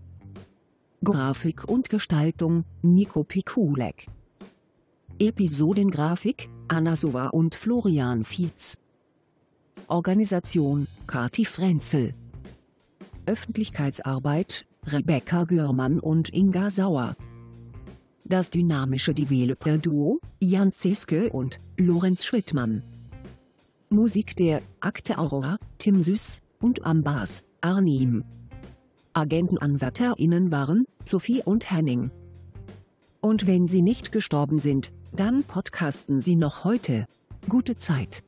Grafik 1.03 1.63
und 1.69 1.89
Gestaltung, 1.89 2.65
Nico 2.81 3.23
Pikulek. 3.23 4.07
Episodengrafik 5.19 6.49
Anna 6.67 6.97
Sova 6.97 7.27
und 7.27 7.55
Florian 7.55 8.26
Fietz. 8.26 8.77
Organisation 9.88 10.88
Kati 11.07 11.45
Frenzel. 11.45 12.13
Öffentlichkeitsarbeit 13.26 14.65
Rebecca 14.91 15.43
Görmann 15.43 15.99
und 15.99 16.33
Inga 16.33 16.69
Sauer. 16.71 17.15
Das 18.23 18.49
dynamische 18.49 19.13
Developer-Duo 19.13 20.19
Jan 20.39 20.71
Zeske 20.71 21.29
und 21.29 21.59
Lorenz 21.77 22.25
Schwittmann. 22.25 22.83
Musik 23.89 24.35
der 24.35 24.61
Akte 24.79 25.17
Aurora, 25.17 25.57
Tim 25.77 26.01
Süß 26.01 26.41
und 26.59 26.85
am 26.85 27.03
Bass 27.03 27.43
Arnim. 27.61 28.23
AgentenanwärterInnen 29.13 30.51
waren 30.51 30.85
Sophie 31.05 31.41
und 31.43 31.71
Henning. 31.71 32.11
Und 33.21 33.47
wenn 33.47 33.67
sie 33.67 33.81
nicht 33.81 34.11
gestorben 34.11 34.59
sind, 34.59 34.91
dann 35.11 35.43
podcasten 35.43 36.21
sie 36.21 36.35
noch 36.35 36.63
heute. 36.63 37.05
Gute 37.47 37.75
Zeit. 37.75 38.23